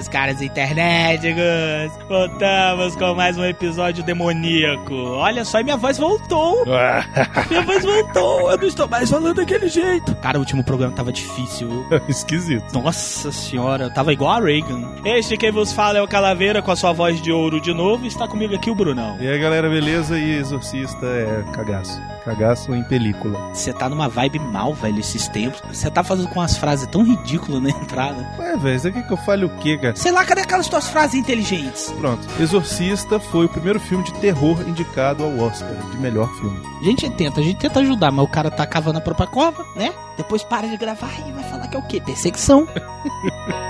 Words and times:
meus 0.00 0.08
caros 0.08 0.40
internéticos! 0.40 1.92
Voltamos 2.08 2.96
com 2.96 3.14
mais 3.14 3.36
um 3.36 3.44
episódio 3.44 4.02
demoníaco. 4.02 4.94
Olha 4.94 5.44
só, 5.44 5.60
e 5.60 5.64
minha 5.64 5.76
voz 5.76 5.98
voltou! 5.98 6.64
minha 7.50 7.60
voz 7.62 7.84
voltou! 7.84 8.50
Eu 8.50 8.56
não 8.56 8.66
estou 8.66 8.88
mais 8.88 9.10
falando 9.10 9.34
daquele 9.34 9.68
jeito! 9.68 10.14
Cara, 10.16 10.38
o 10.38 10.40
último 10.40 10.64
programa 10.64 10.94
tava 10.94 11.12
difícil? 11.12 11.86
Esquisito. 12.08 12.72
Nossa 12.72 13.30
senhora, 13.30 13.84
eu 13.84 13.92
tava 13.92 14.10
igual 14.10 14.30
a 14.30 14.40
Reagan. 14.40 14.94
Este 15.04 15.36
quem 15.36 15.52
vos 15.52 15.70
fala 15.70 15.98
é 15.98 16.02
o 16.02 16.08
Calaveira 16.08 16.62
com 16.62 16.70
a 16.70 16.76
sua 16.76 16.92
voz 16.92 17.20
de 17.20 17.30
ouro 17.30 17.60
de 17.60 17.74
novo. 17.74 18.06
Está 18.06 18.26
comigo 18.26 18.54
aqui 18.54 18.70
o 18.70 18.74
Brunão. 18.74 19.18
E 19.20 19.28
aí, 19.28 19.38
galera, 19.38 19.68
beleza? 19.68 20.18
E 20.18 20.36
Exorcista 20.36 21.04
é 21.04 21.44
cagaço. 21.52 22.00
Cagaço 22.24 22.74
em 22.74 22.82
película. 22.84 23.38
Você 23.54 23.72
tá 23.72 23.88
numa 23.88 24.08
vibe 24.08 24.38
mal, 24.38 24.74
velho, 24.74 25.00
esses 25.00 25.26
tempos. 25.28 25.62
Você 25.72 25.90
tá 25.90 26.02
fazendo 26.04 26.28
com 26.28 26.40
umas 26.40 26.56
frases 26.56 26.86
tão 26.86 27.02
ridículas 27.02 27.62
na 27.62 27.70
entrada. 27.80 28.26
Ué, 28.38 28.56
velho, 28.56 28.76
isso 28.76 28.88
aqui 28.88 29.02
que 29.02 29.12
eu 29.12 29.16
falho 29.18 29.46
o 29.48 29.56
quê, 29.58 29.78
cara? 29.78 29.96
Sei 29.96 30.12
lá, 30.12 30.24
cadê 30.24 30.42
aquelas 30.42 30.68
tuas 30.68 30.88
frases 30.88 31.14
inteligentes? 31.14 31.92
Pronto. 31.98 32.26
Exorcista 32.40 33.18
foi 33.18 33.46
o 33.46 33.48
primeiro 33.48 33.80
filme 33.80 34.04
de 34.04 34.12
terror 34.14 34.60
indicado 34.68 35.24
ao 35.24 35.38
Oscar 35.38 35.74
de 35.90 35.98
melhor 35.98 36.28
filme. 36.36 36.60
A 36.80 36.84
gente 36.84 37.08
tenta, 37.10 37.40
a 37.40 37.42
gente 37.42 37.58
tenta 37.58 37.80
ajudar, 37.80 38.10
mas 38.10 38.24
o 38.24 38.28
cara 38.28 38.50
tá 38.50 38.66
cavando 38.66 38.98
a 38.98 39.02
própria 39.02 39.26
cova, 39.26 39.64
né? 39.74 39.92
Depois 40.16 40.42
para 40.42 40.68
de 40.68 40.76
gravar 40.76 41.10
e 41.26 41.32
vai 41.32 41.44
falar 41.44 41.68
que 41.68 41.76
é 41.76 41.80
o 41.80 41.86
quê? 41.86 42.00
Perseguição. 42.00 42.66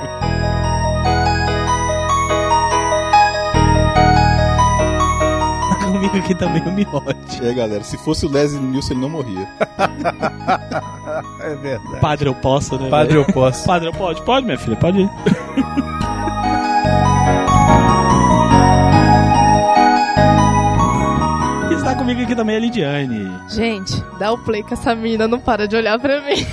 aqui 6.21 6.35
também 6.35 6.63
o 6.63 6.71
Miote. 6.71 7.43
Aí, 7.43 7.55
galera, 7.55 7.83
se 7.83 7.97
fosse 7.99 8.27
o 8.27 8.31
Leslie 8.31 8.63
Nielsen, 8.63 8.93
ele 8.93 9.01
não 9.01 9.09
morria. 9.11 9.49
É 11.41 11.55
verdade. 11.57 12.01
Padre, 12.01 12.29
eu 12.29 12.35
posso, 12.35 12.79
né? 12.79 12.89
Padre, 12.89 13.15
velho? 13.15 13.27
eu 13.29 13.35
posso. 13.35 13.67
Padre, 13.67 13.89
eu 13.89 13.93
pode? 13.93 14.23
Pode, 14.23 14.47
minha 14.47 14.59
filha, 14.59 14.77
pode 14.77 15.01
ir. 15.01 15.11
Está 21.73 21.95
comigo 21.95 22.23
aqui 22.23 22.37
também 22.37 22.57
a 22.57 22.61
Lidiane. 22.61 23.33
Gente, 23.49 24.01
dá 24.19 24.31
o 24.33 24.39
play 24.39 24.62
que 24.62 24.75
essa 24.75 24.95
menina 24.95 25.27
não 25.27 25.41
para 25.41 25.67
de 25.67 25.75
olhar 25.75 25.99
pra 25.99 26.21
mim. 26.21 26.47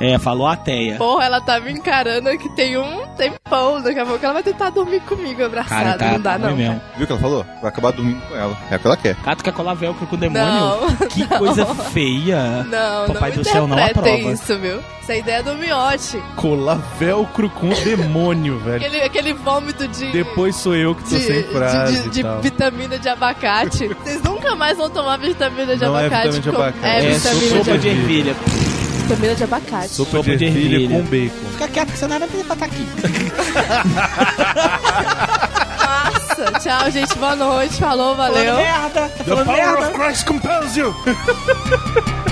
É, 0.00 0.18
falou 0.18 0.46
a 0.46 0.56
teia. 0.56 0.96
Porra, 0.96 1.24
ela 1.24 1.40
tá 1.40 1.58
me 1.58 1.72
encarando 1.72 2.30
que 2.38 2.48
tem 2.50 2.76
um 2.78 3.06
tempão. 3.16 3.45
Daqui 3.82 3.98
a 4.00 4.04
pouco 4.06 4.24
ela 4.24 4.34
vai 4.34 4.42
tentar 4.42 4.70
dormir 4.70 5.00
comigo 5.00 5.44
abraçada. 5.44 5.84
Cara, 5.84 5.98
tá 5.98 6.12
não 6.12 6.20
dá, 6.20 6.38
não. 6.38 6.56
mesmo. 6.56 6.80
Viu 6.96 7.04
o 7.04 7.06
que 7.06 7.12
ela 7.12 7.20
falou? 7.20 7.46
Vai 7.60 7.68
acabar 7.68 7.92
dormindo 7.92 8.20
com 8.28 8.34
ela. 8.36 8.56
É 8.70 8.76
o 8.76 8.78
que 8.78 8.86
ela 8.86 8.96
quer. 8.96 9.14
Cara, 9.16 9.36
tu 9.36 9.44
quer 9.44 9.52
colar 9.52 9.74
velcro 9.74 10.06
com 10.06 10.16
o 10.16 10.18
demônio? 10.18 10.44
Não, 10.46 10.88
que 11.08 11.20
não. 11.30 11.38
coisa 11.38 11.66
feia. 11.66 12.64
Não, 12.64 13.06
Papai 13.14 13.30
não 13.30 13.36
do 13.38 13.44
céu 13.44 13.66
não 13.66 13.78
aprova. 13.84 14.08
isso, 14.10 14.58
viu? 14.58 14.80
Essa 15.02 15.12
é 15.12 15.16
a 15.16 15.18
ideia 15.18 15.42
do 15.44 15.54
miote. 15.54 16.20
Colar 16.34 16.78
velcro 16.98 17.48
com 17.50 17.68
demônio, 17.68 18.58
velho. 18.64 18.76
Aquele, 18.84 19.02
aquele 19.02 19.32
vômito 19.34 19.86
de... 19.86 20.10
Depois 20.10 20.56
sou 20.56 20.74
eu 20.74 20.96
que 20.96 21.04
tô 21.04 21.10
de, 21.10 21.20
sem 21.22 21.42
frase 21.44 21.96
de, 21.98 22.02
de- 22.02 22.10
de 22.10 22.22
tal. 22.24 22.40
vitamina 22.40 22.98
de 22.98 23.08
abacate. 23.08 23.86
Vocês 23.88 24.20
nunca 24.24 24.56
mais 24.56 24.76
vão 24.76 24.90
tomar 24.90 25.16
vitamina 25.18 25.76
de 25.76 25.84
Não 25.84 25.96
é 25.96 26.06
abacate. 26.06 26.28
vitamina 26.30 26.42
de 26.42 26.50
com- 26.50 26.56
abacate. 26.62 26.86
É, 27.06 27.10
É, 27.10 27.10
vitamina 27.12 27.48
sopa 27.64 27.72
de, 27.72 27.78
de 27.78 27.88
ervilha. 27.88 28.36
Vitamina 29.06 29.34
de 29.34 29.44
abacate. 29.44 29.88
Sopa, 29.88 30.10
sopa 30.10 30.30
de 30.30 30.36
de 30.36 30.44
ervilha 30.46 30.74
ervilha. 30.76 30.98
com 30.98 31.04
bacon. 31.08 31.50
Fica 31.52 31.68
quieto 31.68 31.92
que 31.92 31.98
você 31.98 32.06
não 32.06 32.16
era 32.16 32.26
pra 32.26 32.40
estar 32.40 32.64
aqui. 32.64 32.86
Nossa, 35.86 36.52
tchau, 36.60 36.90
gente. 36.90 37.14
Boa 37.18 37.36
noite. 37.36 37.76
Falou, 37.78 38.16
Falando 38.16 38.34
valeu. 38.34 38.56
merda. 38.56 39.08
Tá 39.08 39.24
falando 39.24 39.46
merda. 39.46 39.90
Christ 39.92 40.26
compels 40.26 40.76
you! 40.76 40.94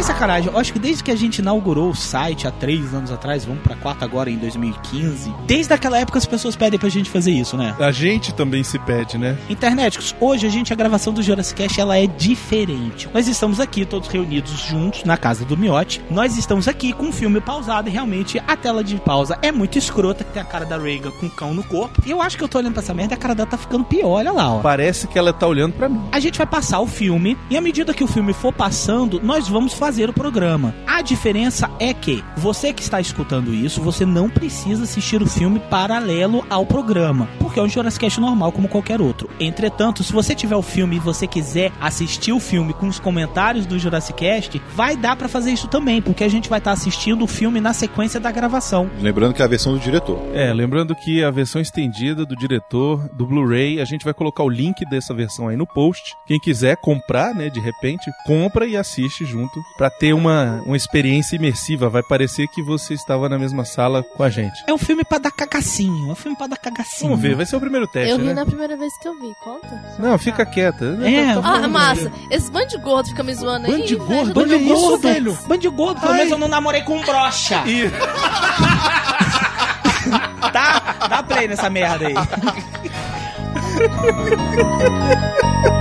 Sem 0.00 0.06
sacanagem, 0.06 0.50
eu 0.50 0.58
acho 0.58 0.72
que 0.72 0.78
desde 0.78 1.04
que 1.04 1.10
a 1.10 1.14
gente 1.14 1.40
inaugurou 1.40 1.90
o 1.90 1.94
site 1.94 2.46
há 2.46 2.50
três 2.50 2.94
anos 2.94 3.12
atrás, 3.12 3.44
vamos 3.44 3.62
pra 3.62 3.76
quatro 3.76 4.02
agora 4.02 4.30
em 4.30 4.38
2015, 4.38 5.30
desde 5.46 5.74
aquela 5.74 5.98
época 5.98 6.16
as 6.16 6.24
pessoas 6.24 6.56
pedem 6.56 6.80
pra 6.80 6.88
gente 6.88 7.10
fazer 7.10 7.32
isso, 7.32 7.54
né? 7.54 7.76
A 7.78 7.92
gente 7.92 8.32
também 8.32 8.64
se 8.64 8.78
pede, 8.78 9.18
né? 9.18 9.36
Internéticos, 9.50 10.16
hoje 10.18 10.46
a 10.46 10.48
gente, 10.48 10.72
a 10.72 10.76
gravação 10.76 11.12
do 11.12 11.22
Jurassic 11.22 11.62
Cast, 11.62 11.78
ela 11.78 11.98
é 11.98 12.06
diferente. 12.06 13.10
Nós 13.12 13.28
estamos 13.28 13.60
aqui 13.60 13.84
todos 13.84 14.08
reunidos 14.08 14.52
juntos 14.52 15.04
na 15.04 15.18
casa 15.18 15.44
do 15.44 15.54
Miote. 15.54 16.00
Nós 16.10 16.34
estamos 16.38 16.66
aqui 16.66 16.94
com 16.94 17.10
o 17.10 17.12
filme 17.12 17.38
pausado 17.38 17.90
e 17.90 17.92
realmente 17.92 18.42
a 18.48 18.56
tela 18.56 18.82
de 18.82 18.96
pausa 18.96 19.38
é 19.42 19.52
muito 19.52 19.76
escrota, 19.76 20.24
que 20.24 20.32
tem 20.32 20.40
a 20.40 20.46
cara 20.46 20.64
da 20.64 20.78
Reagan 20.78 21.10
com 21.10 21.26
o 21.26 21.30
cão 21.30 21.52
no 21.52 21.62
corpo. 21.62 22.02
E 22.06 22.10
eu 22.10 22.22
acho 22.22 22.38
que 22.38 22.44
eu 22.44 22.48
tô 22.48 22.56
olhando 22.56 22.72
pra 22.72 22.82
essa 22.82 22.94
merda 22.94 23.12
e 23.12 23.16
a 23.16 23.20
cara 23.20 23.34
dela 23.34 23.50
tá 23.50 23.58
ficando 23.58 23.84
pior, 23.84 24.12
olha 24.12 24.32
lá, 24.32 24.50
ó. 24.50 24.60
Parece 24.60 25.06
que 25.06 25.18
ela 25.18 25.30
tá 25.30 25.46
olhando 25.46 25.74
pra 25.74 25.90
mim. 25.90 26.00
A 26.10 26.18
gente 26.18 26.38
vai 26.38 26.46
passar 26.46 26.80
o 26.80 26.86
filme 26.86 27.36
e 27.50 27.56
à 27.58 27.60
medida 27.60 27.92
que 27.92 28.02
o 28.02 28.06
filme 28.06 28.32
for 28.32 28.50
passando, 28.50 29.20
nós 29.22 29.46
vamos 29.46 29.74
fazer 29.74 29.89
o 29.90 30.12
programa. 30.12 30.74
A 30.86 31.02
diferença 31.02 31.68
é 31.78 31.92
que 31.92 32.22
você 32.36 32.72
que 32.72 32.82
está 32.82 33.00
escutando 33.00 33.52
isso, 33.52 33.82
você 33.82 34.06
não 34.06 34.30
precisa 34.30 34.84
assistir 34.84 35.20
o 35.20 35.26
filme 35.26 35.58
paralelo 35.58 36.44
ao 36.48 36.64
programa, 36.64 37.28
porque 37.38 37.58
é 37.58 37.62
um 37.62 37.68
Jurassic 37.68 38.04
Cast 38.04 38.20
normal 38.20 38.52
como 38.52 38.68
qualquer 38.68 39.00
outro. 39.00 39.28
Entretanto, 39.40 40.04
se 40.04 40.12
você 40.12 40.34
tiver 40.34 40.56
o 40.56 40.62
filme 40.62 40.96
e 40.96 41.00
você 41.00 41.26
quiser 41.26 41.72
assistir 41.80 42.32
o 42.32 42.40
filme 42.40 42.72
com 42.72 42.86
os 42.86 43.00
comentários 43.00 43.66
do 43.66 43.78
Jurassic 43.78 44.18
Cast, 44.18 44.62
vai 44.74 44.96
dar 44.96 45.16
pra 45.16 45.28
fazer 45.28 45.50
isso 45.50 45.68
também, 45.68 46.00
porque 46.00 46.22
a 46.22 46.28
gente 46.28 46.48
vai 46.48 46.58
estar 46.58 46.72
assistindo 46.72 47.24
o 47.24 47.26
filme 47.26 47.60
na 47.60 47.72
sequência 47.72 48.20
da 48.20 48.30
gravação. 48.30 48.88
Lembrando 49.00 49.34
que 49.34 49.42
é 49.42 49.44
a 49.44 49.48
versão 49.48 49.72
do 49.72 49.80
diretor. 49.80 50.18
É, 50.32 50.52
lembrando 50.52 50.94
que 50.94 51.24
a 51.24 51.30
versão 51.30 51.60
estendida 51.60 52.24
do 52.24 52.36
diretor 52.36 53.08
do 53.12 53.26
Blu-ray, 53.26 53.80
a 53.80 53.84
gente 53.84 54.04
vai 54.04 54.14
colocar 54.14 54.44
o 54.44 54.48
link 54.48 54.88
dessa 54.88 55.12
versão 55.12 55.48
aí 55.48 55.56
no 55.56 55.66
post. 55.66 56.14
Quem 56.26 56.38
quiser 56.38 56.76
comprar, 56.76 57.34
né, 57.34 57.48
de 57.50 57.60
repente, 57.60 58.10
compra 58.24 58.66
e 58.66 58.76
assiste 58.76 59.24
junto 59.24 59.60
pra 59.80 59.88
ter 59.88 60.12
uma, 60.12 60.60
uma 60.66 60.76
experiência 60.76 61.36
imersiva. 61.36 61.88
Vai 61.88 62.02
parecer 62.02 62.46
que 62.48 62.62
você 62.62 62.92
estava 62.92 63.30
na 63.30 63.38
mesma 63.38 63.64
sala 63.64 64.02
com 64.02 64.22
a 64.22 64.28
gente. 64.28 64.62
É 64.66 64.74
um 64.74 64.76
filme 64.76 65.02
pra 65.02 65.16
dar 65.16 65.30
cagacinho, 65.30 66.10
é 66.10 66.12
um 66.12 66.14
filme 66.14 66.36
pra 66.36 66.46
dar 66.46 66.58
cagacinho. 66.58 67.08
Vamos 67.12 67.22
ver, 67.22 67.34
vai 67.34 67.46
ser 67.46 67.56
o 67.56 67.60
primeiro 67.60 67.86
teste, 67.86 68.10
Eu 68.10 68.18
ri 68.18 68.24
né? 68.26 68.34
na 68.34 68.44
primeira 68.44 68.76
vez 68.76 68.92
que 69.00 69.08
eu 69.08 69.18
vi, 69.18 69.32
conta? 69.42 69.66
Não, 69.98 70.18
fica 70.18 70.44
quieta. 70.44 70.98
É, 71.02 71.32
Tá 71.32 71.40
Ah, 71.40 71.42
falando 71.42 71.70
massa. 71.70 72.12
Esse 72.30 72.50
bando 72.52 72.66
de 72.68 72.76
gordo 72.76 73.08
fica 73.08 73.22
me 73.22 73.34
zoando 73.34 73.68
aí. 73.68 73.72
Bando 73.72 73.86
de 73.86 73.96
gordo? 73.96 74.34
do 74.34 74.36
Bando 74.40 74.58
de 74.58 74.64
gordo, 74.68 74.98
velho. 74.98 75.38
Bando 75.48 75.62
de 75.62 75.68
gordo, 75.70 75.98
pelo 76.02 76.12
menos 76.12 76.30
eu 76.30 76.36
não 76.38 76.48
namorei 76.48 76.82
com 76.82 76.98
um 76.98 77.02
brocha. 77.02 77.62
Ih, 77.66 77.90
Tá? 80.52 81.08
Dá 81.08 81.22
play 81.22 81.48
nessa 81.48 81.70
merda 81.70 82.06
aí. 82.06 82.14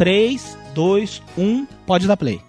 Três, 0.00 0.56
dois, 0.74 1.22
um, 1.36 1.66
pode 1.86 2.06
dar 2.06 2.16
play. 2.16 2.40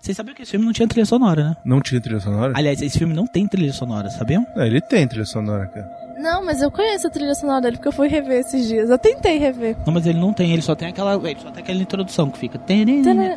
Vocês 0.00 0.16
sabiam 0.16 0.34
que 0.34 0.42
esse 0.42 0.50
filme 0.50 0.66
não 0.66 0.72
tinha 0.72 0.88
trilha 0.88 1.06
sonora, 1.06 1.50
né? 1.50 1.56
não 1.64 1.80
tinha 1.80 2.00
trilha 2.00 2.18
sonora? 2.18 2.52
Aliás, 2.56 2.82
esse 2.82 2.98
filme 2.98 3.14
não 3.14 3.24
tem 3.24 3.46
trilha 3.46 3.72
sonora, 3.72 4.10
sabiam? 4.10 4.44
É, 4.56 4.66
ele 4.66 4.80
tem 4.80 5.06
trilha 5.06 5.24
sonora, 5.24 5.64
cara. 5.68 6.05
Não, 6.18 6.44
mas 6.44 6.62
eu 6.62 6.70
conheço 6.70 7.06
a 7.06 7.10
trilha 7.10 7.34
sonora 7.34 7.60
dele 7.62 7.76
porque 7.76 7.88
eu 7.88 7.92
fui 7.92 8.08
rever 8.08 8.40
esses 8.40 8.66
dias. 8.66 8.88
Eu 8.90 8.98
tentei 8.98 9.38
rever. 9.38 9.76
Não, 9.86 9.92
mas 9.92 10.06
ele 10.06 10.18
não 10.18 10.32
tem, 10.32 10.52
ele 10.52 10.62
só 10.62 10.74
tem 10.74 10.88
aquela, 10.88 11.14
ele 11.14 11.38
só 11.40 11.50
tem 11.50 11.62
aquela 11.62 11.80
introdução 11.80 12.30
que 12.30 12.38
fica. 12.38 12.58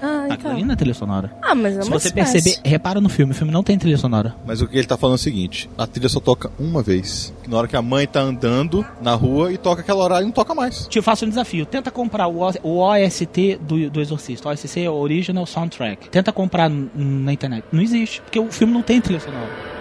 Ah, 0.01 0.27
então. 0.33 0.51
ali 0.51 0.63
não 0.63 0.73
é 0.73 0.75
trilha 0.75 0.93
sonora. 0.93 1.31
Ah, 1.41 1.53
mas 1.55 1.77
é 1.77 1.81
Se 1.81 1.87
uma 1.89 1.99
você 1.99 2.07
espécie. 2.07 2.31
perceber, 2.33 2.67
repara 2.69 3.01
no 3.01 3.09
filme, 3.09 3.31
o 3.31 3.35
filme 3.35 3.51
não 3.51 3.63
tem 3.63 3.77
trilha 3.77 3.97
sonora. 3.97 4.35
Mas 4.45 4.61
o 4.61 4.67
que 4.67 4.77
ele 4.77 4.87
tá 4.87 4.97
falando 4.97 5.15
é 5.15 5.19
o 5.19 5.23
seguinte: 5.23 5.69
a 5.77 5.85
trilha 5.85 6.09
só 6.09 6.19
toca 6.19 6.51
uma 6.59 6.81
vez. 6.81 7.33
Na 7.47 7.57
hora 7.57 7.67
que 7.67 7.75
a 7.75 7.81
mãe 7.81 8.07
tá 8.07 8.21
andando 8.21 8.85
na 9.01 9.13
rua 9.15 9.51
e 9.51 9.57
toca 9.57 9.81
aquela 9.81 10.03
horário 10.03 10.23
e 10.23 10.27
não 10.27 10.31
toca 10.33 10.53
mais. 10.55 10.87
Te 10.87 11.01
faço 11.01 11.25
um 11.25 11.29
desafio. 11.29 11.65
Tenta 11.65 11.91
comprar 11.91 12.27
o, 12.27 12.39
O- 12.41 12.53
o 12.63 12.77
OST 12.79 13.59
do, 13.61 13.89
do 13.89 13.99
Exorcista. 14.01 14.47
O 14.47 14.51
OST 14.51 14.79
é 14.81 14.89
o 14.89 14.93
Original 14.93 15.45
Soundtrack. 15.45 16.09
Tenta 16.09 16.31
comprar 16.31 16.69
na 16.69 17.33
internet. 17.33 17.65
Não 17.71 17.81
existe, 17.81 18.21
porque 18.21 18.39
o 18.39 18.51
filme 18.51 18.71
não 18.73 18.81
tem 18.81 19.01
trilha 19.01 19.19
sonora. 19.19 19.78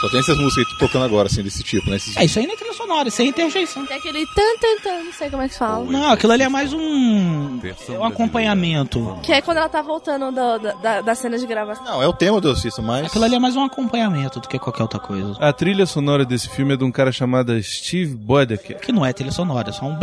Só 0.00 0.08
tem 0.08 0.20
essas 0.20 0.38
músicas 0.38 0.64
aí 0.72 0.78
tocando 0.78 1.04
agora, 1.04 1.26
assim, 1.26 1.42
desse 1.42 1.62
tipo, 1.62 1.90
né? 1.90 1.96
Esses... 1.96 2.16
É, 2.16 2.24
isso 2.24 2.38
aí 2.38 2.46
não 2.46 2.54
é 2.54 2.56
trilha 2.56 2.72
sonora, 2.72 3.08
isso 3.08 3.20
aí 3.20 3.26
é 3.26 3.30
interjeição. 3.30 3.84
Tem 3.84 3.96
aquele 3.96 4.24
tan 4.26 4.56
tan 4.60 4.76
tan, 4.82 5.04
não 5.04 5.12
sei 5.12 5.28
como 5.30 5.42
é 5.42 5.48
que 5.48 5.58
fala. 5.58 5.84
Não, 5.84 6.10
aquilo 6.12 6.32
ali 6.32 6.44
é 6.44 6.48
mais 6.48 6.72
um, 6.72 7.58
é 7.88 7.98
um 7.98 8.04
acompanhamento. 8.04 9.18
Que 9.22 9.32
é 9.32 9.42
quando 9.42 9.58
ela 9.58 9.68
tá 9.68 9.82
voltando 9.82 10.30
do- 10.30 10.58
da, 10.58 10.72
da, 10.74 11.00
da 11.00 11.14
cena 11.14 11.36
de 11.36 11.46
gravação. 11.46 11.84
Não, 11.84 12.02
é 12.02 12.06
o 12.06 12.12
tema 12.12 12.40
do 12.40 12.48
Exorcista, 12.48 12.80
mas. 12.80 13.06
Aquilo 13.06 13.24
ali 13.24 13.34
é 13.34 13.38
mais 13.40 13.56
um 13.56 13.64
acompanhamento 13.64 14.38
do 14.40 14.48
que 14.48 14.58
qualquer 14.58 14.82
outra 14.82 15.00
coisa. 15.00 15.36
A 15.40 15.52
trilha 15.52 15.84
sonora 15.86 16.24
desse 16.24 16.48
filme 16.48 16.74
é 16.74 16.76
de 16.76 16.84
um 16.84 16.92
cara 16.92 17.10
chamado 17.10 17.60
Steve 17.62 18.14
Bodecker. 18.14 18.78
Que 18.80 18.92
não 18.92 19.04
é 19.04 19.12
trilha 19.12 19.32
sonora, 19.32 19.70
é 19.70 19.72
só 19.72 19.84
um... 19.84 19.98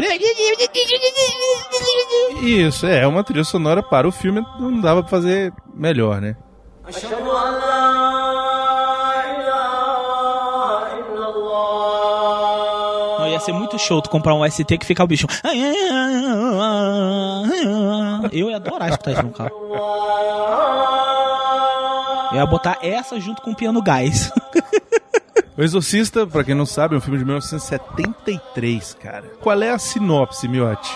Isso, 2.43 2.85
é, 2.85 2.99
é 3.03 3.07
uma 3.07 3.23
trilha 3.23 3.43
sonora 3.43 3.81
para 3.81 4.07
o 4.07 4.11
filme, 4.11 4.45
não 4.59 4.79
dava 4.81 5.01
pra 5.01 5.09
fazer 5.09 5.53
melhor, 5.73 6.19
né? 6.21 6.35
Ia 6.87 6.93
ser 13.45 13.53
muito 13.53 13.77
show 13.77 14.01
tu 14.01 14.09
comprar 14.09 14.33
um 14.33 14.49
ST 14.49 14.77
que 14.77 14.85
fica 14.85 15.03
o 15.03 15.07
bicho. 15.07 15.27
Eu 18.31 18.49
ia 18.49 18.55
adorar 18.57 18.89
escutar 18.89 19.11
isso 19.11 19.23
no 19.23 19.31
carro. 19.31 19.51
Eu 22.31 22.37
ia 22.37 22.45
botar 22.45 22.79
essa 22.81 23.19
junto 23.19 23.41
com 23.41 23.51
o 23.51 23.55
piano 23.55 23.81
gás. 23.81 24.31
O 25.57 25.63
Exorcista, 25.63 26.27
pra 26.27 26.43
quem 26.43 26.53
não 26.53 26.65
sabe, 26.65 26.95
é 26.95 26.97
um 26.97 27.01
filme 27.01 27.17
de 27.17 27.23
1973, 27.23 28.97
cara. 29.01 29.23
Qual 29.39 29.61
é 29.61 29.69
a 29.69 29.79
sinopse, 29.79 30.49
Miotti? 30.49 30.91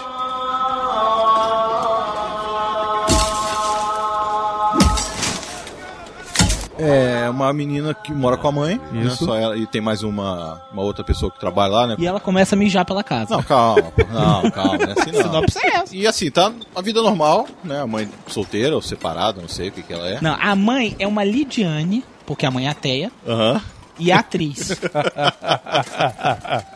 É 6.80 7.30
uma 7.30 7.52
menina 7.54 7.94
que 7.94 8.14
mora 8.14 8.38
com 8.38 8.48
a 8.48 8.52
mãe. 8.52 8.80
né? 8.92 9.04
Isso. 9.04 9.26
Só 9.26 9.36
ela, 9.36 9.58
e 9.58 9.66
tem 9.68 9.82
mais 9.82 10.02
uma, 10.04 10.62
uma 10.72 10.82
outra 10.82 11.04
pessoa 11.04 11.32
que 11.32 11.40
trabalha 11.40 11.74
lá, 11.74 11.88
né? 11.88 11.96
E 12.00 12.06
ela 12.08 12.20
começa 12.20 12.56
a 12.56 12.58
mijar 12.58 12.86
pela 12.86 13.04
casa. 13.04 13.36
Não, 13.36 13.44
calma, 13.44 13.92
pô. 13.92 14.04
não, 14.12 14.50
calma, 14.52 14.78
não 14.78 14.86
é 14.88 14.92
assim 15.00 15.12
não. 15.12 15.22
Sinopse 15.24 15.60
é 15.60 15.68
essa. 15.78 15.96
E 15.96 16.08
assim, 16.08 16.32
tá 16.32 16.52
a 16.76 16.82
vida 16.82 17.02
normal, 17.02 17.48
né? 17.64 17.82
A 17.82 17.88
mãe 17.88 18.08
solteira 18.28 18.76
ou 18.76 18.82
separada, 18.82 19.42
não 19.42 19.50
sei 19.50 19.70
o 19.70 19.72
que 19.72 19.82
que 19.84 19.94
ela 19.94 20.08
é. 20.08 20.20
Não, 20.22 20.38
a 20.40 20.56
mãe 20.56 20.96
é 21.00 21.06
uma 21.08 21.24
Lidiane, 21.24 22.04
porque 22.26 22.46
a 22.46 22.52
mãe 22.52 22.68
é 22.68 22.70
ateia, 22.70 23.12
Aham. 23.28 23.62
e 23.98 24.12
é 24.12 24.14
atriz. 24.14 24.80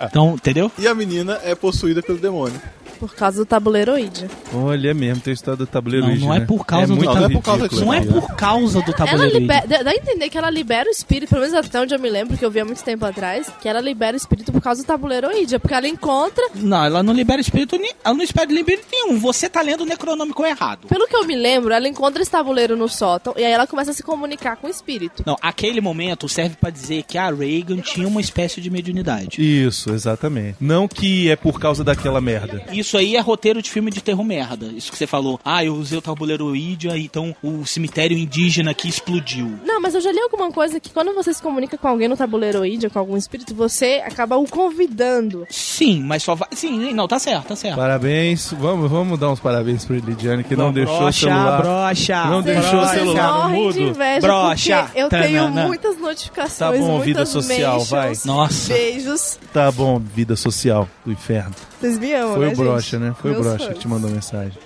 então, 0.04 0.34
entendeu? 0.36 0.72
E 0.78 0.88
a 0.88 0.94
menina 0.96 1.40
é 1.44 1.56
possuída 1.56 2.02
pelo 2.02 2.18
demônio. 2.18 2.60
Por 3.00 3.13
causa 3.16 3.38
do 3.40 3.45
tabuleiroide. 3.45 4.28
Olha 4.54 4.90
é 4.90 4.94
mesmo, 4.94 5.22
tem 5.22 5.31
o 5.31 5.36
estado 5.36 5.57
do 5.57 5.68
tabuleiro 5.68 6.07
Não, 6.07 6.16
não 6.16 6.34
é 6.34 6.40
né? 6.40 6.45
por 6.45 6.66
causa 6.66 6.88
do 6.88 6.95
muito 6.95 7.13
Não, 7.13 7.16
não 7.22 7.25
é 7.25 7.30
por 7.30 7.42
causa 7.42 7.63
ridículo 7.63 7.81
disso, 7.81 7.86
Não 7.86 7.94
é 7.94 8.22
por 8.22 8.36
causa 8.36 8.81
do 8.81 8.92
Ela 8.92 8.94
tabuleiro. 8.98 9.40
libera, 9.40 9.84
dá 9.84 9.92
a 9.92 9.95
entender 9.95 10.30
que 10.30 10.38
ela 10.38 10.50
libera 10.50 10.88
o 10.90 10.92
espírito, 10.92 11.30
pelo 11.30 11.42
menos 11.42 11.56
até 11.56 11.81
onde 11.81 11.94
eu 11.94 12.00
me 12.00 12.10
lembro, 12.10 12.38
que 12.38 12.45
eu 12.45 12.51
vi 12.51 12.60
há 12.60 12.66
muito 12.66 12.84
tempo 12.84 13.06
atrás, 13.06 13.50
que 13.62 13.68
ela 13.68 13.81
libera 13.81 14.16
o 14.16 14.18
espírito 14.18 14.51
por 14.51 14.62
causa 14.62 14.84
do 14.84 14.86
tabuleiro 14.86 15.28
Ouija, 15.28 15.60
porque 15.60 15.74
ela 15.74 15.88
encontra, 15.88 16.44
Não, 16.56 16.84
ela 16.84 17.04
não 17.04 17.13
libera 17.13 17.42
espírito, 17.42 17.75
ela 18.04 18.13
não 18.13 18.24
espera 18.24 18.51
espírito 18.51 18.86
nenhum. 18.92 19.19
Você 19.19 19.50
tá 19.50 19.62
lendo 19.62 19.81
o 19.81 19.86
Necronômico 19.86 20.46
errado. 20.46 20.88
pelo 20.88 21.07
que 21.07 21.16
eu 21.16 21.25
me 21.25 21.36
lembro, 21.36 21.74
ela 21.74 21.88
encontra 21.88 22.22
esse 22.22 22.31
tabuleiro 22.31 22.75
no 22.78 22.88
sótão 22.88 23.34
e 23.38 23.44
aí 23.44 23.51
ela 23.51 23.68
começa 23.68 23.92
a 23.92 23.94
se 23.94 24.04
comunicar 24.04 24.56
com 24.57 24.68
o 24.68 24.69
espírito. 24.69 25.24
Não, 25.25 25.36
aquele 25.42 25.81
momento 25.81 26.28
serve 26.30 26.56
pra 26.60 26.69
dizer 26.69 27.04
que 27.04 27.18
a 27.18 27.30
Reagan 27.30 27.78
tinha 27.81 28.07
uma 28.07 28.22
espécie 28.22 28.62
de 28.62 28.69
mediunidade. 28.69 29.42
Isso, 29.42 29.92
exatamente. 29.92 30.57
Não 30.60 30.88
que 30.88 31.30
é 31.30 31.36
por 31.36 31.60
causa 31.60 31.84
daquela 31.84 32.22
merda. 32.22 32.63
Isso 32.72 32.93
aí 32.98 33.16
é 33.16 33.19
roteiro 33.19 33.62
de 33.62 33.69
filme 33.69 33.92
de 33.92 34.01
terror 34.01 34.24
merda. 34.24 34.68
Isso 34.68 34.92
que 34.92 34.98
você 34.98 35.07
falou. 35.07 35.40
Ah, 35.44 35.63
eu 35.63 35.75
usei 35.75 35.98
o 35.98 36.01
tabuleiro 36.01 36.45
Ouija, 36.48 36.98
então 36.98 37.36
o 37.44 37.66
cemitério 37.66 38.18
indígena 38.18 38.72
aqui 38.72 38.88
explodiu. 38.88 39.60
Não, 39.66 39.81
mas 39.81 39.95
eu 39.95 40.01
já 40.01 40.12
li 40.12 40.19
alguma 40.19 40.51
coisa 40.51 40.80
que 40.80 40.90
quando 40.90 41.13
você 41.13 41.34
se 41.34 41.42
comunica 41.42 41.78
com 41.78 41.88
alguém 41.88 42.07
no 42.07 42.18
tabuleiro 42.18 42.60
Ouija, 42.60 42.90
com 42.90 43.00
algum 43.00 43.18
espírito, 43.18 43.54
você 43.56 44.01
acaba 44.06 44.38
o 44.38 44.45
convidando. 44.48 45.45
Sim, 45.50 46.01
mas 46.04 46.24
só 46.24 46.36
vai. 46.36 46.48
Sim, 46.54 46.94
não, 46.94 47.07
tá 47.07 47.19
certo, 47.19 47.48
tá 47.48 47.56
certo. 47.56 47.75
Parabéns, 47.78 48.51
vamos, 48.60 48.90
vamos 48.90 49.19
dar 49.19 49.30
uns 49.30 49.39
parabéns 49.39 49.86
pra 49.86 49.96
Lidiane 49.98 50.44
que 50.44 50.56
não 50.56 50.72
deixou 50.72 50.98
brocha, 51.00 51.28
o 51.28 51.30
celular. 51.30 51.62
brocha. 51.62 52.25
Não 52.25 52.42
deixou 52.42 52.80
o 52.81 52.86
celular 52.88 53.48
de 53.48 53.54
mudo. 53.54 53.80
inveja 53.81 54.19
Brocha. 54.22 54.92
eu 54.96 55.10
tenho 55.10 55.44
Tanana. 55.44 55.68
muitas 55.68 55.98
notificações, 55.98 56.57
Tá 56.57 56.72
bom, 56.72 57.00
vida 57.00 57.25
social, 57.25 57.74
mentions, 57.74 57.89
vai. 57.89 58.13
Nossa. 58.25 58.74
Beijos. 58.74 59.39
Tá 59.54 59.72
bom, 59.72 60.00
vida 60.00 60.36
social 60.36 60.88
do 61.06 61.12
inferno. 61.12 61.54
Vocês 61.80 62.00
me 62.00 62.13
amam, 62.13 62.36
Foi 62.36 62.46
né, 62.46 62.54
o 62.54 62.56
brocha, 62.74 63.00
né? 63.00 63.16
Foi 63.20 63.31
o 63.31 63.40
brocha 63.42 63.66
fãs. 63.66 63.74
que 63.74 63.80
te 63.80 63.88
mandou 63.88 64.10
mensagem. 64.10 64.58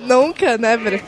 Nunca, 0.00 0.58
né, 0.58 0.76
Bre? 0.76 1.02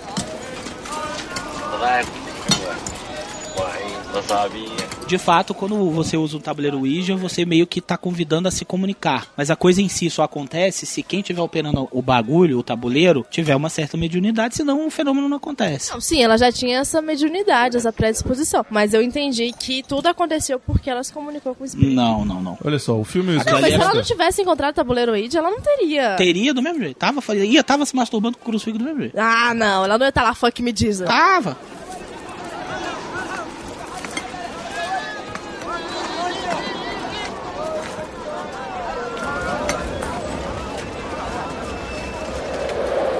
De 5.09 5.17
fato, 5.17 5.55
quando 5.55 5.91
você 5.91 6.19
usa 6.19 6.37
o 6.37 6.41
tabuleiro 6.41 6.81
Ouija, 6.81 7.17
você 7.17 7.47
meio 7.47 7.67
que 7.67 7.81
tá 7.81 7.97
convidando 7.97 8.47
a 8.47 8.51
se 8.51 8.63
comunicar. 8.63 9.27
Mas 9.35 9.51
a 9.51 9.57
coisa 9.57 9.81
em 9.81 9.89
si 9.89 10.11
só 10.11 10.23
acontece 10.23 10.85
se 10.85 11.03
quem 11.03 11.21
estiver 11.21 11.41
operando 11.41 11.89
o 11.91 12.03
bagulho, 12.03 12.59
o 12.59 12.63
tabuleiro, 12.63 13.25
tiver 13.31 13.57
uma 13.57 13.71
certa 13.71 13.97
mediunidade, 13.97 14.55
senão 14.55 14.87
o 14.87 14.91
fenômeno 14.91 15.27
não 15.27 15.39
acontece. 15.39 15.91
Não, 15.93 15.99
sim, 15.99 16.23
ela 16.23 16.37
já 16.37 16.53
tinha 16.53 16.81
essa 16.81 17.01
mediunidade, 17.01 17.79
essa 17.79 17.91
predisposição. 17.91 18.67
Mas 18.69 18.93
eu 18.93 19.01
entendi 19.01 19.51
que 19.59 19.83
tudo 19.83 20.09
aconteceu 20.09 20.61
porque 20.61 20.91
ela 20.91 21.03
se 21.03 21.11
comunicou 21.11 21.55
com 21.55 21.63
o 21.63 21.67
espírito. 21.67 21.95
Não, 21.95 22.27
não, 22.27 22.43
não. 22.43 22.59
Olha 22.63 22.79
só, 22.79 22.95
o 22.95 23.03
filme 23.03 23.33
Não, 23.33 23.41
Aquela 23.41 23.63
mas 23.63 23.71
se 23.71 23.81
ela 23.81 23.95
não 23.95 24.03
tivesse 24.03 24.43
encontrado 24.43 24.73
o 24.73 24.77
tabuleiro 24.77 25.13
Ouija, 25.13 25.39
ela 25.39 25.51
não 25.51 25.63
teria. 25.63 26.17
Teria 26.17 26.53
do 26.53 26.61
mesmo 26.61 26.81
jeito. 26.81 26.99
Tava, 26.99 27.23
ia, 27.35 27.65
tava 27.65 27.87
se 27.87 27.97
masturbando 27.97 28.37
com 28.37 28.43
o 28.43 28.47
crucifixo 28.51 28.79
do 28.79 28.85
mesmo 28.85 29.01
jeito. 29.01 29.19
Ah, 29.19 29.55
não, 29.55 29.87
ela 29.87 29.97
não 29.97 30.05
ia 30.05 30.11
estar 30.11 30.23
lá, 30.23 30.35
fuck 30.35 30.63
me 30.63 30.71
diz. 30.71 30.99
Tava. 31.01 31.57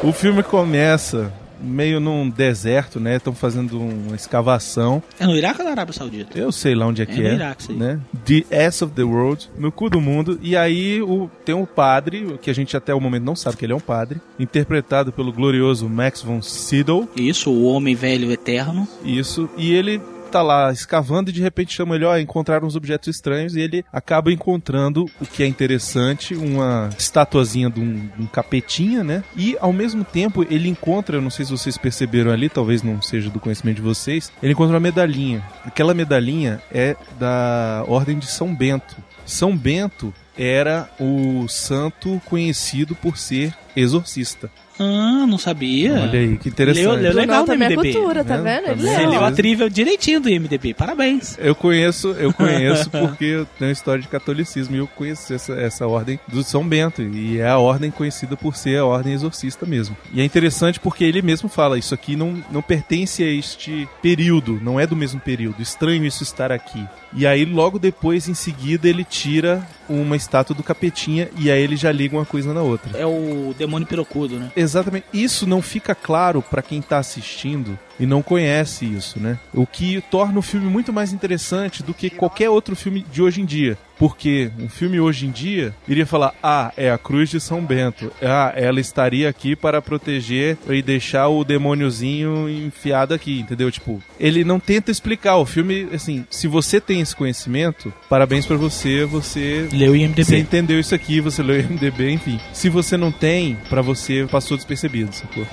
O 0.03 0.13
filme 0.13 0.45
começa 0.45 1.33
meio 1.61 1.99
num 1.99 2.31
deserto, 2.31 3.01
né? 3.01 3.17
Estão 3.17 3.35
fazendo 3.35 3.81
uma 3.81 4.15
escavação. 4.15 5.03
É 5.19 5.27
no 5.27 5.37
Iraque 5.37 5.61
ou 5.61 5.65
na 5.65 5.73
Arábia 5.73 5.93
Saudita? 5.93 6.39
Eu 6.39 6.53
sei 6.53 6.75
lá 6.75 6.87
onde 6.87 7.03
é 7.03 7.07
que 7.07 7.21
no 7.21 7.27
é, 7.27 7.35
Iraque, 7.35 7.63
isso 7.63 7.73
aí. 7.73 7.79
né? 7.79 8.01
The 8.25 8.65
Ass 8.67 8.81
of 8.83 8.95
the 8.95 9.03
World, 9.03 9.51
no 9.59 9.73
cu 9.73 9.91
do 9.91 10.01
mundo. 10.01 10.39
E 10.41 10.57
aí 10.57 11.03
o, 11.03 11.29
tem 11.45 11.55
um 11.55 11.67
padre, 11.67 12.39
que 12.41 12.49
a 12.49 12.55
gente 12.55 12.77
até 12.77 12.95
o 12.95 13.01
momento 13.01 13.25
não 13.25 13.35
sabe 13.35 13.57
que 13.57 13.65
ele 13.65 13.73
é 13.73 13.77
um 13.77 13.81
padre, 13.81 14.21
interpretado 14.39 15.13
pelo 15.13 15.33
glorioso 15.33 15.89
Max 15.89 16.23
von 16.23 16.41
Sydow. 16.43 17.09
Isso, 17.17 17.51
o 17.51 17.65
homem 17.65 17.97
velho 17.97 18.31
eterno. 18.31 18.87
Isso. 19.05 19.51
E 19.57 19.73
ele 19.73 20.01
tá 20.29 20.43
lá 20.43 20.71
escavando 20.73 21.31
e 21.31 21.33
de 21.33 21.43
repente 21.43 21.75
chama 21.75 21.95
ele, 21.95 22.05
ó, 22.05 22.17
encontrar 22.17 22.63
uns 22.63 22.77
objetos 22.77 23.09
estranhos 23.09 23.57
e 23.57 23.61
ele 23.61 23.85
acaba 23.93 24.33
encontrando 24.33 25.07
o 25.21 25.27
que 25.27 25.43
é 25.43 25.47
interessante, 25.47 26.35
uma 26.35 26.91
estatuazinha 26.97 27.71
de 27.71 27.81
um, 27.81 28.09
um 28.19 28.27
capetinha, 28.27 29.03
né? 29.03 29.25
E 29.37 29.57
ao 29.61 29.73
mesmo 29.73 30.05
tempo 30.05 30.47
ele 30.49 30.69
encontra, 30.69 31.17
eu 31.17 31.23
não 31.23 31.31
sei 31.31 31.45
se 31.45 31.51
vocês 31.51 31.77
perceberam 31.77 32.31
ali, 32.31 32.49
talvez 32.49 32.83
não 32.83 33.01
seja 33.01 33.31
do 33.31 33.41
conhecimento 33.41 33.77
de 33.77 33.83
vocês, 33.83 34.31
ele 34.43 34.53
encontra 34.53 34.75
uma 34.75 34.81
medalhinha. 34.81 35.43
Aquela 35.65 35.95
medalhinha 35.95 36.61
é 36.71 36.97
da 37.19 37.85
Ordem 37.87 38.19
de 38.19 38.27
São 38.27 38.55
Bento. 38.55 38.97
São 39.25 39.57
Bento 39.57 40.13
era 40.37 40.89
o 41.01 41.49
santo 41.49 42.23
conhecido 42.25 42.95
por 42.95 43.19
ser 43.19 43.53
exorcista. 43.75 44.51
Ah, 44.79 45.27
não 45.27 45.39
sabia. 45.39 45.95
Olha 45.95 46.21
aí, 46.21 46.37
que 46.37 46.49
interessante. 46.49 46.85
Leu, 46.85 46.95
leu 46.95 47.13
legal 47.13 47.41
no 47.41 47.47
também 47.47 47.67
é 47.67 47.71
MDB. 47.71 47.93
cultura, 47.93 48.25
tá 48.25 48.39
né? 48.39 48.61
vendo? 48.63 48.71
Ele 48.71 48.77
Também. 48.81 48.95
Você 48.95 49.01
leu. 49.01 49.11
leu 49.11 49.25
a 49.25 49.33
trivia 49.33 49.71
direitinho 49.71 50.21
do 50.21 50.29
IMDB. 50.29 50.75
Parabéns. 50.75 51.37
Eu 51.39 51.55
conheço, 51.55 52.09
eu 52.13 52.33
conheço 52.35 52.91
porque 52.91 53.25
eu 53.25 53.47
tenho 53.59 53.73
história 53.73 54.01
de 54.01 54.09
catolicismo 54.09 54.77
e 54.77 54.79
eu 54.79 54.87
conheço 54.87 55.33
essa, 55.35 55.53
essa 55.55 55.87
ordem 55.87 56.19
do 56.29 56.43
São 56.45 56.67
Bento. 56.67 57.03
E 57.03 57.39
é 57.39 57.49
a 57.49 57.59
ordem 57.59 57.91
conhecida 57.91 58.37
por 58.37 58.57
ser 58.57 58.79
a 58.79 58.85
ordem 58.85 59.13
exorcista 59.13 59.67
mesmo. 59.67 59.97
E 60.13 60.21
é 60.21 60.25
interessante 60.25 60.79
porque 60.79 61.05
ele 61.05 61.23
mesmo 61.23 61.49
fala, 61.49 61.79
isso 61.79 61.95
aqui 61.95 62.15
não, 62.15 62.43
não 62.51 62.63
pertence 62.63 63.23
a 63.23 63.27
este 63.31 63.89
período, 64.01 64.61
não 64.63 64.79
é 64.79 64.87
do 64.87 64.95
mesmo 64.97 65.21
período. 65.21 65.61
Estranho 65.61 66.05
isso 66.05 66.23
estar 66.23 66.53
aqui. 66.53 66.85
E 67.13 67.27
aí, 67.27 67.45
logo 67.45 67.79
depois, 67.79 68.29
em 68.29 68.35
seguida, 68.35 68.89
ele 68.89 69.05
tira 69.05 69.67
uma 69.89 70.17
estátua 70.17 70.55
do 70.55 70.63
capetinha 70.63 71.29
e 71.39 71.51
aí 71.51 71.63
ele 71.63 71.77
já 71.77 71.91
liga 71.91 72.17
uma 72.17 72.27
coisa 72.27 72.53
na 72.53 72.63
outra. 72.63 72.99
É 72.99 73.07
o 73.07 73.55
demônio 73.57 73.87
pirocudo, 73.87 74.39
né? 74.39 74.53
Exatamente. 74.55 75.07
Isso 75.13 75.47
não 75.47 75.63
fica 75.63 75.95
claro 75.95 76.43
para 76.43 76.63
quem 76.63 76.83
tá 76.83 76.99
assistindo 76.99 77.79
e 77.99 78.07
não 78.07 78.23
conhece 78.23 78.85
isso, 78.85 79.21
né? 79.21 79.39
O 79.53 79.67
que 79.67 80.03
torna 80.11 80.39
o 80.39 80.43
filme 80.43 80.67
muito 80.67 80.93
mais 80.93 81.13
interessante 81.13 81.83
do 81.83 81.95
que 81.95 82.11
qualquer 82.11 82.51
outro 82.51 82.77
filme 82.77 83.05
de 83.11 83.23
hoje 83.23 83.41
em 83.41 83.45
dia. 83.45 83.77
Porque 83.99 84.51
um 84.61 84.69
filme 84.69 85.01
hoje 85.01 85.27
em 85.27 85.31
dia 85.31 85.75
iria 85.89 86.07
falar: 86.07 86.33
ah, 86.43 86.73
é 86.77 86.91
a 86.91 86.97
cruz 86.97 87.29
de 87.29 87.41
São 87.41 87.61
Bento. 87.61 88.13
Ah, 88.23 88.53
ela 88.55 88.79
estaria 88.79 89.29
aqui 89.29 89.57
para 89.57 89.83
proteger 89.83 90.57
e 90.69 90.81
deixar 90.81 91.29
o 91.29 91.43
demôniozinho 91.43 92.49
enfiado 92.49 93.13
aqui, 93.13 93.41
entendeu? 93.41 93.71
Tipo, 93.71 94.01
ele 94.19 94.45
não 94.45 94.61
tenta 94.61 94.91
explicar. 94.91 95.37
O 95.37 95.47
filme, 95.47 95.89
assim, 95.93 96.25
se 96.31 96.47
você 96.47 96.81
tem 96.81 97.01
esse 97.01 97.15
conhecimento, 97.15 97.93
parabéns 98.09 98.47
para 98.47 98.57
você, 98.57 99.05
você. 99.05 99.69
Leu 99.73 99.93
o 99.93 99.97
IMDB. 99.97 100.25
Você 100.25 100.39
entendeu 100.39 100.79
isso 100.79 100.95
aqui, 100.95 101.21
você 101.21 101.43
leu 101.43 101.57
o 101.57 101.61
IMDB, 101.61 102.13
enfim. 102.13 102.39
Se 102.53 102.69
você 102.69 102.97
não 102.97 103.11
tem, 103.11 103.57
para 103.69 103.83
você 103.83 104.27
passou 104.31 104.57
despercebido, 104.57 105.13
sacou? 105.13 105.47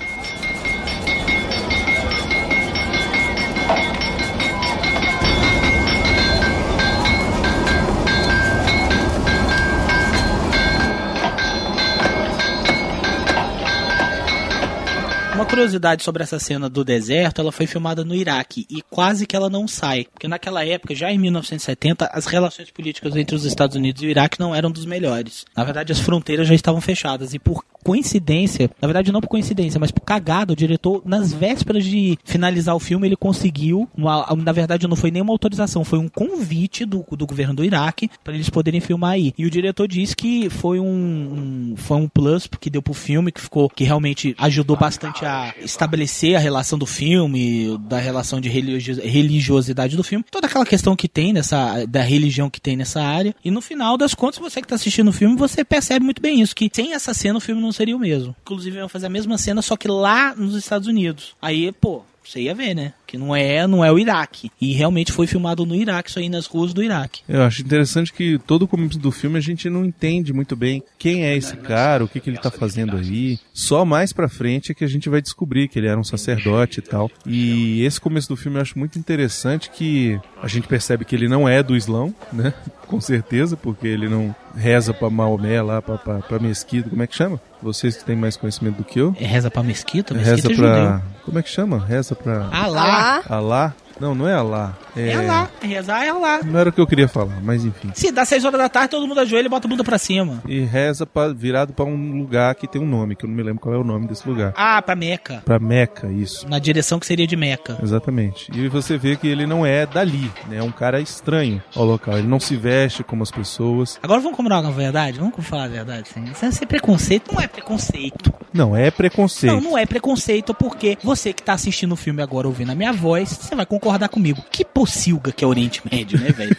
Curiosidade 15.60 16.02
sobre 16.04 16.22
essa 16.22 16.38
cena 16.38 16.68
do 16.68 16.84
deserto, 16.84 17.40
ela 17.40 17.50
foi 17.50 17.66
filmada 17.66 18.04
no 18.04 18.14
Iraque 18.14 18.66
e 18.68 18.82
quase 18.90 19.26
que 19.26 19.34
ela 19.34 19.48
não 19.48 19.66
sai, 19.66 20.04
porque 20.12 20.28
naquela 20.28 20.62
época, 20.64 20.94
já 20.94 21.10
em 21.10 21.18
1970, 21.18 22.10
as 22.12 22.26
relações 22.26 22.70
políticas 22.70 23.16
entre 23.16 23.34
os 23.34 23.44
Estados 23.46 23.74
Unidos 23.74 24.02
e 24.02 24.06
o 24.06 24.10
Iraque 24.10 24.38
não 24.38 24.54
eram 24.54 24.70
dos 24.70 24.84
melhores. 24.84 25.46
Na 25.56 25.64
verdade, 25.64 25.92
as 25.92 25.98
fronteiras 26.00 26.46
já 26.46 26.54
estavam 26.54 26.80
fechadas 26.80 27.32
e 27.32 27.38
por 27.38 27.64
coincidência, 27.82 28.68
na 28.82 28.88
verdade 28.88 29.12
não 29.12 29.20
por 29.20 29.28
coincidência, 29.28 29.78
mas 29.78 29.92
por 29.92 30.00
cagada, 30.00 30.52
o 30.52 30.56
diretor, 30.56 31.02
nas 31.06 31.32
vésperas 31.32 31.84
de 31.84 32.18
finalizar 32.24 32.74
o 32.74 32.80
filme, 32.80 33.06
ele 33.06 33.16
conseguiu, 33.16 33.88
uma- 33.96 34.26
na 34.36 34.50
verdade 34.52 34.88
não 34.88 34.96
foi 34.96 35.10
nenhuma 35.12 35.32
autorização, 35.32 35.84
foi 35.84 35.98
um 36.00 36.08
convite 36.08 36.84
do, 36.84 37.04
do 37.12 37.26
governo 37.26 37.54
do 37.54 37.64
Iraque 37.64 38.10
para 38.24 38.34
eles 38.34 38.50
poderem 38.50 38.80
filmar 38.80 39.12
aí. 39.12 39.32
E 39.38 39.46
o 39.46 39.50
diretor 39.50 39.86
disse 39.86 40.16
que 40.16 40.50
foi 40.50 40.80
um, 40.80 40.84
um- 40.86 41.74
foi 41.76 41.96
um 41.96 42.08
plus 42.08 42.48
que 42.60 42.68
deu 42.68 42.82
pro 42.82 42.92
filme, 42.92 43.30
que 43.30 43.40
ficou, 43.40 43.70
que 43.70 43.84
realmente 43.84 44.34
ajudou 44.36 44.76
bastante 44.76 45.24
a 45.24 45.45
estabelecer 45.58 46.34
a 46.36 46.38
relação 46.38 46.78
do 46.78 46.86
filme, 46.86 47.76
da 47.80 47.98
relação 47.98 48.40
de 48.40 48.48
religio- 48.48 49.00
religiosidade 49.00 49.96
do 49.96 50.04
filme, 50.04 50.24
toda 50.30 50.46
aquela 50.46 50.66
questão 50.66 50.96
que 50.96 51.08
tem 51.08 51.32
nessa, 51.32 51.84
da 51.86 52.02
religião 52.02 52.50
que 52.50 52.60
tem 52.60 52.76
nessa 52.76 53.02
área. 53.02 53.34
E 53.44 53.50
no 53.50 53.60
final 53.60 53.96
das 53.96 54.14
contas, 54.14 54.38
você 54.38 54.60
que 54.60 54.68
tá 54.68 54.74
assistindo 54.74 55.08
o 55.08 55.12
filme, 55.12 55.36
você 55.36 55.64
percebe 55.64 56.04
muito 56.04 56.20
bem 56.22 56.40
isso, 56.40 56.54
que 56.54 56.70
sem 56.72 56.94
essa 56.94 57.12
cena 57.14 57.38
o 57.38 57.40
filme 57.40 57.60
não 57.60 57.72
seria 57.72 57.96
o 57.96 58.00
mesmo. 58.00 58.34
Inclusive, 58.42 58.76
iam 58.78 58.88
fazer 58.88 59.06
a 59.06 59.10
mesma 59.10 59.38
cena, 59.38 59.62
só 59.62 59.76
que 59.76 59.88
lá 59.88 60.34
nos 60.34 60.54
Estados 60.54 60.88
Unidos. 60.88 61.34
Aí, 61.40 61.72
pô, 61.72 62.02
você 62.24 62.40
ia 62.40 62.54
ver, 62.54 62.74
né? 62.74 62.92
Que 63.16 63.18
não 63.18 63.34
é, 63.34 63.66
não 63.66 63.84
é 63.84 63.90
o 63.90 63.98
Iraque. 63.98 64.50
E 64.60 64.72
realmente 64.74 65.10
foi 65.10 65.26
filmado 65.26 65.64
no 65.64 65.74
Iraque, 65.74 66.10
isso 66.10 66.18
aí 66.18 66.28
nas 66.28 66.46
ruas 66.46 66.74
do 66.74 66.82
Iraque. 66.82 67.22
Eu 67.28 67.42
acho 67.42 67.62
interessante 67.62 68.12
que 68.12 68.38
todo 68.38 68.62
o 68.62 68.68
começo 68.68 68.98
do 68.98 69.10
filme 69.10 69.38
a 69.38 69.40
gente 69.40 69.70
não 69.70 69.84
entende 69.84 70.32
muito 70.32 70.54
bem 70.54 70.82
quem 70.98 71.24
é 71.24 71.36
esse 71.36 71.56
cara, 71.56 72.04
o 72.04 72.08
que, 72.08 72.20
que 72.20 72.28
ele 72.28 72.38
tá 72.38 72.50
fazendo 72.50 72.96
aí. 72.96 73.38
Só 73.52 73.84
mais 73.84 74.12
pra 74.12 74.28
frente 74.28 74.70
é 74.70 74.74
que 74.74 74.84
a 74.84 74.88
gente 74.88 75.08
vai 75.08 75.22
descobrir 75.22 75.68
que 75.68 75.78
ele 75.78 75.88
era 75.88 75.98
um 75.98 76.04
sacerdote 76.04 76.80
e 76.80 76.82
tal. 76.82 77.10
E 77.24 77.82
esse 77.84 78.00
começo 78.00 78.28
do 78.28 78.36
filme 78.36 78.58
eu 78.58 78.62
acho 78.62 78.78
muito 78.78 78.98
interessante 78.98 79.70
que 79.70 80.20
a 80.42 80.48
gente 80.48 80.68
percebe 80.68 81.04
que 81.04 81.14
ele 81.14 81.28
não 81.28 81.48
é 81.48 81.62
do 81.62 81.74
Islão, 81.76 82.14
né? 82.32 82.52
Com 82.86 83.00
certeza, 83.00 83.56
porque 83.56 83.88
ele 83.88 84.08
não 84.08 84.34
reza 84.54 84.94
pra 84.94 85.10
Maomé 85.10 85.60
lá, 85.60 85.82
pra, 85.82 85.98
pra, 85.98 86.18
pra 86.20 86.38
mesquita, 86.38 86.88
como 86.88 87.02
é 87.02 87.06
que 87.06 87.16
chama? 87.16 87.40
Vocês 87.60 87.96
que 87.96 88.04
têm 88.04 88.14
mais 88.14 88.36
conhecimento 88.36 88.76
do 88.76 88.84
que 88.84 89.00
eu. 89.00 89.14
É 89.20 89.26
reza 89.26 89.50
pra 89.50 89.62
mesquita? 89.62 90.14
Mesquita 90.14 90.36
Reza 90.36 90.52
é 90.52 90.56
pra. 90.56 90.84
judeu. 90.84 91.02
Como 91.24 91.38
é 91.38 91.42
que 91.42 91.48
chama? 91.50 91.84
Reza 91.84 92.14
pra. 92.14 92.48
Alá. 92.52 93.05
Ah, 93.08 93.22
Alá? 93.28 93.72
Não, 94.00 94.16
não 94.16 94.26
é 94.26 94.34
Alá. 94.34 94.76
É... 94.96 95.10
É 95.10 95.14
Alá. 95.14 95.48
Rezar 95.60 96.04
é 96.04 96.08
Alá. 96.08 96.40
Não 96.42 96.58
era 96.58 96.70
o 96.70 96.72
que 96.72 96.80
eu 96.80 96.86
queria 96.86 97.08
falar, 97.08 97.40
mas 97.42 97.64
enfim. 97.64 97.90
Se 97.94 98.10
dá 98.10 98.24
6 98.24 98.44
horas 98.44 98.58
da 98.58 98.68
tarde, 98.68 98.90
todo 98.90 99.06
mundo 99.06 99.20
ajoelha 99.20 99.46
e 99.46 99.48
bota 99.48 99.66
a 99.66 99.70
bunda 99.70 99.84
pra 99.84 99.98
cima. 99.98 100.42
E 100.46 100.60
reza 100.60 101.06
pra, 101.06 101.32
virado 101.32 101.72
pra 101.72 101.84
um 101.84 102.18
lugar 102.18 102.54
que 102.54 102.66
tem 102.66 102.80
um 102.80 102.86
nome, 102.86 103.14
que 103.16 103.24
eu 103.24 103.28
não 103.28 103.36
me 103.36 103.42
lembro 103.42 103.60
qual 103.60 103.74
é 103.74 103.78
o 103.78 103.84
nome 103.84 104.06
desse 104.06 104.28
lugar. 104.28 104.52
Ah, 104.56 104.80
pra 104.80 104.94
Meca. 104.96 105.42
Pra 105.44 105.58
Meca, 105.58 106.10
isso. 106.10 106.48
Na 106.48 106.58
direção 106.58 106.98
que 106.98 107.06
seria 107.06 107.26
de 107.26 107.36
Meca. 107.36 107.78
Exatamente. 107.82 108.50
E 108.54 108.68
você 108.68 108.96
vê 108.96 109.16
que 109.16 109.26
ele 109.26 109.46
não 109.46 109.64
é 109.64 109.86
dali, 109.86 110.30
né? 110.48 110.58
É 110.58 110.62
um 110.62 110.72
cara 110.72 111.00
estranho 111.00 111.62
ao 111.74 111.84
local. 111.84 112.18
Ele 112.18 112.26
não 112.26 112.40
se 112.40 112.56
veste 112.56 113.04
como 113.04 113.22
as 113.22 113.30
pessoas. 113.30 113.98
Agora 114.02 114.20
vamos 114.20 114.36
combinar 114.36 114.62
com 114.62 114.68
a 114.68 114.72
verdade? 114.72 115.18
Vamos 115.18 115.46
falar 115.46 115.64
a 115.64 115.68
verdade, 115.68 116.08
sim. 116.08 116.24
Isso 116.24 116.62
é 116.62 116.66
preconceito. 116.66 117.32
Não 117.32 117.40
é 117.40 117.46
preconceito. 117.46 118.32
Não, 118.52 118.76
é 118.76 118.90
preconceito. 118.90 119.52
Não, 119.52 119.60
não 119.60 119.78
é 119.78 119.84
preconceito, 119.84 120.54
porque 120.54 120.96
você 121.02 121.32
que 121.32 121.42
tá 121.42 121.52
assistindo 121.52 121.92
o 121.92 121.96
filme 121.96 122.22
agora 122.22 122.46
ouvindo 122.46 122.72
a 122.72 122.74
minha 122.74 122.92
voz, 122.92 123.28
você 123.28 123.54
vai 123.54 123.66
concordar 123.66 124.08
comigo. 124.08 124.42
Que 124.50 124.64
pocilga 124.86 125.32
que 125.32 125.44
é 125.44 125.46
o 125.46 125.50
Oriente 125.50 125.82
Médio, 125.90 126.18
né, 126.20 126.30
velho? 126.30 126.56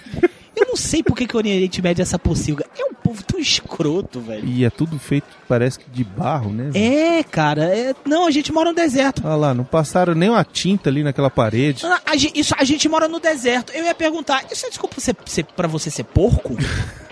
Eu 0.56 0.66
não 0.68 0.76
sei 0.76 1.02
por 1.04 1.16
que, 1.16 1.26
que 1.28 1.36
o 1.36 1.38
Oriente 1.38 1.82
Médio 1.82 2.02
é 2.02 2.04
essa 2.04 2.18
pocilga. 2.20 2.66
É 2.78 2.84
um 2.84 2.94
povo 2.94 3.24
tão 3.24 3.40
escroto, 3.40 4.20
velho. 4.20 4.46
E 4.46 4.66
é 4.66 4.70
tudo 4.70 4.98
feito, 5.00 5.28
parece 5.48 5.80
que 5.80 5.90
de 5.90 6.04
barro, 6.04 6.52
né? 6.52 6.72
É, 6.74 7.24
cara. 7.24 7.66
é- 7.66 7.94
Não, 8.06 8.26
a 8.26 8.32
gente 8.32 8.52
mora 8.52 8.70
no 8.72 8.76
deserto. 8.76 9.22
Olha 9.26 9.36
lá, 9.36 9.54
não 9.54 9.64
passaram 9.64 10.14
nem 10.16 10.30
uma 10.30 10.44
tinta 10.44 10.90
ali 10.90 11.04
naquela 11.04 11.30
parede. 11.30 11.86
Ah, 11.86 12.02
A, 12.08 12.16
isso, 12.16 12.54
a 12.58 12.64
gente 12.64 12.90
mora 12.90 13.08
no 13.08 13.20
deserto. 13.20 13.72
Eu 13.72 13.86
ia 13.86 13.94
perguntar, 13.96 14.44
isso 14.52 14.66
é 14.66 14.70
desculpa 14.70 14.96
você, 15.00 15.16
você, 15.26 15.44
pra 15.44 15.68
você 15.68 15.90
ser 15.90 16.04
porco? 16.04 16.56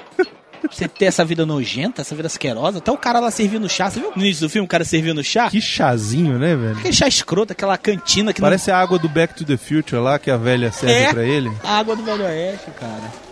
Você 0.76 0.90
ter 0.90 1.06
essa 1.06 1.24
vida 1.24 1.46
nojenta, 1.46 2.02
essa 2.02 2.14
vida 2.14 2.28
asquerosa? 2.28 2.80
Até 2.80 2.92
o 2.92 2.98
cara 2.98 3.20
lá 3.22 3.32
servindo 3.32 3.70
chá. 3.70 3.90
Você 3.90 4.00
viu 4.02 4.12
no 4.16 4.22
início 4.22 4.46
do 4.46 4.50
filme 4.50 4.66
o 4.66 4.68
cara 4.68 4.84
servindo 4.84 5.24
chá? 5.24 5.50
Que 5.50 5.62
chazinho, 5.62 6.38
né, 6.38 6.54
velho? 6.56 6.78
Aquele 6.78 6.94
chá 6.94 7.08
escroto, 7.08 7.54
aquela 7.54 7.78
cantina 7.78 8.34
que 8.34 8.42
Parece 8.42 8.70
a 8.72 8.78
água 8.78 9.00
do 9.00 9.08
Back 9.08 9.34
to 9.36 9.46
the 9.46 9.56
Future 9.56 10.02
lá 10.02 10.20
que 10.20 10.30
a 10.30 10.36
velha 10.36 10.72
serve 10.74 10.94
É. 10.96 11.14
pra 11.14 11.24
ele. 11.24 11.50
não... 11.50 11.56
A 11.64 11.78
água 11.80 11.96
do 11.96 12.04
Velho 12.04 12.24
Oeste, 12.26 12.72
cara. 12.80 13.25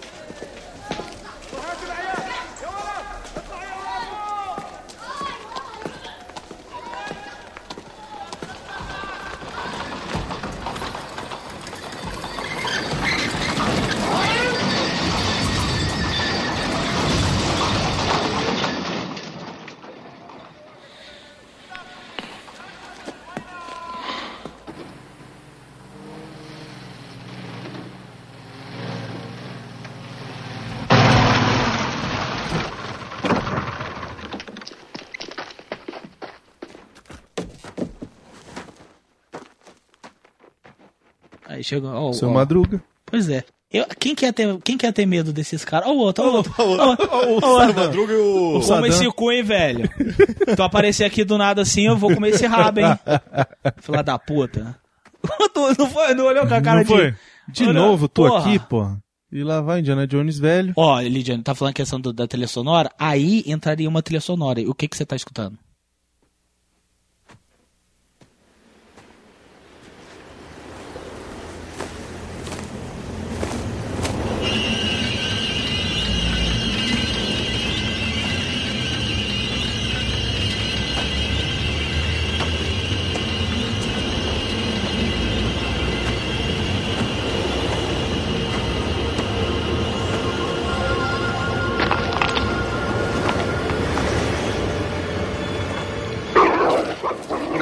Chegou. 41.63 41.89
ó, 41.91 42.13
Seu 42.13 42.29
ó. 42.29 42.33
Madruga. 42.33 42.81
Pois 43.05 43.29
é. 43.29 43.43
Eu, 43.71 43.85
quem, 43.99 44.13
quer 44.13 44.31
ter, 44.31 44.55
quem 44.63 44.77
quer 44.77 44.93
ter 44.93 45.05
medo 45.05 45.33
desses 45.33 45.65
caras? 45.65 45.87
Ó 45.87 45.93
o 45.93 45.97
outro, 45.97 46.23
ó 46.23 46.27
o 46.29 46.33
outro. 46.35 46.53
Ó 46.59 47.65
o. 47.69 47.73
Madruga 47.73 48.13
e 48.13 48.17
o. 48.17 48.59
Como 48.65 48.85
esse 48.85 49.11
cu, 49.11 49.31
hein, 49.31 49.41
velho? 49.43 49.89
Tu 50.55 50.61
aparecer 50.61 51.05
aqui 51.05 51.23
do 51.23 51.37
nada 51.39 51.63
assim, 51.63 51.87
eu 51.87 51.97
vou 51.97 52.13
comer 52.13 52.29
esse 52.29 52.45
rabo, 52.45 52.79
hein? 52.81 52.85
Filha 53.81 54.03
da 54.03 54.19
puta. 54.19 54.75
Não, 55.79 55.89
foi, 55.89 56.13
não 56.13 56.25
olhou 56.25 56.45
com 56.45 56.53
a 56.53 56.61
cara 56.61 56.77
não 56.79 56.83
de... 56.83 56.89
foi? 56.89 57.15
De 57.47 57.63
Olha, 57.63 57.73
novo, 57.73 58.09
tô 58.09 58.27
porra. 58.27 58.39
aqui, 58.41 58.59
pô. 58.59 58.91
E 59.31 59.41
lá 59.41 59.61
vai 59.61 59.79
Indiana 59.79 60.05
Jones 60.05 60.37
velho. 60.37 60.73
Ó, 60.75 60.99
Lidiane, 60.99 61.41
tá 61.41 61.55
falando 61.55 61.71
a 61.71 61.75
questão 61.75 61.99
do- 61.99 62.11
da 62.13 62.27
trilha 62.27 62.45
sonora? 62.47 62.91
Aí 62.99 63.41
entraria 63.47 63.87
uma 63.87 64.01
trilha 64.03 64.19
sonora. 64.21 64.59
E 64.61 64.67
o 64.67 64.75
que 64.75 64.87
que 64.87 64.95
você 64.97 65.05
tá 65.05 65.15
escutando? 65.15 65.57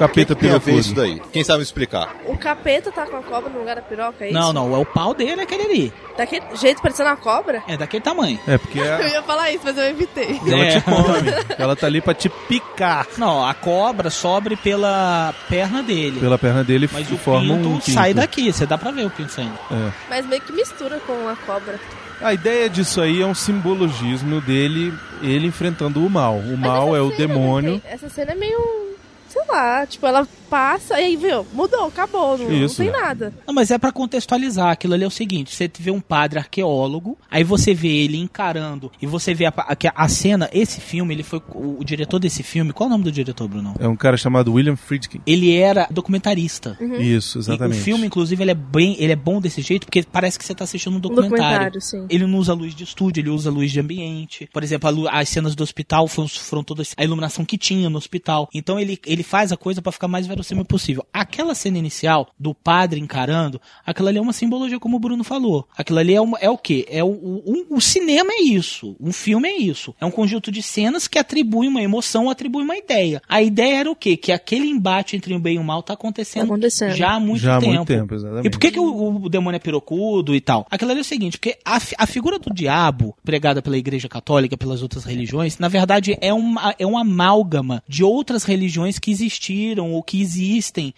Capeta 0.08 0.36
Tem 0.36 0.50
a 0.52 0.58
ver 0.58 0.74
isso 0.76 0.94
pirocudo. 0.94 1.20
daí. 1.22 1.30
Quem 1.32 1.44
sabe 1.44 1.64
explicar? 1.64 2.16
O 2.26 2.38
capeta 2.38 2.92
tá 2.92 3.06
com 3.06 3.18
a 3.18 3.22
cobra 3.22 3.50
no 3.50 3.60
lugar 3.60 3.76
da 3.76 3.82
piroca, 3.82 4.24
é 4.26 4.30
isso? 4.30 4.34
Não, 4.34 4.52
não, 4.54 4.74
é 4.76 4.78
o 4.78 4.86
pau 4.86 5.14
dele 5.14 5.42
aquele 5.42 5.64
ali. 5.64 5.94
Daquele 6.18 6.44
jeito 6.56 6.82
parecendo 6.82 7.10
uma 7.10 7.16
cobra? 7.18 7.64
É 7.68 7.78
daquele 7.78 8.04
tamanho. 8.04 8.40
É, 8.48 8.58
porque 8.58 8.78
Eu 8.82 8.94
a- 8.96 9.02
ia 9.08 9.24
falar 9.24 9.52
isso, 9.52 9.62
mas 9.64 9.78
eu 9.78 9.84
evitei. 9.86 10.40
ela 10.46 10.66
É. 10.66 10.72
te 10.80 10.82
come. 10.82 11.32
Ela 11.58 11.76
tá 11.76 11.88
ali 11.88 12.02
pra 12.02 12.14
te 12.14 12.28
picar 12.30 13.06
Não, 13.18 13.46
a 13.46 13.54
cobra 13.54 14.10
sobe 14.10 14.56
pela 14.56 15.34
perna 15.48 15.82
dele. 15.84 16.20
pela 16.20 16.38
perna 16.38 16.64
dele 16.64 16.90
Mas 16.92 17.10
e 17.10 17.14
o 17.14 17.18
forma 17.18 17.56
pinto 17.56 17.70
um 17.70 17.74
pinto. 17.80 17.92
sai 17.92 18.14
daqui, 18.14 18.52
você 18.52 18.66
dá 18.66 18.78
pra 18.78 18.92
ver 18.92 19.06
o 19.06 19.10
pinto 19.10 19.32
saindo. 19.32 19.58
É. 19.72 19.92
Mas 20.10 20.26
meio 20.26 20.42
que 20.42 20.52
mistura 20.52 21.00
com 21.06 21.28
a 21.30 21.36
cobra. 21.36 21.80
A 22.22 22.34
ideia 22.34 22.70
disso 22.70 23.02
aí 23.02 23.22
é 23.22 23.26
um 23.26 23.34
simbologismo 23.34 24.42
dele, 24.42 24.94
ele 25.22 25.48
enfrentando 25.48 26.06
o 26.06 26.10
mal. 26.10 26.36
O 26.38 26.58
Mas 26.58 26.60
mal 26.60 26.96
é 26.96 27.02
o 27.02 27.10
cena 27.12 27.18
demônio. 27.28 27.82
essa 27.86 28.10
cena 28.10 28.32
é 28.32 28.36
meio. 28.36 28.91
Sei 29.32 29.42
lá, 29.48 29.88
tipo, 29.88 30.06
ela 30.06 30.28
passa 30.52 31.00
e 31.00 31.06
aí, 31.06 31.16
viu? 31.16 31.48
Mudou, 31.54 31.86
acabou, 31.86 32.38
não, 32.38 32.50
não 32.50 32.66
Isso. 32.66 32.76
tem 32.76 32.92
nada. 32.92 33.34
Não, 33.48 33.54
mas 33.54 33.72
é 33.72 33.78
pra 33.78 33.90
contextualizar. 33.92 34.70
Aquilo 34.72 34.94
ali 34.94 35.06
é 35.06 35.08
o 35.08 35.12
seguinte: 35.12 35.56
você 35.56 35.72
vê 35.80 35.92
um 35.92 36.02
padre 36.02 36.40
arqueólogo, 36.40 37.18
aí 37.32 37.42
você 37.44 37.74
vê 37.74 37.88
ele 37.88 38.18
encarando 38.18 38.92
e 39.02 39.08
você 39.08 39.34
vê 39.34 39.46
a, 39.46 39.54
a, 39.56 39.76
que 39.76 39.90
a 39.94 40.08
cena. 40.10 40.50
Esse 40.52 40.82
filme, 40.82 41.14
ele 41.14 41.24
foi 41.24 41.42
o, 41.56 41.80
o 41.80 41.86
diretor 41.86 42.20
desse 42.20 42.44
filme. 42.44 42.74
Qual 42.74 42.88
é 42.88 42.90
o 42.90 42.92
nome 42.92 43.06
do 43.06 43.12
diretor, 43.12 43.48
Bruno? 43.48 43.74
É 43.80 43.88
um 43.88 43.96
cara 43.96 44.18
chamado 44.18 44.52
William 44.54 44.76
Friedkin. 44.76 45.22
Ele 45.26 45.56
era 45.56 45.88
documentarista. 45.90 46.78
Isso, 47.00 47.38
E 47.38 47.42
exatamente. 47.42 47.80
o 47.80 47.84
filme, 47.84 48.06
inclusive, 48.06 48.44
ele 48.44 48.52
é 48.52 48.56
bem, 48.56 48.96
ele 49.00 49.14
é 49.14 49.16
bom 49.16 49.40
desse 49.40 49.62
jeito 49.62 49.86
porque 49.86 50.04
parece 50.04 50.38
que 50.38 50.44
você 50.46 50.54
tá 50.54 50.66
assistindo 50.66 50.94
um 50.94 50.98
Um 50.98 51.00
documentário. 51.00 51.72
documentário, 51.72 51.82
sim. 51.82 52.06
Ele 52.10 52.26
não 52.28 52.38
usa 52.38 52.54
luz 52.54 52.76
de 52.76 52.84
estúdio, 52.84 53.22
ele 53.22 53.30
usa 53.30 53.50
luz 53.50 53.72
de 53.72 53.80
ambiente. 53.80 54.50
Por 54.52 54.64
exemplo, 54.64 55.08
as 55.10 55.30
cenas 55.30 55.56
do 55.56 55.64
hospital 55.64 56.08
foram, 56.08 56.28
foram 56.28 56.64
todas 56.64 56.94
a 56.98 57.04
iluminação 57.04 57.46
que 57.46 57.58
tinha 57.58 57.90
no 57.90 57.98
hospital. 57.98 58.50
Então 58.54 58.80
ele, 58.80 59.00
ele 59.06 59.24
faz 59.24 59.52
a 59.52 59.58
coisa 59.58 59.82
pra 59.82 59.92
ficar 59.92 60.08
mais 60.08 60.28
verossímil 60.42 60.66
possível. 60.66 61.06
Aquela 61.14 61.56
cena 61.56 61.78
inicial 61.78 62.30
do 62.40 62.54
padre 62.54 63.00
encarando, 63.00 63.62
aquilo 63.86 64.08
ali 64.08 64.18
é 64.18 64.22
uma 64.22 64.34
simbologia, 64.34 64.80
como 64.80 64.98
o 64.98 65.00
Bruno 65.00 65.24
falou. 65.24 65.68
Aquilo 65.78 66.00
ali 66.00 66.14
é, 66.16 66.22
uma, 66.22 66.38
é 66.40 66.50
o 66.50 66.58
quê? 66.58 66.86
É 66.90 67.04
o, 67.04 67.08
o, 67.10 67.66
o 67.70 67.82
cinema 67.82 68.32
é 68.34 68.42
isso. 68.42 68.96
Um 69.00 69.12
filme 69.14 69.48
é 69.48 69.58
isso. 69.58 69.96
É 70.02 70.06
um 70.06 70.12
conjunto 70.12 70.52
de 70.52 70.62
cenas 70.62 71.08
que 71.08 71.18
atribui 71.20 71.68
uma 71.68 71.82
emoção, 71.82 72.30
atribui 72.30 72.64
uma 72.64 72.76
ideia. 72.76 73.22
A 73.30 73.42
ideia 73.42 73.78
era 73.82 73.92
o 73.92 73.96
quê? 73.96 74.18
Que 74.18 74.32
aquele 74.32 74.68
embate 74.68 75.16
entre 75.16 75.34
o 75.34 75.40
bem 75.40 75.56
e 75.56 75.60
o 75.60 75.64
mal 75.64 75.82
tá 75.84 75.94
acontecendo, 75.94 76.42
Tá 76.48 76.54
acontecendo. 76.54 76.96
já 76.96 77.12
há 77.14 77.20
muito 77.20 77.42
Já 77.42 77.58
há 77.58 77.60
tempo. 77.60 77.74
muito 77.74 77.88
tempo, 77.88 78.16
exatamente. 78.16 78.48
E 78.48 78.50
por 78.50 78.60
que, 78.60 78.72
que 78.72 78.80
o, 78.80 79.24
o 79.24 79.30
demônio 79.30 79.56
é 79.58 79.60
pirocudo 79.60 80.36
e 80.36 80.42
tal? 80.42 80.66
Aquilo 80.70 80.92
ali 80.92 81.00
é 81.00 81.02
o 81.02 81.06
seguinte, 81.06 81.38
porque 81.38 81.58
a, 81.64 81.80
a 81.98 82.08
figura 82.08 82.40
do 82.40 82.54
diabo, 82.54 83.16
pregada 83.24 83.62
pela 83.62 83.78
igreja 83.78 84.10
católica, 84.10 84.58
pelas 84.58 84.82
outras 84.82 85.04
religiões, 85.04 85.58
na 85.60 85.68
verdade 85.68 86.18
é 86.22 86.34
uma, 86.34 86.74
é 86.78 86.86
uma 86.86 87.02
amálgama 87.02 87.84
de 87.88 88.04
outras 88.04 88.44
religiões 88.44 88.98
que 89.00 89.12
existiram 89.12 89.92
ou 89.94 90.02
que 90.04 90.22
existem 90.22 90.31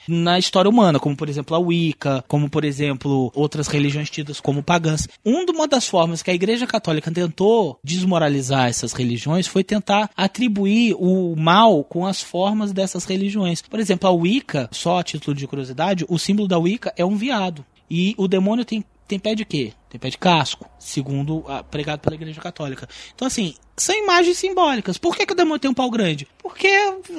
na 0.07 0.37
história 0.39 0.69
humana, 0.69 0.99
como 0.99 1.15
por 1.15 1.29
exemplo 1.29 1.55
a 1.55 1.59
Wicca, 1.59 2.23
como 2.27 2.49
por 2.49 2.63
exemplo 2.65 3.31
outras 3.35 3.67
religiões 3.67 4.09
tidas 4.09 4.39
como 4.39 4.61
pagãs. 4.63 5.07
Um- 5.25 5.43
Uma 5.53 5.67
das 5.67 5.87
formas 5.87 6.23
que 6.23 6.31
a 6.31 6.33
igreja 6.33 6.65
católica 6.65 7.11
tentou 7.11 7.77
desmoralizar 7.83 8.67
essas 8.69 8.91
religiões 8.93 9.45
foi 9.47 9.63
tentar 9.63 10.09
atribuir 10.17 10.95
o 10.97 11.35
mal 11.35 11.83
com 11.83 12.05
as 12.05 12.21
formas 12.21 12.71
dessas 12.73 13.05
religiões. 13.05 13.61
Por 13.61 13.79
exemplo, 13.79 14.09
a 14.09 14.11
Wicca, 14.11 14.67
só 14.71 14.99
a 14.99 15.03
título 15.03 15.35
de 15.35 15.45
curiosidade, 15.47 16.05
o 16.09 16.17
símbolo 16.17 16.47
da 16.47 16.57
Wicca 16.57 16.93
é 16.97 17.05
um 17.05 17.15
viado. 17.15 17.63
E 17.89 18.15
o 18.17 18.27
demônio 18.27 18.65
tem, 18.65 18.83
tem 19.07 19.19
pé 19.19 19.35
de 19.35 19.45
quê? 19.45 19.73
Tem 19.93 20.00
pé 20.00 20.09
de 20.09 20.17
casco, 20.17 20.67
segundo 20.79 21.45
a, 21.47 21.63
pregado 21.63 22.01
pela 22.01 22.15
Igreja 22.15 22.41
Católica. 22.41 22.89
Então, 23.13 23.27
assim, 23.27 23.53
são 23.77 23.95
imagens 23.95 24.39
simbólicas. 24.39 24.97
Por 24.97 25.15
que, 25.15 25.23
que 25.23 25.33
o 25.33 25.35
demônio 25.35 25.59
tem 25.59 25.69
um 25.69 25.73
pau 25.73 25.91
grande? 25.91 26.27
Porque 26.41 26.67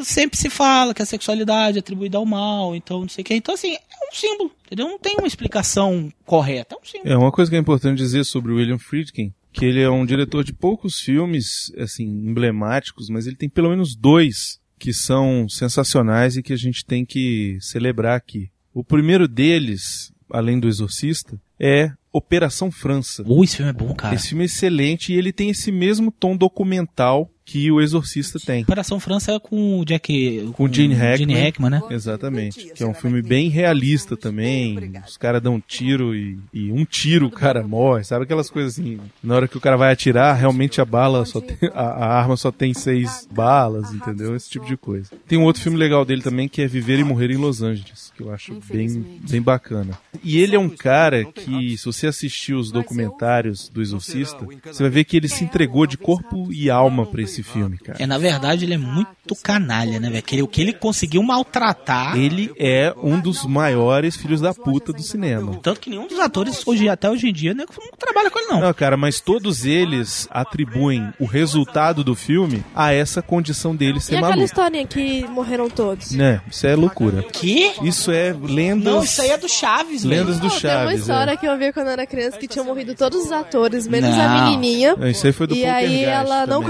sempre 0.03 0.37
se 0.37 0.51
fala 0.51 0.93
que 0.93 1.01
a 1.01 1.07
sexualidade 1.07 1.79
é 1.79 1.79
atribuída 1.79 2.19
ao 2.19 2.27
mal, 2.27 2.75
então 2.75 3.03
não 3.03 3.09
sei 3.09 3.23
o 3.23 3.25
que. 3.25 3.35
Então, 3.35 3.55
assim, 3.55 3.75
é 3.75 4.11
um 4.11 4.13
símbolo, 4.13 4.51
entendeu? 4.67 4.89
Não 4.89 4.99
tem 4.99 5.15
uma 5.17 5.29
explicação 5.29 6.13
correta, 6.27 6.75
é 6.75 6.79
um 6.83 6.85
símbolo. 6.85 7.13
É 7.13 7.17
uma 7.17 7.31
coisa 7.31 7.49
que 7.49 7.57
é 7.57 7.61
importante 7.61 7.99
dizer 7.99 8.25
sobre 8.25 8.53
William 8.53 8.79
Friedkin, 8.79 9.33
que 9.53 9.65
ele 9.65 9.81
é 9.81 9.89
um 9.89 10.05
diretor 10.05 10.43
de 10.43 10.53
poucos 10.53 10.99
filmes 10.99 11.73
assim 11.79 12.03
emblemáticos, 12.05 13.09
mas 13.09 13.29
ele 13.29 13.37
tem 13.37 13.49
pelo 13.49 13.71
menos 13.71 13.95
dois 13.95 14.59
que 14.81 14.93
são 14.93 15.49
sensacionais 15.49 16.37
e 16.37 16.43
que 16.43 16.53
a 16.53 16.59
gente 16.59 16.85
tem 16.85 17.05
que 17.05 17.57
celebrar 17.61 18.17
aqui. 18.17 18.51
O 18.73 18.83
primeiro 18.83 19.29
deles, 19.29 20.13
além 20.29 20.59
do 20.59 20.67
Exorcista, 20.67 21.41
é 21.57 21.93
Operação 22.17 22.71
França. 22.71 23.25
Uh, 23.27 23.43
esse 23.43 23.57
filme 23.57 23.71
é 23.71 23.75
bom, 23.75 23.93
cara. 23.93 24.15
Esse 24.15 24.29
filme 24.29 24.45
é 24.45 24.47
excelente 24.47 25.13
e 25.13 25.17
ele 25.17 25.33
tem 25.33 25.51
esse 25.51 25.73
mesmo 25.73 26.13
tom 26.13 26.37
documental 26.37 27.29
que 27.45 27.71
o 27.71 27.81
Exorcista 27.81 28.39
tem. 28.39 28.63
Operação 28.63 28.99
França 28.99 29.33
é 29.33 29.39
com 29.39 29.79
o 29.79 29.85
Jack... 29.85 30.51
Com 30.55 30.73
Gene 30.73 30.95
Hackman. 30.95 31.37
Hackman, 31.37 31.71
né? 31.71 31.83
Exatamente. 31.91 32.73
Que 32.73 32.83
é 32.83 32.87
um 32.87 32.95
filme 32.95 33.21
bem 33.21 33.49
realista 33.49 34.17
também. 34.17 34.93
Os 35.07 35.17
caras 35.17 35.43
dão 35.43 35.57
um 35.57 35.61
tiro 35.61 36.15
e, 36.15 36.39
e 36.53 36.73
um 36.73 36.85
tiro 36.85 37.27
o 37.27 37.31
cara 37.31 37.63
morre. 37.63 38.05
Sabe 38.05 38.25
aquelas 38.25 38.49
coisas 38.49 38.73
assim? 38.73 38.99
Na 39.23 39.37
hora 39.37 39.49
que 39.49 39.57
o 39.57 39.61
cara 39.61 39.77
vai 39.77 39.93
atirar, 39.93 40.35
realmente 40.35 40.81
a 40.81 40.85
bala 40.85 41.25
só 41.25 41.41
tem, 41.41 41.57
a, 41.75 41.83
a 41.83 42.19
arma 42.19 42.37
só 42.37 42.51
tem 42.51 42.73
seis 42.73 43.29
balas, 43.31 43.93
entendeu? 43.93 44.35
Esse 44.35 44.51
tipo 44.51 44.67
de 44.67 44.77
coisa. 44.77 45.11
Tem 45.29 45.39
um 45.39 45.45
outro 45.45 45.63
filme 45.63 45.79
legal 45.79 46.05
dele 46.05 46.23
também 46.23 46.49
que 46.49 46.63
é 46.63 46.67
Viver 46.67 46.99
e 46.99 47.05
Morrer 47.05 47.31
em 47.31 47.37
Los 47.37 47.63
Angeles, 47.63 48.13
que 48.17 48.23
eu 48.23 48.33
acho 48.33 48.59
bem, 48.71 49.21
bem 49.29 49.43
bacana. 49.43 49.99
E 50.23 50.39
ele 50.39 50.57
é 50.57 50.59
um 50.59 50.71
cara 50.71 51.25
que, 51.25 51.77
se 51.77 51.85
você 51.85 52.07
assistir 52.07 52.55
os 52.55 52.73
documentários 52.73 53.69
do 53.69 53.83
Exorcista, 53.83 54.47
você 54.65 54.83
vai 54.83 54.91
ver 54.91 55.05
que 55.05 55.17
ele 55.17 55.29
se 55.29 55.45
entregou 55.45 55.87
de 55.87 55.99
corpo 55.99 56.53
e 56.53 56.71
alma 56.71 57.05
pra 57.07 57.23
esse 57.23 57.34
filme, 57.43 57.79
cara. 57.79 57.99
É, 58.01 58.07
na 58.07 58.19
verdade, 58.19 58.65
ele 58.65 58.75
é 58.75 58.79
muito 58.79 59.35
canalha, 59.43 59.99
né, 59.99 60.11
velho? 60.11 60.23
Que 60.23 60.35
ele- 60.37 60.43
O 60.43 60.49
que 60.49 60.61
ele 60.61 60.73
conseguiu 60.73 61.23
maltratar... 61.23 62.17
Ele 62.17 62.53
é 62.59 62.95
um 63.03 63.19
dos 63.21 63.45
maiores 63.45 64.17
filhos 64.17 64.41
da 64.41 64.53
puta 64.55 64.93
do 64.93 65.03
cinema. 65.03 65.59
Tanto 65.63 65.81
que 65.81 65.91
nenhum 65.91 66.07
dos 66.07 66.19
atores, 66.19 66.63
hoje, 66.67 66.89
até 66.89 67.11
hoje 67.11 67.29
em 67.29 67.33
dia, 67.33 67.55
né, 67.55 67.65
não 67.67 67.99
trabalha 67.99 68.31
com 68.31 68.39
ele, 68.39 68.49
não. 68.49 68.61
Não, 68.61 68.75
cara, 68.75 68.97
mas 68.97 69.21
todos 69.21 69.65
eles 69.65 70.29
atribuem 70.31 71.13
o 71.19 71.25
resultado 71.25 72.05
do 72.05 72.15
filme 72.15 72.65
a 72.75 72.93
essa 72.93 73.23
condição 73.23 73.75
dele 73.75 73.99
E 73.99 74.01
ser 74.01 74.15
aquela 74.17 74.31
maluco. 74.31 74.45
historinha 74.45 74.87
que 74.87 75.27
morreram 75.29 75.69
todos? 75.71 76.11
Né? 76.13 76.41
Isso 76.51 76.67
é 76.67 76.75
loucura. 76.77 77.23
Que? 77.23 77.73
Isso 77.83 78.11
é 78.11 78.33
lendas. 78.41 78.93
Não, 78.95 79.03
isso 79.03 79.23
aí 79.23 79.31
é 79.31 79.39
do 79.39 79.49
Chaves, 79.49 80.05
velho. 80.05 80.21
Lendas 80.23 80.39
do 80.39 80.49
Não, 80.49 80.51
tem 80.61 80.71
uma 80.71 80.77
Chaves. 80.77 81.01
história 81.01 81.31
é. 81.33 81.37
que 81.37 81.47
eu 81.47 81.59
vi 81.59 81.73
quando 81.73 81.87
eu 81.87 81.93
era 81.93 82.07
criança 82.07 82.37
que 82.39 82.47
tinham 82.49 82.65
morrido 82.67 82.95
todos 82.95 83.25
os 83.25 83.33
atores, 83.33 83.87
menos 83.89 84.11
Não. 84.11 84.21
a 84.21 84.45
menininha. 84.45 84.95
É, 85.01 85.11
Isso 85.11 85.27
aí 85.27 85.33
foi 85.33 85.47
do 85.47 85.55
E 85.55 85.65
aí 85.65 86.05
ela 86.05 86.47
não 86.47 86.61
também. 86.61 86.69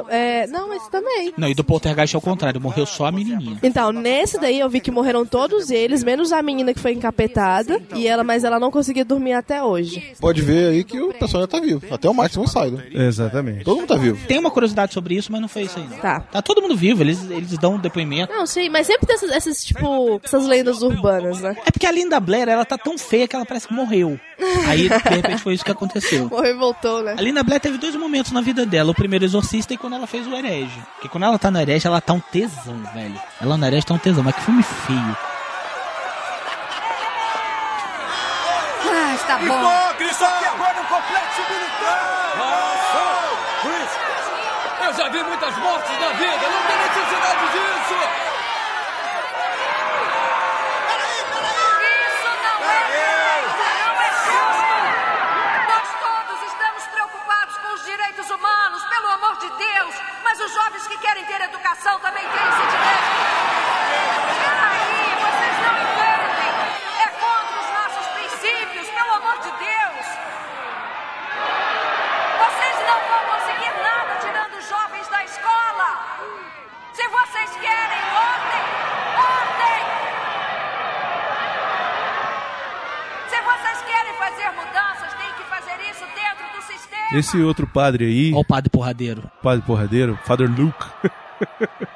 Conseguia. 0.00 0.16
é, 0.16 0.46
Não, 0.46 0.68
mas 0.68 0.88
também. 0.88 1.32
Não, 1.36 1.48
e 1.48 1.54
do 1.54 1.64
Poltergeist 1.64 2.14
é 2.14 2.18
o 2.18 2.20
contrário, 2.22 2.60
morreu 2.60 2.86
só 2.86 3.06
a 3.06 3.12
menininha. 3.12 3.58
Então, 3.62 3.92
nesse 3.92 4.38
daí 4.40 4.58
eu 4.58 4.68
vi 4.68 4.80
que 4.80 4.90
morreram 4.90 5.24
todos 5.26 5.70
eles, 5.70 6.02
menos 6.02 6.32
a 6.32 6.42
menina 6.42 6.72
que 6.72 6.80
foi 6.80 6.92
encapetada. 6.92 7.80
E 7.94 8.06
ela, 8.06 8.24
mas 8.24 8.44
ela 8.44 8.58
não 8.58 8.70
conseguia 8.70 9.04
dormir 9.04 9.32
até 9.32 9.62
hoje. 9.62 10.12
Pode 10.20 10.40
ver 10.42 10.70
aí 10.70 10.84
que 10.84 11.00
o 11.00 11.12
pessoal 11.12 11.42
já 11.42 11.46
tá 11.46 11.60
vivo. 11.60 11.82
Até 11.90 12.08
o 12.08 12.14
Máximo 12.14 12.46
Saido. 12.48 12.82
Exatamente. 12.92 13.64
Todo 13.64 13.78
mundo 13.78 13.88
tá 13.88 13.96
vivo. 13.96 14.18
Tem 14.26 14.38
uma 14.38 14.50
curiosidade 14.50 14.92
sobre 14.92 15.14
isso, 15.14 15.30
mas 15.30 15.40
não 15.40 15.48
foi 15.48 15.62
isso 15.62 15.78
aí, 15.78 15.86
não. 15.88 15.98
Tá. 15.98 16.20
Tá 16.20 16.42
todo 16.42 16.62
mundo 16.62 16.76
vivo, 16.76 17.02
eles, 17.02 17.22
eles 17.30 17.56
dão 17.58 17.74
um 17.74 17.78
depoimento. 17.78 18.32
Não, 18.32 18.46
sim, 18.46 18.68
mas 18.68 18.86
sempre 18.86 19.06
tem 19.06 19.14
essas, 19.16 19.30
essas, 19.30 19.64
tipo, 19.64 20.20
essas 20.22 20.46
lendas 20.46 20.82
urbanas, 20.82 21.40
né? 21.40 21.56
É 21.66 21.70
porque 21.70 21.86
a 21.86 21.92
Linda 21.92 22.18
Blair, 22.20 22.48
ela 22.48 22.64
tá 22.64 22.76
tão 22.78 22.96
feia 22.98 23.26
que 23.28 23.34
ela 23.36 23.44
parece 23.46 23.68
que 23.68 23.74
morreu. 23.74 24.18
Aí, 24.66 24.88
de 24.88 25.08
repente, 25.14 25.38
foi 25.42 25.54
isso 25.54 25.64
que 25.64 25.70
aconteceu. 25.70 26.28
Morreu 26.32 26.54
e 26.54 26.58
voltou, 26.58 27.02
né? 27.02 27.14
A 27.16 27.20
Linda 27.22 27.42
Blair 27.44 27.60
teve 27.60 27.78
dois 27.78 27.94
momentos 27.94 28.32
na 28.32 28.40
vida 28.40 28.66
dela. 28.66 28.90
O 28.90 28.94
primeiro 28.94 29.24
exorcista 29.24 29.72
e 29.72 29.76
quando 29.82 29.96
ela 29.96 30.06
fez 30.06 30.26
o 30.26 30.34
herege. 30.34 30.80
Porque 30.94 31.08
quando 31.08 31.24
ela 31.24 31.38
tá 31.38 31.50
no 31.50 31.60
herege, 31.60 31.86
ela 31.86 32.00
tá 32.00 32.12
um 32.14 32.20
tesão, 32.20 32.78
velho. 32.94 33.20
Ela 33.40 33.56
no 33.56 33.66
herege 33.66 33.84
tá 33.84 33.94
um 33.94 33.98
tesão, 33.98 34.22
mas 34.22 34.34
que 34.36 34.40
filme 34.42 34.62
feio. 34.62 35.16
Ah, 38.88 39.14
está 39.14 39.38
bom. 39.38 39.82
Eu 44.84 44.92
já 44.94 45.08
vi 45.08 45.22
muitas 45.22 45.56
mortes 45.58 46.00
na 46.00 46.08
vida, 46.12 46.48
não 46.48 46.62
tem 46.66 46.76
necessidade 46.76 47.40
disso! 47.52 47.94
Isso 51.82 52.28
não 52.42 52.60
é 52.70 52.78
justo! 52.92 53.62
Não 53.86 54.02
é 54.02 54.10
justo! 54.26 54.74
Nós 55.68 55.88
todos 56.02 56.38
estamos 56.52 56.82
preocupados 56.88 57.56
com 57.58 57.74
os 57.74 57.84
direitos 57.84 58.30
humanos, 58.30 58.84
pelo 58.84 59.08
amor 59.08 59.36
de 59.38 59.48
Deus! 59.50 59.94
Mas 60.24 60.40
os 60.40 60.52
jovens 60.52 60.86
que 60.86 60.98
querem 60.98 61.24
ter 61.24 61.40
educação 61.72 61.98
também 62.00 62.22
têm 62.22 62.48
esse 62.48 62.64
direito! 62.68 63.08
Peraí, 64.42 65.08
vocês 65.24 65.56
não 65.64 65.74
entendem! 65.82 66.52
É 67.00 67.08
contra 67.16 67.56
os 67.60 67.68
nossos 67.72 68.06
princípios, 68.12 68.88
pelo 68.88 69.12
amor 69.14 69.38
de 69.38 69.50
Deus! 69.56 70.06
Vocês 72.44 72.76
não 72.86 73.00
vão 73.08 73.22
conseguir 73.32 73.72
nada 73.82 74.14
tirando 74.20 74.54
os 74.58 74.68
jovens 74.68 75.08
da 75.08 75.24
escola! 75.24 75.88
Se 76.92 77.08
vocês 77.08 77.50
querem 77.56 78.02
ordem, 78.12 78.64
ordem! 79.16 79.80
Se 83.28 83.40
vocês 83.40 83.82
querem 83.82 84.14
fazer 84.18 84.50
mudanças, 84.50 85.14
tem 85.14 85.32
que 85.38 85.44
fazer 85.44 85.80
isso 85.90 86.04
dentro 86.14 86.46
do 86.54 86.62
sistema. 86.62 87.16
Esse 87.18 87.40
outro 87.40 87.66
padre 87.66 88.04
aí, 88.04 88.32
Ó 88.34 88.40
o 88.40 88.44
padre 88.44 88.68
porradeiro. 88.68 89.22
padre 89.42 89.62
porradeiro, 89.64 90.18
Father 90.24 90.50
Luke, 90.50 90.84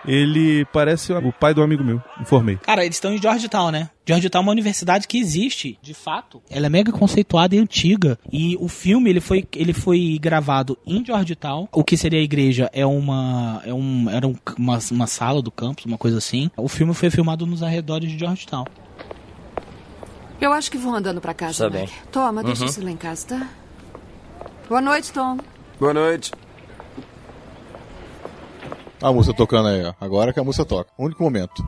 Ele 0.07 0.65
parece 0.67 1.13
o 1.13 1.33
pai 1.33 1.53
do 1.55 1.63
amigo 1.63 1.83
meu, 1.83 2.01
informei. 2.21 2.57
Cara, 2.59 2.85
eles 2.85 2.97
estão 2.97 3.13
em 3.13 3.21
Georgetown, 3.21 3.71
né? 3.71 3.91
Georgetown 4.07 4.41
é 4.41 4.45
uma 4.45 4.53
universidade 4.53 5.09
que 5.09 5.19
existe, 5.19 5.79
de 5.83 5.93
fato. 5.95 6.41
Ela 6.49 6.67
é 6.67 6.69
mega 6.69 6.93
conceituada 6.93 7.57
e 7.57 7.59
antiga. 7.59 8.19
E 8.33 8.57
o 8.61 8.69
filme, 8.69 9.11
ele 9.11 9.21
foi, 9.21 9.47
ele 9.55 9.73
foi 9.73 10.19
gravado 10.21 10.79
em 10.87 11.05
Georgetown. 11.05 11.69
O 11.73 11.83
que 11.83 11.97
seria 11.97 12.21
a 12.21 12.23
igreja 12.23 12.71
é 12.73 12.87
uma, 12.87 13.61
é 13.65 13.75
um, 13.75 14.09
era 14.09 14.27
um- 14.27 14.37
uma, 14.57 14.79
uma 14.93 15.07
sala 15.09 15.43
do 15.43 15.51
campus, 15.51 15.85
uma 15.87 15.99
coisa 15.99 16.19
assim. 16.19 16.51
O 16.57 16.69
filme 16.69 16.95
foi 16.95 17.11
filmado 17.11 17.45
nos 17.47 17.63
arredores 17.63 18.11
de 18.11 18.19
Georgetown. 18.19 18.65
Eu 20.41 20.53
acho 20.53 20.71
que 20.71 20.77
vou 20.79 20.95
andando 20.95 21.21
pra 21.21 21.35
casa. 21.35 21.65
Tá 21.65 21.71
bem. 21.71 21.83
Mac. 21.87 22.07
Toma, 22.13 22.45
deixa 22.45 22.63
Uhum. 22.63 22.69
isso 22.71 22.85
lá 22.85 22.91
em 22.91 22.97
casa, 22.97 23.27
tá? 23.27 23.49
Boa 24.69 24.81
noite, 24.81 25.13
Tom. 25.13 25.39
Boa 25.81 25.95
noite. 25.95 26.31
A 29.01 29.13
música 29.13 29.37
tocando 29.37 29.69
aí, 29.69 29.85
ó. 29.85 29.95
Agora 30.01 30.33
que 30.33 30.41
a 30.41 30.45
música 30.45 30.65
toca. 30.65 30.91
Único 30.99 31.23
momento. 31.23 31.67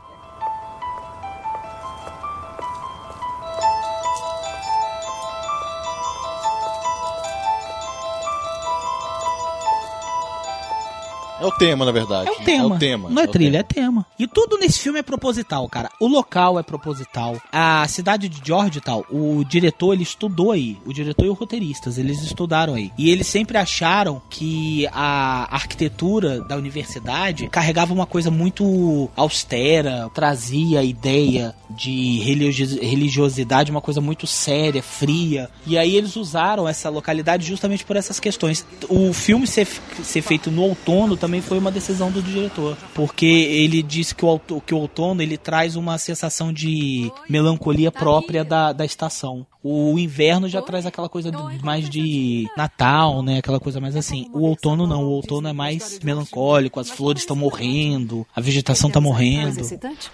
É 11.41 11.45
o 11.45 11.51
tema, 11.51 11.85
na 11.85 11.91
verdade. 11.91 12.29
É 12.29 12.31
o 12.31 12.35
tema. 12.43 12.73
É 12.73 12.77
o 12.77 12.79
tema. 12.79 13.09
Não 13.09 13.21
é, 13.21 13.25
o 13.25 13.27
trilha, 13.27 13.57
é 13.59 13.63
tema. 13.63 14.05
E 14.17 14.27
tudo 14.27 14.57
nesse 14.57 14.79
filme 14.79 14.99
é 14.99 15.03
proposital, 15.03 15.67
cara. 15.69 15.89
O 15.99 16.07
local 16.07 16.59
é 16.59 16.63
proposital. 16.63 17.39
A 17.51 17.87
cidade 17.87 18.27
de 18.27 18.41
Georgetown, 18.45 19.03
o 19.09 19.43
diretor, 19.43 19.93
ele 19.93 20.03
estudou 20.03 20.51
aí. 20.51 20.77
O 20.85 20.93
diretor 20.93 21.25
e 21.25 21.29
os 21.29 21.37
roteiristas, 21.37 21.97
eles 21.97 22.21
estudaram 22.21 22.73
aí. 22.75 22.91
E 22.97 23.09
eles 23.09 23.27
sempre 23.27 23.57
acharam 23.57 24.21
que 24.29 24.87
a 24.91 25.47
arquitetura 25.55 26.41
da 26.41 26.55
universidade 26.55 27.47
carregava 27.47 27.93
uma 27.93 28.05
coisa 28.05 28.29
muito 28.29 29.09
austera, 29.15 30.09
trazia 30.13 30.79
a 30.79 30.83
ideia 30.83 31.55
de 31.69 32.19
religio- 32.19 32.81
religiosidade, 32.81 33.71
uma 33.71 33.81
coisa 33.81 34.01
muito 34.01 34.27
séria, 34.27 34.81
fria. 34.83 35.49
E 35.65 35.77
aí 35.77 35.95
eles 35.95 36.15
usaram 36.15 36.67
essa 36.67 36.89
localidade 36.89 37.45
justamente 37.45 37.85
por 37.85 37.95
essas 37.95 38.19
questões. 38.19 38.65
O 38.89 39.13
filme 39.13 39.47
ser, 39.47 39.67
ser 40.03 40.21
feito 40.21 40.51
no 40.51 40.63
outono 40.63 41.15
também 41.15 41.28
foi 41.41 41.59
uma 41.59 41.71
decisão 41.71 42.11
do 42.11 42.21
diretor, 42.21 42.77
porque 42.93 43.25
ele 43.25 43.81
disse 43.83 44.13
que 44.15 44.25
o, 44.25 44.39
que 44.39 44.73
o 44.73 44.77
outono 44.77 45.21
ele 45.21 45.37
traz 45.37 45.75
uma 45.75 45.97
sensação 45.97 46.51
de 46.51 47.11
melancolia 47.29 47.91
própria 47.91 48.43
da, 48.43 48.73
da 48.73 48.85
estação. 48.85 49.45
O 49.63 49.99
inverno 49.99 50.47
já 50.47 50.61
traz 50.61 50.85
aquela 50.85 51.09
coisa 51.09 51.31
mais 51.61 51.89
de 51.89 52.47
Natal, 52.55 53.21
né? 53.21 53.39
Aquela 53.39 53.59
coisa 53.59 53.79
mais 53.79 53.95
assim. 53.95 54.29
O 54.33 54.41
outono 54.41 54.87
não, 54.87 55.03
o 55.03 55.09
outono 55.09 55.47
é 55.47 55.53
mais 55.53 55.99
melancólico, 56.01 56.79
as 56.79 56.89
flores 56.89 57.21
estão 57.21 57.35
morrendo, 57.35 58.25
a 58.35 58.41
vegetação 58.41 58.89
tá 58.89 58.99
Mais 58.99 59.11
morrendo. 59.11 59.59
excitante? 59.59 60.09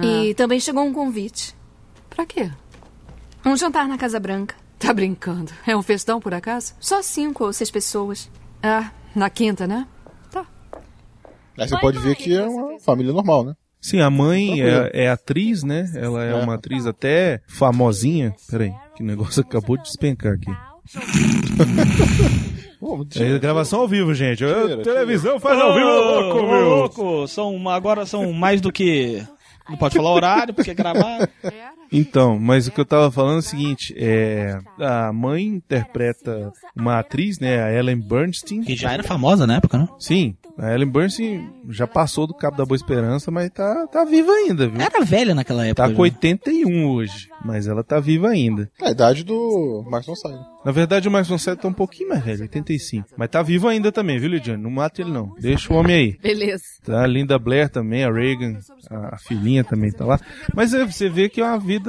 E 0.00 0.34
também 0.34 0.58
chegou 0.58 0.82
um 0.82 0.92
convite. 0.92 1.54
Pra 2.10 2.26
quê? 2.26 2.50
Um 3.44 3.56
jantar 3.56 3.86
na 3.88 3.96
Casa 3.96 4.18
Branca. 4.18 4.54
Tá 4.78 4.92
brincando? 4.92 5.52
É 5.64 5.76
um 5.76 5.82
festão, 5.82 6.20
por 6.20 6.34
acaso? 6.34 6.74
Só 6.80 7.00
cinco 7.02 7.44
ou 7.44 7.52
seis 7.52 7.70
pessoas. 7.70 8.28
Ah, 8.60 8.90
na 9.14 9.30
quinta, 9.30 9.66
né? 9.66 9.86
Aí 11.58 11.68
você 11.68 11.78
pode 11.78 11.98
ver 11.98 12.16
que 12.16 12.34
é 12.34 12.42
uma 12.44 12.80
família 12.80 13.12
normal, 13.12 13.44
né? 13.44 13.54
Sim, 13.80 14.00
a 14.00 14.08
mãe 14.08 14.62
é, 14.62 14.90
é 15.04 15.08
atriz, 15.10 15.62
né? 15.62 15.90
Ela 15.94 16.24
é, 16.24 16.30
É. 16.30 16.34
uma 16.34 16.54
atriz 16.54 16.86
até 16.86 17.40
famosinha. 17.46 18.32
Peraí, 18.50 18.72
que 18.96 19.02
negócio 19.02 19.42
acabou 19.42 19.76
de 19.76 19.82
despencar 19.82 20.32
aqui. 20.34 20.50
É 23.20 23.38
gravação 23.38 23.80
ao 23.82 23.88
vivo, 23.88 24.12
gente. 24.12 24.44
É, 24.44 24.62
Tira, 24.62 24.82
televisão 24.82 25.38
faz 25.38 25.56
ao 25.56 25.72
vivo, 25.74 25.86
é 25.88 25.92
louco, 25.92 26.42
meu. 26.46 26.68
louco, 26.68 27.28
são, 27.28 27.68
agora 27.68 28.04
são 28.04 28.32
mais 28.32 28.60
do 28.60 28.72
que. 28.72 29.24
Não 29.68 29.76
pode 29.76 29.94
falar 29.94 30.10
horário, 30.10 30.52
porque 30.52 30.74
gravar. 30.74 31.28
Então, 31.92 32.38
mas 32.38 32.66
o 32.66 32.72
que 32.72 32.80
eu 32.80 32.84
tava 32.84 33.10
falando 33.10 33.36
é 33.36 33.38
o 33.38 33.42
seguinte, 33.42 33.94
é, 33.96 34.58
a 34.80 35.12
mãe 35.12 35.44
interpreta 35.44 36.50
uma 36.74 36.98
atriz, 36.98 37.38
né, 37.38 37.62
a 37.62 37.72
Ellen 37.72 38.00
Bernstein. 38.00 38.62
Que 38.62 38.74
já 38.74 38.92
era 38.92 39.02
famosa 39.02 39.46
na 39.46 39.56
época, 39.56 39.78
né? 39.78 39.88
Sim, 39.98 40.34
a 40.58 40.72
Ellen 40.72 40.88
Bernstein 40.88 41.50
já 41.68 41.86
passou 41.86 42.26
do 42.26 42.34
Cabo 42.34 42.56
da 42.56 42.64
Boa 42.64 42.76
Esperança, 42.76 43.30
mas 43.30 43.50
tá, 43.50 43.86
tá 43.86 44.04
viva 44.04 44.30
ainda, 44.30 44.68
viu? 44.68 44.80
Era 44.80 45.04
velha 45.04 45.34
naquela 45.34 45.66
época. 45.66 45.82
Tá 45.82 45.88
com 45.88 45.96
já. 45.96 46.02
81 46.02 46.86
hoje, 46.86 47.28
mas 47.44 47.66
ela 47.66 47.82
tá 47.82 47.98
viva 47.98 48.28
ainda. 48.28 48.70
É 48.80 48.88
a 48.88 48.90
idade 48.90 49.24
do 49.24 49.84
Marcos 49.88 50.08
Gonçalves. 50.08 50.40
Na 50.64 50.70
verdade, 50.70 51.08
o 51.08 51.10
Marcos 51.10 51.30
Gonçalves 51.30 51.62
tá 51.62 51.68
um 51.68 51.72
pouquinho 51.72 52.10
mais 52.10 52.22
velho, 52.22 52.42
85. 52.42 53.08
Mas 53.16 53.30
tá 53.30 53.42
vivo 53.42 53.66
ainda 53.66 53.90
também, 53.90 54.18
viu, 54.18 54.28
Lidiane? 54.28 54.62
Não 54.62 54.70
mata 54.70 55.00
ele 55.00 55.10
não. 55.10 55.34
Deixa 55.40 55.72
o 55.72 55.76
homem 55.76 55.96
aí. 55.96 56.18
Beleza. 56.22 56.62
Tá, 56.84 57.02
a 57.02 57.06
Linda 57.06 57.38
Blair 57.38 57.68
também, 57.68 58.04
a 58.04 58.12
Reagan, 58.12 58.58
a, 58.90 59.14
a 59.14 59.18
filhinha 59.18 59.64
também 59.64 59.90
tá 59.90 60.04
lá. 60.04 60.20
Mas 60.54 60.74
é, 60.74 60.84
você 60.84 61.08
vê 61.08 61.28
que 61.28 61.40
é 61.40 61.44
uma 61.44 61.58
vida, 61.58 61.81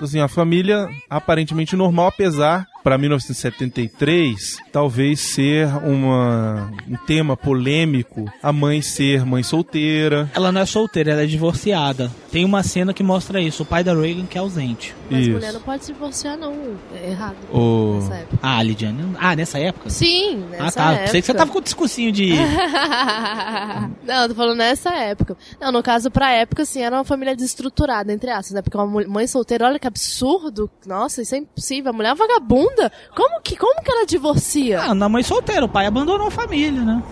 assim, 0.00 0.20
a 0.20 0.28
família 0.28 0.88
aparentemente 1.08 1.76
normal, 1.76 2.08
apesar, 2.08 2.66
para 2.88 2.96
1973, 2.96 4.56
talvez 4.72 5.20
ser 5.20 5.66
uma, 5.84 6.72
um 6.88 6.96
tema 6.96 7.36
polêmico, 7.36 8.32
a 8.42 8.50
mãe 8.50 8.80
ser 8.80 9.26
mãe 9.26 9.42
solteira. 9.42 10.30
Ela 10.34 10.50
não 10.50 10.62
é 10.62 10.64
solteira, 10.64 11.12
ela 11.12 11.22
é 11.22 11.26
divorciada. 11.26 12.10
Tem 12.32 12.46
uma 12.46 12.62
cena 12.62 12.94
que 12.94 13.02
mostra 13.02 13.42
isso, 13.42 13.62
o 13.62 13.66
pai 13.66 13.84
da 13.84 13.94
Reagan 13.94 14.24
que 14.24 14.38
é 14.38 14.40
ausente. 14.40 14.94
Mas 15.10 15.22
Isso. 15.22 15.32
mulher 15.32 15.52
não 15.52 15.60
pode 15.60 15.84
se 15.84 15.92
divorciar, 15.92 16.36
não. 16.36 16.54
É 16.94 17.10
errado. 17.10 17.36
O- 17.52 17.98
Nessa 18.00 18.14
época. 18.14 18.38
Ah, 18.42 18.62
Lidiane. 18.62 19.16
Ah, 19.18 19.36
nessa 19.36 19.58
época? 19.58 19.90
Sim, 19.90 20.44
nessa 20.50 20.66
ah, 20.80 20.84
tá. 20.84 20.92
época. 20.92 21.06
Sei 21.08 21.20
que 21.20 21.26
você 21.26 21.34
tava 21.34 21.50
com 21.50 21.58
o 21.58 21.62
discursinho 21.62 22.12
de. 22.12 22.32
não, 24.04 24.22
eu 24.22 24.28
tô 24.28 24.34
falando 24.34 24.58
nessa 24.58 24.94
época. 24.94 25.36
Não, 25.60 25.72
no 25.72 25.82
caso, 25.82 26.10
pra 26.10 26.32
época, 26.32 26.62
assim, 26.62 26.82
era 26.82 26.96
uma 26.96 27.04
família 27.04 27.34
desestruturada, 27.34 28.12
entre 28.12 28.30
aspas, 28.30 28.52
né? 28.52 28.62
Porque 28.62 28.76
uma 28.76 28.86
mãe 29.06 29.26
solteira, 29.26 29.66
olha 29.66 29.78
que 29.78 29.86
absurdo. 29.86 30.70
Nossa, 30.86 31.22
isso 31.22 31.34
é 31.34 31.38
impossível. 31.38 31.90
A 31.90 31.94
mulher 31.94 32.10
é 32.10 32.12
uma 32.12 32.26
Como 33.14 33.40
que, 33.40 33.56
como 33.56 33.82
que 33.82 33.90
ela 33.90 34.06
divorcia? 34.06 34.80
Ah, 34.80 34.94
na 34.94 35.08
mãe 35.08 35.22
solteira, 35.22 35.64
o 35.64 35.68
pai 35.68 35.86
abandonou 35.86 36.28
a 36.28 36.30
família, 36.30 36.82
né? 36.82 37.02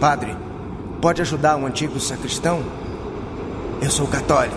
Padre, 0.00 0.34
pode 1.00 1.20
ajudar 1.20 1.56
um 1.56 1.66
antigo 1.66 2.00
sacristão? 2.00 2.64
Eu 3.82 3.90
sou 3.90 4.06
católico. 4.06 4.56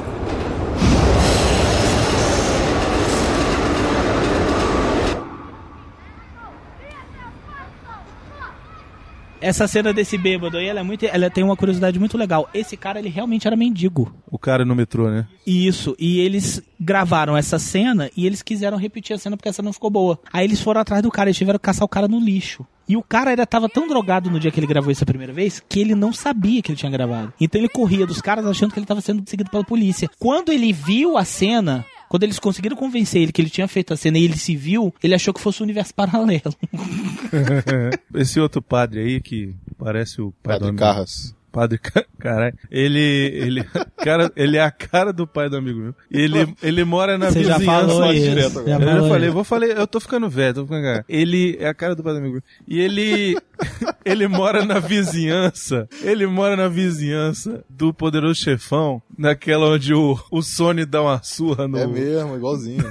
Essa 9.44 9.68
cena 9.68 9.92
desse 9.92 10.18
bêbado 10.18 10.56
aí, 10.56 10.68
ela, 10.68 10.80
é 10.80 10.84
muito, 10.84 11.06
ela 11.06 11.30
tem 11.30 11.44
uma 11.44 11.58
curiosidade 11.58 12.00
muito 12.00 12.18
legal. 12.18 12.50
Esse 12.54 12.78
cara, 12.78 12.98
ele 12.98 13.10
realmente 13.10 13.46
era 13.46 13.58
mendigo. 13.58 14.16
O 14.32 14.40
cara 14.40 14.64
no 14.64 14.74
metrô, 14.74 15.10
né? 15.10 15.28
Isso, 15.46 15.94
e 16.00 16.22
eles 16.22 16.64
gravaram 16.80 17.36
essa 17.36 17.60
cena 17.60 18.10
e 18.16 18.26
eles 18.26 18.42
quiseram 18.42 18.78
repetir 18.78 19.14
a 19.14 19.20
cena 19.20 19.36
porque 19.36 19.50
essa 19.50 19.62
não 19.62 19.74
ficou 19.74 19.90
boa. 19.90 20.18
Aí 20.32 20.46
eles 20.46 20.62
foram 20.62 20.80
atrás 20.80 21.04
do 21.04 21.12
cara, 21.12 21.30
eles 21.30 21.38
tiveram 21.38 21.60
que 21.60 21.66
caçar 21.66 21.84
o 21.84 21.90
cara 21.90 22.08
no 22.08 22.22
lixo. 22.22 22.66
E 22.88 22.96
o 22.96 23.04
cara 23.04 23.32
ainda 23.32 23.46
tava 23.46 23.68
tão 23.68 23.86
drogado 23.86 24.30
no 24.30 24.40
dia 24.40 24.50
que 24.50 24.62
ele 24.62 24.68
gravou 24.68 24.92
isso 24.92 25.04
a 25.04 25.08
primeira 25.08 25.34
vez 25.34 25.62
que 25.68 25.82
ele 25.82 25.94
não 25.94 26.14
sabia 26.14 26.62
que 26.62 26.72
ele 26.72 26.80
tinha 26.80 26.92
gravado. 26.92 27.34
Então 27.40 27.60
ele 27.60 27.68
corria 27.68 28.08
dos 28.08 28.22
caras 28.22 28.46
achando 28.46 28.72
que 28.72 28.80
ele 28.80 28.86
tava 28.86 29.02
sendo 29.02 29.30
seguido 29.30 29.50
pela 29.50 29.64
polícia. 29.66 30.10
Quando 30.18 30.54
ele 30.54 30.72
viu 30.72 31.18
a 31.18 31.26
cena, 31.26 31.86
quando 32.14 32.26
eles 32.26 32.38
conseguiram 32.38 32.76
convencer 32.76 33.24
ele 33.24 33.32
que 33.32 33.42
ele 33.42 33.50
tinha 33.50 33.68
feito 33.68 33.92
a 33.92 33.98
cena 33.98 34.20
e 34.20 34.24
ele 34.24 34.38
se 34.38 34.56
viu, 34.56 34.94
ele 35.02 35.16
achou 35.16 35.34
que 35.34 35.42
fosse 35.42 35.64
um 35.64 35.66
universo 35.66 35.96
paralelo. 35.96 36.54
Esse 38.14 38.40
outro 38.40 38.62
padre 38.62 39.00
aí 39.00 39.20
que 39.20 39.56
parece 39.80 40.22
o 40.22 40.32
pai 40.44 40.60
Padre 40.60 40.72
do. 40.74 40.78
Carras. 40.78 41.36
Padre 41.54 41.78
Ca- 41.86 42.04
caralho. 42.20 42.58
Ele, 42.72 43.00
ele, 43.00 43.64
cara, 43.98 44.30
ele 44.36 44.58
é 44.58 44.62
a 44.62 44.72
cara 44.72 45.14
do 45.14 45.28
pai 45.28 45.48
do 45.50 45.56
amigo 45.56 45.80
meu. 45.80 45.96
Ele, 46.12 46.54
ele 46.64 46.84
mora 46.84 47.16
na 47.18 47.30
Você 47.30 47.44
já 47.44 47.58
vizinhança. 47.60 47.84
falou 47.88 48.00
Fala 48.02 48.14
isso, 48.16 48.30
direto 48.30 48.54
já 48.54 48.60
eu 48.76 48.80
falou 48.80 49.04
já 49.04 49.08
falei, 49.10 49.28
isso. 49.28 49.34
vou 49.36 49.44
falei, 49.44 49.72
eu 49.72 49.88
tô 49.88 50.00
ficando 50.00 50.30
velho, 50.30 50.54
tô 50.56 50.64
ficando 50.66 50.82
cara. 50.82 51.06
Ele 51.08 51.56
é 51.60 51.68
a 51.68 51.74
cara 51.74 51.96
do 51.96 52.04
pai 52.04 52.14
do 52.14 52.20
amigo 52.20 52.34
meu. 52.34 52.44
E 52.68 52.82
ele, 52.82 53.38
ele 54.04 54.28
mora 54.28 54.66
na 54.66 54.80
vizinhança. 54.80 55.88
Ele 56.02 56.26
mora 56.26 56.56
na 56.58 56.68
vizinhança 56.68 57.64
do 57.70 57.94
poderoso 57.94 58.36
chefão, 58.42 59.00
naquela 59.16 59.68
onde 59.68 59.94
o, 59.94 60.20
o 60.32 60.42
Sony 60.42 60.86
dá 60.86 61.04
uma 61.04 61.22
surra 61.22 61.68
no 61.68 61.78
É 61.78 61.86
mesmo, 61.88 62.36
igualzinho. 62.36 62.84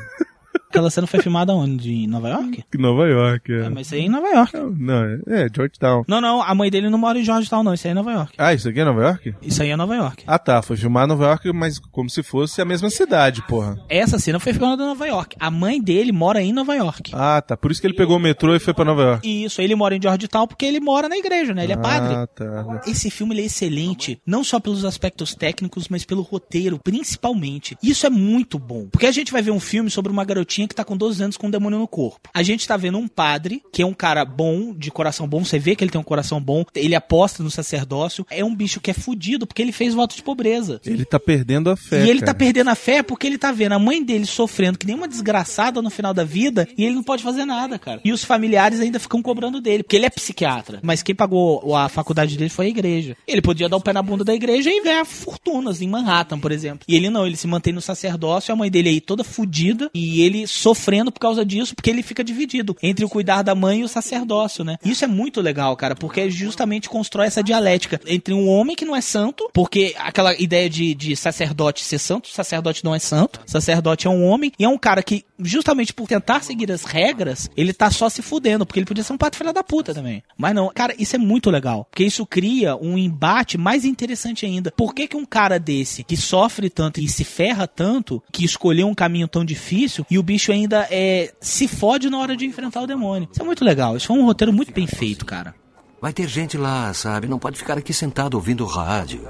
Aquela 0.72 0.88
cena 0.88 1.06
foi 1.06 1.20
filmada 1.20 1.52
onde? 1.52 1.92
Em 1.92 2.06
Nova 2.06 2.30
York? 2.30 2.64
Nova 2.78 3.06
York. 3.06 3.52
É. 3.52 3.66
É, 3.66 3.68
mas 3.68 3.88
isso 3.88 3.94
aí 3.94 4.00
é 4.00 4.04
em 4.04 4.08
Nova 4.08 4.26
York. 4.26 4.56
Não, 4.56 5.04
é, 5.04 5.44
é 5.44 5.46
Georgetown. 5.54 6.02
Não, 6.08 6.18
não, 6.18 6.42
a 6.42 6.54
mãe 6.54 6.70
dele 6.70 6.88
não 6.88 6.96
mora 6.96 7.18
em 7.18 7.22
Georgetown, 7.22 7.62
não. 7.62 7.74
Isso 7.74 7.86
aí 7.86 7.90
é 7.90 7.94
Nova 7.94 8.10
York. 8.10 8.32
Ah, 8.38 8.54
isso 8.54 8.70
aqui 8.70 8.80
é 8.80 8.84
Nova 8.86 9.02
York? 9.02 9.34
Isso 9.42 9.62
aí 9.62 9.68
é 9.68 9.76
Nova 9.76 9.94
York. 9.94 10.24
Ah 10.26 10.38
tá, 10.38 10.62
foi 10.62 10.78
filmar 10.78 11.04
em 11.04 11.08
Nova 11.08 11.26
York, 11.26 11.52
mas 11.52 11.78
como 11.78 12.08
se 12.08 12.22
fosse 12.22 12.62
a 12.62 12.64
mesma 12.64 12.88
cidade, 12.88 13.42
porra. 13.46 13.78
Essa 13.86 14.18
cena 14.18 14.40
foi 14.40 14.54
filmada 14.54 14.82
em 14.82 14.86
Nova 14.86 15.06
York. 15.06 15.36
A 15.38 15.50
mãe 15.50 15.78
dele 15.78 16.10
mora 16.10 16.40
em 16.40 16.54
Nova 16.54 16.74
York. 16.74 17.12
Ah, 17.14 17.42
tá. 17.42 17.54
Por 17.54 17.70
isso 17.70 17.78
que 17.78 17.86
ele 17.86 17.94
pegou 17.94 18.16
o 18.16 18.20
metrô 18.20 18.56
e 18.56 18.58
foi 18.58 18.72
pra 18.72 18.86
Nova 18.86 19.02
York. 19.02 19.44
Isso, 19.44 19.60
ele 19.60 19.74
mora 19.74 19.94
em 19.94 20.00
Georgetown 20.00 20.46
porque 20.46 20.64
ele 20.64 20.80
mora 20.80 21.06
na 21.06 21.18
igreja, 21.18 21.52
né? 21.52 21.64
Ele 21.64 21.74
é 21.74 21.76
padre. 21.76 22.14
Ah, 22.14 22.26
tá. 22.26 22.80
Esse 22.86 23.10
filme 23.10 23.34
ele 23.34 23.42
é 23.42 23.44
excelente, 23.44 24.18
não 24.26 24.42
só 24.42 24.58
pelos 24.58 24.86
aspectos 24.86 25.34
técnicos, 25.34 25.88
mas 25.88 26.02
pelo 26.02 26.22
roteiro, 26.22 26.78
principalmente. 26.82 27.76
Isso 27.82 28.06
é 28.06 28.10
muito 28.10 28.58
bom. 28.58 28.88
Porque 28.90 29.06
a 29.06 29.12
gente 29.12 29.30
vai 29.30 29.42
ver 29.42 29.50
um 29.50 29.60
filme 29.60 29.90
sobre 29.90 30.10
uma 30.10 30.24
garotinha 30.24 30.61
garotinha 30.62 30.68
que 30.68 30.74
tá 30.74 30.84
com 30.84 30.96
12 30.96 31.22
anos 31.22 31.36
com 31.36 31.48
um 31.48 31.50
demônio 31.50 31.78
no 31.78 31.88
corpo. 31.88 32.28
A 32.32 32.42
gente 32.42 32.66
tá 32.66 32.76
vendo 32.76 32.98
um 32.98 33.08
padre, 33.08 33.62
que 33.72 33.82
é 33.82 33.86
um 33.86 33.94
cara 33.94 34.24
bom, 34.24 34.74
de 34.74 34.90
coração 34.90 35.26
bom, 35.26 35.44
você 35.44 35.58
vê 35.58 35.74
que 35.76 35.84
ele 35.84 35.90
tem 35.90 36.00
um 36.00 36.04
coração 36.04 36.40
bom, 36.40 36.64
ele 36.74 36.94
aposta 36.94 37.42
no 37.42 37.50
sacerdócio, 37.50 38.26
é 38.30 38.44
um 38.44 38.54
bicho 38.54 38.80
que 38.80 38.90
é 38.90 38.94
fudido 38.94 39.46
porque 39.46 39.62
ele 39.62 39.72
fez 39.72 39.94
voto 39.94 40.14
de 40.14 40.22
pobreza. 40.22 40.80
Ele 40.84 41.04
tá 41.04 41.18
perdendo 41.18 41.70
a 41.70 41.76
fé. 41.76 42.04
E 42.04 42.10
ele 42.10 42.20
tá 42.20 42.26
cara. 42.26 42.38
perdendo 42.38 42.70
a 42.70 42.74
fé 42.74 43.02
porque 43.02 43.26
ele 43.26 43.38
tá 43.38 43.52
vendo 43.52 43.72
a 43.72 43.78
mãe 43.78 44.02
dele 44.02 44.26
sofrendo 44.26 44.78
que 44.78 44.86
nem 44.86 44.94
uma 44.94 45.08
desgraçada 45.08 45.82
no 45.82 45.90
final 45.90 46.14
da 46.14 46.24
vida 46.24 46.68
e 46.76 46.84
ele 46.84 46.94
não 46.94 47.02
pode 47.02 47.22
fazer 47.22 47.44
nada, 47.44 47.78
cara. 47.78 48.00
E 48.04 48.12
os 48.12 48.24
familiares 48.24 48.80
ainda 48.80 48.98
ficam 48.98 49.22
cobrando 49.22 49.60
dele, 49.60 49.82
porque 49.82 49.96
ele 49.96 50.06
é 50.06 50.10
psiquiatra. 50.10 50.80
Mas 50.82 51.02
quem 51.02 51.14
pagou 51.14 51.74
a 51.76 51.88
faculdade 51.88 52.36
dele 52.36 52.50
foi 52.50 52.66
a 52.66 52.68
igreja. 52.68 53.16
Ele 53.26 53.42
podia 53.42 53.68
dar 53.68 53.76
o 53.76 53.80
pé 53.80 53.92
na 53.92 54.02
bunda 54.02 54.24
da 54.24 54.34
igreja 54.34 54.70
e 54.70 54.82
ganhar 54.82 55.04
fortunas 55.04 55.80
em 55.80 55.88
Manhattan, 55.88 56.38
por 56.38 56.52
exemplo. 56.52 56.84
E 56.88 56.96
ele 56.96 57.10
não, 57.10 57.26
ele 57.26 57.36
se 57.36 57.46
mantém 57.46 57.72
no 57.72 57.80
sacerdócio, 57.80 58.52
a 58.52 58.56
mãe 58.56 58.70
dele 58.70 58.88
aí 58.88 59.00
toda 59.00 59.24
fudida 59.24 59.90
e 59.94 60.22
ele 60.22 60.46
sofrendo 60.52 61.10
por 61.10 61.20
causa 61.20 61.44
disso, 61.44 61.74
porque 61.74 61.90
ele 61.90 62.02
fica 62.02 62.22
dividido 62.22 62.76
entre 62.82 63.04
o 63.04 63.08
cuidar 63.08 63.42
da 63.42 63.54
mãe 63.54 63.80
e 63.80 63.84
o 63.84 63.88
sacerdócio, 63.88 64.64
né? 64.64 64.76
Isso 64.84 65.04
é 65.04 65.08
muito 65.08 65.40
legal, 65.40 65.76
cara, 65.76 65.94
porque 65.94 66.30
justamente 66.30 66.88
constrói 66.88 67.26
essa 67.26 67.42
dialética 67.42 68.00
entre 68.06 68.34
um 68.34 68.48
homem 68.48 68.76
que 68.76 68.84
não 68.84 68.96
é 68.96 69.00
santo, 69.00 69.48
porque 69.52 69.94
aquela 69.98 70.34
ideia 70.40 70.68
de, 70.68 70.94
de 70.94 71.16
sacerdote 71.16 71.84
ser 71.84 71.98
santo, 71.98 72.28
sacerdote 72.28 72.84
não 72.84 72.94
é 72.94 72.98
santo, 72.98 73.40
sacerdote 73.46 74.06
é 74.06 74.10
um 74.10 74.24
homem, 74.24 74.52
e 74.58 74.64
é 74.64 74.68
um 74.68 74.78
cara 74.78 75.02
que, 75.02 75.24
justamente 75.38 75.92
por 75.92 76.06
tentar 76.06 76.42
seguir 76.42 76.70
as 76.70 76.84
regras, 76.84 77.48
ele 77.56 77.72
tá 77.72 77.90
só 77.90 78.08
se 78.08 78.22
fudendo, 78.22 78.66
porque 78.66 78.78
ele 78.78 78.86
podia 78.86 79.04
ser 79.04 79.12
um 79.12 79.18
pato 79.18 79.36
filha 79.36 79.52
da 79.52 79.62
puta 79.62 79.94
também. 79.94 80.22
Mas 80.36 80.54
não, 80.54 80.70
cara, 80.74 80.94
isso 80.98 81.16
é 81.16 81.18
muito 81.18 81.50
legal, 81.50 81.86
porque 81.90 82.04
isso 82.04 82.26
cria 82.26 82.76
um 82.76 82.98
embate 82.98 83.56
mais 83.56 83.84
interessante 83.84 84.44
ainda. 84.44 84.72
Por 84.72 84.94
que 84.94 85.06
que 85.06 85.16
um 85.16 85.24
cara 85.24 85.58
desse, 85.58 86.04
que 86.04 86.16
sofre 86.16 86.68
tanto 86.68 87.00
e 87.00 87.08
se 87.08 87.24
ferra 87.24 87.66
tanto, 87.66 88.22
que 88.32 88.44
escolheu 88.44 88.88
um 88.88 88.94
caminho 88.94 89.28
tão 89.28 89.44
difícil, 89.44 90.06
e 90.10 90.18
o 90.18 90.22
bicho 90.22 90.41
ainda 90.50 90.88
é 90.90 91.32
se 91.40 91.68
fode 91.68 92.08
na 92.10 92.18
hora 92.18 92.36
de 92.36 92.46
enfrentar 92.46 92.80
o 92.82 92.86
demônio? 92.86 93.28
Isso 93.30 93.42
é 93.42 93.44
muito 93.44 93.64
legal, 93.64 93.96
isso 93.96 94.08
foi 94.08 94.16
um 94.16 94.24
roteiro 94.24 94.52
muito 94.52 94.72
bem 94.72 94.86
feito, 94.86 95.24
cara. 95.24 95.54
Vai 96.00 96.12
ter 96.12 96.26
gente 96.26 96.56
lá, 96.58 96.92
sabe? 96.92 97.28
Não 97.28 97.38
pode 97.38 97.58
ficar 97.58 97.78
aqui 97.78 97.92
sentado 97.92 98.34
ouvindo 98.34 98.64
rádio. 98.64 99.28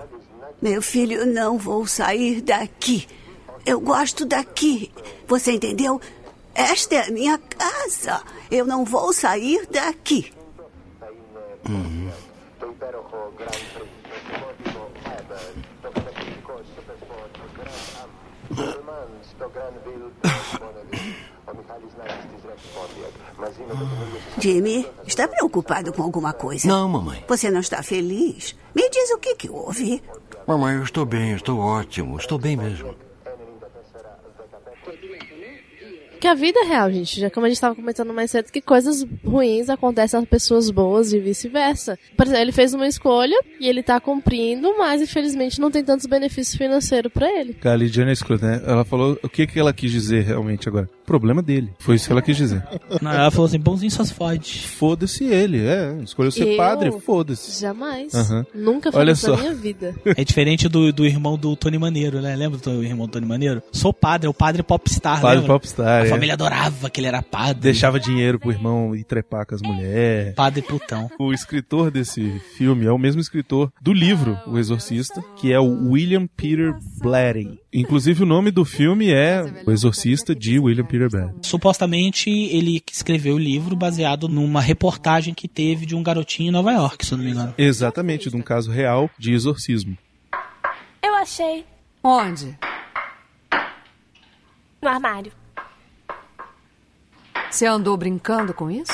Meu 0.63 0.81
filho, 0.81 1.27
não 1.27 1.59
vou 1.59 1.87
sair 1.87 2.41
daqui. 2.41 3.07
Eu 3.67 3.81
gosto 3.81 4.25
daqui. 4.25 4.91
Você 5.27 5.53
entendeu? 5.53 6.01
Esta 6.55 6.95
é 6.95 7.09
a 7.09 7.11
minha 7.11 7.37
casa. 7.37 8.23
Eu 8.51 8.65
não 8.65 8.85
vou 8.85 9.13
sair 9.13 9.67
daqui. 9.71 10.33
Uhum. 11.69 12.11
Jimmy, 24.39 24.87
está 25.07 25.29
preocupado 25.29 25.93
com 25.93 26.03
alguma 26.03 26.33
coisa? 26.33 26.67
Não, 26.69 26.89
mamãe. 26.89 27.25
Você 27.29 27.51
não 27.51 27.61
está 27.61 27.83
feliz? 27.83 28.57
Me 28.75 28.89
diz 28.89 29.11
o 29.11 29.19
que, 29.19 29.35
que 29.35 29.51
houve. 29.51 30.03
Mamãe, 30.47 30.77
eu 30.77 30.83
estou 30.83 31.05
bem, 31.05 31.35
estou 31.35 31.59
ótimo, 31.59 32.17
estou 32.17 32.39
bem 32.39 32.57
mesmo. 32.57 32.95
Que 36.23 36.29
a 36.29 36.35
vida 36.35 36.61
é 36.61 36.69
real, 36.69 36.89
gente. 36.89 37.19
Já 37.19 37.29
como 37.29 37.47
a 37.47 37.49
gente 37.49 37.57
estava 37.57 37.75
comentando 37.75 38.15
mais 38.15 38.31
cedo, 38.31 38.53
que 38.53 38.61
coisas 38.61 39.05
ruins 39.25 39.69
acontecem 39.69 40.21
às 40.21 40.25
pessoas 40.25 40.71
boas 40.71 41.13
e 41.13 41.19
vice-versa. 41.19 41.99
Por 42.17 42.25
exemplo, 42.25 42.43
ele 42.43 42.53
fez 42.53 42.73
uma 42.73 42.87
escolha 42.87 43.37
e 43.59 43.69
ele 43.69 43.83
tá 43.83 43.99
cumprindo, 43.99 44.73
mas 44.79 45.03
infelizmente 45.03 45.61
não 45.61 45.69
tem 45.69 45.83
tantos 45.83 46.07
benefícios 46.07 46.55
financeiros 46.55 47.13
para 47.13 47.29
ele. 47.29 47.57
A 47.65 47.75
Lidiana 47.75 48.13
escuta, 48.13 48.47
né? 48.47 48.63
Ela 48.65 48.85
falou 48.85 49.19
o 49.21 49.29
que, 49.29 49.49
que 49.49 49.59
ela 49.59 49.73
quis 49.73 49.91
dizer 49.91 50.23
realmente 50.23 50.69
agora. 50.69 50.89
Problema 51.07 51.43
dele. 51.43 51.73
Foi 51.79 51.97
isso 51.97 52.07
que 52.07 52.13
ela 52.13 52.23
quis 52.23 52.37
dizer. 52.37 52.63
Não, 53.01 53.11
ela 53.13 53.31
falou 53.31 53.47
assim, 53.47 53.59
bonzinho 53.59 53.91
só 53.91 54.05
se 54.05 54.15
fode. 54.15 54.67
Foda-se 54.69 55.25
ele, 55.25 55.65
é. 55.67 55.99
Escolheu 56.03 56.31
ser 56.31 56.47
Eu? 56.53 56.57
padre, 56.57 56.93
foda-se. 57.01 57.61
Jamais. 57.61 58.15
Aham. 58.15 58.47
Nunca 58.55 58.91
Olha 58.95 59.15
fiz 59.15 59.23
isso 59.23 59.31
na 59.31 59.37
só. 59.37 59.43
minha 59.43 59.55
vida. 59.55 59.95
É 60.17 60.25
diferente 60.25 60.69
do, 60.69 60.93
do 60.93 61.05
irmão 61.07 61.37
do 61.37 61.57
Tony 61.57 61.79
Maneiro, 61.79 62.21
né? 62.21 62.37
Lembra 62.37 62.59
do 62.59 62.83
irmão 62.85 63.07
do 63.07 63.13
Tony 63.13 63.27
Maneiro? 63.27 63.63
Sou 63.73 63.93
padre, 63.93 64.27
é 64.27 64.31
o 64.31 64.35
padre 64.35 64.63
popstar, 64.63 65.21
Padre 65.21 65.41
lembra? 65.41 65.55
popstar, 65.55 66.03
A 66.03 66.07
é. 66.07 66.09
família 66.09 66.35
adorava 66.35 66.89
que 66.91 67.01
ele 67.01 67.09
era 67.09 67.23
padre. 67.23 67.63
Deixava 67.63 67.99
dinheiro 67.99 68.39
pro 68.39 68.51
irmão 68.53 68.95
ir 68.95 69.05
trepar 69.05 69.47
com 69.47 69.55
as 69.55 69.63
mulheres. 69.63 70.35
Padre 70.35 70.63
putão. 70.63 71.11
O 71.19 71.33
escritor 71.33 71.91
desse 71.91 72.31
filme 72.57 72.87
é 72.87 72.93
o 72.93 72.99
mesmo 72.99 73.21
escritor 73.21 73.73
do 73.81 73.93
livro 73.93 74.39
O 74.47 74.59
Exorcista, 74.59 75.23
que 75.37 75.53
é 75.53 75.59
o 75.59 75.91
William 75.91 76.27
Peter 76.37 76.75
Blatty. 77.01 77.59
Inclusive 77.73 78.23
o 78.23 78.27
nome 78.27 78.51
do 78.51 78.67
filme 78.67 79.11
é 79.11 79.43
O 79.67 79.71
Exorcista 79.71 80.35
de 80.35 80.59
William 80.59 80.85
Peter 80.85 81.09
Blatty. 81.09 81.47
Supostamente 81.49 82.29
ele 82.29 82.83
escreveu 82.93 83.37
o 83.37 83.39
livro 83.39 83.75
baseado 83.75 84.29
numa 84.29 84.61
reportagem 84.61 85.33
que 85.33 85.49
teve 85.49 85.87
de 85.87 85.97
um 85.97 86.03
garotinho 86.03 86.49
em 86.49 86.53
Nova 86.53 86.71
York, 86.71 87.07
se 87.07 87.15
eu 87.15 87.19
não 87.19 87.25
me 87.25 87.31
engano. 87.31 87.55
Exatamente, 87.57 88.29
de 88.29 88.37
um 88.37 88.43
caso 88.43 88.71
real 88.71 89.11
de 89.19 89.33
exorcismo. 89.33 89.97
Eu 91.03 91.15
achei. 91.15 91.65
Onde? 92.05 92.59
No 94.83 94.89
armário. 94.89 95.33
Você 97.51 97.65
andou 97.65 97.97
brincando 97.97 98.53
com 98.53 98.71
isso? 98.71 98.93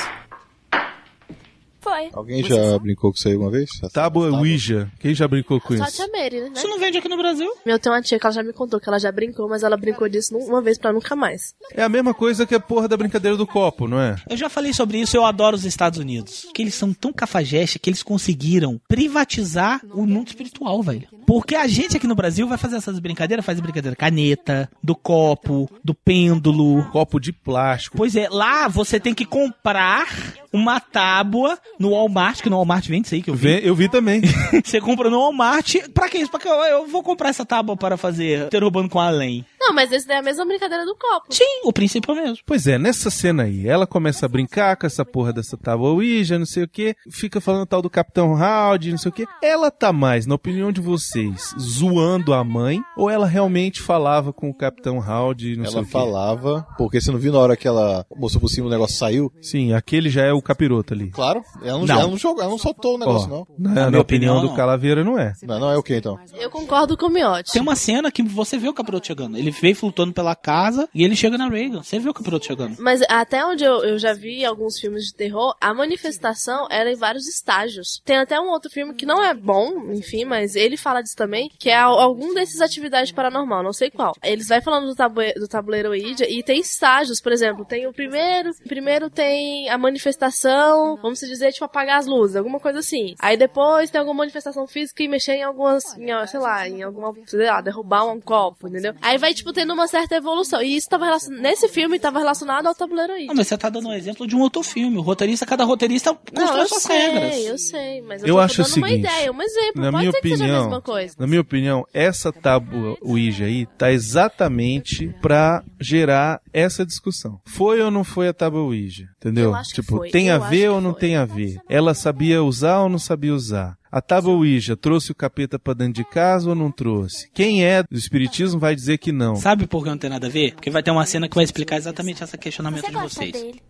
Foi. 1.79 2.09
Alguém 2.13 2.43
já 2.43 2.77
brincou 2.79 3.11
com 3.11 3.17
isso 3.17 3.27
aí 3.27 3.35
uma 3.35 3.49
vez? 3.49 3.69
Tábua 3.93 4.31
Ouija. 4.37 4.91
Quem 4.99 5.13
já 5.13 5.27
brincou 5.27 5.59
com 5.61 5.75
Só 5.77 5.83
a 5.83 5.87
isso? 5.87 5.95
tia 5.97 6.07
Mary, 6.07 6.41
né? 6.41 6.51
Isso 6.55 6.67
não 6.67 6.79
vende 6.79 6.97
aqui 6.97 7.07
no 7.07 7.17
Brasil? 7.17 7.49
Meu, 7.65 7.79
tem 7.79 7.91
uma 7.91 8.01
tia 8.01 8.19
que 8.19 8.25
ela 8.25 8.33
já 8.33 8.43
me 8.43 8.53
contou 8.53 8.79
que 8.79 8.89
ela 8.89 8.99
já 8.99 9.11
brincou, 9.11 9.47
mas 9.47 9.63
ela 9.63 9.77
brincou 9.77 10.09
disso 10.09 10.35
uma 10.37 10.61
vez 10.61 10.77
pra 10.77 10.91
nunca 10.91 11.15
mais. 11.15 11.55
É 11.73 11.81
a 11.83 11.89
mesma 11.89 12.13
coisa 12.13 12.45
que 12.45 12.53
a 12.55 12.59
porra 12.59 12.87
da 12.87 12.97
brincadeira 12.97 13.37
do 13.37 13.47
copo, 13.47 13.87
não 13.87 13.99
é? 13.99 14.15
Eu 14.29 14.37
já 14.37 14.49
falei 14.49 14.73
sobre 14.73 14.99
isso, 14.99 15.15
eu 15.15 15.25
adoro 15.25 15.55
os 15.55 15.65
Estados 15.65 15.99
Unidos. 15.99 16.47
Que 16.53 16.61
eles 16.61 16.75
são 16.75 16.93
tão 16.93 17.13
cafajeste 17.13 17.79
que 17.79 17.89
eles 17.89 18.03
conseguiram 18.03 18.79
privatizar 18.87 19.81
o 19.93 20.05
mundo 20.05 20.27
espiritual, 20.27 20.81
velho. 20.83 21.07
Porque 21.25 21.55
a 21.55 21.67
gente 21.67 21.95
aqui 21.95 22.07
no 22.07 22.15
Brasil 22.15 22.47
vai 22.47 22.57
fazer 22.57 22.77
essas 22.77 22.99
brincadeiras, 22.99 23.45
faz 23.45 23.59
brincadeira 23.59 23.95
caneta, 23.95 24.69
do 24.83 24.95
copo, 24.95 25.69
do 25.83 25.93
pêndulo. 25.93 26.83
Copo 26.91 27.19
de 27.19 27.31
plástico. 27.31 27.97
Pois 27.97 28.15
é, 28.15 28.27
lá 28.29 28.67
você 28.67 28.99
tem 28.99 29.13
que 29.13 29.25
comprar 29.25 30.07
uma 30.51 30.79
tábua 30.79 31.57
no 31.79 31.91
Walmart, 31.91 32.41
que 32.41 32.49
no 32.49 32.57
Walmart 32.57 32.87
vende 32.87 33.07
isso 33.07 33.15
aí 33.15 33.21
que 33.21 33.29
eu 33.29 33.35
vi. 33.35 33.47
Vê- 33.47 33.61
Eu 33.63 33.73
vi 33.75 33.87
também. 33.89 34.21
Você 34.63 34.79
compra 34.81 35.09
no 35.09 35.17
Walmart. 35.19 35.75
Pra 35.93 36.09
que 36.09 36.17
isso? 36.17 36.29
Pra 36.29 36.39
que 36.39 36.47
eu, 36.47 36.53
eu 36.53 36.87
vou 36.87 37.01
comprar 37.01 37.29
essa 37.29 37.45
tábua 37.45 37.75
para 37.77 37.95
fazer 37.97 38.49
ter 38.49 38.63
urbano 38.63 38.89
com 38.89 38.99
além. 38.99 39.45
Não, 39.59 39.73
mas 39.73 39.91
esse 39.91 40.07
daí 40.07 40.17
é 40.17 40.19
a 40.19 40.23
mesma 40.23 40.45
brincadeira 40.45 40.85
do 40.85 40.95
copo. 40.95 41.27
Sim, 41.29 41.61
o 41.63 41.71
princípio 41.73 42.11
é 42.11 42.13
o 42.13 42.23
mesmo. 42.23 42.37
Pois 42.45 42.65
é, 42.67 42.77
nessa 42.77 43.09
cena 43.09 43.43
aí, 43.43 43.67
ela 43.67 43.85
começa 43.85 44.25
a 44.25 44.29
brincar 44.29 44.75
com 44.75 44.85
essa 44.87 45.05
porra 45.05 45.31
dessa 45.31 45.55
tábua 45.57 45.91
Ouija, 45.91 46.39
não 46.39 46.45
sei 46.45 46.63
o 46.63 46.67
que, 46.67 46.95
fica 47.11 47.39
falando 47.39 47.65
tal 47.65 47.81
do 47.81 47.89
Capitão 47.89 48.33
Howdy, 48.33 48.91
não 48.91 48.97
sei 48.97 49.09
o 49.09 49.13
que. 49.13 49.25
Ela 49.43 49.69
tá 49.69 49.93
mais, 49.93 50.25
na 50.25 50.35
opinião 50.35 50.71
de 50.71 50.81
vocês, 50.81 51.53
zoando 51.59 52.33
a 52.33 52.43
mãe, 52.43 52.81
ou 52.97 53.09
ela 53.09 53.27
realmente 53.27 53.81
falava 53.81 54.33
com 54.33 54.49
o 54.49 54.53
Capitão 54.53 54.97
Howdy, 54.97 55.55
não 55.55 55.65
sei 55.65 55.73
Ela 55.75 55.81
o 55.83 55.85
quê? 55.85 55.91
falava, 55.91 56.67
porque 56.77 56.99
você 56.99 57.11
não 57.11 57.19
viu 57.19 57.31
na 57.31 57.39
hora 57.39 57.55
que 57.57 57.67
ela 57.67 58.05
mostrou 58.17 58.41
por 58.41 58.49
cima 58.49 58.67
o 58.67 58.69
negócio 58.71 58.97
saiu? 58.97 59.31
Sim, 59.41 59.73
aquele 59.73 60.09
já 60.09 60.23
é 60.23 60.33
o 60.33 60.41
capiroto 60.41 60.93
ali. 60.93 61.09
Claro, 61.11 61.41
ela 61.69 61.79
não, 61.79 61.85
Não. 61.85 61.99
ela 61.99 62.07
não 62.09 62.17
jogou, 62.17 62.41
ela 62.41 62.51
não 62.51 62.57
soltou 62.57 62.95
o 62.95 62.97
negócio, 62.97 63.27
Ó, 63.31 63.37
não. 63.37 63.47
Na, 63.57 63.89
Na 63.91 63.99
opinião, 63.99 64.37
opinião, 64.37 64.41
do. 64.41 64.55
Calaveira, 64.55 65.03
não 65.03 65.17
é. 65.17 65.33
Não, 65.43 65.59
não 65.59 65.71
é 65.71 65.77
o 65.77 65.83
que 65.83 65.95
então? 65.95 66.17
Eu 66.33 66.49
concordo 66.49 66.97
com 66.97 67.05
o 67.05 67.09
Miotti. 67.09 67.51
Tem 67.53 67.61
uma 67.61 67.75
cena 67.75 68.11
que 68.11 68.21
você 68.23 68.57
vê 68.57 68.67
o 68.67 68.73
capiroto 68.73 69.07
chegando. 69.07 69.37
Ele 69.37 69.51
veio 69.51 69.75
flutuando 69.75 70.13
pela 70.13 70.35
casa 70.35 70.87
e 70.93 71.03
ele 71.03 71.15
chega 71.15 71.37
na 71.37 71.47
Reagan. 71.49 71.81
Você 71.83 71.99
vê 71.99 72.09
o 72.09 72.13
capiroto 72.13 72.45
chegando. 72.45 72.75
Mas 72.79 73.01
até 73.09 73.45
onde 73.45 73.63
eu, 73.63 73.83
eu 73.83 73.97
já 73.99 74.13
vi 74.13 74.43
alguns 74.45 74.79
filmes 74.79 75.05
de 75.05 75.13
terror, 75.13 75.55
a 75.61 75.73
manifestação 75.73 76.67
era 76.69 76.91
em 76.91 76.95
vários 76.95 77.27
estágios. 77.27 78.01
Tem 78.03 78.17
até 78.17 78.39
um 78.39 78.49
outro 78.49 78.69
filme 78.69 78.93
que 78.93 79.05
não 79.05 79.23
é 79.23 79.33
bom, 79.33 79.91
enfim, 79.91 80.25
mas 80.25 80.55
ele 80.55 80.75
fala 80.77 81.01
disso 81.01 81.15
também, 81.15 81.49
que 81.59 81.69
é 81.69 81.75
al- 81.77 81.99
algum 81.99 82.33
desses 82.33 82.61
atividades 82.61 83.11
paranormal, 83.11 83.63
não 83.63 83.73
sei 83.73 83.89
qual. 83.91 84.13
Eles 84.23 84.47
vai 84.47 84.61
falando 84.61 84.87
do, 84.87 84.95
tabue, 84.95 85.33
do 85.35 85.47
tabuleiro 85.47 85.89
Ouija 85.89 86.25
e 86.29 86.41
tem 86.43 86.59
estágios, 86.59 87.21
por 87.21 87.31
exemplo, 87.31 87.65
tem 87.65 87.87
o 87.87 87.93
primeiro, 87.93 88.51
primeiro 88.67 89.09
tem 89.09 89.69
a 89.69 89.77
manifestação, 89.77 90.97
vamos 91.01 91.19
dizer, 91.19 91.51
tipo, 91.59 91.65
apagar 91.65 91.99
as 91.99 92.05
luzes, 92.05 92.35
alguma 92.35 92.59
coisa 92.59 92.79
assim. 92.79 93.15
Aí 93.19 93.35
depois 93.37 93.89
tem 93.89 93.99
alguma 93.99 94.19
manifestação 94.19 94.65
física 94.65 95.03
e 95.03 95.07
mexer 95.07 95.33
em 95.33 95.43
algumas, 95.43 95.83
em, 95.97 96.07
sei 96.27 96.39
lá, 96.39 96.67
em 96.67 96.81
alguma, 96.81 97.13
sei 97.27 97.45
lá, 97.47 97.61
derrubar 97.61 98.05
um 98.05 98.19
copo, 98.21 98.67
entendeu? 98.67 98.93
Aí 99.01 99.17
vai, 99.17 99.33
tipo, 99.33 99.51
tendo 99.53 99.73
uma 99.73 99.87
certa 99.87 100.15
evolução. 100.15 100.61
E 100.61 100.75
isso 100.75 100.87
tava 100.89 101.05
relacionado, 101.05 101.41
nesse 101.41 101.67
filme 101.67 101.99
tava 101.99 102.19
relacionado 102.19 102.67
ao 102.67 102.75
tabuleiro 102.75 103.13
Ouija. 103.13 103.27
Não, 103.27 103.35
mas 103.35 103.47
você 103.47 103.57
tá 103.57 103.69
dando 103.69 103.89
um 103.89 103.93
exemplo 103.93 104.25
de 104.25 104.35
um 104.35 104.39
outro 104.41 104.63
filme. 104.63 104.97
O 104.97 105.01
roteirista, 105.01 105.45
cada 105.45 105.63
roteirista 105.63 106.13
constrói 106.13 106.67
suas 106.67 106.83
sei, 106.83 106.97
regras. 106.97 107.45
eu 107.45 107.57
sei, 107.57 108.01
mas 108.01 108.21
eu, 108.21 108.29
Eu 108.29 108.35
tô 108.35 108.39
acho 108.41 108.63
dando 108.63 108.77
uma 108.77 108.87
seguinte, 108.87 109.05
ideia, 109.05 109.31
um 109.31 109.41
exemplo. 109.41 109.81
Na 109.81 109.91
Pode 109.91 109.97
minha 110.03 110.11
ser 110.11 110.21
que 110.21 110.29
seja 110.29 110.43
a 110.43 110.47
opinião, 110.47 110.63
mesma 110.63 110.81
coisa. 110.81 111.15
na 111.19 111.27
minha 111.27 111.41
opinião, 111.41 111.85
essa 111.93 112.31
tábua 112.31 112.97
Ouija 113.01 113.45
aí 113.45 113.65
tá 113.77 113.91
exatamente 113.91 115.09
pra 115.21 115.63
gerar 115.79 116.41
essa 116.53 116.85
discussão. 116.85 117.39
Foi 117.45 117.81
ou 117.81 117.91
não 117.91 118.03
foi 118.03 118.27
a 118.27 118.33
tábua 118.33 118.61
Ouija? 118.61 119.05
Entendeu? 119.17 119.45
Eu 119.45 119.55
acho 119.55 119.69
que 119.73 119.81
tipo, 119.81 119.97
foi, 119.97 120.09
tem 120.09 120.29
eu 120.29 120.35
a 120.35 120.47
ver 120.49 120.69
ou 120.69 120.79
não 120.81 120.91
foi. 120.91 120.99
tem 121.01 121.15
a 121.17 121.25
ver? 121.25 121.48
Ela 121.67 121.93
sabia 121.93 122.43
usar 122.43 122.81
ou 122.81 122.89
não 122.89 122.99
sabia 122.99 123.33
usar? 123.33 123.77
A 123.91 124.01
tábua 124.01 124.33
Ouija 124.33 124.77
trouxe 124.77 125.11
o 125.11 125.15
capeta 125.15 125.57
pra 125.57 125.73
dentro 125.73 125.93
de 125.93 126.05
casa 126.05 126.49
ou 126.49 126.55
não 126.55 126.71
trouxe? 126.71 127.29
Quem 127.33 127.65
é 127.65 127.81
do 127.83 127.97
espiritismo 127.97 128.59
vai 128.59 128.75
dizer 128.75 128.97
que 128.99 129.11
não. 129.11 129.35
Sabe 129.35 129.65
por 129.65 129.83
que 129.83 129.89
não 129.89 129.97
tem 129.97 130.09
nada 130.09 130.27
a 130.27 130.29
ver? 130.29 130.53
Porque 130.53 130.69
vai 130.69 130.83
ter 130.83 130.91
uma 130.91 131.05
cena 131.05 131.27
que 131.27 131.35
vai 131.35 131.43
explicar 131.43 131.77
exatamente 131.77 132.23
esse 132.23 132.37
questionamento 132.37 132.81
Você 132.81 132.87
de 132.87 132.93
gosta 132.93 133.19
vocês. 133.19 133.31
dele? 133.31 133.61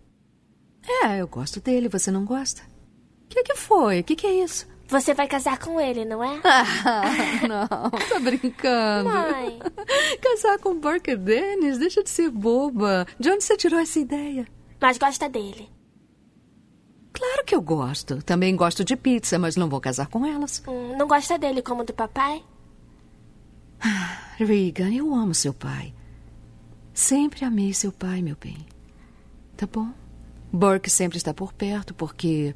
É, 1.06 1.22
eu 1.22 1.28
gosto 1.28 1.62
dele, 1.62 1.88
você 1.88 2.12
não 2.12 2.26
gosta? 2.26 2.62
O 3.26 3.30
que, 3.30 3.44
que 3.44 3.56
foi? 3.56 4.00
O 4.00 4.04
que, 4.04 4.16
que 4.16 4.28
é 4.28 4.44
isso? 4.44 4.68
Você 4.88 5.14
vai 5.14 5.28
casar 5.28 5.60
com 5.60 5.80
ele, 5.80 6.04
não 6.04 6.24
é? 6.24 6.40
Ah, 6.44 7.48
não, 7.48 7.90
tá 7.92 8.20
brincando. 8.20 9.10
Mãe. 9.10 9.60
Casar 10.20 10.58
com 10.60 10.80
Parker 10.80 11.18
Dennis? 11.18 11.78
Deixa 11.78 12.04
de 12.04 12.10
ser 12.10 12.32
boba. 12.32 13.06
De 13.20 13.30
onde 13.30 13.44
você 13.44 13.56
tirou 13.56 13.80
essa 13.80 14.00
ideia? 14.00 14.48
Mas 14.82 14.98
gosta 14.98 15.30
dele. 15.30 15.70
Claro 17.14 17.44
que 17.46 17.56
eu 17.56 17.62
gosto. 17.62 18.22
Também 18.24 18.56
gosto 18.56 18.84
de 18.84 18.96
pizza, 18.96 19.38
mas 19.40 19.56
não 19.56 19.70
vou 19.70 19.82
casar 19.82 20.08
com 20.08 20.26
elas. 20.26 20.62
Hum, 20.68 20.96
não 20.98 21.08
gosta 21.08 21.38
dele 21.38 21.62
como 21.62 21.84
do 21.84 21.94
papai? 21.94 22.44
Regan, 24.38 24.94
eu 24.94 25.14
amo 25.14 25.34
seu 25.34 25.54
pai. 25.54 25.94
Sempre 26.94 27.46
amei 27.46 27.74
seu 27.74 27.92
pai, 27.92 28.22
meu 28.22 28.38
bem. 28.40 28.66
Tá 29.56 29.66
bom? 29.66 29.90
Burke 30.52 30.90
sempre 30.90 31.18
está 31.18 31.34
por 31.34 31.54
perto 31.54 31.94
porque. 31.94 32.56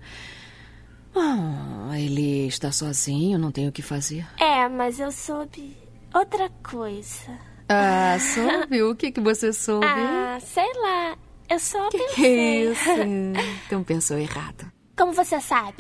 Ah, 1.15 1.91
ele 1.99 2.47
está 2.47 2.71
sozinho, 2.71 3.37
não 3.37 3.51
tem 3.51 3.67
o 3.67 3.71
que 3.71 3.81
fazer. 3.81 4.25
É, 4.39 4.67
mas 4.67 4.99
eu 4.99 5.11
soube 5.11 5.77
outra 6.13 6.49
coisa. 6.63 7.37
Ah, 7.69 8.17
soube? 8.19 8.81
O 8.83 8.95
que, 8.95 9.11
que 9.11 9.21
você 9.21 9.53
soube? 9.53 9.85
Ah, 9.85 10.39
sei 10.41 10.71
lá. 10.75 11.17
Eu 11.49 11.59
só 11.59 11.89
que 11.89 11.97
pensei. 11.97 12.15
que 12.15 12.25
é 12.25 12.63
isso? 12.71 12.89
Então 13.67 13.83
pensou 13.83 14.17
errado. 14.17 14.71
Como 14.95 15.11
você 15.13 15.39
sabe? 15.41 15.77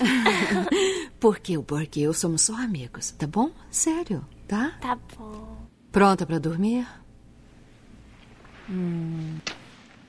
Porque 1.19 1.57
o 1.57 1.61
Burke 1.61 1.99
e 1.99 2.03
eu 2.03 2.13
somos 2.13 2.41
só 2.41 2.55
amigos, 2.55 3.11
tá 3.11 3.27
bom? 3.27 3.51
Sério, 3.69 4.25
tá? 4.47 4.75
Tá 4.81 4.97
bom. 5.17 5.57
Pronta 5.91 6.25
pra 6.25 6.39
dormir? 6.39 6.87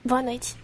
Boa 0.05 0.23
noite. 0.23 0.57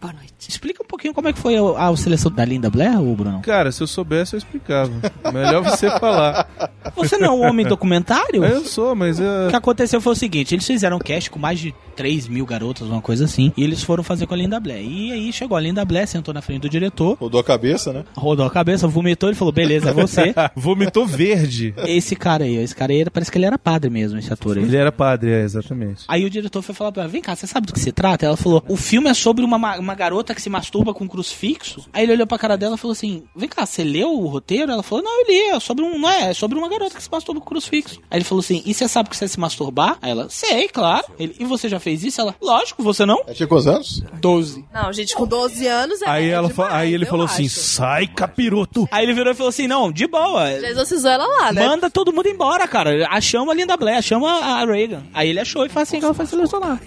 Boa 0.00 0.12
noite. 0.14 0.30
Explica 0.48 0.82
um 0.82 0.86
pouquinho 0.86 1.12
como 1.12 1.28
é 1.28 1.32
que 1.32 1.38
foi 1.38 1.56
a, 1.56 1.88
a 1.88 1.96
seleção 1.96 2.30
da 2.32 2.44
Linda 2.44 2.70
Blair, 2.70 2.98
ô 3.00 3.14
Bruno? 3.14 3.40
Cara, 3.42 3.70
se 3.70 3.82
eu 3.82 3.86
soubesse, 3.86 4.34
eu 4.34 4.38
explicava. 4.38 4.90
Melhor 5.32 5.62
você 5.62 5.90
falar. 5.98 6.48
Você 6.96 7.18
não 7.18 7.26
é 7.26 7.30
um 7.30 7.46
homem 7.48 7.66
documentário? 7.66 8.44
Eu 8.44 8.64
sou, 8.64 8.94
mas 8.94 9.20
é. 9.20 9.46
O 9.46 9.50
que 9.50 9.56
aconteceu 9.56 10.00
foi 10.00 10.12
o 10.12 10.16
seguinte: 10.16 10.54
eles 10.54 10.66
fizeram 10.66 10.96
um 10.96 11.00
cast 11.00 11.30
com 11.30 11.38
mais 11.38 11.58
de 11.60 11.74
3 11.96 12.28
mil 12.28 12.46
garotas, 12.46 12.88
uma 12.88 13.02
coisa 13.02 13.26
assim, 13.26 13.52
e 13.56 13.62
eles 13.62 13.82
foram 13.82 14.02
fazer 14.02 14.26
com 14.26 14.32
a 14.32 14.36
Linda 14.36 14.58
Blair. 14.58 14.84
E 14.84 15.12
aí 15.12 15.32
chegou 15.32 15.56
a 15.56 15.60
Linda 15.60 15.84
Blair, 15.84 16.06
sentou 16.08 16.32
na 16.32 16.40
frente 16.40 16.62
do 16.62 16.68
diretor, 16.70 17.18
Rodou 17.20 17.38
a 17.40 17.44
cabeça, 17.44 17.92
né? 17.92 18.04
rodou 18.16 18.46
a 18.46 18.50
cabeça, 18.50 18.88
vomitou, 18.88 19.28
ele 19.28 19.36
falou: 19.36 19.52
beleza, 19.52 19.90
é 19.90 19.92
você. 19.92 20.34
Vomitou 20.56 21.06
verde. 21.06 21.74
esse 21.86 22.16
cara 22.16 22.44
aí, 22.44 22.58
ó, 22.58 22.62
esse 22.62 22.74
cara 22.74 22.92
aí 22.92 23.04
parece 23.10 23.30
que 23.30 23.36
ele 23.38 23.44
era 23.46 23.58
padre 23.58 23.90
mesmo, 23.90 24.18
esse 24.18 24.32
ator 24.32 24.56
aí. 24.56 24.62
Ele 24.62 24.76
era 24.76 24.90
padre, 24.90 25.30
é, 25.30 25.42
exatamente. 25.42 26.04
Aí 26.08 26.24
o 26.24 26.30
diretor 26.30 26.62
foi 26.62 26.74
falar 26.74 26.90
pra 26.92 27.02
ela, 27.02 27.12
vem 27.12 27.20
cá, 27.20 27.36
você 27.36 27.46
sabe 27.46 27.66
do 27.66 27.72
que 27.74 27.80
se 27.80 27.92
trata? 27.92 28.24
Ela 28.24 28.36
falou, 28.36 28.64
o 28.68 28.76
filme 28.76 29.08
é 29.10 29.14
sobre 29.14 29.44
uma, 29.44 29.58
ma- 29.58 29.80
uma 29.90 29.94
garota 29.96 30.34
que 30.34 30.40
se 30.40 30.48
masturba 30.48 30.94
com 30.94 31.04
um 31.04 31.08
crucifixo. 31.08 31.84
Aí 31.92 32.04
ele 32.04 32.12
olhou 32.12 32.26
pra 32.26 32.38
cara 32.38 32.56
dela 32.56 32.76
e 32.76 32.78
falou 32.78 32.92
assim, 32.92 33.24
vem 33.34 33.48
cá, 33.48 33.66
você 33.66 33.82
leu 33.84 34.10
o 34.12 34.26
roteiro? 34.26 34.70
Ela 34.72 34.82
falou, 34.82 35.04
não, 35.04 35.20
eu 35.22 35.26
li, 35.28 35.38
é 35.50 35.60
sobre 35.60 35.84
um, 35.84 35.98
não 35.98 36.08
é, 36.10 36.30
é 36.30 36.34
sobre 36.34 36.58
uma 36.58 36.68
garota 36.68 36.94
que 36.96 37.02
se 37.02 37.10
masturba 37.10 37.40
com 37.40 37.46
crucifixo. 37.48 38.00
Aí 38.10 38.18
ele 38.18 38.24
falou 38.24 38.40
assim, 38.40 38.62
e 38.64 38.72
você 38.72 38.86
sabe 38.88 39.08
que 39.10 39.16
você 39.16 39.24
é 39.24 39.28
se 39.28 39.38
masturbar? 39.40 39.98
Aí 40.00 40.10
ela, 40.10 40.28
sei, 40.30 40.68
claro. 40.68 41.06
Ele, 41.18 41.34
e 41.38 41.44
você 41.44 41.68
já 41.68 41.80
fez 41.80 42.04
isso? 42.04 42.20
Ela, 42.20 42.34
lógico, 42.40 42.82
você 42.82 43.04
não? 43.04 43.20
Ela 43.26 43.34
tinha 43.34 43.46
quantos 43.46 43.66
anos? 43.66 44.02
12. 44.20 44.64
Não, 44.72 44.92
gente, 44.92 45.14
com 45.14 45.26
12 45.26 45.66
anos 45.66 46.00
é 46.02 46.08
Aí, 46.08 46.28
ela 46.28 46.48
demais, 46.48 46.70
fa- 46.70 46.76
aí 46.78 46.94
ele 46.94 47.06
falou 47.06 47.24
acho. 47.26 47.34
assim: 47.34 47.48
sai, 47.48 48.06
capiroto. 48.06 48.88
Aí 48.90 49.04
ele 49.04 49.12
virou 49.14 49.32
e 49.32 49.36
falou 49.36 49.48
assim, 49.50 49.66
não, 49.66 49.90
de 49.90 50.06
boa. 50.06 50.60
Já 50.60 50.68
exorcizou 50.70 51.10
ela 51.10 51.26
lá, 51.26 51.52
né? 51.52 51.66
Manda 51.66 51.90
todo 51.90 52.12
mundo 52.12 52.28
embora, 52.28 52.66
cara. 52.68 53.06
Achamos 53.10 53.50
a 53.52 53.54
Linda 53.54 53.76
Blair, 53.76 53.98
achamos 53.98 54.28
a 54.28 54.64
Reagan. 54.64 55.02
Aí 55.12 55.28
ele 55.30 55.40
achou 55.40 55.64
e 55.64 55.68
faz 55.68 55.88
assim 55.88 55.98
que 55.98 56.04
ela 56.04 56.14
foi 56.14 56.26
selecionar. 56.26 56.80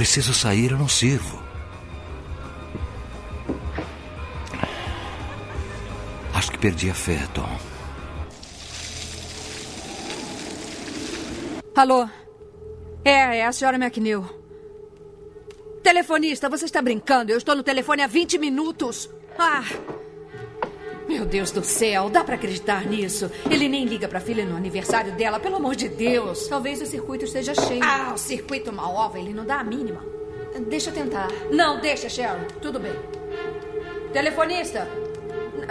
Preciso 0.00 0.32
sair, 0.32 0.70
eu 0.70 0.78
não 0.78 0.88
sirvo. 0.88 1.38
Acho 6.32 6.50
que 6.52 6.56
perdi 6.56 6.88
a 6.88 6.94
fé, 6.94 7.18
Tom. 7.34 7.46
Alô? 11.76 12.08
É, 13.04 13.40
é 13.40 13.44
a 13.44 13.52
senhora 13.52 13.76
McNeil. 13.76 14.24
Telefonista, 15.82 16.48
você 16.48 16.64
está 16.64 16.80
brincando? 16.80 17.30
Eu 17.30 17.36
estou 17.36 17.54
no 17.54 17.62
telefone 17.62 18.00
há 18.00 18.06
20 18.06 18.38
minutos. 18.38 19.10
Ah! 19.38 19.64
Meu 21.10 21.24
Deus 21.26 21.50
do 21.50 21.64
céu, 21.64 22.08
dá 22.08 22.22
pra 22.22 22.36
acreditar 22.36 22.86
nisso? 22.86 23.28
Ele 23.50 23.68
nem 23.68 23.84
liga 23.84 24.06
pra 24.06 24.20
filha 24.20 24.44
no 24.44 24.56
aniversário 24.56 25.10
dela, 25.16 25.40
pelo 25.40 25.56
amor 25.56 25.74
de 25.74 25.88
Deus. 25.88 26.46
Talvez 26.46 26.80
o 26.80 26.86
circuito 26.86 27.24
esteja 27.24 27.52
cheio. 27.52 27.82
Ah, 27.82 28.12
o 28.14 28.18
circuito 28.18 28.70
uma 28.70 28.88
ova, 28.88 29.18
ele 29.18 29.34
não 29.34 29.44
dá 29.44 29.56
a 29.58 29.64
mínima. 29.64 30.04
Deixa 30.68 30.90
eu 30.90 30.94
tentar. 30.94 31.26
Não, 31.50 31.80
deixa, 31.80 32.08
Sharon. 32.08 32.44
Tudo 32.62 32.78
bem. 32.78 32.92
Telefonista? 34.12 34.88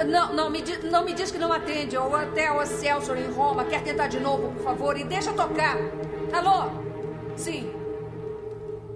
Não, 0.05 0.33
não 0.33 0.49
me, 0.49 0.61
di- 0.61 0.79
não 0.89 1.05
me 1.05 1.13
diz 1.13 1.31
que 1.31 1.37
não 1.37 1.53
atende. 1.53 1.97
O 1.97 2.13
Hotel 2.13 2.61
Excelsior 2.61 3.17
em 3.17 3.31
Roma 3.31 3.63
quer 3.63 3.81
tentar 3.81 4.07
de 4.07 4.19
novo, 4.19 4.51
por 4.53 4.63
favor, 4.63 4.97
e 4.97 5.05
deixa 5.05 5.31
tocar. 5.31 5.77
Alô? 6.33 6.69
Sim. 7.37 7.71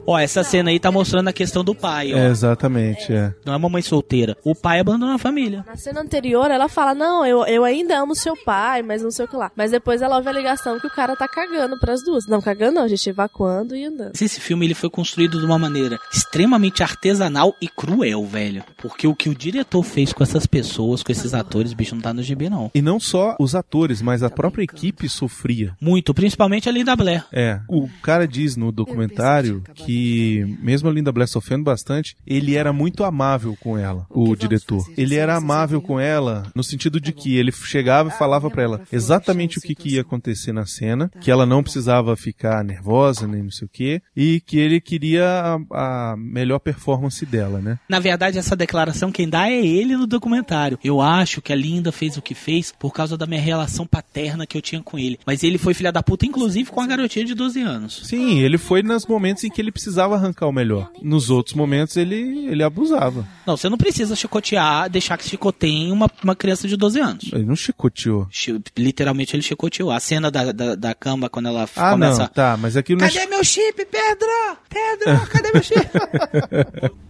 Ó, 0.06 0.18
essa 0.20 0.44
cena 0.44 0.70
aí 0.70 0.80
tá 0.80 0.92
mostrando 0.92 1.28
a 1.30 1.34
questão 1.34 1.63
do 1.63 1.74
pai, 1.74 2.13
ó. 2.13 2.18
É, 2.18 2.28
exatamente, 2.28 3.13
é. 3.13 3.34
Não 3.46 3.54
é 3.54 3.58
uma 3.58 3.70
mãe 3.70 3.82
solteira. 3.82 4.36
O 4.44 4.54
pai 4.54 4.80
abandonou 4.80 5.16
a 5.16 5.18
família. 5.18 5.63
Na 5.66 5.76
cena 5.76 6.02
anterior, 6.02 6.52
ela 6.52 6.68
fala: 6.68 6.94
Não, 6.94 7.26
eu, 7.26 7.46
eu 7.46 7.63
ainda 7.63 8.00
amo 8.00 8.16
seu 8.16 8.36
pai, 8.36 8.82
mas 8.82 9.02
não 9.02 9.12
sei 9.12 9.26
o 9.26 9.28
que 9.28 9.36
lá. 9.36 9.52
Mas 9.56 9.72
depois 9.72 10.02
ela 10.02 10.18
ouve 10.18 10.30
a 10.30 10.34
ligação 10.34 10.80
que 10.80 10.88
o 10.88 10.89
cara 10.89 11.16
tá 11.16 11.28
cagando 11.28 11.80
pras 11.80 12.04
duas. 12.04 12.28
Não, 12.28 12.42
cagando 12.42 12.74
não, 12.74 12.88
gente, 12.88 13.10
evacuando 13.10 13.76
e 13.76 13.86
andando. 13.86 14.13
Esse 14.20 14.39
filme 14.39 14.66
ele 14.66 14.74
foi 14.74 14.89
construído 14.89 15.39
de 15.39 15.46
uma 15.46 15.60
maneira 15.60 16.00
extremamente 16.12 16.82
artesanal 16.84 17.56
e 17.62 17.68
cruel, 17.68 18.26
velho. 18.26 18.63
Porque 18.78 19.08
o 19.08 19.16
que 19.16 19.30
o 19.30 19.36
diretor 19.36 19.84
fez 19.84 20.12
com 20.12 20.24
essas 20.24 20.46
pessoas, 20.46 21.04
com 21.04 21.12
esses 21.12 21.34
atores, 21.34 21.74
bicho, 21.74 21.96
não 21.96 22.02
tá 22.02 22.13
no 22.13 22.24
GB, 22.24 22.50
não. 22.50 22.72
E 22.74 22.82
não 22.82 23.00
só 23.00 23.36
os 23.39 23.56
atores, 23.56 24.02
mas 24.02 24.24
a 24.24 24.30
própria 24.30 24.63
equipe 24.63 25.08
sofria. 25.08 25.76
Muito, 25.80 26.13
principalmente 26.13 26.68
a 26.68 26.72
Linda 26.72 26.96
Blair. 26.96 27.24
É, 27.32 27.60
o 27.70 27.88
cara 28.02 28.28
diz 28.28 28.56
no 28.56 28.72
documentário 28.72 29.62
que, 29.74 29.92
mesmo 30.60 30.89
a 30.89 30.91
Linda 30.91 31.12
Blair 31.12 31.27
sofrendo 31.27 31.63
bastante, 31.63 32.15
ele 32.25 32.56
era 32.56 32.71
muito 32.71 33.03
amável 33.03 33.56
com 33.60 33.77
ela, 33.77 34.06
o 34.10 34.36
diretor. 34.36 34.86
Ele 34.97 35.15
era 35.15 35.36
amável 35.36 35.82
com 35.82 35.99
ela 35.99 36.51
no 36.56 36.63
sentido 36.63 36.99
de 36.99 37.12
que 37.12 37.36
ele 37.38 37.51
chegava 37.51 38.10
e 38.10 38.17
falava 38.17 38.49
pra 38.49 38.63
ela 38.63 38.82
exatamente 38.91 39.58
o 39.58 39.62
que, 39.62 39.75
que 39.75 39.95
ia 39.95 40.01
acontecer 40.01 40.53
na 40.53 40.65
cena, 40.65 41.12
que 41.21 41.32
ela 41.32 41.45
não 41.45 41.63
precisava 41.63 42.15
ficar 42.15 42.63
nervosa, 42.63 43.27
nem 43.27 43.43
não 43.43 43.51
sei 43.51 43.65
o 43.65 43.69
quê, 43.69 44.01
e 44.15 44.41
que 44.41 44.58
ele 44.58 44.79
queria 44.79 45.25
a, 45.71 46.12
a 46.12 46.17
melhor 46.17 46.60
performance 46.60 47.25
dela, 47.25 47.60
né? 47.60 47.79
Na 47.88 47.99
verdade, 47.99 48.38
essa 48.38 48.56
declaração 48.56 49.12
quem 49.12 49.29
dá 49.29 49.49
é 49.49 49.65
ele 49.65 49.95
no 49.95 50.08
documentário. 50.08 50.79
Eu 50.84 51.01
acho 51.01 51.41
que 51.41 51.51
a 51.51 51.56
Linda 51.56 51.91
fez 51.91 52.17
o 52.17 52.21
que 52.21 52.34
fez 52.34 52.71
por 52.71 52.93
causa 52.93 53.17
da 53.17 53.25
minha 53.25 53.41
relação 53.41 53.86
paterna 53.86 54.45
que 54.45 54.58
eu 54.58 54.62
tinha 54.62 54.82
com 54.82 54.97
ele. 54.97 55.19
Mas 55.25 55.43
ele 55.43 55.58
foi 55.58 55.73
filha 55.73 55.91
da 55.91 56.03
puta, 56.03 56.25
inclusive 56.25 56.69
com 56.69 56.82
a 56.82 56.88
garotinha 56.88 57.25
de 57.25 57.34
12 57.34 57.62
anos. 57.62 58.01
Sim, 58.06 58.39
ele 58.39 58.58
foi 58.58 58.82
nos 58.82 59.06
momentos 59.06 59.43
em 59.43 59.49
que 59.49 59.62
ele 59.62 59.71
precisava 59.71 59.83
arrancar 60.15 60.48
o 60.48 60.52
melhor. 60.52 60.89
Nos 61.02 61.30
outros 61.30 61.56
momentos 61.56 61.98
ele, 61.98 62.48
ele 62.48 62.63
abusava. 62.63 63.28
Não, 63.46 63.56
você 63.58 63.67
não 63.69 63.78
precisa 63.78 64.15
chicotear, 64.15 64.89
deixar 64.89 65.17
que 65.17 65.28
chicoteiem 65.28 65.91
uma, 65.91 66.10
uma 66.24 66.36
criança 66.36 66.67
de 66.67 66.76
12 66.78 67.00
anos. 67.00 67.30
Ele 67.34 67.46
não 67.46 67.56
chicoteou. 67.56 68.28
Chi- 68.30 68.62
Literalmente 68.78 69.36
ele 69.36 69.43
chicoteou. 69.43 69.91
A 69.91 70.00
cena 70.00 70.30
da, 70.32 70.52
da, 70.52 70.76
da 70.76 70.93
cama 70.93 71.30
quando 71.30 71.48
ela 71.48 71.67
Ah, 71.76 71.91
começa. 71.91 72.19
não, 72.22 72.28
tá, 72.28 72.58
mas 72.58 72.76
aquilo 72.78 73.02
não 73.02 73.08
Cadê 73.08 73.26
meu 73.28 73.43
chip, 73.43 73.86
Pedro? 73.86 74.58
Pedro, 74.69 75.28
cadê 75.28 75.52
meu 75.54 75.63
chip? 75.63 75.89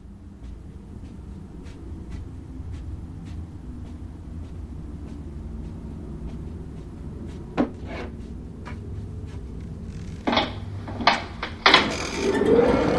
Thank 12.46 12.88
you. 12.88 12.93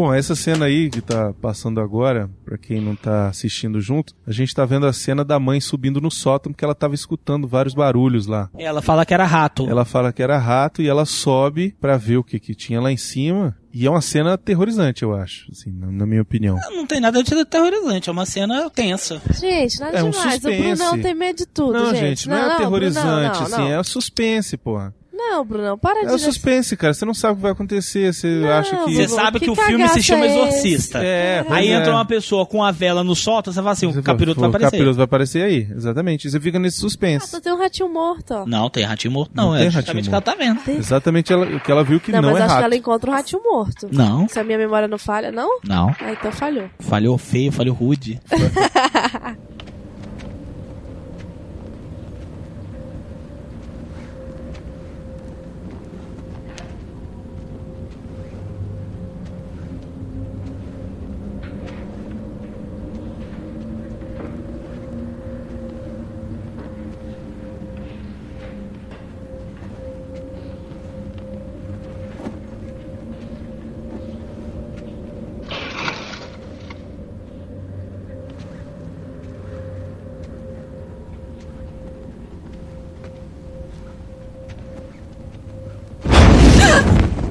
Bom, 0.00 0.14
essa 0.14 0.34
cena 0.34 0.64
aí 0.64 0.88
que 0.88 1.02
tá 1.02 1.34
passando 1.42 1.78
agora, 1.78 2.30
pra 2.42 2.56
quem 2.56 2.80
não 2.80 2.96
tá 2.96 3.28
assistindo 3.28 3.82
junto, 3.82 4.14
a 4.26 4.32
gente 4.32 4.54
tá 4.54 4.64
vendo 4.64 4.86
a 4.86 4.94
cena 4.94 5.22
da 5.22 5.38
mãe 5.38 5.60
subindo 5.60 6.00
no 6.00 6.10
sótão 6.10 6.52
porque 6.52 6.64
ela 6.64 6.74
tava 6.74 6.94
escutando 6.94 7.46
vários 7.46 7.74
barulhos 7.74 8.26
lá. 8.26 8.48
Ela 8.56 8.80
fala 8.80 9.04
que 9.04 9.12
era 9.12 9.26
rato. 9.26 9.68
Ela 9.68 9.84
fala 9.84 10.10
que 10.10 10.22
era 10.22 10.38
rato 10.38 10.80
e 10.80 10.88
ela 10.88 11.04
sobe 11.04 11.76
pra 11.78 11.98
ver 11.98 12.16
o 12.16 12.24
que 12.24 12.40
que 12.40 12.54
tinha 12.54 12.80
lá 12.80 12.90
em 12.90 12.96
cima. 12.96 13.54
E 13.74 13.86
é 13.86 13.90
uma 13.90 14.00
cena 14.00 14.32
aterrorizante, 14.32 15.02
eu 15.02 15.14
acho, 15.14 15.50
assim, 15.52 15.70
na, 15.70 15.88
na 15.92 16.06
minha 16.06 16.22
opinião. 16.22 16.56
Não 16.70 16.86
tem 16.86 16.98
nada 16.98 17.22
de 17.22 17.34
aterrorizante, 17.34 18.08
é 18.08 18.12
uma 18.12 18.24
cena 18.24 18.70
tensa. 18.70 19.20
Gente, 19.38 19.78
nada 19.80 19.98
É 19.98 20.02
um 20.02 20.10
demais. 20.10 20.38
O 20.38 20.40
suspense. 20.40 20.62
Brunão 20.82 20.98
tem 20.98 21.14
medo 21.14 21.36
de 21.36 21.46
tudo, 21.46 21.74
Não, 21.74 21.94
gente. 21.94 22.00
gente, 22.00 22.28
não, 22.30 22.36
é 22.38 22.54
aterrorizante, 22.54 23.04
Brunão, 23.04 23.22
não, 23.22 23.42
assim, 23.42 23.70
não. 23.70 23.80
é 23.80 23.82
suspense, 23.82 24.56
porra. 24.56 24.94
Não, 25.30 25.44
Brunão, 25.44 25.76
para 25.78 26.00
de... 26.00 26.06
É 26.06 26.14
o 26.14 26.18
suspense, 26.18 26.76
cara. 26.76 26.94
Você 26.94 27.04
não 27.04 27.12
sabe 27.14 27.34
o 27.34 27.36
que 27.36 27.42
vai 27.42 27.52
acontecer. 27.52 28.12
Você 28.12 28.42
acha 28.50 28.76
que. 28.84 28.94
Você 28.94 29.08
sabe 29.08 29.38
que, 29.38 29.44
que 29.44 29.50
o 29.50 29.54
filme 29.54 29.86
se 29.88 30.02
chama 30.02 30.24
é? 30.24 30.28
Exorcista. 30.28 30.98
É, 31.04 31.44
aí 31.50 31.68
é. 31.68 31.74
entra 31.74 31.92
uma 31.92 32.04
pessoa 32.04 32.46
com 32.46 32.64
a 32.64 32.70
vela 32.70 33.04
no 33.04 33.14
sótão, 33.14 33.52
você 33.52 33.58
fala 33.60 33.72
assim, 33.72 33.86
o 33.86 34.02
capiroto 34.02 34.40
vai 34.40 34.48
O 34.48 34.50
aparecer. 34.50 34.70
capiroto 34.72 34.96
vai 34.96 35.04
aparecer 35.04 35.42
aí, 35.42 35.68
exatamente. 35.74 36.30
Você 36.30 36.40
fica 36.40 36.58
nesse 36.58 36.78
suspense. 36.78 37.28
Só 37.28 37.40
tem 37.40 37.52
um 37.52 37.58
ratinho 37.58 37.88
morto, 37.88 38.32
ó. 38.32 38.46
Não, 38.46 38.70
tem 38.70 38.84
ratinho 38.84 39.12
morto. 39.12 39.32
Não, 39.34 39.48
Não 39.48 39.56
é 39.56 39.60
tem 39.60 39.70
justamente 39.70 40.06
o 40.06 40.08
que 40.08 40.14
ela 40.14 40.22
tá 40.22 40.34
vendo. 40.34 40.60
Exatamente 40.68 41.32
ela- 41.32 41.46
o 41.46 41.60
que 41.60 41.70
ela 41.70 41.84
viu 41.84 42.00
que 42.00 42.10
não, 42.12 42.22
não, 42.22 42.30
mas 42.30 42.40
é 42.40 42.42
acho 42.44 42.48
rato. 42.48 42.58
que 42.60 42.64
ela 42.64 42.76
encontra 42.76 43.10
um 43.10 43.14
ratinho 43.14 43.42
morto. 43.42 43.88
Não. 43.92 44.28
Se 44.28 44.38
a 44.38 44.44
minha 44.44 44.58
memória 44.58 44.88
não 44.88 44.98
falha, 44.98 45.30
não? 45.30 45.58
Não. 45.66 45.94
Ah, 46.00 46.12
então 46.12 46.32
falhou. 46.32 46.68
Falhou 46.80 47.18
feio, 47.18 47.52
falhou 47.52 47.74
rude. 47.74 48.20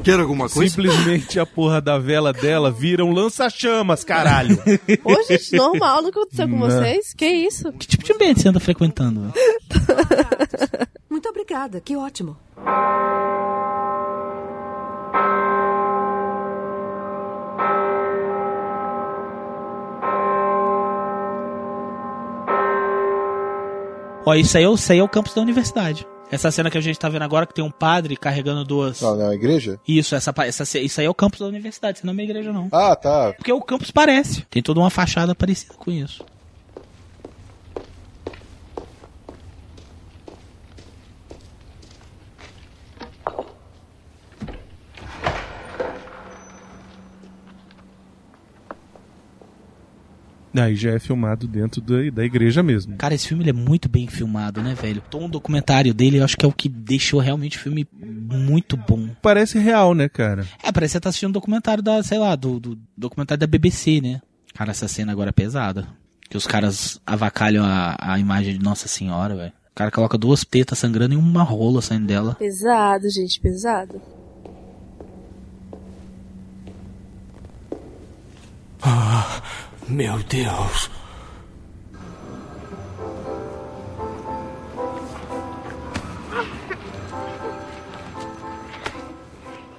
Quer 0.09 0.19
alguma 0.21 0.49
coisa? 0.49 0.69
Simplesmente 0.73 1.39
a 1.39 1.45
porra 1.45 1.79
da 1.79 1.97
vela 1.99 2.33
dela 2.33 2.71
vira 2.71 3.05
um 3.05 3.11
lança-chamas, 3.11 4.03
caralho. 4.03 4.57
Ô, 5.03 5.21
gente, 5.27 5.55
normal, 5.55 6.01
não 6.01 6.09
aconteceu 6.09 6.47
com 6.49 6.57
Não. 6.57 6.67
vocês? 6.69 7.13
Que 7.13 7.27
isso? 7.27 7.71
Que 7.73 7.85
tipo 7.87 8.03
de 8.03 8.13
ambiente 8.13 8.41
você 8.41 8.47
anda 8.49 8.59
frequentando? 8.59 9.31
Muito 11.09 11.29
obrigada, 11.29 11.79
que 11.79 11.95
ótimo. 11.95 12.37
Ó, 24.25 24.33
isso 24.35 24.57
aí, 24.57 24.63
é 24.63 24.69
o- 24.69 24.75
isso 24.75 24.91
aí 24.91 24.99
é 24.99 25.03
o 25.03 25.07
campus 25.09 25.33
da 25.33 25.41
universidade. 25.41 26.07
Essa 26.31 26.51
cena 26.51 26.69
que 26.69 26.77
a 26.77 26.81
gente 26.81 26.99
tá 26.99 27.09
vendo 27.09 27.23
agora, 27.23 27.45
que 27.45 27.53
tem 27.53 27.63
um 27.63 27.71
padre 27.71 28.15
carregando 28.15 28.63
duas... 28.63 29.01
Não, 29.01 29.15
não 29.15 29.31
é 29.31 29.35
igreja? 29.35 29.79
Isso, 29.87 30.15
essa, 30.15 30.33
essa, 30.45 30.79
isso 30.79 30.99
aí 30.99 31.07
é 31.07 31.09
o 31.09 31.13
campus 31.13 31.39
da 31.39 31.47
universidade, 31.47 31.97
isso 31.97 32.05
não 32.05 32.11
é 32.11 32.15
uma 32.15 32.23
igreja, 32.23 32.53
não. 32.53 32.67
Ah, 32.71 32.95
tá. 32.95 33.33
Porque 33.33 33.51
o 33.51 33.61
campus 33.61 33.91
parece. 33.91 34.45
Tem 34.49 34.61
toda 34.61 34.79
uma 34.79 34.89
fachada 34.89 35.33
parecida 35.33 35.73
com 35.73 35.91
isso. 35.91 36.23
Aí 50.55 50.75
já 50.75 50.91
é 50.91 50.99
filmado 50.99 51.47
dentro 51.47 51.79
da, 51.81 52.09
da 52.11 52.25
igreja 52.25 52.63
mesmo. 52.63 52.97
Cara, 52.97 53.13
esse 53.13 53.27
filme 53.27 53.43
ele 53.43 53.51
é 53.51 53.53
muito 53.53 53.87
bem 53.87 54.07
filmado, 54.07 54.61
né, 54.61 54.73
velho? 54.73 54.99
O 54.99 55.09
tom 55.09 55.29
documentário 55.29 55.93
dele, 55.93 56.17
eu 56.17 56.23
acho 56.23 56.35
que 56.35 56.45
é 56.45 56.49
o 56.49 56.53
que 56.53 56.67
deixou 56.67 57.19
realmente 57.19 57.57
o 57.57 57.59
filme 57.59 57.87
muito 57.93 58.75
bom. 58.75 59.09
Parece 59.21 59.59
real, 59.59 59.93
né, 59.93 60.09
cara? 60.09 60.45
É, 60.63 60.71
parece 60.71 60.93
que 60.93 60.97
você 60.97 60.99
tá 60.99 61.09
assistindo 61.09 61.29
um 61.29 61.33
documentário 61.33 61.83
da, 61.83 62.01
sei 62.01 62.17
lá, 62.17 62.35
do, 62.35 62.59
do 62.59 62.79
documentário 62.97 63.39
da 63.39 63.47
BBC, 63.47 64.01
né? 64.01 64.21
Cara, 64.53 64.71
essa 64.71 64.87
cena 64.87 65.11
agora 65.11 65.29
é 65.29 65.33
pesada. 65.33 65.87
Que 66.27 66.37
os 66.37 66.47
caras 66.47 66.99
avacalham 67.05 67.63
a, 67.63 67.95
a 67.99 68.19
imagem 68.19 68.57
de 68.57 68.63
Nossa 68.63 68.87
Senhora, 68.87 69.35
velho. 69.35 69.53
O 69.71 69.75
cara 69.75 69.91
coloca 69.91 70.17
duas 70.17 70.43
tetas 70.43 70.79
sangrando 70.79 71.13
e 71.13 71.17
uma 71.17 71.43
rola 71.43 71.81
saindo 71.81 72.07
dela. 72.07 72.35
Pesado, 72.35 73.09
gente, 73.09 73.39
pesado. 73.39 74.01
Ah, 78.81 79.41
meu 79.89 80.17
Deus. 80.23 80.89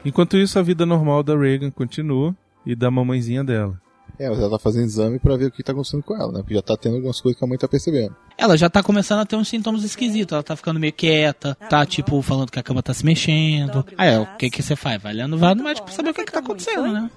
Enquanto 0.05 0.37
isso, 0.37 0.59
a 0.59 0.63
vida 0.63 0.87
normal 0.87 1.23
da 1.23 1.37
Reagan 1.37 1.71
continua 1.71 2.35
e 2.65 2.75
da 2.75 2.91
mamãezinha 2.91 3.45
dela. 3.45 3.81
É, 4.19 4.29
mas 4.29 4.39
ela 4.39 4.51
tá 4.51 4.59
fazendo 4.59 4.85
exame 4.85 5.19
pra 5.19 5.37
ver 5.37 5.47
o 5.47 5.51
que 5.51 5.63
tá 5.63 5.73
acontecendo 5.73 6.03
com 6.03 6.15
ela, 6.15 6.31
né? 6.31 6.41
Porque 6.41 6.55
já 6.55 6.61
tá 6.61 6.77
tendo 6.77 6.97
algumas 6.97 7.21
coisas 7.21 7.39
que 7.39 7.45
a 7.45 7.49
mãe 7.49 7.57
tá 7.57 7.67
percebendo. 7.67 8.15
Ela 8.37 8.57
já 8.57 8.69
tá 8.69 8.83
começando 8.83 9.21
a 9.21 9.27
ter 9.27 9.37
uns 9.37 9.49
sintomas 9.49 9.83
esquisitos. 9.83 10.33
Ela 10.33 10.43
tá 10.43 10.57
ficando 10.57 10.81
meio 10.81 10.93
quieta, 10.93 11.55
tá 11.69 11.87
tipo 11.87 12.21
falando 12.21 12.51
que 12.51 12.59
a 12.59 12.63
cama 12.63 12.83
tá 12.83 12.93
se 12.93 13.05
mexendo. 13.05 13.85
Aí, 13.97 14.17
ó, 14.17 14.23
o 14.23 14.37
que 14.37 14.51
que 14.51 14.63
você 14.63 14.77
faz? 14.77 15.01
Vai 15.03 15.15
lendo, 15.15 15.39
vai 15.39 15.55
no 15.55 15.65
médico 15.65 15.87
pra 15.87 15.95
saber 15.95 16.11
o 16.11 16.15
que 16.15 16.25
que 16.25 16.33
tá 16.33 16.41
acontecendo, 16.41 16.93
né? 16.93 17.11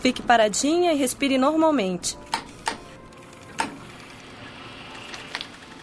Fique 0.00 0.22
paradinha 0.22 0.92
e 0.92 0.96
respire 0.96 1.36
normalmente. 1.36 2.16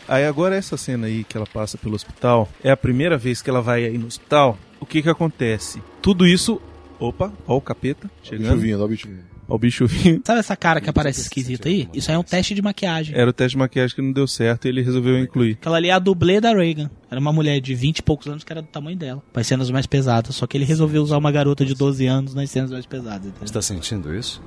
Aí 0.07 0.26
agora 0.26 0.55
essa 0.55 0.78
cena 0.78 1.07
aí 1.07 1.24
que 1.24 1.36
ela 1.36 1.45
passa 1.45 1.78
pelo 1.78 1.95
hospital, 1.95 2.47
é 2.63 2.72
a 2.72 2.78
primeira 2.78 3.18
vez 3.18 3.41
que 3.41 3.49
ela 3.49 3.61
vai 3.61 3.86
aí 3.86 3.97
no 3.97 4.07
hospital. 4.07 4.57
O 4.80 4.86
que 4.86 5.01
que 5.01 5.09
acontece? 5.09 5.82
Tudo 6.01 6.26
isso... 6.26 6.61
Opa, 6.99 7.32
ó 7.45 7.55
o 7.57 7.61
capeta 7.61 8.09
chegando. 8.24 8.55
bicho 8.55 8.57
vindo, 8.57 8.82
ó 8.82 8.86
o 8.86 8.88
bicho 8.88 9.07
vindo. 9.07 9.37
O 9.48 9.58
bicho 9.58 9.88
vindo. 9.88 10.22
Sabe 10.28 10.39
essa 10.39 10.56
cara 10.56 10.82
que 10.82 10.89
aparece 10.89 11.22
esquisita 11.22 11.70
aí? 11.70 11.88
Isso 11.93 12.12
aí 12.12 12.16
é 12.16 12.20
um 12.20 12.24
teste 12.24 12.54
de 12.54 12.62
maquiagem. 12.62 13.16
Era 13.18 13.30
o 13.30 13.34
teste 13.34 13.52
de 13.52 13.58
maquiagem 13.58 13.95
que 13.95 14.02
não 14.02 14.12
deu 14.12 14.28
certo 14.28 14.66
e 14.66 14.70
ele 14.70 14.82
resolveu 14.82 15.18
incluir. 15.18 15.54
Aquela 15.54 15.78
ali 15.78 15.88
é 15.88 15.93
a 15.93 16.00
dublê 16.00 16.41
da 16.41 16.54
Reagan. 16.54 16.89
Era 17.10 17.20
uma 17.20 17.32
mulher 17.32 17.62
de 17.62 17.74
20 17.74 18.00
e 18.00 18.04
poucos 18.04 18.28
anos 18.28 18.43
que 18.43 18.52
era 18.52 18.62
do 18.62 18.68
tamanho 18.68 18.98
dela. 18.98 19.24
Para 19.32 19.43
cenas 19.43 19.70
mais 19.72 19.86
pesadas. 19.86 20.36
Só 20.36 20.45
que 20.45 20.58
ele 20.58 20.66
resolveu 20.66 21.02
usar 21.02 21.18
uma 21.18 21.32
garota 21.32 21.66
de 21.66 21.74
12 21.74 22.06
anos 22.06 22.34
nas 22.34 22.50
cenas 22.50 22.72
mais 22.72 22.86
pesadas. 22.86 23.28
entendeu? 23.28 23.45
Está 23.45 23.62
sentindo 23.62 24.14
isso? 24.14 24.41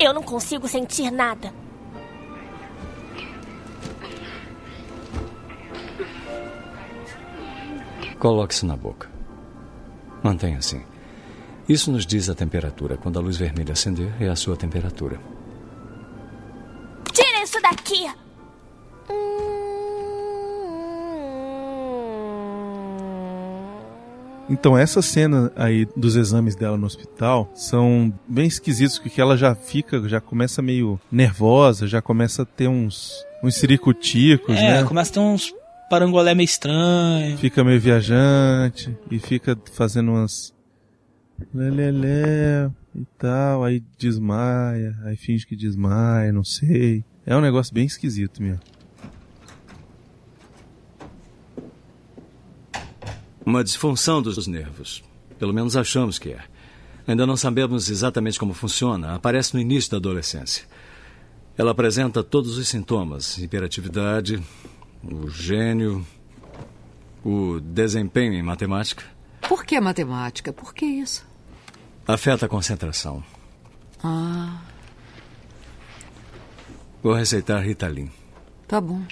Eu 0.00 0.14
não 0.14 0.22
consigo 0.22 0.66
sentir 0.66 1.10
nada. 1.10 1.52
Coloque-se 8.18 8.66
na 8.66 8.76
boca. 8.76 9.08
Mantenha 10.22 10.58
assim. 10.58 10.82
Isso 11.68 11.90
nos 11.92 12.06
diz 12.06 12.28
a 12.30 12.34
temperatura. 12.34 12.96
Quando 12.96 13.18
a 13.18 13.22
luz 13.22 13.36
vermelha 13.36 13.72
acender, 13.72 14.10
é 14.20 14.28
a 14.28 14.36
sua 14.36 14.56
temperatura. 14.56 15.20
Tira 17.12 17.42
isso 17.42 17.60
daqui! 17.60 18.06
Então 24.50 24.78
essa 24.78 25.02
cena 25.02 25.52
aí 25.54 25.86
dos 25.94 26.16
exames 26.16 26.56
dela 26.56 26.76
no 26.78 26.86
hospital 26.86 27.50
são 27.54 28.12
bem 28.26 28.46
esquisitos 28.46 28.98
porque 28.98 29.20
ela 29.20 29.36
já 29.36 29.54
fica, 29.54 30.08
já 30.08 30.20
começa 30.22 30.62
meio 30.62 30.98
nervosa, 31.12 31.86
já 31.86 32.00
começa 32.00 32.42
a 32.42 32.46
ter 32.46 32.66
uns 32.68 33.12
uns 33.44 33.54
siricuticos, 33.56 34.56
É, 34.56 34.80
né? 34.80 34.84
começa 34.84 35.10
a 35.10 35.14
ter 35.14 35.20
uns 35.20 35.54
parangolé 35.90 36.34
meio 36.34 36.46
estranho. 36.46 37.36
Fica 37.38 37.62
meio 37.62 37.78
viajante 37.80 38.96
e 39.10 39.18
fica 39.18 39.56
fazendo 39.74 40.12
umas 40.12 40.52
lelelé 41.54 42.70
e 42.94 43.04
tal, 43.16 43.64
aí 43.64 43.82
desmaia, 43.98 44.96
aí 45.04 45.16
finge 45.16 45.46
que 45.46 45.56
desmaia, 45.56 46.32
não 46.32 46.44
sei. 46.44 47.04
É 47.24 47.36
um 47.36 47.40
negócio 47.40 47.72
bem 47.74 47.86
esquisito 47.86 48.42
mesmo. 48.42 48.60
Uma 53.44 53.62
disfunção 53.64 54.20
dos 54.20 54.46
nervos. 54.46 55.02
Pelo 55.38 55.54
menos 55.54 55.76
achamos 55.76 56.18
que 56.18 56.30
é. 56.30 56.40
Ainda 57.06 57.26
não 57.26 57.36
sabemos 57.36 57.88
exatamente 57.88 58.38
como 58.38 58.52
funciona. 58.52 59.14
Aparece 59.14 59.54
no 59.54 59.60
início 59.60 59.90
da 59.90 59.96
adolescência. 59.96 60.66
Ela 61.56 61.70
apresenta 61.70 62.22
todos 62.22 62.58
os 62.58 62.68
sintomas: 62.68 63.38
hiperatividade, 63.38 64.42
o 65.02 65.28
gênio, 65.28 66.06
o 67.24 67.60
desempenho 67.60 68.34
em 68.34 68.42
matemática. 68.42 69.04
Por 69.48 69.64
que 69.64 69.80
matemática? 69.80 70.52
Por 70.52 70.74
que 70.74 70.84
isso? 70.84 71.27
Afeta 72.08 72.46
a 72.46 72.48
concentração. 72.48 73.22
Ah, 74.02 74.62
Vou 77.02 77.12
receitar 77.12 77.60
Ritalin. 77.62 78.10
tá 78.66 78.80
bom. 78.80 79.02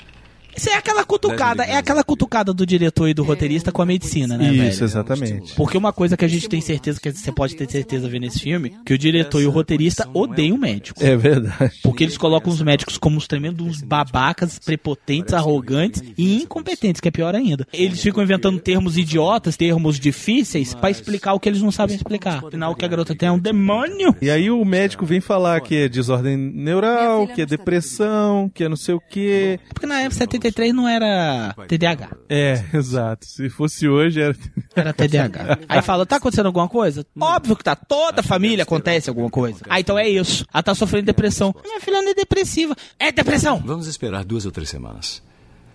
Isso 0.57 0.71
é 0.71 0.75
aquela 0.75 1.05
cutucada, 1.05 1.65
é 1.65 1.77
aquela 1.77 2.03
cutucada 2.03 2.53
do 2.53 2.65
diretor 2.65 3.09
e 3.09 3.15
do 3.15 3.23
roteirista 3.23 3.71
com 3.71 3.83
a 3.83 3.87
medicina, 3.87 4.39
né, 4.39 4.51
Isso, 4.53 4.57
velho? 4.57 4.85
exatamente. 4.85 5.55
Porque 5.55 5.77
uma 5.77 5.93
coisa 5.93 6.17
que 6.17 6.25
a 6.25 6.29
gente 6.29 6.49
tem 6.49 6.61
certeza, 6.61 6.99
que 7.01 7.13
você 7.13 7.31
pode 7.31 7.55
ter 7.55 7.71
certeza 7.71 8.09
vendo 8.09 8.25
esse 8.25 8.41
filme, 8.41 8.75
que 8.85 8.95
o 8.95 8.99
diretor 8.99 9.43
e 9.43 9.47
o 9.47 9.51
roteirista 9.51 10.09
odeiam 10.15 10.57
médicos. 10.57 11.03
É 11.03 11.17
verdade. 11.17 11.79
Porque 11.83 12.05
eles 12.05 12.17
colocam 12.17 12.53
os 12.53 12.63
médicos 12.63 12.97
como 12.97 13.17
uns 13.17 13.27
tremendos 13.27 13.67
uns 13.67 13.83
babacas, 13.83 14.59
prepotentes, 14.59 15.35
arrogantes 15.35 16.03
e 16.17 16.43
incompetentes, 16.43 17.01
que 17.01 17.09
é 17.09 17.11
pior 17.11 17.35
ainda. 17.35 17.67
Eles 17.73 18.01
ficam 18.01 18.23
inventando 18.23 18.59
termos 18.59 18.97
idiotas, 18.97 19.57
termos 19.57 19.99
difíceis, 20.01 20.75
pra 20.75 20.91
explicar 20.91 21.35
o 21.35 21.41
que 21.41 21.49
eles 21.49 21.61
não 21.61 21.71
sabem 21.71 21.97
explicar. 21.97 22.45
Afinal, 22.45 22.73
o 22.73 22.75
que 22.75 22.85
a 22.85 22.89
garota 22.89 23.15
tem 23.15 23.29
é 23.29 23.33
um 23.33 23.39
demônio. 23.39 24.15
E 24.23 24.31
aí 24.31 24.51
o 24.51 24.65
médico 24.65 25.05
vem 25.05 25.21
falar 25.21 25.61
que 25.61 25.75
é 25.77 25.89
desordem 25.89 26.37
neural, 26.37 27.27
que 27.29 27.43
é 27.43 27.47
depressão, 27.47 28.51
que 28.55 28.65
é 28.65 28.69
não 28.69 28.77
sei 28.77 28.95
o 28.95 29.01
quê. 29.01 29.59
Porque 29.69 29.87
na 29.87 30.01
época 30.01 30.17
73 30.47 30.75
não 30.75 30.89
era 30.89 31.55
TDAH. 31.69 32.11
É, 32.29 32.65
exato. 32.73 33.27
Se 33.27 33.49
fosse 33.49 33.89
hoje 33.89 34.21
era. 34.21 34.37
Era 34.75 34.93
TDAH. 34.93 35.61
Aí 35.69 35.83
fala, 35.83 36.07
tá 36.07 36.17
acontecendo 36.17 36.47
alguma 36.47 36.69
coisa? 36.69 37.05
Óbvio 37.19 37.57
que 37.57 37.65
tá. 37.65 37.75
Toda 37.75 38.23
família 38.23 38.63
acontece 38.63 39.09
alguma 39.09 39.31
coisa. 39.31 39.61
Ah, 39.69 39.81
então 39.81 39.99
é 39.99 40.09
isso. 40.09 40.47
Ela 40.53 40.63
tá 40.63 40.75
sofrendo 40.75 41.07
depressão. 41.07 41.55
Minha 41.63 41.81
filha 41.81 42.03
não 42.03 42.11
é 42.11 42.15
depressiva. 42.15 42.77
É 42.99 43.11
depressão! 43.11 43.63
Vamos 43.65 43.87
esperar 43.87 44.25
duas 44.25 44.45
ou 44.45 44.53
três 44.53 44.69
semanas. 44.69 45.23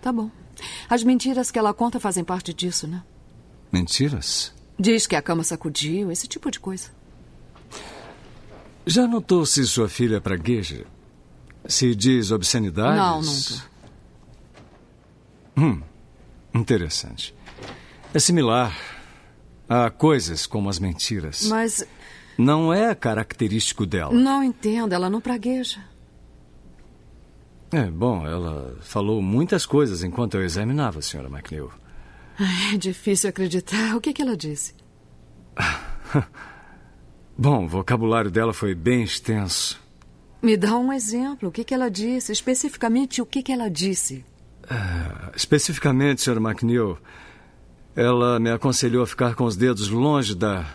Tá 0.00 0.12
bom. 0.12 0.30
As 0.88 1.02
mentiras 1.02 1.50
que 1.50 1.58
ela 1.58 1.74
conta 1.74 2.00
fazem 2.00 2.24
parte 2.24 2.52
disso, 2.52 2.86
né? 2.86 3.02
Mentiras? 3.70 4.52
Diz 4.78 5.06
que 5.06 5.16
a 5.16 5.22
cama 5.22 5.42
sacudiu, 5.44 6.10
esse 6.10 6.26
tipo 6.26 6.50
de 6.50 6.60
coisa. 6.60 6.88
Já 8.86 9.06
notou 9.06 9.46
se 9.46 9.64
sua 9.66 9.88
filha 9.88 10.16
é 10.16 10.20
pragueja? 10.20 10.84
Se 11.66 11.94
diz 11.94 12.32
obscenidades? 12.32 12.98
Não, 12.98 13.22
nunca. 13.22 13.71
Hum, 15.56 15.80
interessante. 16.54 17.34
É 18.14 18.18
similar 18.18 18.76
a 19.68 19.90
coisas 19.90 20.46
como 20.46 20.68
as 20.68 20.78
mentiras. 20.78 21.46
Mas 21.48 21.86
Não 22.38 22.72
é 22.72 22.94
característico 22.94 23.86
dela. 23.86 24.12
não 24.12 24.42
entendo, 24.42 24.92
ela 24.92 25.08
não 25.10 25.20
pragueja. 25.20 25.80
É, 27.70 27.84
bom, 27.90 28.26
ela 28.26 28.76
falou 28.82 29.22
muitas 29.22 29.64
coisas 29.64 30.02
enquanto 30.02 30.34
eu 30.34 30.44
examinava 30.44 30.98
a 30.98 31.02
senhora 31.02 31.28
McNeil. 31.30 31.70
Ai, 32.38 32.74
É 32.74 32.76
difícil 32.76 33.30
acreditar. 33.30 33.96
O 33.96 34.00
que, 34.00 34.12
que 34.12 34.20
ela 34.20 34.36
disse? 34.36 34.74
Bom, 37.36 37.64
o 37.64 37.68
vocabulário 37.68 38.30
dela 38.30 38.52
foi 38.52 38.74
bem 38.74 39.02
extenso. 39.02 39.80
Me 40.42 40.56
dá 40.56 40.76
um 40.76 40.92
exemplo. 40.92 41.48
O 41.48 41.52
que, 41.52 41.64
que 41.64 41.72
ela 41.72 41.90
disse? 41.90 42.30
Especificamente, 42.32 43.22
o 43.22 43.26
que, 43.26 43.42
que 43.42 43.52
ela 43.52 43.70
disse? 43.70 44.24
Especificamente, 45.34 46.22
senhora 46.22 46.40
McNeil, 46.40 46.98
ela 47.94 48.38
me 48.40 48.50
aconselhou 48.50 49.02
a 49.02 49.06
ficar 49.06 49.34
com 49.34 49.44
os 49.44 49.56
dedos 49.56 49.88
longe 49.88 50.34
da. 50.34 50.66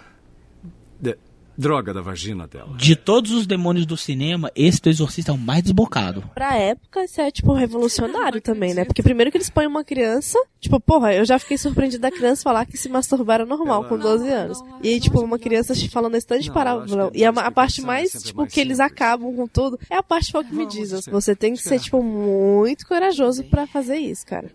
da 0.99 1.15
droga 1.57 1.93
da 1.93 2.01
vagina 2.01 2.47
dela. 2.47 2.75
De 2.77 2.95
todos 2.95 3.31
os 3.31 3.47
demônios 3.47 3.85
do 3.85 3.97
cinema, 3.97 4.51
esse 4.55 4.81
do 4.81 4.89
Exorcista 4.89 5.31
é 5.31 5.35
o 5.35 5.37
mais 5.37 5.63
desbocado. 5.63 6.23
Pra 6.35 6.55
época, 6.55 7.03
isso 7.03 7.19
é, 7.19 7.31
tipo, 7.31 7.53
revolucionário 7.53 8.39
também, 8.39 8.73
né? 8.73 8.85
Porque 8.85 9.01
primeiro 9.01 9.31
que 9.31 9.37
eles 9.37 9.49
põem 9.49 9.65
uma 9.65 9.83
criança, 9.83 10.37
tipo, 10.59 10.79
porra, 10.79 11.13
eu 11.13 11.25
já 11.25 11.39
fiquei 11.39 11.57
surpreendida 11.57 12.09
da 12.09 12.15
criança 12.15 12.43
falar 12.43 12.65
que 12.65 12.77
se 12.77 12.87
masturbar 12.87 13.35
era 13.35 13.45
normal 13.45 13.85
com 13.85 13.97
12 13.97 14.29
anos. 14.29 14.63
E 14.83 14.89
aí, 14.89 14.99
tipo, 14.99 15.19
uma 15.19 15.39
criança 15.39 15.73
falando 15.89 16.15
esse 16.15 16.27
tanto 16.27 16.43
de 16.43 16.51
parábola. 16.51 17.11
E 17.13 17.25
a, 17.25 17.29
a 17.29 17.51
parte 17.51 17.81
mais, 17.81 18.11
tipo, 18.11 18.45
que 18.45 18.59
eles 18.59 18.79
acabam 18.79 19.35
com 19.35 19.47
tudo, 19.47 19.79
é 19.89 19.95
a 19.95 20.03
parte 20.03 20.31
que 20.31 20.55
me 20.55 20.65
diz. 20.67 21.05
Você 21.07 21.35
tem 21.35 21.53
que 21.53 21.61
ser, 21.61 21.79
tipo, 21.79 22.03
muito 22.03 22.87
corajoso 22.87 23.43
pra 23.45 23.65
fazer 23.65 23.97
isso, 23.97 24.25
cara. 24.25 24.51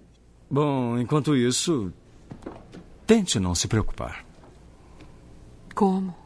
Bom, 0.48 0.98
enquanto 0.98 1.34
isso, 1.34 1.92
tente 3.07 3.40
não 3.40 3.55
se 3.55 3.66
preocupar. 3.66 4.24
Como? 5.74 6.21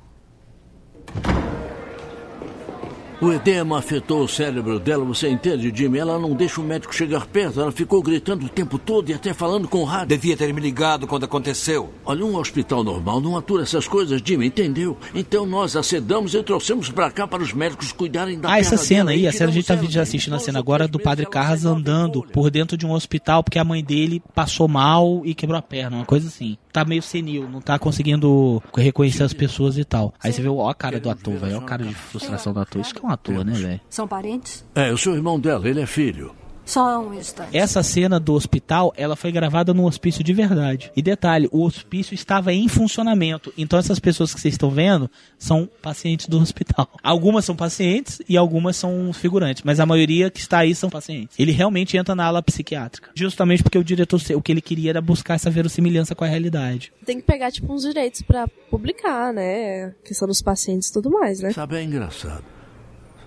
O 3.18 3.32
edema 3.32 3.78
afetou 3.78 4.22
o 4.22 4.28
cérebro 4.28 4.78
dela, 4.78 5.02
você 5.02 5.28
entende, 5.30 5.72
Jimmy? 5.74 5.98
Ela 5.98 6.18
não 6.18 6.34
deixa 6.34 6.60
o 6.60 6.64
médico 6.64 6.94
chegar 6.94 7.26
perto. 7.26 7.62
Ela 7.62 7.72
ficou 7.72 8.02
gritando 8.02 8.44
o 8.44 8.48
tempo 8.48 8.78
todo 8.78 9.08
e 9.08 9.14
até 9.14 9.32
falando 9.32 9.66
com 9.66 9.78
o 9.78 9.84
rádio. 9.84 10.08
Devia 10.08 10.36
ter 10.36 10.52
me 10.52 10.60
ligado 10.60 11.06
quando 11.06 11.24
aconteceu. 11.24 11.90
Olha, 12.04 12.26
um 12.26 12.36
hospital 12.36 12.84
normal 12.84 13.18
não 13.18 13.34
atura 13.34 13.62
essas 13.62 13.88
coisas, 13.88 14.20
Jimmy, 14.22 14.46
entendeu? 14.46 14.98
Então 15.14 15.46
nós 15.46 15.76
acedamos 15.76 16.34
e 16.34 16.42
trouxemos 16.42 16.90
pra 16.90 17.10
cá 17.10 17.26
para 17.26 17.42
os 17.42 17.54
médicos 17.54 17.90
cuidarem 17.90 18.38
da 18.38 18.52
Ah, 18.52 18.58
essa 18.58 18.76
cena 18.76 19.06
dela 19.06 19.10
aí, 19.12 19.22
e 19.22 19.28
a 19.28 19.32
cena 19.32 19.50
a 19.50 19.52
gente 19.52 19.66
tá 19.66 19.76
já 19.76 20.02
assistindo 20.02 20.36
a 20.36 20.38
cena 20.38 20.58
agora 20.58 20.86
do 20.86 20.98
Padre 21.00 21.24
Carras 21.24 21.64
andando 21.64 22.22
por 22.32 22.50
dentro 22.50 22.76
de 22.76 22.84
um 22.84 22.92
hospital 22.92 23.42
porque 23.42 23.58
a 23.58 23.64
mãe 23.64 23.82
dele 23.82 24.22
passou 24.34 24.68
mal 24.68 25.22
e 25.24 25.34
quebrou 25.34 25.58
a 25.58 25.62
perna, 25.62 25.96
uma 25.96 26.04
coisa 26.04 26.28
assim. 26.28 26.58
Tá 26.76 26.84
meio 26.84 27.00
senil, 27.00 27.48
não 27.48 27.58
tá 27.58 27.78
conseguindo 27.78 28.62
reconhecer 28.76 29.22
as 29.22 29.32
pessoas 29.32 29.78
e 29.78 29.84
tal. 29.84 30.12
Aí 30.22 30.30
você 30.30 30.42
vê, 30.42 30.48
ó 30.50 30.68
a 30.68 30.74
cara 30.74 31.00
do 31.00 31.08
ator, 31.08 31.32
velho, 31.38 31.56
ó 31.56 31.60
a 31.60 31.62
cara 31.62 31.82
de 31.82 31.94
frustração 31.94 32.52
do 32.52 32.60
ator. 32.60 32.82
Isso 32.82 32.94
que 32.94 33.02
é 33.02 33.08
um 33.08 33.10
ator, 33.10 33.42
né, 33.42 33.54
velho? 33.54 33.80
São 33.88 34.06
parentes? 34.06 34.62
É, 34.74 34.90
eu 34.90 34.98
sou 34.98 35.14
irmão 35.14 35.40
dela, 35.40 35.66
ele 35.66 35.80
é 35.80 35.86
filho. 35.86 36.34
Só 36.66 37.00
um 37.00 37.14
instante. 37.14 37.56
Essa 37.56 37.82
cena 37.82 38.18
do 38.18 38.34
hospital, 38.34 38.92
ela 38.96 39.14
foi 39.14 39.30
gravada 39.30 39.72
num 39.72 39.84
hospício 39.84 40.22
de 40.24 40.32
verdade. 40.32 40.90
E 40.96 41.00
detalhe, 41.00 41.48
o 41.52 41.62
hospício 41.62 42.12
estava 42.12 42.52
em 42.52 42.66
funcionamento. 42.68 43.54
Então 43.56 43.78
essas 43.78 44.00
pessoas 44.00 44.34
que 44.34 44.40
vocês 44.40 44.54
estão 44.54 44.68
vendo 44.68 45.08
são 45.38 45.70
pacientes 45.80 46.26
do 46.26 46.38
hospital. 46.38 46.90
Algumas 47.02 47.44
são 47.44 47.54
pacientes 47.54 48.20
e 48.28 48.36
algumas 48.36 48.76
são 48.76 49.12
figurantes, 49.12 49.62
mas 49.64 49.78
a 49.78 49.86
maioria 49.86 50.28
que 50.28 50.40
está 50.40 50.58
aí 50.58 50.74
são 50.74 50.90
pacientes. 50.90 51.38
Ele 51.38 51.52
realmente 51.52 51.96
entra 51.96 52.14
na 52.16 52.24
ala 52.24 52.42
psiquiátrica, 52.42 53.10
justamente 53.14 53.62
porque 53.62 53.78
o 53.78 53.84
diretor 53.84 54.20
o 54.34 54.42
que 54.42 54.50
ele 54.50 54.60
queria 54.60 54.90
era 54.90 55.00
buscar 55.00 55.34
essa 55.34 55.50
verossimilhança 55.50 56.14
com 56.14 56.24
a 56.24 56.26
realidade. 56.26 56.92
Tem 57.04 57.20
que 57.20 57.26
pegar, 57.26 57.52
tipo, 57.52 57.72
uns 57.72 57.82
direitos 57.82 58.22
pra 58.22 58.48
publicar, 58.70 59.32
né? 59.32 59.94
Questão 60.04 60.26
dos 60.26 60.42
pacientes 60.42 60.88
e 60.88 60.92
tudo 60.92 61.10
mais, 61.10 61.38
né? 61.40 61.52
Sabe, 61.52 61.76
é 61.76 61.82
engraçado. 61.84 62.44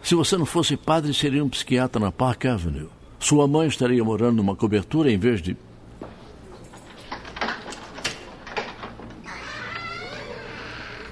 Se 0.01 0.15
você 0.15 0.35
não 0.37 0.45
fosse 0.45 0.75
padre, 0.75 1.13
seria 1.13 1.43
um 1.43 1.49
psiquiatra 1.49 2.01
na 2.01 2.11
Park 2.11 2.45
Avenue. 2.45 2.89
Sua 3.19 3.47
mãe 3.47 3.67
estaria 3.67 4.03
morando 4.03 4.37
numa 4.37 4.55
cobertura 4.55 5.11
em 5.11 5.17
vez 5.17 5.41
de. 5.41 5.55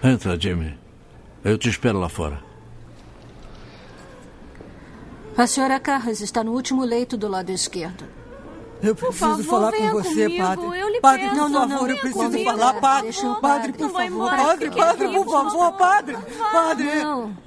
Entra, 0.04 0.40
Jimmy. 0.40 0.78
Eu 1.44 1.58
te 1.58 1.70
espero 1.70 2.00
lá 2.00 2.10
fora. 2.10 2.40
A 5.38 5.46
senhora 5.46 5.80
Carras 5.80 6.20
está 6.22 6.44
no 6.44 6.52
último 6.54 6.84
leito 6.84 7.16
do 7.18 7.28
lado 7.28 7.52
esquerdo. 7.52 8.06
Eu 8.82 8.96
preciso 8.96 9.18
favor, 9.18 9.44
falar 9.44 9.72
com 9.74 9.90
você, 9.90 10.24
comigo, 10.26 10.44
padre. 10.44 10.66
eu 10.80 10.90
lhe 10.90 11.02
padre, 11.02 11.22
peço. 11.24 11.36
por 11.36 11.38
Não, 11.38 11.50
não, 11.50 11.70
favor, 11.70 11.88
não, 11.88 11.90
eu 11.90 11.98
preciso 12.00 12.24
comigo. 12.26 12.52
falar, 12.52 12.74
padre. 12.76 13.02
Deixa 13.04 13.28
o 13.28 13.42
padre, 13.42 13.42
padre. 13.42 13.74
por 13.74 13.92
favor, 13.92 14.30
padre, 14.30 14.70
padre, 14.72 15.08
por 15.10 15.26
favor, 15.26 15.72
padre. 15.74 16.18
Padre. 16.52 16.96
Não, 17.04 17.38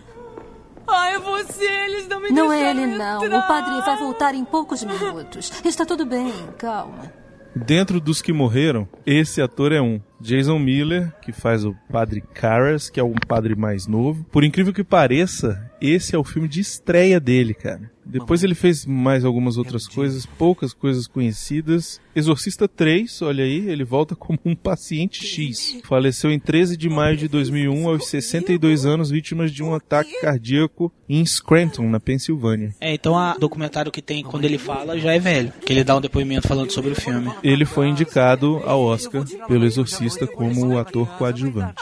Ai, 0.93 1.15
é 1.15 1.19
você, 1.19 1.65
eles 1.65 2.09
não 2.09 2.21
me 2.21 2.31
não 2.31 2.53
é 2.53 2.71
ele, 2.71 2.87
não. 2.87 3.25
entrar. 3.25 3.39
O 3.39 3.47
padre 3.47 3.81
vai 3.83 3.97
voltar 3.97 4.35
em 4.35 4.45
poucos 4.45 4.83
minutos. 4.83 5.51
Está 5.65 5.85
tudo 5.85 6.05
bem, 6.05 6.33
calma. 6.59 7.21
Dentro 7.55 8.01
dos 8.01 8.23
que 8.23 8.33
morreram, 8.33 8.89
esse 9.05 9.43
ator 9.43 9.73
é 9.73 9.81
um. 9.81 10.01
Jason 10.21 10.59
Miller, 10.59 11.13
que 11.23 11.33
faz 11.33 11.65
o 11.65 11.75
Padre 11.91 12.23
Karras, 12.35 12.89
que 12.89 13.01
é 13.01 13.03
um 13.03 13.15
padre 13.15 13.57
mais 13.57 13.87
novo. 13.87 14.25
Por 14.31 14.45
incrível 14.45 14.73
que 14.73 14.85
pareça, 14.85 15.71
esse 15.81 16.15
é 16.15 16.19
o 16.19 16.25
filme 16.25 16.47
de 16.47 16.61
estreia 16.61 17.19
dele, 17.19 17.55
cara. 17.55 17.91
Depois 18.11 18.43
ele 18.43 18.55
fez 18.55 18.85
mais 18.85 19.25
algumas 19.25 19.57
outras 19.57 19.87
coisas, 19.87 20.27
poucas 20.27 20.73
coisas 20.73 21.07
conhecidas. 21.07 22.01
Exorcista 22.15 22.67
3, 22.67 23.23
olha 23.23 23.45
aí, 23.45 23.69
ele 23.69 23.85
volta 23.85 24.17
como 24.17 24.39
um 24.45 24.55
paciente 24.55 25.25
X. 25.25 25.79
Faleceu 25.85 26.31
em 26.31 26.39
13 26.39 26.77
de 26.77 26.89
maio 26.89 27.17
de 27.17 27.29
2001, 27.29 27.89
aos 27.89 28.09
62 28.09 28.85
anos, 28.85 29.11
vítima 29.11 29.49
de 29.49 29.63
um 29.63 29.75
ataque 29.75 30.21
cardíaco 30.21 30.93
em 31.09 31.25
Scranton, 31.25 31.89
na 31.89 31.99
Pensilvânia. 31.99 32.75
É, 32.81 32.95
então 32.95 33.15
o 33.15 33.39
documentário 33.39 33.91
que 33.91 34.03
tem 34.03 34.23
quando 34.23 34.45
ele 34.45 34.59
fala 34.59 34.99
já 34.99 35.13
é 35.13 35.19
velho, 35.19 35.53
que 35.65 35.73
ele 35.73 35.85
dá 35.85 35.97
um 35.97 36.01
depoimento 36.01 36.47
falando 36.47 36.71
sobre 36.71 36.93
o 36.93 36.95
filme. 36.95 37.33
Ele 37.43 37.65
foi 37.65 37.89
indicado 37.89 38.61
ao 38.65 38.81
Oscar 38.83 39.25
pelo 39.47 39.65
Exorcista 39.65 40.27
como 40.27 40.79
ator 40.79 41.09
coadjuvante. 41.17 41.75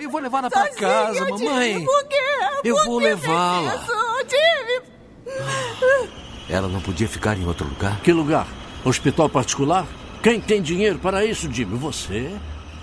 Eu 0.00 0.10
vou 0.10 0.20
levá-la 0.20 0.50
pra 0.50 0.68
casa, 0.68 1.28
mamãe. 1.28 1.84
Eu 2.64 2.76
vou 2.84 2.98
levá-la. 2.98 3.84
Ela 6.48 6.68
não 6.68 6.80
podia 6.80 7.08
ficar 7.08 7.36
em 7.38 7.46
outro 7.46 7.66
lugar? 7.66 8.00
Que 8.00 8.12
lugar? 8.12 8.46
Hospital 8.84 9.28
particular? 9.28 9.86
Quem 10.22 10.40
tem 10.40 10.60
dinheiro 10.62 10.98
para 10.98 11.24
isso, 11.24 11.50
Jimmy? 11.52 11.76
Você? 11.78 12.30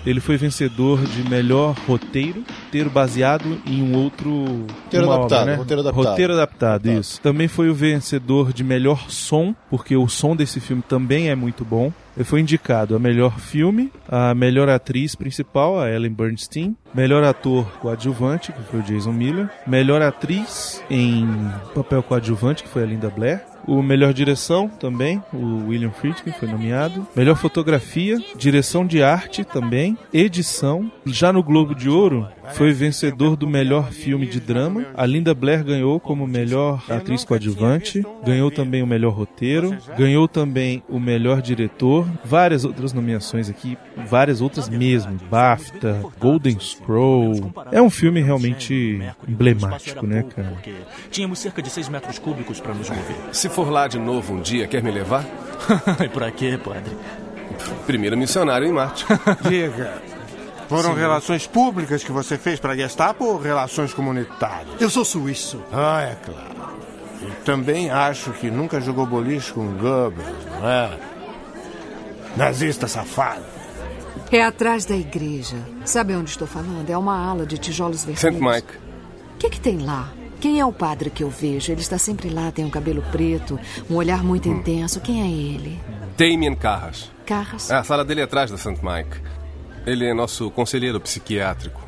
Ele 0.04 0.18
foi 0.18 0.36
vencedor 0.36 1.04
de 1.04 1.28
melhor 1.28 1.76
roteiro, 1.86 2.44
roteiro 2.64 2.90
baseado 2.90 3.60
em 3.64 3.82
um 3.82 3.96
outro. 3.96 4.66
Roteiro 4.84 5.06
uma 5.06 5.14
adaptado, 5.14 5.40
obra, 5.42 5.52
né? 5.52 5.58
roteiro 5.58 5.80
adaptado. 5.80 6.04
Roteiro 6.04 6.32
adaptado, 6.32 6.90
isso. 6.90 7.20
Também 7.20 7.46
foi 7.46 7.70
o 7.70 7.74
vencedor 7.74 8.52
de 8.52 8.64
melhor 8.64 9.08
som, 9.08 9.54
porque 9.70 9.96
o 9.96 10.08
som 10.08 10.34
desse 10.34 10.58
filme 10.58 10.82
também 10.82 11.30
é 11.30 11.36
muito 11.36 11.64
bom. 11.64 11.92
Ele 12.16 12.24
foi 12.24 12.40
indicado 12.40 12.94
a 12.94 12.98
melhor 12.98 13.38
filme, 13.38 13.90
a 14.08 14.34
melhor 14.34 14.68
atriz 14.68 15.14
principal, 15.14 15.80
a 15.80 15.90
Ellen 15.90 16.12
Bernstein, 16.12 16.76
melhor 16.94 17.24
ator 17.24 17.64
coadjuvante, 17.78 18.52
que 18.52 18.62
foi 18.62 18.80
o 18.80 18.82
Jason 18.82 19.12
Miller, 19.12 19.48
melhor 19.66 20.02
atriz 20.02 20.82
em 20.90 21.26
papel 21.74 22.02
coadjuvante, 22.02 22.62
que 22.62 22.68
foi 22.68 22.82
a 22.82 22.86
Linda 22.86 23.08
Blair, 23.08 23.42
o 23.66 23.82
melhor 23.82 24.12
direção 24.12 24.68
também, 24.68 25.22
o 25.32 25.68
William 25.68 25.90
Friedkin 25.90 26.32
foi 26.32 26.48
nomeado. 26.48 27.06
Melhor 27.14 27.36
fotografia, 27.36 28.18
direção 28.36 28.86
de 28.86 29.02
arte 29.02 29.44
também, 29.44 29.96
edição. 30.12 30.90
Já 31.06 31.32
no 31.32 31.42
Globo 31.42 31.74
de 31.74 31.88
Ouro, 31.88 32.28
foi 32.54 32.72
vencedor 32.72 33.36
do 33.36 33.46
melhor 33.46 33.90
filme 33.90 34.26
de 34.26 34.40
drama. 34.40 34.86
A 34.94 35.06
Linda 35.06 35.34
Blair 35.34 35.64
ganhou 35.64 35.98
como 36.00 36.26
melhor 36.26 36.82
atriz 36.88 37.24
coadjuvante, 37.24 38.04
ganhou 38.24 38.50
também 38.50 38.82
o 38.82 38.86
melhor 38.86 39.12
roteiro, 39.12 39.76
ganhou 39.96 40.28
também 40.28 40.82
o 40.88 40.98
melhor 40.98 41.40
diretor. 41.40 42.06
Várias 42.24 42.64
outras 42.64 42.92
nomeações 42.92 43.48
aqui, 43.48 43.78
várias 44.06 44.40
outras 44.40 44.68
mesmo. 44.68 45.18
BAFTA, 45.30 46.02
Golden 46.18 46.58
Scroll. 46.58 47.52
É 47.70 47.80
um 47.80 47.90
filme 47.90 48.20
realmente 48.20 49.00
emblemático, 49.26 50.06
né, 50.06 50.24
cara? 50.34 50.52
Tínhamos 51.10 51.38
cerca 51.38 51.62
de 51.62 51.70
6 51.70 51.88
metros 51.88 52.18
cúbicos 52.18 52.60
para 52.60 52.74
nos 52.74 52.88
mover. 52.88 53.16
Se 53.52 53.56
for 53.56 53.68
lá 53.68 53.86
de 53.86 53.98
novo 53.98 54.32
um 54.32 54.40
dia, 54.40 54.66
quer 54.66 54.82
me 54.82 54.90
levar? 54.90 55.26
e 56.02 56.08
pra 56.08 56.30
quê, 56.30 56.58
padre? 56.58 56.96
Primeiro 57.84 58.16
missionário 58.16 58.66
em 58.66 58.72
Marte. 58.72 59.04
Diga, 59.46 60.00
foram 60.70 60.94
Sim. 60.94 60.98
relações 61.00 61.46
públicas 61.46 62.02
que 62.02 62.10
você 62.10 62.38
fez 62.38 62.58
para 62.58 62.72
a 62.72 62.76
Gestapo 62.76 63.26
ou 63.26 63.38
relações 63.38 63.92
comunitárias? 63.92 64.80
Eu 64.80 64.88
sou 64.88 65.04
suíço. 65.04 65.62
Ah, 65.70 66.00
é 66.00 66.14
claro. 66.14 66.78
E 67.20 67.44
também 67.44 67.90
acho 67.90 68.32
que 68.32 68.50
nunca 68.50 68.80
jogou 68.80 69.04
boliche 69.04 69.52
com 69.52 69.66
Goebbels, 69.74 70.46
não 70.58 70.66
é? 70.66 70.98
Nazista 72.34 72.88
safado. 72.88 73.44
É 74.30 74.42
atrás 74.42 74.86
da 74.86 74.96
igreja. 74.96 75.58
Sabe 75.84 76.16
onde 76.16 76.30
estou 76.30 76.48
falando? 76.48 76.88
É 76.88 76.96
uma 76.96 77.22
ala 77.22 77.44
de 77.44 77.58
tijolos 77.58 78.02
vermelhos. 78.02 78.34
St. 78.34 78.42
Mike. 78.42 78.78
O 79.34 79.38
que, 79.38 79.50
que 79.50 79.60
tem 79.60 79.76
lá? 79.84 80.08
Quem 80.42 80.58
é 80.58 80.66
o 80.66 80.72
padre 80.72 81.08
que 81.08 81.22
eu 81.22 81.30
vejo? 81.30 81.70
Ele 81.70 81.80
está 81.80 81.96
sempre 81.96 82.28
lá, 82.28 82.50
tem 82.50 82.64
um 82.64 82.68
cabelo 82.70 83.00
preto, 83.12 83.60
um 83.88 83.94
olhar 83.94 84.24
muito 84.24 84.48
Hum. 84.48 84.56
intenso. 84.56 85.00
Quem 85.00 85.22
é 85.22 85.26
ele? 85.30 85.80
Damien 86.18 86.56
Carras. 86.56 87.12
Carras? 87.24 87.70
É, 87.70 87.76
a 87.76 87.84
sala 87.84 88.04
dele 88.04 88.22
é 88.22 88.24
atrás 88.24 88.50
da 88.50 88.58
St. 88.58 88.80
Mike. 88.82 89.20
Ele 89.86 90.04
é 90.04 90.12
nosso 90.12 90.50
conselheiro 90.50 91.00
psiquiátrico. 91.00 91.80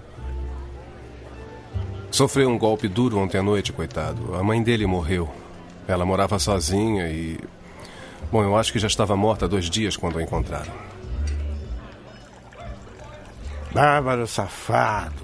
Sofreu 2.13 2.49
um 2.49 2.57
golpe 2.57 2.87
duro 2.87 3.19
ontem 3.19 3.39
à 3.39 3.43
noite, 3.43 3.73
coitado. 3.73 4.37
A 4.37 4.43
mãe 4.45 4.63
dele 4.63 4.87
morreu. 4.87 5.29
Ela 5.89 6.05
morava 6.07 6.39
sozinha 6.39 7.09
e. 7.11 7.37
Bom, 8.31 8.41
eu 8.45 8.57
acho 8.57 8.73
que 8.73 8.79
já 8.79 8.87
estava 8.87 9.17
morta 9.17 9.47
há 9.47 9.49
dois 9.49 9.69
dias 9.69 9.97
quando 9.97 10.21
a 10.21 10.23
encontraram. 10.23 10.73
Bárbaro 13.73 14.29
safado. 14.29 15.24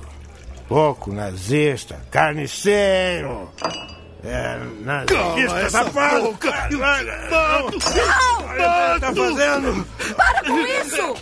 Pouco 0.71 1.13
nazista. 1.13 2.01
Carniceiro. 2.13 3.51
É, 4.23 4.57
nazista 4.83 5.69
safado. 5.69 6.23
boca! 6.23 6.49
Mato! 6.49 7.79
Não! 7.97 9.01
Tá 9.01 9.13
fazendo? 9.15 9.87
Para 10.17 10.45
com 10.45 10.59
isso! 10.61 11.15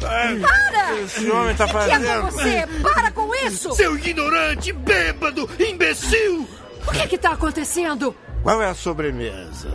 Para! 0.00 0.94
Esse 0.98 1.30
homem 1.30 1.54
tá 1.56 1.64
O 1.66 1.68
que 1.68 1.76
é 1.76 1.80
fazendo? 1.80 2.20
com 2.22 2.30
você? 2.30 2.66
Para 2.82 3.10
com 3.10 3.34
isso! 3.34 3.74
Seu 3.74 3.98
ignorante, 3.98 4.72
bêbado, 4.72 5.50
imbecil! 5.60 6.48
O 6.86 6.90
que 6.92 7.06
que 7.06 7.18
tá 7.18 7.32
acontecendo? 7.32 8.16
Qual 8.42 8.62
é 8.62 8.70
a 8.70 8.74
sobremesa? 8.74 9.68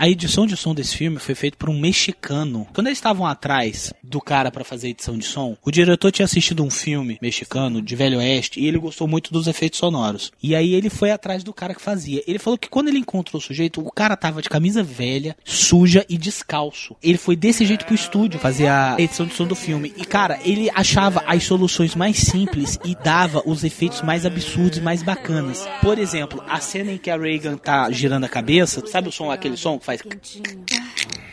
A 0.00 0.08
edição 0.08 0.46
de 0.46 0.56
som 0.56 0.74
desse 0.74 0.96
filme 0.96 1.18
foi 1.18 1.34
feita 1.34 1.58
por 1.58 1.68
um 1.68 1.78
mexicano. 1.78 2.66
Quando 2.72 2.86
eles 2.86 2.96
estavam 2.96 3.26
atrás 3.26 3.92
do 4.02 4.18
cara 4.18 4.50
pra 4.50 4.64
fazer 4.64 4.86
a 4.86 4.90
edição 4.92 5.18
de 5.18 5.26
som, 5.26 5.58
o 5.62 5.70
diretor 5.70 6.10
tinha 6.10 6.24
assistido 6.24 6.64
um 6.64 6.70
filme 6.70 7.18
mexicano 7.20 7.82
de 7.82 7.94
Velho 7.94 8.16
Oeste 8.16 8.60
e 8.60 8.66
ele 8.66 8.78
gostou 8.78 9.06
muito 9.06 9.30
dos 9.30 9.46
efeitos 9.46 9.78
sonoros. 9.78 10.32
E 10.42 10.56
aí 10.56 10.72
ele 10.72 10.88
foi 10.88 11.10
atrás 11.10 11.44
do 11.44 11.52
cara 11.52 11.74
que 11.74 11.82
fazia. 11.82 12.22
Ele 12.26 12.38
falou 12.38 12.56
que 12.56 12.70
quando 12.70 12.88
ele 12.88 12.96
encontrou 12.96 13.38
o 13.38 13.42
sujeito, 13.42 13.86
o 13.86 13.92
cara 13.92 14.16
tava 14.16 14.40
de 14.40 14.48
camisa 14.48 14.82
velha, 14.82 15.36
suja 15.44 16.02
e 16.08 16.16
descalço. 16.16 16.96
Ele 17.02 17.18
foi 17.18 17.36
desse 17.36 17.66
jeito 17.66 17.84
pro 17.84 17.94
estúdio 17.94 18.40
fazer 18.40 18.68
a 18.68 18.96
edição 18.98 19.26
de 19.26 19.34
som 19.34 19.46
do 19.46 19.54
filme. 19.54 19.92
E 19.98 20.06
cara, 20.06 20.40
ele 20.46 20.70
achava 20.74 21.22
as 21.26 21.44
soluções 21.44 21.94
mais 21.94 22.16
simples 22.16 22.78
e 22.82 22.94
dava 22.94 23.42
os 23.44 23.64
efeitos 23.64 24.00
mais 24.00 24.24
absurdos 24.24 24.78
e 24.78 24.80
mais 24.80 25.02
bacanas. 25.02 25.68
Por 25.82 25.98
exemplo, 25.98 26.42
a 26.48 26.58
cena 26.58 26.92
em 26.92 26.96
que 26.96 27.10
a 27.10 27.18
Reagan 27.18 27.58
tá 27.58 27.90
girando 27.90 28.24
a 28.24 28.30
cabeça, 28.30 28.82
sabe 28.86 29.10
o 29.10 29.12
som, 29.12 29.30
aquele 29.30 29.58
som 29.58 29.78
que 29.78 29.89
faz 29.98 30.36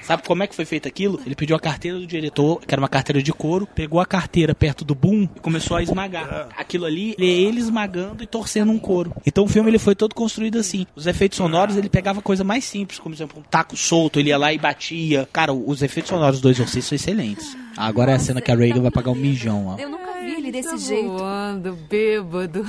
Sabe 0.01 0.23
como 0.23 0.41
é 0.41 0.47
que 0.47 0.55
foi 0.55 0.63
feito 0.63 0.87
aquilo? 0.87 1.19
Ele 1.25 1.35
pediu 1.35 1.55
a 1.55 1.59
carteira 1.59 1.99
do 1.99 2.07
diretor, 2.07 2.61
que 2.65 2.73
era 2.73 2.81
uma 2.81 2.87
carteira 2.87 3.21
de 3.21 3.33
couro, 3.33 3.67
pegou 3.67 3.99
a 3.99 4.05
carteira 4.05 4.55
perto 4.55 4.85
do 4.85 4.95
boom 4.95 5.27
e 5.35 5.39
começou 5.41 5.75
a 5.75 5.83
esmagar. 5.83 6.47
Aquilo 6.57 6.85
ali 6.85 7.13
é 7.19 7.25
ele 7.25 7.59
esmagando 7.59 8.23
e 8.23 8.27
torcendo 8.27 8.71
um 8.71 8.79
couro. 8.79 9.13
Então 9.25 9.43
o 9.43 9.47
filme 9.47 9.69
ele 9.69 9.79
foi 9.79 9.95
todo 9.95 10.15
construído 10.15 10.57
assim. 10.57 10.85
Os 10.95 11.07
efeitos 11.07 11.37
sonoros 11.37 11.75
ele 11.75 11.89
pegava 11.89 12.21
coisa 12.21 12.43
mais 12.43 12.63
simples, 12.63 12.99
como 12.99 13.13
por 13.13 13.17
exemplo 13.17 13.39
um 13.39 13.43
taco 13.43 13.75
solto, 13.75 14.19
ele 14.19 14.29
ia 14.29 14.37
lá 14.37 14.53
e 14.53 14.57
batia. 14.57 15.27
Cara, 15.33 15.51
os 15.53 15.81
efeitos 15.81 16.09
sonoros 16.09 16.39
do 16.39 16.49
Exorcista 16.49 16.89
são 16.89 16.95
excelentes. 16.95 17.57
Agora 17.75 18.13
é 18.13 18.15
a 18.15 18.19
cena 18.19 18.41
que 18.41 18.51
a 18.51 18.55
Reagan 18.55 18.81
vai 18.81 18.91
pagar 18.91 19.11
um 19.11 19.15
mijão, 19.15 19.67
ó. 19.67 19.77
Eu 19.77 19.89
nunca 19.89 20.19
vi 20.21 20.31
ele 20.31 20.51
desse 20.51 20.77
jeito. 20.77 21.09
Voando, 21.09 21.73
bêbado. 21.89 22.65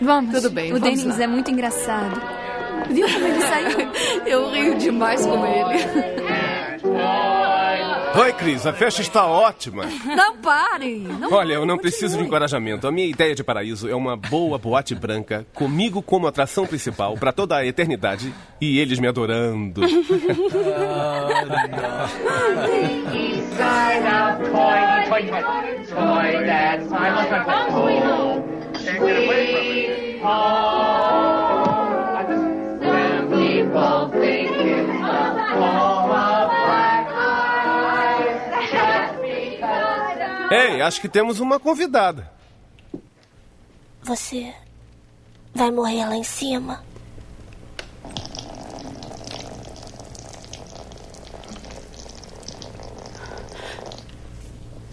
Vamos. 0.00 0.34
Tudo 0.34 0.50
bem, 0.50 0.72
O 0.72 0.78
lá. 0.80 1.22
é 1.22 1.26
muito 1.26 1.50
engraçado. 1.50 2.20
Viu 2.88 3.08
como 3.08 3.26
ele 3.26 3.40
saiu? 3.42 3.92
Eu 4.26 4.50
rio 4.50 4.78
demais 4.78 5.24
com 5.24 5.46
ele. 5.46 5.84
Oi, 8.12 8.32
Cris, 8.32 8.66
a 8.66 8.72
festa 8.72 9.00
está 9.02 9.24
ótima. 9.26 9.84
Não 10.04 10.36
parem. 10.38 10.98
Não 10.98 11.32
Olha, 11.32 11.54
eu 11.54 11.64
não 11.64 11.78
preciso 11.78 12.18
de 12.18 12.24
encorajamento. 12.24 12.88
A 12.88 12.92
minha 12.92 13.06
ideia 13.06 13.34
de 13.34 13.44
paraíso 13.44 13.88
é 13.88 13.94
uma 13.94 14.16
boa 14.16 14.58
boate 14.58 14.94
branca, 14.94 15.46
comigo 15.54 16.02
como 16.02 16.26
atração 16.26 16.66
principal 16.66 17.14
para 17.14 17.32
toda 17.32 17.56
a 17.56 17.64
eternidade 17.64 18.34
e 18.60 18.78
eles 18.80 18.98
me 18.98 19.06
adorando. 19.06 19.82
Ei, 40.50 40.82
acho 40.82 41.00
que 41.00 41.08
temos 41.08 41.38
uma 41.38 41.60
convidada. 41.60 42.30
Você 44.02 44.52
vai 45.54 45.70
morrer 45.70 46.04
lá 46.06 46.16
em 46.16 46.24
cima. 46.24 46.82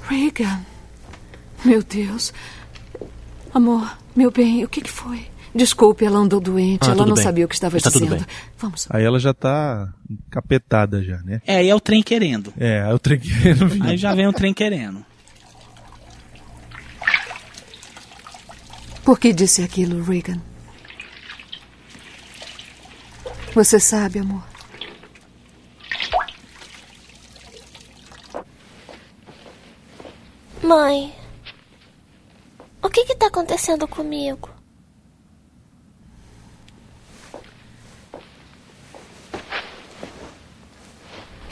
Regan. 0.04 0.64
Meu 1.66 1.82
Deus. 1.84 2.32
Amor, 3.54 3.98
meu 4.16 4.30
bem, 4.30 4.64
o 4.64 4.70
que, 4.70 4.82
que 4.82 4.92
foi? 4.92 5.28
Desculpe, 5.58 6.06
ela 6.06 6.20
andou 6.20 6.40
doente. 6.40 6.88
Ah, 6.88 6.92
ela 6.92 7.06
não 7.06 7.16
bem. 7.16 7.24
sabia 7.24 7.44
o 7.46 7.48
que 7.48 7.56
estava 7.56 7.76
Está 7.78 7.90
tudo 7.90 8.06
dizendo. 8.06 8.26
bem. 8.26 8.36
Vamos. 8.60 8.88
Aí 8.92 9.04
ela 9.04 9.20
já 9.20 9.34
tá 9.34 9.92
encapetada 10.10 11.04
já, 11.04 11.18
né? 11.24 11.42
É, 11.48 11.58
aí 11.58 11.68
é 11.70 11.76
o 11.76 11.80
trem 11.80 12.04
querendo. 12.04 12.54
É, 12.58 12.82
aí 12.84 12.94
o 12.94 13.00
trem 13.00 13.20
querendo 13.20 13.68
vir. 13.68 13.82
Aí 13.84 13.98
já 13.98 14.14
vem 14.14 14.28
o 14.28 14.34
trem 14.34 14.54
querendo. 14.54 15.04
Por 19.04 19.20
que 19.20 19.34
disse 19.34 19.64
aquilo, 19.64 20.04
Regan? 20.04 20.40
Você 23.56 23.80
sabe, 23.80 24.20
amor. 24.20 24.44
Mãe, 30.62 31.14
o 32.82 32.90
que 32.90 33.06
que 33.06 33.16
tá 33.16 33.28
acontecendo 33.28 33.88
comigo? 33.88 34.50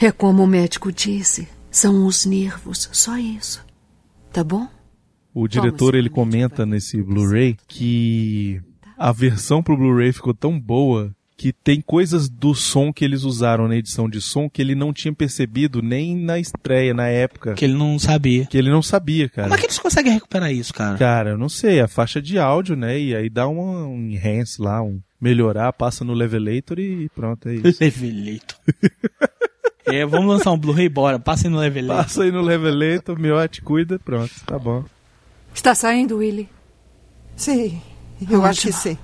É 0.00 0.12
como 0.12 0.42
o 0.42 0.46
médico 0.46 0.92
disse. 0.92 1.48
São 1.70 2.06
os 2.06 2.24
nervos, 2.24 2.88
só 2.92 3.16
isso. 3.16 3.64
Tá 4.32 4.44
bom? 4.44 4.68
O 5.34 5.46
diretor 5.46 5.94
ele 5.94 6.08
comenta 6.08 6.64
nesse 6.64 7.02
Blu-ray 7.02 7.56
que 7.68 8.60
a 8.96 9.12
versão 9.12 9.62
pro 9.62 9.76
Blu-ray 9.76 10.12
ficou 10.12 10.32
tão 10.32 10.58
boa 10.58 11.14
que 11.36 11.52
tem 11.52 11.82
coisas 11.82 12.28
do 12.28 12.54
som 12.54 12.90
que 12.90 13.04
eles 13.04 13.22
usaram 13.22 13.68
na 13.68 13.76
edição 13.76 14.08
de 14.08 14.20
som 14.20 14.48
que 14.48 14.62
ele 14.62 14.74
não 14.74 14.92
tinha 14.92 15.12
percebido 15.12 15.82
nem 15.82 16.16
na 16.16 16.38
estreia, 16.38 16.94
na 16.94 17.08
época. 17.08 17.52
Que 17.52 17.66
ele 17.66 17.74
não 17.74 17.98
sabia. 17.98 18.46
Que 18.46 18.56
ele 18.56 18.70
não 18.70 18.80
sabia, 18.80 19.28
cara. 19.28 19.48
Como 19.48 19.54
é 19.54 19.58
que 19.58 19.66
eles 19.66 19.78
conseguem 19.78 20.14
recuperar 20.14 20.50
isso, 20.50 20.72
cara? 20.72 20.96
Cara, 20.96 21.30
eu 21.30 21.38
não 21.38 21.50
sei, 21.50 21.80
a 21.80 21.88
faixa 21.88 22.22
de 22.22 22.38
áudio, 22.38 22.74
né? 22.74 22.98
E 22.98 23.14
aí 23.14 23.28
dá 23.28 23.46
um, 23.46 23.60
um 23.60 24.08
enhance 24.08 24.60
lá, 24.60 24.82
um 24.82 25.00
melhorar, 25.20 25.72
passa 25.74 26.04
no 26.04 26.14
Levelator 26.14 26.78
e 26.78 27.10
pronto, 27.14 27.48
é 27.48 27.56
isso. 27.56 27.78
Levelator. 27.84 28.56
é, 29.86 30.04
vamos 30.04 30.26
lançar 30.26 30.52
um 30.52 30.58
Blu-ray, 30.58 30.88
bora. 30.88 31.18
Passa 31.18 31.46
aí 31.46 31.50
no 31.50 31.58
Levelator. 31.58 32.04
Passa 32.04 32.22
aí 32.22 32.30
no 32.30 32.42
Levelator, 32.42 33.18
miote, 33.18 33.62
cuida, 33.62 33.98
pronto, 33.98 34.32
tá 34.44 34.58
bom. 34.58 34.84
Está 35.54 35.74
saindo, 35.74 36.18
Willy? 36.18 36.48
Sim, 37.34 37.80
eu 38.20 38.40
Ótimo. 38.40 38.46
acho 38.46 38.60
que 38.62 38.72
sim. 38.72 38.98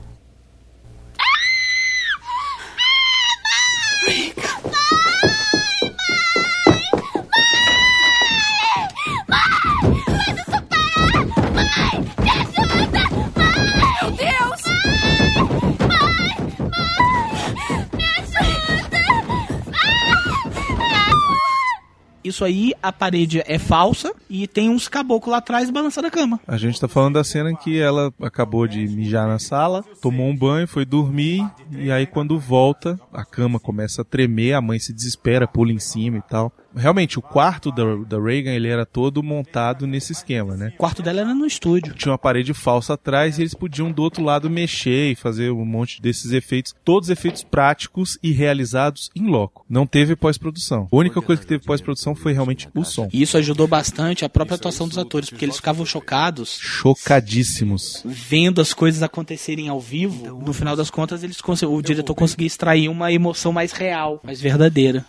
Isso 22.25 22.45
aí, 22.45 22.73
a 22.83 22.93
parede 22.93 23.43
é 23.47 23.59
falsa 23.59 24.13
e 24.29 24.47
tem 24.47 24.69
uns 24.69 24.89
caboclos 24.89 25.33
lá 25.33 25.39
atrás 25.39 25.71
balançando 25.71 26.07
a 26.07 26.11
cama. 26.11 26.41
A 26.47 26.57
gente 26.57 26.81
tá 26.81 26.89
falando 26.89 27.15
da 27.15 27.25
cena 27.25 27.51
em 27.51 27.57
que 27.57 27.81
ela 27.81 28.13
acabou 28.21 28.67
de 28.67 28.87
mijar 28.87 29.27
na 29.27 29.39
sala, 29.39 29.85
tomou 30.01 30.29
um 30.29 30.37
banho, 30.37 30.69
foi 30.69 30.85
dormir, 30.85 31.45
e 31.71 31.91
aí 31.91 32.07
quando 32.07 32.39
volta, 32.39 32.99
a 33.13 33.25
cama 33.25 33.59
começa 33.59 34.03
a 34.03 34.05
tremer, 34.05 34.55
a 34.55 34.61
mãe 34.61 34.79
se 34.79 34.93
desespera, 34.93 35.49
pula 35.49 35.73
em 35.73 35.79
cima 35.79 36.19
e 36.19 36.23
tal. 36.23 36.53
Realmente, 36.75 37.19
o 37.19 37.23
quarto 37.23 37.71
da, 37.71 37.85
da 38.07 38.21
Reagan, 38.23 38.53
ele 38.53 38.69
era 38.69 38.87
todo 38.87 39.23
montado 39.23 39.87
nesse 39.87 40.13
esquema, 40.13 40.57
né? 40.57 40.73
O 40.75 40.79
quarto 40.79 41.03
dela 41.03 41.21
era 41.21 41.35
no 41.35 41.47
estúdio. 41.47 41.95
Tinha 41.95 42.13
uma 42.13 42.19
parede 42.19 42.55
falsa 42.55 42.95
atrás 42.95 43.39
e 43.39 43.43
eles 43.43 43.55
podiam 43.55 43.91
do 43.91 44.03
outro 44.03 44.23
lado 44.23 44.49
mexer 44.51 45.13
e 45.13 45.15
fazer 45.15 45.51
um 45.51 45.65
monte 45.65 46.01
desses 46.01 46.33
efeitos, 46.33 46.75
todos 46.85 47.09
efeitos 47.11 47.43
práticos 47.43 48.19
e 48.23 48.33
realizados 48.33 49.11
em 49.15 49.27
loco. 49.27 49.65
Não 49.69 49.87
teve 49.87 50.17
pós-produção. 50.17 50.89
A 50.91 50.97
única 50.97 51.21
coisa 51.21 51.41
que 51.43 51.49
teve 51.49 51.65
pós-produção 51.65 52.15
foi 52.15 52.33
realmente 52.33 52.69
o 52.75 52.85
som. 52.85 53.09
E 53.13 53.23
isso 53.23 53.37
ajudou 53.37 53.67
bastante 53.67 54.25
a 54.25 54.29
própria 54.29 54.57
atuação 54.57 54.89
dos 54.89 54.99
atores, 54.99 55.31
porque 55.31 55.45
eles 55.45 55.57
ficavam 55.57 55.85
chocados, 55.85 56.59
Chocadíssimos. 56.61 58.03
vendo 58.05 58.61
as 58.61 58.73
coisas 58.73 59.03
acontecerem 59.03 59.69
ao 59.69 59.81
vivo. 59.81 60.41
No 60.41 60.53
final 60.53 60.77
das 60.77 60.91
contas, 60.91 61.23
eles 61.23 61.39
o 61.69 61.83
diretor 61.83 62.15
conseguia 62.15 62.47
extrair 62.47 62.89
uma 62.89 63.13
emoção 63.13 63.53
mais 63.53 63.73
real, 63.73 64.21
mais 64.25 64.41
verdadeira. 64.41 65.05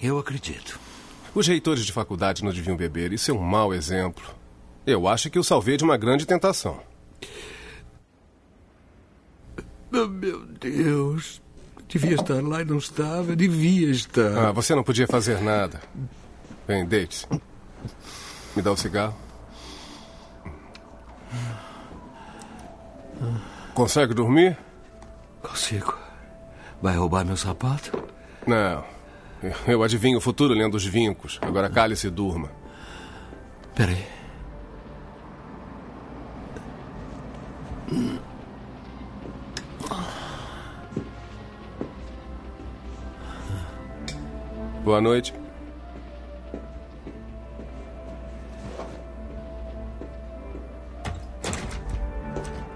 Eu 0.00 0.18
acredito. 0.18 0.78
Os 1.34 1.46
reitores 1.46 1.84
de 1.84 1.92
faculdade 1.92 2.44
não 2.44 2.52
deviam 2.52 2.76
beber. 2.76 3.12
Isso 3.12 3.30
é 3.30 3.34
um 3.34 3.40
mau 3.40 3.74
exemplo. 3.74 4.34
Eu 4.86 5.08
acho 5.08 5.30
que 5.30 5.38
o 5.38 5.44
salvei 5.44 5.76
de 5.76 5.84
uma 5.84 5.96
grande 5.96 6.26
tentação. 6.26 6.80
Oh, 9.92 10.06
meu 10.06 10.44
Deus. 10.46 11.42
Devia 11.88 12.14
estar 12.14 12.42
lá 12.42 12.62
e 12.62 12.64
não 12.64 12.78
estava. 12.78 13.36
Devia 13.36 13.90
estar. 13.90 14.48
Ah, 14.48 14.52
você 14.52 14.74
não 14.74 14.82
podia 14.82 15.06
fazer 15.06 15.40
nada. 15.40 15.80
Vem, 16.66 16.84
deite-se. 16.84 17.26
Me 18.54 18.62
dá 18.62 18.72
o 18.72 18.76
cigarro. 18.76 19.16
Consegue 23.74 24.14
dormir? 24.14 24.56
Consigo. 25.42 25.96
Vai 26.82 26.96
roubar 26.96 27.24
meu 27.24 27.36
sapato? 27.36 27.92
Não. 28.46 28.95
Eu 29.66 29.82
adivinho 29.82 30.18
o 30.18 30.20
futuro 30.20 30.54
lendo 30.54 30.74
os 30.74 30.84
vincos. 30.84 31.38
Agora 31.42 31.68
cale-se 31.68 32.06
e 32.06 32.10
durma. 32.10 32.50
Peraí. 33.74 34.04
Boa 44.84 45.00
noite. 45.00 45.34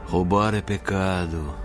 Roubar 0.07 0.55
é 0.55 0.61
pecado. 0.61 1.60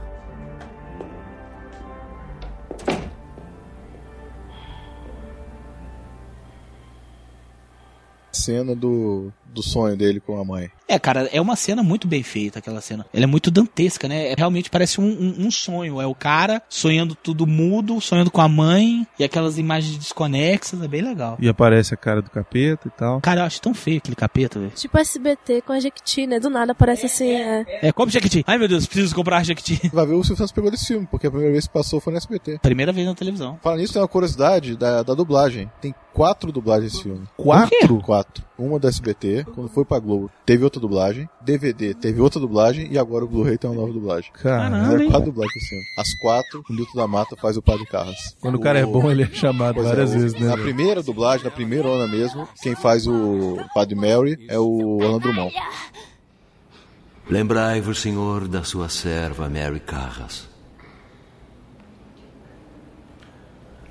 Cena 8.35 8.75
do, 8.75 9.31
do 9.55 9.63
sonho 9.63 9.95
dele 9.97 10.19
com 10.19 10.39
a 10.39 10.45
mãe. 10.45 10.69
É, 10.87 10.99
cara, 10.99 11.27
é 11.33 11.41
uma 11.41 11.55
cena 11.55 11.81
muito 11.81 12.07
bem 12.07 12.21
feita, 12.21 12.59
aquela 12.59 12.79
cena. 12.81 13.05
Ela 13.11 13.23
é 13.23 13.27
muito 13.27 13.49
dantesca, 13.49 14.07
né? 14.07 14.31
É- 14.31 14.35
Realmente 14.37 14.69
parece 14.69 15.01
um, 15.01 15.05
um- 15.05 15.47
um 15.47 15.51
sonho. 15.51 15.99
É 15.99 16.05
o 16.05 16.13
cara 16.13 16.61
sonhando 16.69 17.15
tudo 17.15 17.47
mudo, 17.47 17.99
sonhando 17.99 18.29
com 18.29 18.41
a 18.41 18.47
mãe, 18.47 19.07
e 19.17 19.23
aquelas 19.23 19.57
imagens 19.57 19.97
desconexas, 19.97 20.79
é 20.81 20.87
bem 20.87 21.01
legal. 21.01 21.37
E 21.39 21.49
aparece 21.49 21.93
a 21.93 21.97
cara 21.97 22.21
do 22.21 22.29
capeta 22.29 22.87
e 22.87 22.91
tal. 22.91 23.19
Cara, 23.21 23.41
eu 23.41 23.45
acho 23.45 23.59
tão 23.61 23.73
feio 23.73 23.97
aquele 23.97 24.15
capeta, 24.15 24.59
velho. 24.59 24.71
Tipo 24.75 24.97
SBT 24.99 25.61
com 25.61 25.73
a 25.73 25.79
Jequiti, 25.79 26.27
né? 26.27 26.39
Do 26.39 26.49
nada 26.49 26.73
aparece 26.73 27.05
assim, 27.07 27.29
é... 27.31 27.65
É, 27.81 27.91
come 27.91 28.11
Jequiti. 28.11 28.43
Ai, 28.45 28.57
meu 28.57 28.67
Deus, 28.67 28.85
preciso 28.85 29.15
comprar 29.15 29.43
Jequiti. 29.43 29.89
Vai 29.93 30.05
ver 30.05 30.13
o 30.13 30.23
Silvio 30.23 30.37
Santos 30.37 30.51
pegou 30.51 30.69
desse 30.69 30.85
filme, 30.87 31.07
porque 31.09 31.25
a 31.27 31.31
primeira 31.31 31.51
vez 31.53 31.65
que 31.65 31.73
passou 31.73 31.99
foi 31.99 32.11
no 32.13 32.17
SBT. 32.17 32.59
Primeira 32.61 32.91
vez 32.91 33.07
na 33.07 33.15
televisão. 33.15 33.57
Fala 33.63 33.77
nisso, 33.77 33.93
tem 33.93 34.01
uma 34.01 34.07
curiosidade 34.07 34.75
da, 34.75 35.01
da 35.01 35.13
dublagem. 35.13 35.71
Tem 35.81 35.95
quatro 36.13 36.51
dublagens 36.51 36.91
desse 36.91 37.03
filme. 37.03 37.25
Quatro? 37.37 38.01
Quatro. 38.01 38.43
Uma 38.57 38.79
do 38.79 38.87
SBT, 38.87 39.44
quando 39.53 39.69
foi 39.69 39.85
pra 39.85 39.99
Globo, 39.99 40.29
teve 40.45 40.63
outra 40.63 40.79
dublagem. 40.81 41.29
DVD 41.41 41.93
teve 41.93 42.19
outra 42.21 42.39
dublagem 42.39 42.87
e 42.91 42.97
agora 42.97 43.23
o 43.25 43.27
Blu-ray 43.27 43.57
tem 43.57 43.69
uma 43.69 43.79
nova 43.81 43.93
dublagem. 43.93 44.31
Caramba, 44.33 44.99
é 44.99 45.03
hein? 45.03 45.09
quatro 45.11 45.31
dublagens 45.31 45.63
filme. 45.67 45.83
As 45.97 46.13
quatro, 46.19 46.63
o 46.69 46.73
Nilton 46.73 46.97
da 46.97 47.07
Mata 47.07 47.35
faz 47.35 47.55
o 47.57 47.61
Padre 47.61 47.85
Carras. 47.85 48.35
Quando 48.41 48.55
o 48.55 48.59
cara 48.59 48.79
é 48.79 48.85
bom, 48.85 49.09
ele 49.11 49.23
é 49.23 49.27
chamado 49.27 49.75
Pois 49.75 49.85
é, 49.87 49.89
várias 49.89 50.09
o- 50.11 50.13
vezes, 50.13 50.33
né? 50.39 50.47
Na 50.47 50.57
primeira 50.57 51.03
dublagem, 51.03 51.45
na 51.45 51.51
primeira 51.51 51.87
onda 51.87 52.07
mesmo, 52.07 52.47
quem 52.61 52.75
faz 52.75 53.07
o 53.07 53.57
Padre 53.73 53.95
Mary 53.95 54.37
é 54.49 54.57
o 54.59 54.99
Alan 55.03 55.19
Drummond. 55.19 55.53
Lembrai-vos, 57.29 58.01
Senhor, 58.01 58.47
da 58.47 58.63
sua 58.63 58.87
serva 58.87 59.49
Mary 59.49 59.79
Carras, 59.79 60.47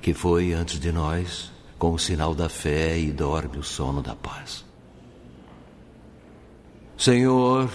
que 0.01 0.13
foi 0.13 0.53
antes 0.53 0.79
de 0.79 0.91
nós 0.91 1.51
com 1.77 1.91
o 1.93 1.99
sinal 1.99 2.33
da 2.33 2.47
fé 2.47 2.97
e 2.97 3.11
dorme 3.11 3.57
o 3.57 3.63
sono 3.63 4.01
da 4.01 4.15
paz. 4.15 4.64
Senhor, 6.97 7.69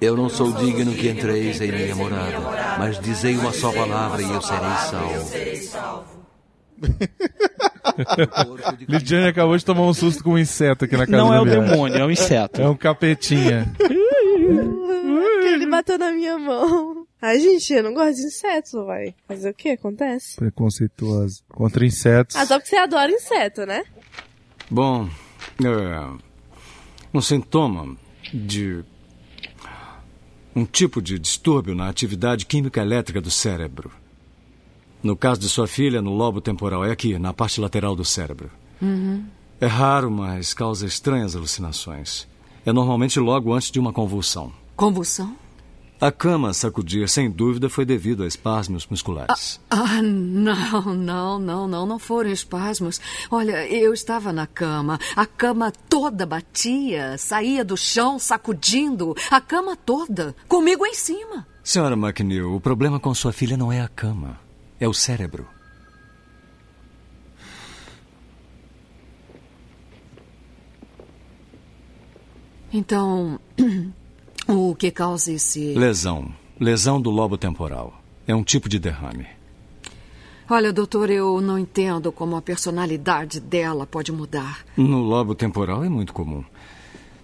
eu 0.00 0.16
não 0.16 0.28
sou 0.28 0.52
digno 0.52 0.92
que 0.92 1.08
entreis 1.08 1.60
em 1.60 1.72
minha 1.72 1.94
morada, 1.94 2.40
mas 2.78 2.98
dizei 3.00 3.36
uma 3.36 3.52
só 3.52 3.72
palavra 3.72 4.20
e 4.20 4.30
eu 4.30 4.42
serei 4.42 5.56
salvo. 5.56 6.22
Lidiane 8.88 9.28
acabou 9.28 9.56
de 9.56 9.64
tomar 9.64 9.82
um 9.82 9.94
susto 9.94 10.24
com 10.24 10.30
um 10.32 10.38
inseto 10.38 10.84
aqui 10.84 10.96
na 10.96 11.06
casa 11.06 11.16
Não 11.16 11.32
é 11.32 11.40
o 11.40 11.44
demônio, 11.44 11.96
é 11.96 12.04
um 12.04 12.10
inseto. 12.10 12.60
É 12.60 12.68
um 12.68 12.76
capetinha. 12.76 13.72
Ele 15.44 15.66
bateu 15.66 15.96
na 15.98 16.10
minha 16.10 16.36
mão. 16.38 17.06
Ai, 17.20 17.38
gente, 17.38 17.72
eu 17.72 17.84
não 17.84 17.94
gosto 17.94 18.16
de 18.16 18.26
inseto, 18.26 18.84
vai. 18.84 19.14
Fazer 19.28 19.50
o 19.50 19.54
que 19.54 19.70
acontece? 19.70 20.34
Preconceituosa. 20.36 21.40
Contra 21.48 21.86
insetos. 21.86 22.34
Ah, 22.34 22.44
só 22.44 22.58
porque 22.58 22.70
você 22.70 22.76
adora 22.76 23.12
inseto, 23.12 23.64
né? 23.64 23.84
Bom, 24.68 25.08
é, 25.64 26.08
um 27.14 27.20
sintoma 27.20 27.96
de 28.32 28.84
um 30.54 30.64
tipo 30.64 31.00
de 31.00 31.18
distúrbio 31.18 31.74
na 31.74 31.88
atividade 31.88 32.46
química 32.46 32.80
elétrica 32.80 33.20
do 33.20 33.30
cérebro. 33.30 33.90
No 35.02 35.16
caso 35.16 35.40
de 35.40 35.48
sua 35.48 35.66
filha, 35.66 36.00
no 36.00 36.14
lobo 36.14 36.40
temporal, 36.40 36.84
é 36.84 36.92
aqui, 36.92 37.18
na 37.18 37.32
parte 37.32 37.60
lateral 37.60 37.96
do 37.96 38.04
cérebro. 38.04 38.50
Uhum. 38.80 39.24
É 39.60 39.66
raro, 39.66 40.10
mas 40.10 40.54
causa 40.54 40.86
estranhas 40.86 41.34
alucinações. 41.34 42.28
É 42.64 42.72
normalmente 42.72 43.18
logo 43.18 43.52
antes 43.52 43.70
de 43.70 43.80
uma 43.80 43.92
convulsão. 43.92 44.52
Convulsão? 44.76 45.36
A 46.02 46.10
cama 46.10 46.52
sacudir, 46.52 47.08
sem 47.08 47.30
dúvida, 47.30 47.68
foi 47.68 47.84
devido 47.84 48.24
a 48.24 48.26
espasmos 48.26 48.88
musculares. 48.88 49.60
Ah, 49.70 50.02
não, 50.02 50.96
não, 50.96 51.38
não, 51.38 51.68
não, 51.68 51.86
não 51.86 51.96
foram 51.96 52.28
espasmos. 52.28 53.00
Olha, 53.30 53.64
eu 53.68 53.94
estava 53.94 54.32
na 54.32 54.44
cama, 54.44 54.98
a 55.14 55.24
cama 55.24 55.70
toda 55.70 56.26
batia, 56.26 57.16
saía 57.16 57.64
do 57.64 57.76
chão 57.76 58.18
sacudindo, 58.18 59.14
a 59.30 59.40
cama 59.40 59.76
toda, 59.76 60.34
comigo 60.48 60.84
em 60.84 60.92
cima. 60.92 61.46
Senhora 61.62 61.94
McNeil, 61.94 62.52
o 62.52 62.60
problema 62.60 62.98
com 62.98 63.14
sua 63.14 63.32
filha 63.32 63.56
não 63.56 63.70
é 63.70 63.80
a 63.80 63.86
cama, 63.86 64.40
é 64.80 64.88
o 64.88 64.92
cérebro. 64.92 65.46
Então, 72.72 73.38
o 74.46 74.74
que 74.74 74.90
causa 74.90 75.32
esse. 75.32 75.74
Lesão. 75.74 76.32
Lesão 76.58 77.00
do 77.00 77.10
lobo 77.10 77.36
temporal. 77.36 78.00
É 78.26 78.34
um 78.34 78.42
tipo 78.42 78.68
de 78.68 78.78
derrame. 78.78 79.26
Olha, 80.48 80.72
doutor, 80.72 81.08
eu 81.08 81.40
não 81.40 81.58
entendo 81.58 82.12
como 82.12 82.36
a 82.36 82.42
personalidade 82.42 83.40
dela 83.40 83.86
pode 83.86 84.12
mudar. 84.12 84.60
No 84.76 85.00
lobo 85.00 85.34
temporal 85.34 85.82
é 85.82 85.88
muito 85.88 86.12
comum. 86.12 86.44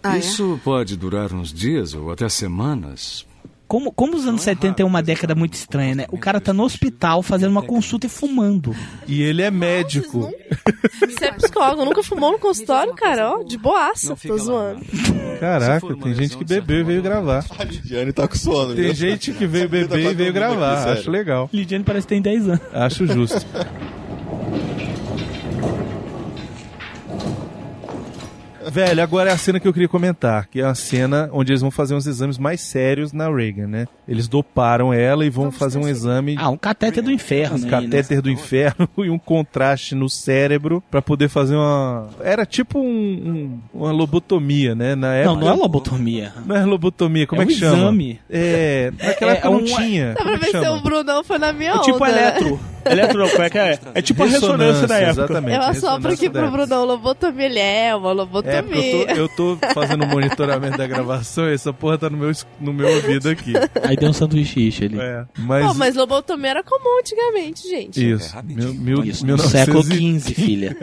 Ah, 0.02 0.16
é? 0.16 0.20
Isso 0.20 0.58
pode 0.64 0.96
durar 0.96 1.32
uns 1.32 1.52
dias 1.52 1.94
ou 1.94 2.10
até 2.10 2.28
semanas. 2.28 3.26
Como, 3.68 3.92
como 3.92 4.16
os 4.16 4.26
anos 4.26 4.40
70 4.40 4.80
é 4.80 4.84
uma 4.84 5.02
década 5.02 5.34
muito 5.34 5.52
estranha, 5.52 5.94
né? 5.94 6.06
O 6.10 6.16
cara 6.16 6.40
tá 6.40 6.54
no 6.54 6.64
hospital 6.64 7.22
fazendo 7.22 7.50
uma 7.50 7.62
consulta 7.62 8.06
e 8.06 8.08
fumando. 8.08 8.74
E 9.06 9.20
ele 9.22 9.42
é 9.42 9.50
médico. 9.50 10.32
Você 10.98 11.26
é 11.26 11.32
psicólogo, 11.32 11.84
nunca 11.84 12.02
fumou 12.02 12.32
no 12.32 12.38
consultório, 12.38 12.94
cara? 12.94 13.30
Ó, 13.30 13.42
de 13.42 13.58
boaça, 13.58 14.16
tô 14.16 14.38
zoando. 14.38 14.80
Caraca, 15.38 15.94
tem 15.96 16.14
gente 16.14 16.36
que 16.38 16.44
bebeu 16.44 16.80
e 16.80 16.84
veio 16.84 17.02
gravar. 17.02 17.44
A 17.58 17.64
Lidiane 17.64 18.12
tá 18.12 18.26
com 18.26 18.34
sono. 18.34 18.74
Tem 18.74 18.94
gente 18.94 19.32
que 19.32 19.46
veio 19.46 19.68
Tá 19.68 19.94
beber 19.94 20.10
e 20.12 20.14
veio 20.14 20.32
gravar. 20.32 20.88
Acho 20.90 21.10
legal. 21.10 21.50
Lidiane 21.52 21.84
parece 21.84 22.06
que 22.06 22.14
tem 22.14 22.22
10 22.22 22.48
anos. 22.48 22.60
Acho 22.72 23.06
justo. 23.06 23.46
Velho, 28.70 29.02
agora 29.02 29.30
é 29.30 29.32
a 29.32 29.38
cena 29.38 29.58
que 29.58 29.66
eu 29.66 29.72
queria 29.72 29.88
comentar, 29.88 30.46
que 30.46 30.60
é 30.60 30.64
a 30.64 30.74
cena 30.74 31.28
onde 31.32 31.52
eles 31.52 31.60
vão 31.62 31.70
fazer 31.70 31.94
uns 31.94 32.06
exames 32.06 32.38
mais 32.38 32.60
sérios 32.60 33.12
na 33.12 33.28
Reagan, 33.30 33.66
né? 33.66 33.86
Eles 34.06 34.28
doparam 34.28 34.92
ela 34.92 35.24
e 35.24 35.30
vão 35.30 35.50
fazer 35.50 35.78
um 35.78 35.88
exame. 35.88 36.36
Ah, 36.38 36.48
um 36.50 36.56
catéter 36.56 37.02
do 37.02 37.10
inferno. 37.10 37.58
Um 37.58 37.64
aí, 37.64 37.70
catéter 37.70 38.16
né? 38.18 38.22
do 38.22 38.30
inferno 38.30 38.88
e 38.98 39.10
um 39.10 39.18
contraste 39.18 39.94
no 39.94 40.08
cérebro 40.08 40.82
pra 40.90 41.00
poder 41.02 41.28
fazer 41.28 41.56
uma. 41.56 42.08
Era 42.22 42.44
tipo 42.46 42.78
um- 42.78 43.60
um- 43.74 43.80
uma 43.82 43.92
lobotomia, 43.92 44.74
né? 44.74 44.94
Na 44.94 45.14
época. 45.14 45.34
Não, 45.34 45.40
não 45.40 45.48
é 45.48 45.54
lobotomia. 45.56 46.32
Não 46.46 46.56
é 46.56 46.64
lobotomia, 46.64 47.26
como 47.26 47.40
É 47.42 47.44
é, 47.44 47.46
um 47.46 47.48
que 47.48 47.54
chama? 47.54 47.76
exame. 47.76 48.20
É. 48.30 48.92
Naquela 49.02 49.32
É- 49.32 49.34
época 49.34 49.48
é 49.48 49.50
não 49.50 49.58
um- 49.60 49.64
tinha. 49.64 50.14
Dá 50.14 50.22
pra 50.22 50.32
é 50.34 50.38
que 50.38 50.52
ver 50.52 50.58
se 50.62 50.68
o 50.68 50.80
Brunão 50.80 51.24
foi 51.24 51.38
na 51.38 51.52
minha 51.52 51.72
É 51.72 51.78
tipo 51.80 51.96
onda, 51.96 52.12
né? 52.12 52.22
eletro. 52.28 52.60
Eletro, 52.86 53.28
como 53.30 53.42
é 53.42 53.50
que 53.50 53.58
é? 53.58 53.78
É 53.94 54.00
tipo 54.00 54.22
a 54.22 54.26
ressonância 54.26 54.86
da 54.86 54.96
época. 54.98 55.10
Exatamente. 55.24 55.56
Eu 55.56 55.62
assopro 55.62 56.12
aqui 56.12 56.30
pro. 56.30 56.50
Brunão, 56.50 56.84
lobotomia, 56.86 57.44
ele 57.46 57.58
é 57.58 57.94
uma 57.94 58.12
É, 58.58 58.62
porque 58.62 58.78
eu 59.16 59.28
tô, 59.28 59.52
eu 59.52 59.56
tô 59.56 59.58
fazendo 59.74 60.04
o 60.04 60.06
monitoramento 60.08 60.76
da 60.78 60.86
gravação 60.86 61.48
e 61.48 61.54
essa 61.54 61.72
porra 61.72 61.98
tá 61.98 62.08
no 62.10 62.16
meu, 62.16 62.30
no 62.60 62.72
meu 62.72 62.88
ouvido 62.94 63.28
aqui. 63.28 63.52
Aí 63.82 63.96
deu 63.96 64.10
um 64.10 64.12
sanduíche 64.12 64.84
ali. 64.84 64.98
É, 65.00 65.24
mas. 65.38 65.66
Pô, 65.66 65.74
mas 65.74 65.94
lobotomia 65.94 66.50
era 66.50 66.62
comum 66.62 66.98
antigamente, 67.00 67.68
gente. 67.68 68.10
Isso. 68.12 68.34
Mil, 68.44 68.74
mil, 68.74 69.04
Isso, 69.04 69.26
no 69.26 69.34
1900 69.36 69.50
século 69.50 69.82
XV, 69.84 70.34
filha. 70.34 70.76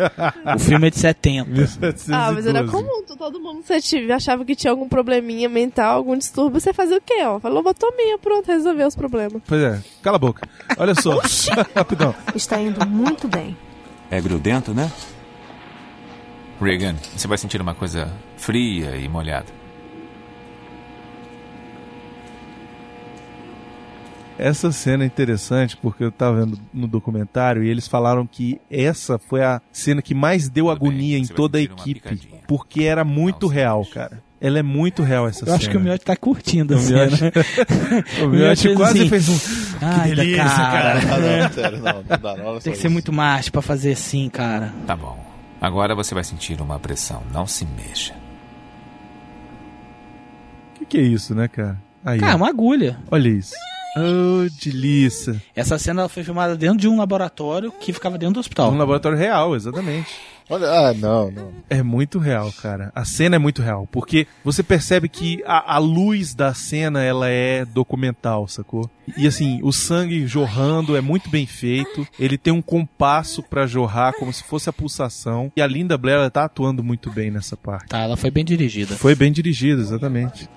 O 0.56 0.60
filme 0.60 0.88
é 0.88 0.90
de 0.90 0.98
70. 1.00 1.50
1712. 1.50 2.14
Ah, 2.14 2.32
mas 2.32 2.46
era 2.48 2.64
comum, 2.66 3.04
todo 3.18 3.40
mundo 3.40 3.62
você 3.64 3.80
tive- 3.82 4.12
achava 4.12 4.44
que 4.46 4.56
tinha 4.56 4.72
algum 4.72 4.88
probleminha 4.88 5.50
mental, 5.50 5.98
algum 5.98 6.18
distúrbio, 6.18 6.60
você 6.60 6.74
fazia 6.74 6.98
o 6.98 7.02
quê, 7.02 7.24
ó? 7.26 7.40
Falou 7.40 7.58
lobotomia, 7.58 8.18
pronto, 8.20 8.46
resolveu 8.48 8.88
os 8.88 8.96
problemas. 8.96 9.42
Pois 9.48 9.62
é, 9.62 9.82
cala 10.02 10.18
a 10.18 10.20
boca. 10.20 10.48
Olha 10.78 10.94
só, 10.96 11.20
rapidão. 11.76 12.14
Está 12.36 12.60
indo 12.60 12.86
muito 12.88 13.28
bem. 13.28 13.58
É 14.12 14.22
grudento, 14.22 14.74
né? 14.74 14.92
Regan, 16.62 16.96
você 17.16 17.28
vai 17.28 17.38
sentir 17.38 17.62
uma 17.62 17.76
coisa 17.76 18.12
fria 18.38 18.96
e 18.96 19.08
molhada. 19.08 19.48
Essa 24.38 24.70
cena 24.72 25.04
é 25.04 25.08
interessante 25.08 25.78
porque 25.78 26.04
eu 26.04 26.12
tava 26.12 26.42
vendo 26.46 26.60
no 26.74 26.88
documentário 26.88 27.64
e 27.64 27.70
eles 27.70 27.88
falaram 27.88 28.28
que 28.28 28.60
essa 28.70 29.18
foi 29.18 29.42
a 29.42 29.62
cena 29.72 30.02
que 30.02 30.14
mais 30.14 30.50
deu 30.50 30.70
agonia 30.70 31.18
em 31.18 31.26
toda 31.26 31.58
a 31.58 31.62
equipe, 31.62 32.02
porque 32.46 32.84
era 32.84 33.06
muito 33.06 33.48
real, 33.48 33.86
cara. 33.86 34.22
Ela 34.42 34.60
é 34.60 34.64
muito 34.64 35.02
real 35.04 35.26
essa 35.28 35.40
Eu 35.42 35.46
cena. 35.46 35.56
acho 35.58 35.70
que 35.70 35.78
o 35.78 35.80
Miotti 35.80 36.04
tá 36.06 36.16
curtindo 36.18 36.74
a 36.76 36.78
O 36.78 36.82
Miotti- 36.84 37.18
cena. 37.18 37.32
o 38.26 38.28
Miotti 38.28 38.76
quase 38.76 39.00
assim, 39.00 39.10
fez 39.10 39.30
um. 39.30 39.38
Ai, 39.82 40.10
Que 40.10 40.16
delícia, 40.16 40.44
cara. 40.44 41.02
cara. 41.02 41.02
Ah, 41.16 41.26
É. 41.26 41.44
não, 41.44 41.52
sério, 41.54 41.78
não, 41.80 41.94
não 41.94 42.04
dá, 42.04 42.36
não, 42.38 42.52
Tem 42.60 42.74
que 42.74 42.80
ser 42.80 42.88
isso. 42.88 42.90
muito 42.92 43.14
macho 43.14 43.52
pra 43.54 43.62
fazer 43.62 43.94
assim, 43.94 44.28
cara. 44.30 44.74
Tá 44.86 44.96
bom. 44.98 45.18
Agora 45.66 45.96
você 45.96 46.14
vai 46.14 46.24
sentir 46.24 46.62
uma 46.62 46.78
pressão. 46.78 47.24
Não 47.34 47.48
se 47.48 47.66
mexa. 47.66 48.14
O 50.76 50.78
que, 50.80 50.86
que 50.86 50.98
é 51.00 51.02
isso, 51.02 51.34
né, 51.34 51.48
cara? 51.48 51.82
Aí, 52.06 52.20
Cara, 52.20 52.34
ó. 52.34 52.36
uma 52.38 52.50
agulha. 52.50 53.00
Olha 53.10 53.30
isso. 53.30 53.56
Oh, 53.98 54.48
delícia. 54.64 55.42
Essa 55.56 55.80
cena 55.80 56.08
foi 56.08 56.24
filmada 56.24 56.56
dentro 56.56 56.78
de 56.78 56.88
um 56.88 56.98
laboratório 56.98 57.72
que 57.72 57.92
ficava 57.92 58.16
dentro 58.16 58.36
do 58.36 58.40
hospital. 58.42 58.72
Um 58.72 58.78
laboratório 58.78 59.18
real, 59.18 59.56
exatamente. 59.56 60.14
Olha, 60.50 60.68
ah, 60.70 60.94
não, 60.94 61.32
não. 61.32 61.52
É 61.70 61.82
muito 61.82 62.20
real, 62.20 62.52
cara. 62.52 62.92
A 62.94 63.04
cena 63.04 63.36
é 63.36 63.40
muito 63.40 63.62
real, 63.62 63.88
porque 63.92 64.28
você 64.44 64.62
percebe 64.62 65.10
que 65.10 65.44
a, 65.46 65.76
a 65.76 65.78
luz 65.80 66.36
da 66.36 66.54
cena 66.54 67.02
ela 67.04 67.30
é 67.30 67.66
documental, 67.66 68.48
sacou? 68.48 68.90
E 69.18 69.28
assim, 69.28 69.60
o 69.64 69.72
sangue 69.72 70.28
jorrando 70.28 70.96
é 70.96 71.02
muito 71.02 71.30
bem 71.30 71.46
feito. 71.46 72.08
Ele 72.20 72.38
tem 72.38 72.54
um 72.54 72.62
compasso 72.62 73.42
pra 73.42 73.66
jorrar 73.66 74.14
como 74.14 74.32
se 74.32 74.44
fosse 74.44 74.70
a 74.70 74.74
pulsação. 74.74 75.52
E 75.56 75.62
a 75.62 75.68
Linda 75.68 75.98
Blair 75.98 76.18
ela 76.18 76.30
tá 76.30 76.44
atuando 76.44 76.84
muito 76.84 77.12
bem 77.12 77.32
nessa 77.32 77.58
parte. 77.58 77.88
Tá, 77.88 78.02
ela 78.02 78.18
foi 78.18 78.30
bem 78.30 78.46
dirigida. 78.46 78.96
Foi 78.96 79.16
bem 79.16 79.32
dirigida, 79.32 79.82
exatamente. 79.82 80.48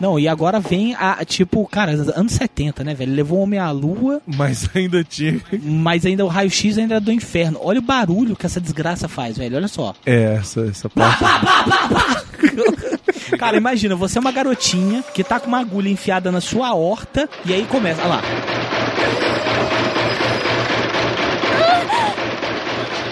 Não, 0.00 0.18
e 0.18 0.28
agora 0.28 0.60
vem 0.60 0.94
a, 0.94 1.24
tipo, 1.24 1.66
cara, 1.66 1.92
anos 2.14 2.32
70, 2.32 2.84
né, 2.84 2.94
velho? 2.94 3.14
Levou 3.14 3.38
o 3.38 3.42
homem 3.42 3.58
à 3.58 3.70
lua. 3.70 4.20
Mas 4.26 4.68
ainda 4.74 5.02
tinha. 5.02 5.40
Mas 5.62 6.06
ainda 6.06 6.24
o 6.24 6.28
raio-x 6.28 6.78
ainda 6.78 6.96
é 6.96 7.00
do 7.00 7.12
inferno. 7.12 7.58
Olha 7.62 7.80
o 7.80 7.82
barulho 7.82 8.36
que 8.36 8.46
essa 8.46 8.60
desgraça 8.60 9.08
faz, 9.08 9.36
velho. 9.36 9.56
Olha 9.56 9.68
só. 9.68 9.94
É, 10.06 10.36
essa, 10.36 10.66
essa 10.66 10.88
parte. 10.88 11.24
Cara, 13.38 13.56
imagina, 13.56 13.94
você 13.94 14.18
é 14.18 14.20
uma 14.20 14.32
garotinha 14.32 15.02
que 15.12 15.24
tá 15.24 15.40
com 15.40 15.48
uma 15.48 15.60
agulha 15.60 15.88
enfiada 15.88 16.30
na 16.30 16.40
sua 16.40 16.74
horta 16.74 17.28
e 17.44 17.52
aí 17.52 17.64
começa. 17.66 18.00
Olha 18.00 18.08
lá. 18.08 18.22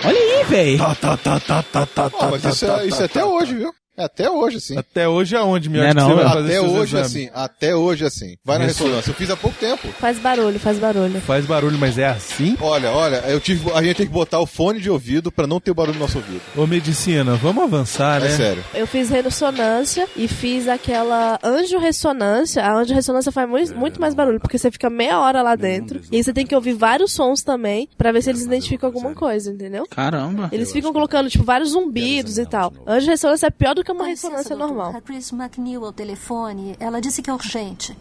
Olha 0.04 0.18
aí, 0.18 0.44
velho. 0.44 0.78
Tá, 0.78 0.94
tá, 0.94 1.16
tá, 1.16 1.40
tá, 1.40 1.62
tá, 1.62 1.86
tá, 1.86 2.10
Ó, 2.12 2.30
mas 2.30 2.44
isso, 2.44 2.64
é, 2.64 2.86
isso 2.86 3.02
é 3.02 3.06
até 3.06 3.24
hoje, 3.24 3.56
viu? 3.56 3.74
É 3.96 4.04
até 4.04 4.30
hoje, 4.30 4.58
assim. 4.58 4.76
Até 4.76 5.08
hoje 5.08 5.34
aonde, 5.36 5.68
Não 5.68 5.82
é 5.82 5.88
que 5.88 5.94
não, 5.94 6.08
você 6.08 6.14
vai 6.14 6.24
né? 6.24 6.30
fazer 6.30 6.56
Até 6.56 6.60
hoje, 6.60 6.96
exames? 6.96 7.06
assim. 7.06 7.30
Até 7.34 7.76
hoje, 7.76 8.04
assim. 8.04 8.36
Vai 8.44 8.58
na 8.58 8.66
Isso. 8.66 8.82
ressonância. 8.84 9.10
Eu 9.10 9.14
fiz 9.14 9.30
há 9.30 9.36
pouco 9.36 9.56
tempo. 9.58 9.88
Faz 9.98 10.18
barulho, 10.18 10.58
faz 10.60 10.78
barulho. 10.78 11.20
Faz 11.20 11.46
barulho, 11.46 11.78
mas 11.78 11.96
é 11.98 12.06
assim? 12.06 12.56
Olha, 12.60 12.90
olha, 12.90 13.16
eu 13.28 13.40
tive, 13.40 13.70
a 13.72 13.82
gente 13.82 13.96
tem 13.96 14.06
que 14.06 14.12
botar 14.12 14.38
o 14.40 14.46
fone 14.46 14.80
de 14.80 14.90
ouvido 14.90 15.32
pra 15.32 15.46
não 15.46 15.58
ter 15.60 15.72
barulho 15.72 15.94
no 15.94 16.00
nosso 16.00 16.18
ouvido. 16.18 16.40
Ô, 16.56 16.66
medicina, 16.66 17.34
vamos 17.36 17.62
avançar, 17.64 18.20
né? 18.20 18.26
É 18.26 18.30
sério. 18.30 18.64
Eu 18.74 18.86
fiz 18.86 19.08
ressonância 19.08 20.06
e 20.16 20.28
fiz 20.28 20.68
aquela 20.68 21.38
anjo-ressonância. 21.42 22.62
A 22.62 22.74
anjo-ressonância 22.74 23.30
faz 23.32 23.48
muito, 23.48 23.74
muito 23.76 24.00
mais 24.00 24.14
barulho, 24.14 24.40
porque 24.40 24.58
você 24.58 24.70
fica 24.70 24.90
meia 24.90 25.20
hora 25.20 25.42
lá 25.42 25.54
dentro. 25.54 26.00
E 26.10 26.16
aí 26.16 26.24
você 26.24 26.32
tem 26.32 26.46
que 26.46 26.54
ouvir 26.54 26.72
vários 26.74 27.12
sons 27.12 27.42
também, 27.42 27.88
pra 27.96 28.12
ver 28.12 28.22
se 28.22 28.30
eles 28.30 28.42
identificam 28.42 28.88
alguma 28.88 29.14
coisa, 29.14 29.50
entendeu? 29.52 29.86
Caramba. 29.90 30.48
Eles 30.52 30.72
ficam 30.72 30.92
colocando, 30.92 31.28
tipo, 31.30 31.44
vários 31.44 31.70
zumbidos 31.70 32.38
e 32.38 32.46
tal. 32.46 32.72
Anjo-ressonância 32.86 33.46
é 33.46 33.50
pior 33.50 33.74
do 33.74 33.84
que 33.86 33.92
uma 33.92 34.04
ressonância 34.06 34.56
normal. 34.56 34.94
A 34.96 35.00
Chris 35.00 35.32
McNeil 35.32 35.84
ao 35.84 35.92
telefone. 35.92 36.76
Ela 36.80 37.00
disse 37.00 37.22
que 37.22 37.30
é 37.30 37.32
urgente. 37.32 37.96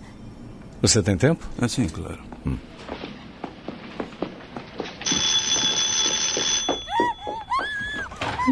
Você 0.82 1.02
tem 1.02 1.16
tempo? 1.16 1.46
Ah, 1.62 1.68
sim, 1.68 1.88
claro. 1.88 2.20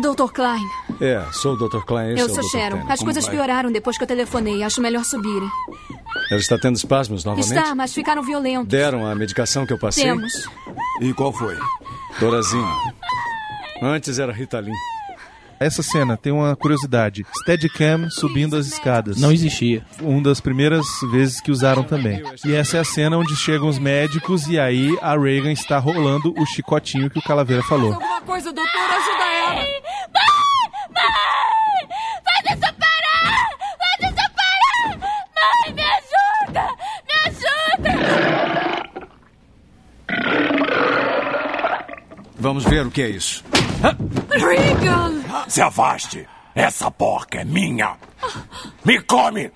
Dr. 0.01 0.31
Klein, 0.33 0.65
É, 0.99 1.23
sou 1.31 1.53
o 1.53 1.57
Dr. 1.57 1.83
Klein. 1.85 2.13
esse 2.13 2.21
eu 2.21 2.27
é 2.27 2.31
o 2.31 2.33
sou 2.35 2.43
Dr. 2.43 2.49
Sharon. 2.49 2.77
As 2.89 2.99
Como 2.99 3.05
coisas 3.05 3.25
vai? 3.25 3.35
pioraram 3.35 3.71
depois 3.71 3.97
que 3.97 4.03
eu 4.03 4.07
telefonei. 4.07 4.63
Acho 4.63 4.81
melhor 4.81 5.03
subirem. 5.05 5.47
Ela 6.31 6.39
está 6.39 6.57
tendo 6.57 6.75
espasmos 6.75 7.23
novamente? 7.23 7.47
Está, 7.53 7.75
mas 7.75 7.93
ficaram 7.93 8.23
violentos. 8.23 8.67
Deram 8.67 9.05
a 9.05 9.13
medicação 9.15 9.65
que 9.65 9.73
eu 9.73 9.77
passei? 9.79 10.03
Temos. 10.05 10.33
E 11.01 11.13
qual 11.13 11.31
foi? 11.31 11.55
Dorazine. 12.19 12.65
Antes 13.81 14.17
era 14.19 14.31
Ritalin. 14.31 14.73
Essa 15.59 15.81
cena 15.83 16.17
tem 16.17 16.31
uma 16.33 16.55
curiosidade. 16.55 17.25
Steadicam 17.41 18.09
subindo 18.09 18.55
as 18.55 18.67
escadas. 18.67 19.19
Não 19.19 19.31
existia. 19.31 19.85
Uma 20.01 20.21
das 20.21 20.39
primeiras 20.41 20.85
vezes 21.11 21.39
que 21.41 21.51
usaram 21.51 21.83
também. 21.83 22.21
E 22.45 22.53
essa 22.53 22.77
é 22.77 22.79
a 22.79 22.83
cena 22.83 23.17
onde 23.17 23.35
chegam 23.35 23.67
os 23.67 23.79
médicos 23.79 24.47
e 24.47 24.59
aí 24.59 24.97
a 25.01 25.17
Reagan 25.17 25.51
está 25.51 25.77
rolando 25.77 26.33
o 26.37 26.45
chicotinho 26.45 27.09
que 27.09 27.19
o 27.19 27.21
Calaveira 27.21 27.63
falou. 27.63 27.93
Alguma 27.93 28.21
coisa, 28.21 28.51
doutor, 28.51 28.71
ajuda 28.71 29.23
ela. 29.23 29.63
Faz 32.23 32.43
isso 32.51 32.73
parar! 32.79 33.49
Faz 33.79 34.11
isso 34.11 34.27
parar! 34.35 34.99
Mãe, 35.35 35.73
me 35.73 35.83
ajuda! 35.83 36.65
Me 37.07 37.13
ajuda! 37.29 37.93
Vamos 42.37 42.65
ver 42.65 42.85
o 42.85 42.91
que 42.91 43.01
é 43.01 43.09
isso. 43.09 43.43
Regan! 43.83 45.23
Se 45.47 45.61
afaste! 45.61 46.27
Essa 46.55 46.89
porca 46.89 47.41
é 47.41 47.43
minha! 47.43 47.97
Me 48.85 49.01
come! 49.01 49.51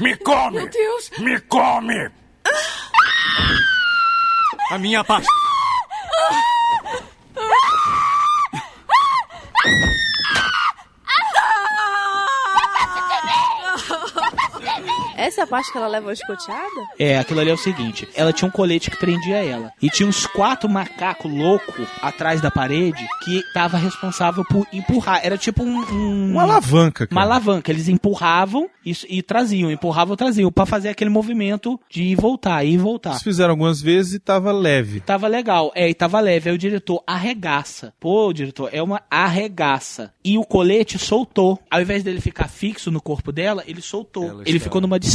Me 0.00 0.16
come! 0.16 0.58
Meu 0.58 0.68
Deus! 0.68 1.10
Me 1.18 1.40
come! 1.40 2.10
A 4.72 4.78
minha 4.78 5.04
pasta. 5.04 5.30
Essa 15.20 15.42
é 15.42 15.44
a 15.44 15.46
parte 15.46 15.70
que 15.70 15.76
ela 15.78 15.86
leva 15.86 16.06
uma 16.06 16.12
escoteada? 16.12 16.80
É, 16.98 17.18
aquilo 17.18 17.40
ali 17.40 17.50
é 17.50 17.54
o 17.54 17.58
seguinte: 17.58 18.08
ela 18.14 18.32
tinha 18.32 18.48
um 18.48 18.50
colete 18.50 18.90
que 18.90 18.96
prendia 18.96 19.36
ela. 19.36 19.72
E 19.80 19.88
tinha 19.90 20.08
uns 20.08 20.26
quatro 20.26 20.68
macacos 20.68 21.30
loucos 21.32 21.86
atrás 22.02 22.40
da 22.40 22.50
parede 22.50 23.06
que 23.24 23.42
tava 23.52 23.76
responsável 23.76 24.44
por 24.48 24.66
empurrar. 24.72 25.20
Era 25.22 25.36
tipo 25.36 25.62
um. 25.62 25.78
um- 25.92 26.30
Uma 26.32 26.42
alavanca, 26.44 27.04
Uma 27.10 27.20
cara. 27.20 27.34
alavanca. 27.34 27.70
Eles 27.70 27.88
empurravam 27.88 28.68
e, 28.84 28.92
e 29.08 29.22
traziam, 29.22 29.70
empurravam 29.70 30.14
e 30.14 30.16
traziam, 30.16 30.50
pra 30.50 30.64
fazer 30.64 30.88
aquele 30.88 31.10
movimento 31.10 31.78
de 31.90 32.02
ir 32.02 32.10
e 32.12 32.14
voltar, 32.14 32.64
ir 32.64 32.72
e 32.74 32.78
voltar. 32.78 33.10
Eles 33.10 33.22
fizeram 33.22 33.50
algumas 33.50 33.80
vezes 33.82 34.14
e 34.14 34.18
tava 34.18 34.50
leve. 34.52 35.00
Tava 35.00 35.28
legal, 35.28 35.70
é, 35.74 35.88
e 35.88 35.94
tava 35.94 36.18
leve. 36.20 36.48
Aí 36.50 36.54
o 36.54 36.58
diretor 36.58 37.02
arregaça. 37.06 37.92
Pô, 38.00 38.32
diretor, 38.32 38.70
é 38.72 38.82
uma 38.82 39.02
arregaça. 39.10 40.12
E 40.24 40.38
o 40.38 40.44
colete 40.44 40.98
soltou. 40.98 41.58
Ao 41.70 41.80
invés 41.80 42.02
dele 42.02 42.20
ficar 42.20 42.48
fixo 42.48 42.90
no 42.90 43.00
corpo 43.00 43.30
dela, 43.32 43.62
ele 43.66 43.82
soltou. 43.82 44.42
ele 44.46 44.58
ficou 44.58 44.80
numa 44.80 44.98
distância 44.98 45.09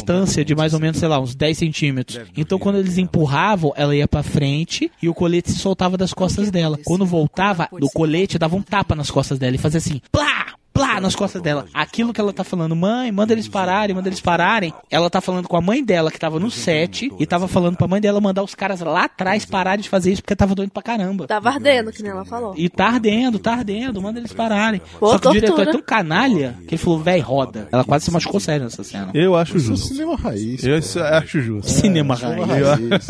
de 0.46 0.56
mais 0.56 0.74
ou 0.74 0.80
menos, 0.80 0.98
sei 0.98 1.08
lá, 1.08 1.20
uns 1.20 1.36
10 1.36 1.58
centímetros. 1.58 2.20
Então 2.36 2.60
quando 2.60 2.78
eles 2.78 2.98
empurravam, 2.98 3.74
ela 3.76 3.96
ia 3.96 4.08
pra 4.08 4.24
frente 4.24 4.92
e 5.02 5.10
o 5.10 5.14
colete 5.14 5.52
se 5.52 5.60
soltava 5.60 5.98
das 5.98 6.14
costas 6.14 6.52
dela. 6.52 6.78
Quando 6.84 7.06
voltava, 7.06 7.68
o 7.72 7.90
colete 7.90 8.38
dava 8.38 8.56
um 8.56 8.62
tapa 8.62 8.96
nas 8.96 9.10
costas 9.10 9.40
dela 9.40 9.56
e 9.56 9.60
fazia 9.60 9.78
assim, 9.78 10.02
plá! 10.12 10.35
Plá, 10.76 11.00
nas 11.00 11.16
costas 11.16 11.42
dela. 11.42 11.68
Aquilo 11.74 12.12
que 12.12 12.20
ela 12.20 12.34
tá 12.34 12.44
falando, 12.44 12.76
mãe, 12.76 13.10
manda 13.10 13.32
eles 13.32 13.48
pararem, 13.48 13.96
manda 13.96 14.10
eles 14.10 14.20
pararem. 14.20 14.74
Ela 14.92 15.10
tá 15.10 15.22
falando 15.22 15.48
com 15.48 15.56
a 15.56 15.62
mãe 15.62 15.82
dela, 15.82 16.12
que 16.12 16.20
tava 16.20 16.38
no 16.38 16.52
set, 16.52 17.10
e 17.18 17.26
tava 17.26 17.48
falando 17.48 17.78
pra 17.78 17.88
mãe 17.88 18.02
dela 18.02 18.20
mandar 18.20 18.44
os 18.44 18.54
caras 18.54 18.82
lá 18.82 19.06
atrás 19.06 19.46
pararem 19.46 19.82
de 19.82 19.88
fazer 19.88 20.12
isso, 20.12 20.22
porque 20.22 20.36
tava 20.36 20.54
doendo 20.54 20.72
pra 20.72 20.84
caramba. 20.84 21.28
Tava 21.28 21.50
ardendo, 21.50 21.94
que 21.94 22.04
nem 22.04 22.12
ela 22.12 22.26
falou. 22.26 22.54
E 22.58 22.68
tá 22.68 22.88
ardendo, 22.88 23.40
tá 23.40 23.54
ardendo, 23.54 24.02
manda 24.02 24.20
eles 24.20 24.34
pararem. 24.34 24.82
Pô, 25.00 25.12
Só 25.12 25.18
que 25.18 25.30
o 25.30 25.32
diretor 25.32 25.54
é 25.54 25.56
tortura. 25.64 25.72
tão 25.72 25.82
canalha 25.82 26.58
que 26.68 26.76
ele 26.76 26.78
falou, 26.78 27.00
véi, 27.00 27.22
roda. 27.22 27.70
Ela 27.72 27.86
quase 27.86 28.04
se 28.04 28.12
machucou 28.12 28.42
sério 28.42 28.66
nessa 28.66 28.84
cena. 28.84 29.12
Eu 29.14 29.34
acho 29.34 29.56
Isso 29.56 29.68
é 29.68 29.70
justo. 29.78 29.88
cinema 29.88 30.16
raiz. 30.18 30.64
Eu 30.66 30.76
acho 31.06 31.42
justo. 31.42 31.72
Cinema 31.72 32.18
cinema 32.18 32.46
raiz. 32.46 32.68
raiz. 32.68 33.08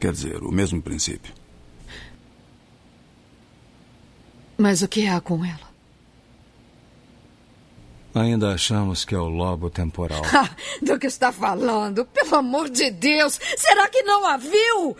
Quer 0.00 0.10
dizer, 0.10 0.42
o 0.42 0.50
mesmo 0.50 0.82
princípio. 0.82 1.32
Mas 4.56 4.82
o 4.82 4.88
que 4.88 5.06
há 5.06 5.20
com 5.20 5.44
ela? 5.44 5.67
Ainda 8.14 8.52
achamos 8.54 9.04
que 9.04 9.14
é 9.14 9.18
o 9.18 9.28
lobo 9.28 9.70
temporal. 9.70 10.22
Do 10.82 10.98
que 10.98 11.06
está 11.06 11.30
falando? 11.30 12.04
Pelo 12.06 12.36
amor 12.36 12.68
de 12.68 12.90
Deus! 12.90 13.38
Será 13.56 13.88
que 13.88 14.02
não 14.02 14.26
a 14.26 14.36
viu? 14.36 14.96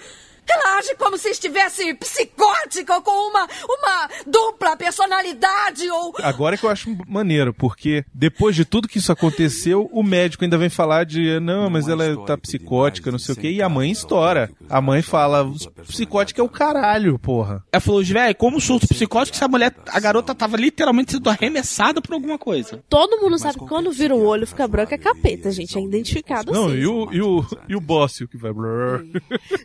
Ela 0.48 0.78
age 0.78 0.94
como 0.96 1.18
se 1.18 1.28
estivesse 1.28 1.94
psicótica 1.94 2.94
ou 2.94 3.02
com 3.02 3.30
uma, 3.30 3.46
uma 3.64 4.08
dupla 4.26 4.76
personalidade 4.76 5.88
ou. 5.90 6.14
Agora 6.22 6.54
é 6.54 6.58
que 6.58 6.64
eu 6.64 6.70
acho 6.70 6.96
maneiro, 7.06 7.52
porque 7.52 8.04
depois 8.14 8.54
de 8.56 8.64
tudo 8.64 8.88
que 8.88 8.98
isso 8.98 9.12
aconteceu, 9.12 9.88
o 9.92 10.02
médico 10.02 10.44
ainda 10.44 10.58
vem 10.58 10.68
falar 10.68 11.04
de 11.04 11.38
não, 11.40 11.68
mas 11.68 11.88
ela 11.88 12.16
tá 12.24 12.36
psicótica, 12.36 13.10
não 13.10 13.18
sei 13.18 13.34
o 13.34 13.38
quê, 13.38 13.50
e 13.50 13.62
a 13.62 13.68
mãe 13.68 13.90
estoura. 13.90 14.50
A 14.68 14.80
mãe 14.80 15.02
fala, 15.02 15.50
psicótica 15.86 16.40
é 16.40 16.44
o 16.44 16.48
caralho, 16.48 17.18
porra. 17.18 17.64
Ela 17.72 17.80
falou, 17.80 18.02
velho, 18.02 18.34
como 18.36 18.60
surto 18.60 18.88
psicótico 18.88 19.36
se 19.36 19.44
a 19.44 19.48
mulher, 19.48 19.74
a 19.88 20.00
garota 20.00 20.34
tava 20.34 20.56
literalmente 20.56 21.12
sendo 21.12 21.30
arremessada 21.30 22.00
por 22.00 22.14
alguma 22.14 22.38
coisa. 22.38 22.82
Todo 22.88 23.20
mundo 23.20 23.38
sabe 23.38 23.58
que 23.58 23.66
quando 23.66 23.90
vira 23.92 24.14
o 24.14 24.24
olho 24.24 24.46
fica 24.46 24.66
branco 24.66 24.94
é 24.94 24.98
capeta, 24.98 25.50
gente. 25.50 25.78
É 25.78 25.82
identificado 25.82 26.52
Não, 26.52 26.66
assim. 26.66 26.76
e 26.76 26.86
o, 26.86 27.12
e 27.12 27.22
o, 27.22 27.46
e 27.68 27.76
o 27.76 27.80
Bócio 27.80 28.26
que 28.28 28.36
vai. 28.36 28.52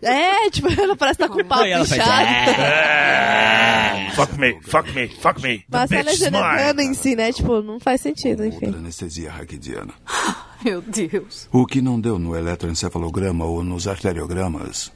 É, 0.01 0.49
tipo, 0.49 0.67
ela 0.79 0.95
parece 0.95 1.21
estar 1.21 1.29
com 1.29 1.41
o 1.41 1.45
papo 1.45 1.65
ela 1.65 1.85
faz, 1.85 2.01
inchado. 2.01 2.61
É. 2.61 4.11
Fuck 4.15 4.39
me, 4.39 4.61
fuck 4.61 4.91
me, 4.93 5.07
fuck 5.07 5.41
me. 5.41 5.65
Mas 5.69 5.91
a 5.91 5.95
bitch 5.95 6.05
legenda 6.05 6.39
smile. 6.39 6.83
em 6.83 6.93
si, 6.93 7.15
né? 7.15 7.31
Tipo, 7.31 7.61
não 7.61 7.79
faz 7.79 8.01
sentido, 8.01 8.45
enfim. 8.45 8.67
Anestesia 8.67 9.31
raquidiana. 9.31 9.93
Meu 10.63 10.81
Deus. 10.81 11.47
O 11.51 11.65
que 11.65 11.81
não 11.81 11.99
deu 11.99 12.17
no 12.19 12.35
eletroencefalograma 12.35 13.45
ou 13.45 13.63
nos 13.63 13.87
arteriogramas 13.87 14.91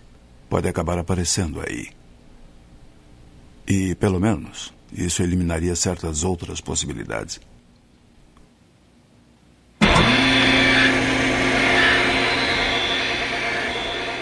pode 0.49 0.67
acabar 0.67 0.97
aparecendo 0.97 1.61
aí. 1.61 1.89
E, 3.67 3.95
pelo 3.95 4.19
menos, 4.19 4.73
isso 4.93 5.21
eliminaria 5.21 5.75
certas 5.75 6.23
outras 6.23 6.61
possibilidades. 6.61 7.39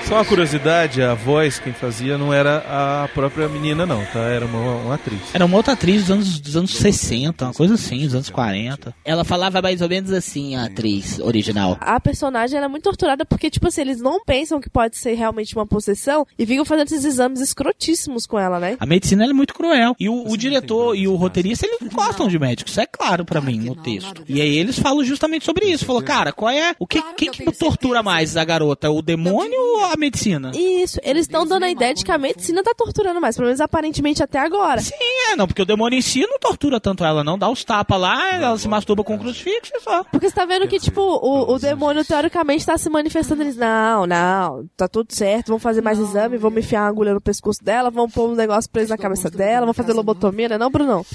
Só 0.07 0.15
uma 0.15 0.25
curiosidade, 0.25 1.01
a 1.01 1.15
voz 1.15 1.57
quem 1.57 1.73
fazia 1.73 2.15
não 2.15 2.31
era 2.31 2.63
a 2.69 3.07
própria 3.07 3.49
menina, 3.49 3.87
não, 3.87 4.05
tá? 4.05 4.19
Era 4.19 4.45
uma, 4.45 4.75
uma 4.75 4.93
atriz. 4.93 5.19
Era 5.33 5.43
uma 5.43 5.57
outra 5.57 5.73
atriz 5.73 6.01
dos 6.01 6.11
anos, 6.11 6.39
dos 6.39 6.55
anos 6.55 6.75
60, 6.75 7.43
uma 7.45 7.53
coisa 7.55 7.73
assim, 7.73 8.01
dos 8.01 8.13
anos 8.13 8.29
40. 8.29 8.93
Ela 9.03 9.23
falava 9.23 9.63
mais 9.63 9.81
ou 9.81 9.89
menos 9.89 10.11
assim, 10.11 10.55
a 10.55 10.65
atriz 10.65 11.17
original. 11.17 11.75
A 11.81 11.99
personagem 11.99 12.55
ela 12.55 12.67
é 12.67 12.69
muito 12.69 12.83
torturada 12.83 13.25
porque, 13.25 13.49
tipo 13.49 13.67
assim, 13.67 13.81
eles 13.81 13.99
não 13.99 14.23
pensam 14.23 14.61
que 14.61 14.69
pode 14.69 14.95
ser 14.95 15.15
realmente 15.15 15.55
uma 15.55 15.65
possessão 15.65 16.27
e 16.37 16.45
ficam 16.45 16.65
fazendo 16.65 16.85
esses 16.85 17.03
exames 17.03 17.41
escrotíssimos 17.41 18.27
com 18.27 18.37
ela, 18.37 18.59
né? 18.59 18.77
A 18.79 18.85
medicina 18.85 19.25
é 19.25 19.33
muito 19.33 19.55
cruel. 19.55 19.95
E 19.99 20.07
o, 20.07 20.27
o 20.29 20.37
diretor 20.37 20.95
e 20.95 21.07
o 21.07 21.15
roteirista, 21.15 21.65
eles 21.65 21.91
gostam 21.91 22.27
de 22.27 22.37
médicos. 22.37 22.73
Isso 22.73 22.81
é 22.81 22.85
claro 22.85 23.25
pra 23.25 23.41
mim 23.41 23.57
no 23.57 23.75
texto. 23.75 24.23
E 24.29 24.39
aí 24.39 24.55
eles 24.55 24.77
falam 24.77 25.03
justamente 25.03 25.45
sobre 25.45 25.65
isso. 25.65 25.83
Falou, 25.83 26.03
cara, 26.03 26.31
qual 26.31 26.51
é. 26.51 26.75
O 26.77 26.85
que, 26.85 27.01
quem 27.17 27.31
que 27.31 27.51
tortura 27.51 28.03
mais 28.03 28.37
a 28.37 28.45
garota? 28.45 28.91
O 28.91 29.01
demônio 29.01 29.59
ou 29.59 29.85
a 29.85 29.94
medicina? 29.97 30.51
Isso, 30.53 30.99
eles 31.03 31.21
estão 31.23 31.45
dando 31.45 31.63
a 31.63 31.69
ideia 31.69 31.93
de 31.93 32.03
que 32.03 32.11
a 32.11 32.17
medicina 32.17 32.63
tá 32.63 32.73
torturando 32.75 33.19
mais, 33.21 33.35
pelo 33.35 33.47
menos 33.47 33.61
aparentemente 33.61 34.21
até 34.23 34.39
agora. 34.39 34.81
Sim, 34.81 34.93
é, 35.31 35.35
não, 35.35 35.47
porque 35.47 35.61
o 35.61 35.65
demônio 35.65 35.97
em 35.97 36.01
si 36.01 36.21
não 36.27 36.39
tortura 36.39 36.79
tanto 36.79 37.03
ela, 37.03 37.23
não. 37.23 37.37
Dá 37.37 37.49
os 37.49 37.63
tapas 37.63 37.99
lá, 37.99 38.33
ela 38.35 38.57
se 38.57 38.67
masturba 38.67 39.03
com 39.03 39.15
o 39.15 39.19
crucifixo 39.19 39.71
e 39.75 39.79
só. 39.79 40.03
Porque 40.05 40.29
você 40.29 40.35
tá 40.35 40.45
vendo 40.45 40.67
que, 40.67 40.79
tipo, 40.79 41.01
o, 41.01 41.53
o 41.53 41.59
demônio 41.59 42.03
teoricamente 42.05 42.65
tá 42.65 42.77
se 42.77 42.89
manifestando. 42.89 43.41
Eles, 43.43 43.55
não, 43.55 44.05
não, 44.05 44.67
tá 44.77 44.87
tudo 44.87 45.13
certo, 45.13 45.47
vamos 45.47 45.63
fazer 45.63 45.81
mais 45.81 45.99
exame, 45.99 46.37
vamos 46.37 46.59
enfiar 46.59 46.81
uma 46.83 46.89
agulha 46.89 47.13
no 47.13 47.21
pescoço 47.21 47.63
dela, 47.63 47.89
vamos 47.89 48.13
pôr 48.13 48.29
um 48.29 48.35
negócio 48.35 48.69
preso 48.69 48.89
na 48.89 48.97
cabeça 48.97 49.29
dela, 49.29 49.61
vamos 49.61 49.77
fazer 49.77 49.93
lobotomia, 49.93 50.49
né, 50.49 50.57
não, 50.57 50.69
Brunão? 50.71 51.05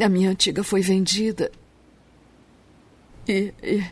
A 0.00 0.08
minha 0.08 0.30
antiga 0.30 0.62
foi 0.64 0.80
vendida. 0.80 1.50
E- 3.28 3.52
e- 3.62 3.84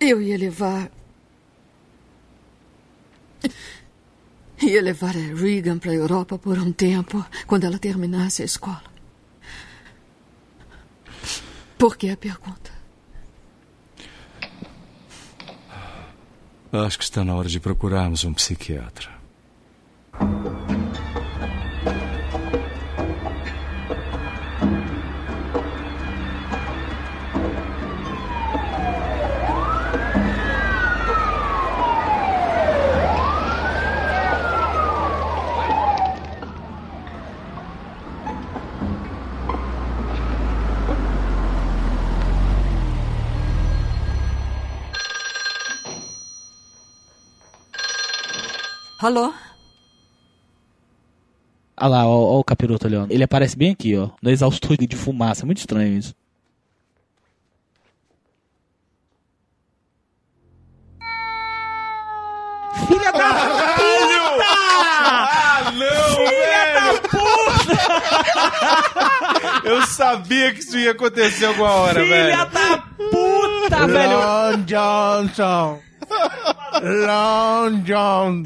eu 0.00 0.20
ia 0.20 0.36
levar. 0.36 0.90
Ia 4.62 4.80
levar 4.82 5.16
a 5.16 5.34
Regan 5.34 5.78
para 5.78 5.90
a 5.90 5.94
Europa 5.94 6.38
por 6.38 6.58
um 6.58 6.72
tempo, 6.72 7.24
quando 7.46 7.64
ela 7.64 7.78
terminasse 7.78 8.42
a 8.42 8.44
escola. 8.44 8.94
Por 11.78 11.96
que 11.96 12.10
a 12.10 12.16
pergunta? 12.16 12.72
Acho 16.72 16.98
que 16.98 17.04
está 17.04 17.24
na 17.24 17.34
hora 17.34 17.48
de 17.48 17.60
procurarmos 17.60 18.24
um 18.24 18.34
psiquiatra. 18.34 19.10
Alô? 49.04 49.34
Olha 51.76 51.88
lá, 51.88 52.08
ó, 52.08 52.36
ó 52.36 52.38
o 52.38 52.44
capiroto 52.44 52.86
ali, 52.86 52.96
ó. 52.96 53.06
Ele 53.10 53.22
aparece 53.22 53.54
bem 53.54 53.72
aqui, 53.72 53.94
ó. 53.94 54.08
No 54.22 54.30
exaustor 54.30 54.78
de 54.78 54.96
fumaça. 54.96 55.44
Muito 55.44 55.58
estranho 55.58 55.98
isso. 55.98 56.14
Filha 62.86 63.12
da 63.12 63.28
puta! 63.76 64.44
Ah, 64.50 65.72
não, 65.72 66.16
Filha 66.16 66.30
velho! 66.66 67.00
Eu 69.64 69.82
sabia 69.86 70.52
que 70.52 70.60
isso 70.60 70.76
ia 70.78 70.90
acontecer 70.92 71.46
alguma 71.46 71.70
hora, 71.72 72.00
Filha 72.00 72.14
velho. 72.16 72.50
da 72.50 72.78
puta, 73.10 73.86
velho! 73.86 74.18
Long 74.18 74.62
Johnson. 74.64 75.78
Long 76.82 77.82
John. 77.82 78.42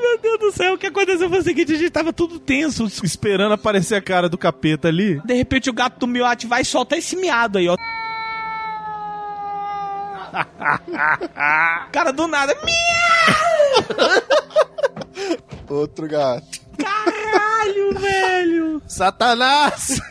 Meu 0.00 0.18
Deus 0.22 0.38
do 0.38 0.52
céu, 0.52 0.74
o 0.74 0.78
que 0.78 0.86
aconteceu 0.86 1.28
foi 1.28 1.38
o 1.38 1.42
seguinte, 1.42 1.72
a 1.72 1.76
gente 1.76 1.90
tava 1.90 2.12
tudo 2.12 2.38
tenso. 2.38 2.84
Esperando 3.02 3.52
aparecer 3.52 3.94
a 3.96 4.02
cara 4.02 4.28
do 4.28 4.38
capeta 4.38 4.88
ali. 4.88 5.20
De 5.24 5.34
repente 5.34 5.68
o 5.70 5.72
gato 5.72 5.98
do 5.98 6.06
miote 6.06 6.46
vai 6.46 6.62
e 6.62 6.64
solta 6.64 6.96
esse 6.96 7.16
miado 7.16 7.58
aí, 7.58 7.68
ó. 7.68 7.76
Cara, 11.92 12.12
do 12.12 12.26
nada. 12.28 12.56
Outro 15.68 16.06
gato. 16.06 16.46
Caralho, 16.78 17.98
velho! 17.98 18.82
Satanás! 18.86 19.98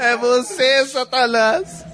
É 0.00 0.16
você, 0.16 0.86
Satanás! 0.86 1.84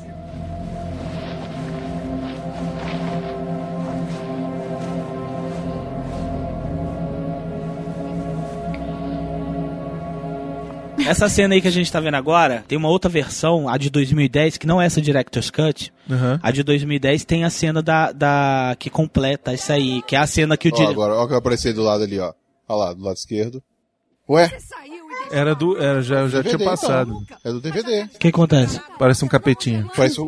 Essa 11.06 11.28
cena 11.28 11.54
aí 11.54 11.60
que 11.60 11.68
a 11.68 11.70
gente 11.70 11.90
tá 11.90 12.00
vendo 12.00 12.14
agora, 12.14 12.64
tem 12.66 12.78
uma 12.78 12.88
outra 12.88 13.10
versão, 13.10 13.68
a 13.68 13.76
de 13.76 13.90
2010, 13.90 14.56
que 14.58 14.66
não 14.66 14.80
é 14.80 14.86
essa 14.86 15.00
Director's 15.00 15.50
Cut. 15.50 15.92
Uhum. 16.08 16.38
A 16.42 16.50
de 16.50 16.62
2010 16.62 17.24
tem 17.24 17.44
a 17.44 17.50
cena 17.50 17.82
da, 17.82 18.12
da 18.12 18.76
que 18.78 18.90
completa 18.90 19.52
isso 19.52 19.72
aí, 19.72 20.02
que 20.02 20.16
é 20.16 20.18
a 20.18 20.26
cena 20.26 20.56
que 20.56 20.68
o 20.68 20.72
Ó, 20.72 20.76
dire... 20.76 20.90
agora, 20.90 21.14
ó 21.14 21.22
o 21.22 21.24
que 21.24 21.30
vai 21.30 21.38
aparecer 21.38 21.72
do 21.72 21.82
lado 21.82 22.04
ali, 22.04 22.18
ó. 22.18 22.32
Olha 22.68 22.78
lá, 22.78 22.92
do 22.94 23.02
lado 23.02 23.16
esquerdo. 23.16 23.62
Ué? 24.28 24.50
Era 25.34 25.54
do. 25.54 25.76
Era, 25.82 26.02
já 26.02 26.28
já 26.28 26.42
tinha 26.42 26.58
passado. 26.58 27.22
então. 27.24 27.36
É 27.44 27.50
do 27.52 27.60
DVD. 27.60 28.02
O 28.14 28.18
que 28.18 28.28
acontece? 28.28 28.80
Parece 28.98 29.24
um 29.24 29.28
capetinho. 29.28 29.90
Parece 29.96 30.20
o, 30.20 30.24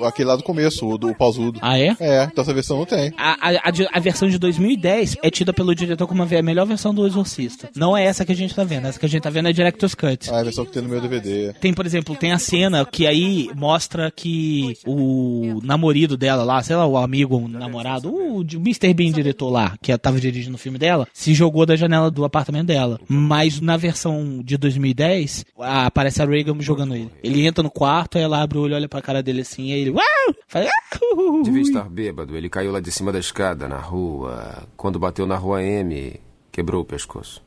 o- 0.00 0.04
aquele 0.04 0.28
lá 0.28 0.36
do 0.36 0.42
começo, 0.42 0.86
o 0.88 0.98
do 0.98 1.14
pausudo. 1.14 1.58
Ah, 1.62 1.78
é? 1.78 1.94
É, 2.00 2.24
então 2.24 2.42
essa 2.42 2.52
versão 2.54 2.78
não 2.78 2.86
tem. 2.86 3.12
A, 3.16 3.50
a, 3.50 3.72
a 3.92 4.00
versão 4.00 4.28
de 4.28 4.38
2010 4.38 5.16
é 5.22 5.30
tida 5.30 5.52
pelo 5.52 5.74
diretor 5.74 6.06
como 6.06 6.22
a 6.22 6.42
melhor 6.42 6.66
versão 6.66 6.94
do 6.94 7.06
Exorcista. 7.06 7.68
Não 7.76 7.96
é 7.96 8.04
essa 8.04 8.24
que 8.24 8.32
a 8.32 8.36
gente 8.36 8.54
tá 8.54 8.64
vendo. 8.64 8.86
Essa 8.86 8.98
que 8.98 9.06
a 9.06 9.08
gente 9.08 9.22
tá 9.22 9.30
vendo 9.30 9.48
é 9.48 9.52
Director's 9.52 9.94
Cut. 9.94 10.30
Ah, 10.30 10.38
é 10.38 10.40
a 10.40 10.44
versão 10.44 10.64
que 10.64 10.72
tem 10.72 10.82
no 10.82 10.88
meu 10.88 11.00
DVD. 11.00 11.52
Tem, 11.60 11.72
por 11.74 11.84
exemplo, 11.86 12.16
tem 12.16 12.32
a 12.32 12.38
cena 12.38 12.84
que 12.86 13.06
aí 13.06 13.50
mostra 13.54 14.10
que 14.10 14.74
o 14.86 15.60
namorado 15.62 16.16
dela 16.16 16.42
lá, 16.44 16.62
sei 16.62 16.76
lá, 16.76 16.86
o 16.86 16.96
amigo, 16.96 17.36
o 17.36 17.48
namorado, 17.48 18.08
o 18.14 18.40
Mr. 18.42 18.94
Bean 18.94 19.10
diretor 19.12 19.50
lá, 19.50 19.74
que 19.82 19.96
tava 19.98 20.18
dirigindo 20.20 20.54
o 20.54 20.58
filme 20.58 20.78
dela, 20.78 21.06
se 21.12 21.34
jogou 21.34 21.66
da 21.66 21.76
janela 21.76 22.10
do 22.10 22.24
apartamento 22.24 22.66
dela. 22.68 22.98
Mas 23.08 23.60
na 23.60 23.76
versão 23.76 24.21
de 24.44 24.56
2010, 24.56 25.44
ah, 25.58 25.86
aparece 25.86 26.22
a 26.22 26.24
Reagan 26.26 26.60
jogando 26.60 26.94
ele. 26.94 27.10
Ele 27.22 27.46
entra 27.46 27.62
no 27.62 27.70
quarto, 27.70 28.16
aí 28.18 28.24
ela 28.24 28.42
abre 28.42 28.58
o 28.58 28.62
olho, 28.62 28.74
olha 28.74 28.88
pra 28.88 29.02
cara 29.02 29.22
dele 29.22 29.40
assim, 29.42 29.72
aí 29.72 29.80
ele, 29.80 29.90
uau! 29.90 30.02
Faz, 30.48 30.66
"Ah!" 30.66 31.42
Devia 31.42 31.62
estar 31.62 31.88
bêbado. 31.88 32.36
Ele 32.36 32.48
caiu 32.48 32.70
lá 32.72 32.80
de 32.80 32.90
cima 32.92 33.10
da 33.12 33.18
escada, 33.18 33.66
na 33.68 33.78
rua. 33.78 34.64
Quando 34.76 34.98
bateu 34.98 35.26
na 35.26 35.36
rua 35.36 35.62
M, 35.62 36.20
quebrou 36.50 36.82
o 36.82 36.84
pescoço. 36.84 37.42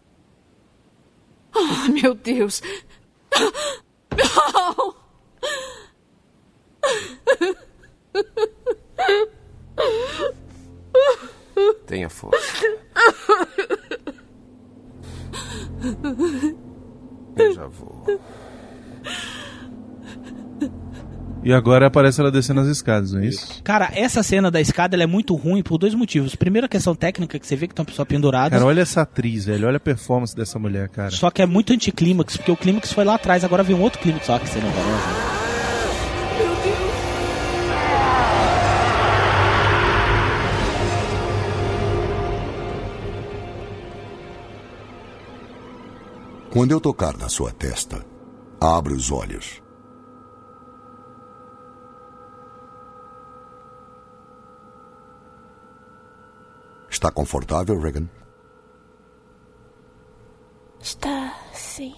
Ah, 1.54 1.88
meu 1.90 2.14
Deus. 2.14 2.62
Não! 4.18 4.96
Tenha 11.86 12.10
força. 12.10 12.38
Eu 17.38 17.54
já 17.54 17.68
vou. 17.68 18.04
E 21.44 21.54
agora 21.54 21.86
aparece 21.86 22.20
ela 22.20 22.32
descendo 22.32 22.62
as 22.62 22.68
escadas, 22.68 23.14
não 23.14 23.22
é 23.22 23.28
isso? 23.28 23.62
Cara, 23.64 23.92
essa 23.94 24.24
cena 24.24 24.50
da 24.50 24.60
escada 24.60 24.98
é 25.02 25.06
muito 25.06 25.36
ruim 25.36 25.62
por 25.62 25.78
dois 25.78 25.94
motivos. 25.94 26.36
Primeiro, 26.36 26.66
a 26.66 26.68
questão 26.68 26.96
técnica, 26.96 27.38
que 27.38 27.46
você 27.46 27.56
vê 27.56 27.68
que 27.68 27.76
tem 27.76 27.84
uma 27.84 27.86
pessoa 27.86 28.04
pendurada. 28.04 28.50
Cara, 28.50 28.66
olha 28.66 28.82
essa 28.82 29.04
atriz, 29.04 29.46
velho. 29.46 29.68
Olha 29.68 29.78
a 29.78 29.80
performance 29.80 30.36
dessa 30.36 30.58
mulher, 30.58 30.90
cara. 30.90 31.12
Só 31.12 31.30
que 31.30 31.44
é 31.44 31.46
muito 31.46 31.72
anticlímax, 31.72 32.38
porque 32.38 32.52
o 32.52 32.58
clímax 32.58 32.92
foi 32.92 33.04
lá 33.06 33.14
atrás, 33.14 33.44
agora 33.44 33.62
vem 33.62 33.76
um 33.76 33.82
outro 33.82 34.02
clímax. 34.02 34.28
Ó, 34.28 34.40
que 34.40 34.50
cena 34.50 34.66
horrorosa. 34.66 35.45
Quando 46.56 46.72
eu 46.72 46.80
tocar 46.80 47.18
na 47.18 47.28
sua 47.28 47.52
testa, 47.52 48.06
abre 48.62 48.94
os 48.94 49.12
olhos. 49.12 49.62
Está 56.90 57.12
confortável, 57.12 57.78
Regan? 57.78 58.08
Está, 60.80 61.38
sim. 61.52 61.94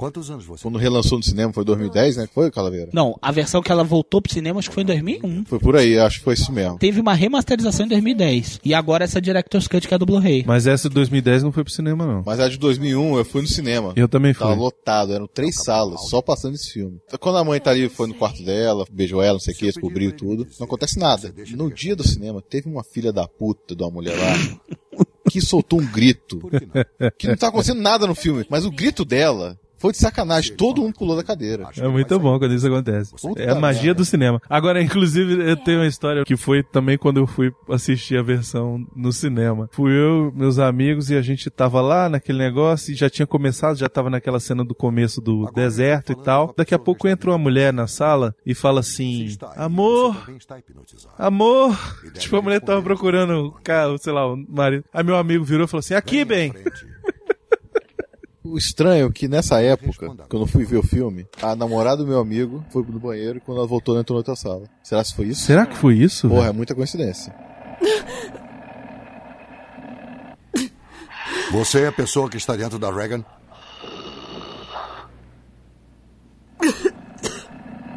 Quantos 0.00 0.30
anos 0.30 0.46
você 0.46 0.62
Quando 0.62 0.78
relançou 0.78 1.18
no 1.18 1.22
cinema 1.22 1.52
foi 1.52 1.62
2010, 1.62 2.16
né? 2.16 2.28
Foi, 2.32 2.50
Calaveira? 2.50 2.88
Não, 2.90 3.18
a 3.20 3.30
versão 3.30 3.60
que 3.60 3.70
ela 3.70 3.84
voltou 3.84 4.22
pro 4.22 4.32
cinema 4.32 4.58
acho 4.58 4.70
que 4.70 4.74
foi 4.74 4.82
em 4.82 4.86
2001. 4.86 5.44
Foi 5.44 5.58
por 5.58 5.76
aí, 5.76 5.98
acho 5.98 6.20
que 6.20 6.24
foi 6.24 6.32
isso 6.32 6.50
mesmo. 6.50 6.78
Teve 6.78 7.02
uma 7.02 7.12
remasterização 7.12 7.84
em 7.84 7.90
2010. 7.90 8.60
E 8.64 8.72
agora 8.72 9.04
essa 9.04 9.20
Director's 9.20 9.68
Cut 9.68 9.86
que 9.86 9.92
é 9.92 9.98
do 9.98 10.06
Blu-ray. 10.06 10.42
Mas 10.46 10.66
essa 10.66 10.88
de 10.88 10.94
2010 10.94 11.42
não 11.42 11.52
foi 11.52 11.64
pro 11.64 11.70
cinema, 11.70 12.06
não. 12.06 12.22
Mas 12.24 12.40
a 12.40 12.48
de 12.48 12.56
2001 12.56 13.18
eu 13.18 13.24
fui 13.26 13.42
no 13.42 13.46
cinema. 13.46 13.92
Eu 13.94 14.08
também 14.08 14.32
fui. 14.32 14.46
Tava 14.46 14.58
lotado, 14.58 15.12
eram 15.12 15.26
três 15.26 15.56
salas, 15.56 16.08
só 16.08 16.22
passando 16.22 16.54
esse 16.54 16.72
filme. 16.72 16.98
Quando 17.20 17.36
a 17.36 17.44
mãe 17.44 17.60
tá 17.60 17.70
ali, 17.70 17.86
foi 17.90 18.06
no 18.06 18.14
quarto 18.14 18.42
dela, 18.42 18.86
beijou 18.90 19.22
ela, 19.22 19.34
não 19.34 19.40
sei 19.40 19.52
o 19.52 19.56
que, 19.58 19.66
descobriu 19.66 20.12
tudo. 20.12 20.46
Não 20.58 20.64
acontece 20.64 20.98
nada. 20.98 21.30
No 21.50 21.70
dia 21.70 21.94
do 21.94 22.08
cinema, 22.08 22.40
teve 22.40 22.70
uma 22.70 22.82
filha 22.82 23.12
da 23.12 23.28
puta 23.28 23.76
de 23.76 23.82
uma 23.82 23.90
mulher 23.90 24.16
lá 24.16 24.32
que 25.28 25.42
soltou 25.42 25.78
um 25.78 25.86
grito. 25.86 26.40
Que 27.18 27.28
não 27.28 27.36
tá 27.36 27.48
acontecendo 27.48 27.82
nada 27.82 28.06
no 28.06 28.14
filme, 28.14 28.46
mas 28.48 28.64
o 28.64 28.70
grito 28.70 29.04
dela 29.04 29.59
foi 29.80 29.92
de 29.92 29.98
sacanagem. 29.98 30.54
Todo 30.54 30.82
mundo 30.82 30.94
pulou 30.94 31.16
da 31.16 31.24
cadeira. 31.24 31.68
É 31.78 31.88
muito 31.88 32.18
bom 32.18 32.38
quando 32.38 32.52
isso 32.54 32.66
acontece. 32.66 33.14
Puta 33.20 33.42
É 33.42 33.50
a 33.50 33.54
magia 33.54 33.84
merda. 33.84 33.94
do 33.94 34.04
cinema. 34.04 34.42
Agora, 34.48 34.82
inclusive, 34.82 35.50
eu 35.50 35.56
tenho 35.56 35.78
uma 35.78 35.86
história 35.86 36.22
que 36.22 36.36
foi 36.36 36.62
também 36.62 36.98
quando 36.98 37.16
eu 37.16 37.26
fui 37.26 37.50
assistir 37.70 38.18
a 38.18 38.22
versão 38.22 38.86
no 38.94 39.10
cinema. 39.10 39.70
Fui 39.72 39.90
eu, 39.90 40.30
meus 40.36 40.58
amigos, 40.58 41.08
e 41.10 41.16
a 41.16 41.22
gente 41.22 41.48
tava 41.48 41.80
lá 41.80 42.10
naquele 42.10 42.38
negócio 42.38 42.92
e 42.92 42.94
já 42.94 43.08
tinha 43.08 43.26
começado, 43.26 43.76
já 43.78 43.88
tava 43.88 44.10
naquela 44.10 44.38
cena 44.38 44.62
do 44.62 44.74
começo 44.74 45.18
do 45.18 45.50
deserto 45.52 46.12
e 46.12 46.16
tal. 46.16 46.52
Daqui 46.54 46.74
a 46.74 46.78
pouco 46.78 47.08
entra 47.08 47.30
uma 47.30 47.38
mulher 47.38 47.72
na 47.72 47.86
sala 47.86 48.34
e 48.44 48.54
fala 48.54 48.80
assim: 48.80 49.34
Amor, 49.56 50.14
amor. 51.18 51.78
Tipo, 52.18 52.36
a 52.36 52.42
mulher 52.42 52.60
tava 52.60 52.82
procurando 52.82 53.46
o 53.46 53.52
carro, 53.62 53.96
sei 53.96 54.12
lá, 54.12 54.30
o 54.30 54.36
marido. 54.46 54.84
Aí 54.92 55.02
meu 55.02 55.16
amigo 55.16 55.42
virou 55.42 55.64
e 55.64 55.68
falou 55.68 55.80
assim: 55.80 55.94
Aqui, 55.94 56.22
bem. 56.22 56.52
O 58.50 58.58
estranho 58.58 59.06
é 59.06 59.12
que 59.12 59.28
nessa 59.28 59.62
época, 59.62 60.08
quando 60.28 60.42
eu 60.42 60.46
fui 60.46 60.64
ver 60.64 60.78
o 60.78 60.82
filme, 60.82 61.24
a 61.40 61.54
namorada 61.54 61.98
do 61.98 62.06
meu 62.06 62.18
amigo 62.18 62.64
foi 62.70 62.82
no 62.82 62.98
banheiro 62.98 63.38
e 63.38 63.40
quando 63.40 63.58
ela 63.58 63.66
voltou, 63.66 63.94
ela 63.94 64.00
entrou 64.00 64.16
na 64.16 64.20
outra 64.20 64.34
sala. 64.34 64.64
Será 64.82 65.04
que 65.04 65.14
foi 65.14 65.26
isso? 65.26 65.42
Será 65.42 65.66
que 65.66 65.76
foi 65.76 65.94
isso? 65.94 66.28
Porra, 66.28 66.48
é 66.48 66.52
muita 66.52 66.74
coincidência. 66.74 67.32
Você 71.52 71.82
é 71.82 71.86
a 71.86 71.92
pessoa 71.92 72.28
que 72.28 72.36
está 72.36 72.56
dentro 72.56 72.76
da 72.76 72.92
Regan? 72.92 73.24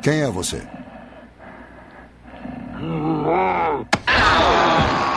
Quem 0.04 0.22
é 0.22 0.30
você? 0.30 0.62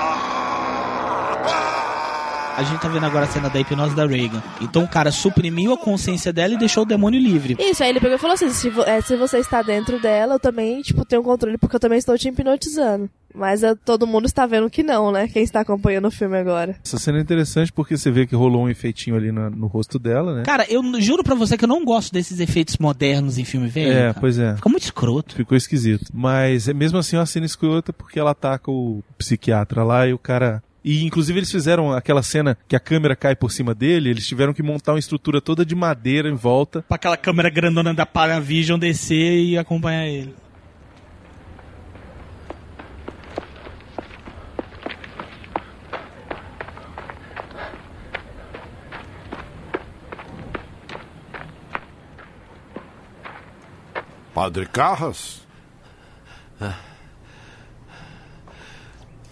A 2.57 2.63
gente 2.63 2.81
tá 2.81 2.89
vendo 2.89 3.05
agora 3.05 3.25
a 3.27 3.29
cena 3.29 3.51
da 3.51 3.61
hipnose 3.61 3.95
da 3.95 4.07
Reagan. 4.07 4.43
Então 4.61 4.83
o 4.85 4.89
cara 4.89 5.13
suprimiu 5.13 5.73
a 5.75 5.77
consciência 5.79 6.33
dela 6.33 6.55
e 6.55 6.59
deixou 6.59 6.83
o 6.85 6.87
demônio 6.87 7.21
livre. 7.21 7.57
Isso, 7.61 7.83
aí 7.83 7.91
ele 7.91 8.01
pegou 8.01 8.17
e 8.17 8.19
falou 8.19 8.35
assim: 8.35 8.49
se, 8.51 8.71
vo- 8.71 8.83
é, 8.83 9.01
se 9.01 9.15
você 9.17 9.39
está 9.39 9.61
dentro 9.63 10.01
dela, 10.01 10.35
eu 10.35 10.41
também, 10.41 10.81
tipo, 10.83 11.05
tenho 11.05 11.23
controle 11.23 11.59
porque 11.59 11.77
eu 11.77 11.81
também 11.81 11.99
estou 11.99 12.17
te 12.17 12.29
hipnotizando. 12.29 13.11
Mas 13.35 13.63
é, 13.63 13.75
todo 13.75 14.07
mundo 14.07 14.25
está 14.25 14.47
vendo 14.47 14.71
que 14.71 14.83
não, 14.83 15.13
né? 15.13 15.29
Quem 15.29 15.43
está 15.43 15.61
acompanhando 15.61 16.07
o 16.07 16.11
filme 16.11 16.39
agora. 16.39 16.75
Essa 16.83 16.99
cena 16.99 17.19
é 17.19 17.21
interessante 17.21 17.71
porque 17.71 17.95
você 17.95 18.11
vê 18.11 18.27
que 18.27 18.35
rolou 18.35 18.63
um 18.65 18.69
efeitinho 18.71 19.15
ali 19.15 19.31
na- 19.31 19.51
no 19.51 19.67
rosto 19.67 19.99
dela, 19.99 20.35
né? 20.37 20.43
Cara, 20.43 20.65
eu 20.71 20.83
juro 21.03 21.23
pra 21.23 21.35
você 21.35 21.59
que 21.59 21.65
eu 21.65 21.69
não 21.69 21.85
gosto 21.85 22.11
desses 22.15 22.41
efeitos 22.41 22.79
modernos 22.79 23.37
em 23.37 23.45
filme 23.45 23.69
velho. 23.69 23.93
É, 23.93 24.01
cara. 24.09 24.15
pois 24.19 24.39
é. 24.39 24.57
Fica 24.57 24.69
muito 24.71 24.85
escroto. 24.85 25.35
Ficou 25.35 25.55
esquisito. 25.59 26.07
Mas 26.15 26.67
é 26.69 26.73
mesmo 26.73 26.97
assim 26.97 27.17
uma 27.17 27.27
cena 27.27 27.45
escrota 27.45 27.93
porque 27.93 28.19
ela 28.19 28.31
ataca 28.31 28.71
o 28.71 29.03
psiquiatra 29.19 29.85
lá 29.85 30.07
e 30.07 30.15
o 30.15 30.19
cara. 30.19 30.63
E 30.87 31.05
inclusive 31.05 31.41
eles 31.41 31.51
fizeram 31.51 31.93
aquela 31.93 32.23
cena 32.23 32.57
que 32.69 32.77
a 32.77 32.79
câmera 32.79 33.17
cai 33.17 33.35
por 33.35 33.51
cima 33.51 33.75
dele, 33.75 34.09
eles 34.09 34.25
tiveram 34.25 34.55
que 34.55 34.63
montar 34.63 34.93
uma 34.93 35.01
estrutura 35.01 35.41
toda 35.41 35.67
de 35.67 35.75
madeira 35.75 36.29
em 36.29 36.37
volta. 36.37 36.81
Pra 36.83 36.95
aquela 36.95 37.17
câmera 37.17 37.51
grandona 37.51 37.93
da 37.93 38.07
Paravision 38.07 38.79
descer 38.79 39.37
e 39.37 39.59
acompanhar 39.59 40.07
ele. 40.07 40.33
Padre 54.33 54.67
Carras? 54.67 55.45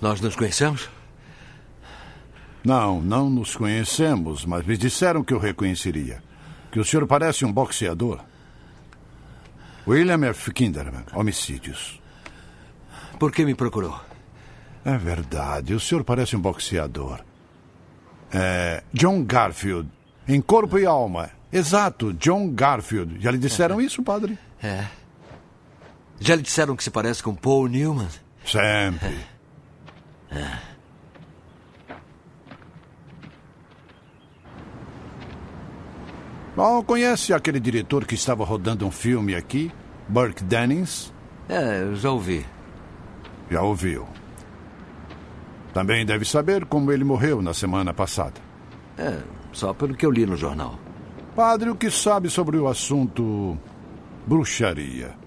Nós 0.00 0.20
nos 0.20 0.34
conhecemos? 0.34 0.88
Não, 2.64 3.00
não 3.02 3.28
nos 3.28 3.54
conhecemos, 3.54 4.46
mas 4.46 4.64
me 4.64 4.76
disseram 4.76 5.22
que 5.22 5.34
eu 5.34 5.38
reconheceria. 5.38 6.22
Que 6.72 6.80
o 6.80 6.84
senhor 6.84 7.06
parece 7.06 7.44
um 7.44 7.52
boxeador. 7.52 8.20
William 9.86 10.24
F. 10.28 10.50
Kinderman, 10.50 11.04
homicídios. 11.12 12.00
Por 13.18 13.30
que 13.30 13.44
me 13.44 13.54
procurou? 13.54 14.00
É 14.82 14.96
verdade, 14.96 15.74
o 15.74 15.80
senhor 15.80 16.04
parece 16.04 16.36
um 16.36 16.40
boxeador. 16.40 17.20
É. 18.32 18.82
John 18.92 19.22
Garfield, 19.24 19.88
em 20.26 20.40
corpo 20.40 20.78
e 20.78 20.86
alma. 20.86 21.30
Exato, 21.52 22.14
John 22.14 22.50
Garfield. 22.50 23.20
Já 23.20 23.30
lhe 23.30 23.38
disseram 23.38 23.80
isso, 23.80 24.02
padre? 24.02 24.38
É. 24.62 24.86
Já 26.18 26.34
lhe 26.34 26.42
disseram 26.42 26.74
que 26.74 26.82
se 26.82 26.90
parece 26.90 27.22
com 27.22 27.34
Paul 27.34 27.68
Newman? 27.68 28.08
Sempre. 28.44 29.18
É. 30.30 30.73
Bom, 36.56 36.82
conhece 36.84 37.32
aquele 37.32 37.58
diretor 37.58 38.06
que 38.06 38.14
estava 38.14 38.44
rodando 38.44 38.86
um 38.86 38.90
filme 38.90 39.34
aqui? 39.34 39.72
Burke 40.08 40.44
Dennings? 40.44 41.12
É, 41.48 41.92
já 41.94 42.10
ouvi. 42.12 42.46
Já 43.50 43.62
ouviu. 43.62 44.06
Também 45.72 46.06
deve 46.06 46.24
saber 46.24 46.64
como 46.64 46.92
ele 46.92 47.02
morreu 47.02 47.42
na 47.42 47.52
semana 47.52 47.92
passada. 47.92 48.40
É, 48.96 49.18
só 49.52 49.74
pelo 49.74 49.94
que 49.94 50.06
eu 50.06 50.10
li 50.12 50.24
no 50.24 50.36
jornal. 50.36 50.78
Padre, 51.34 51.70
o 51.70 51.74
que 51.74 51.90
sabe 51.90 52.30
sobre 52.30 52.56
o 52.56 52.68
assunto 52.68 53.58
bruxaria? 54.24 55.23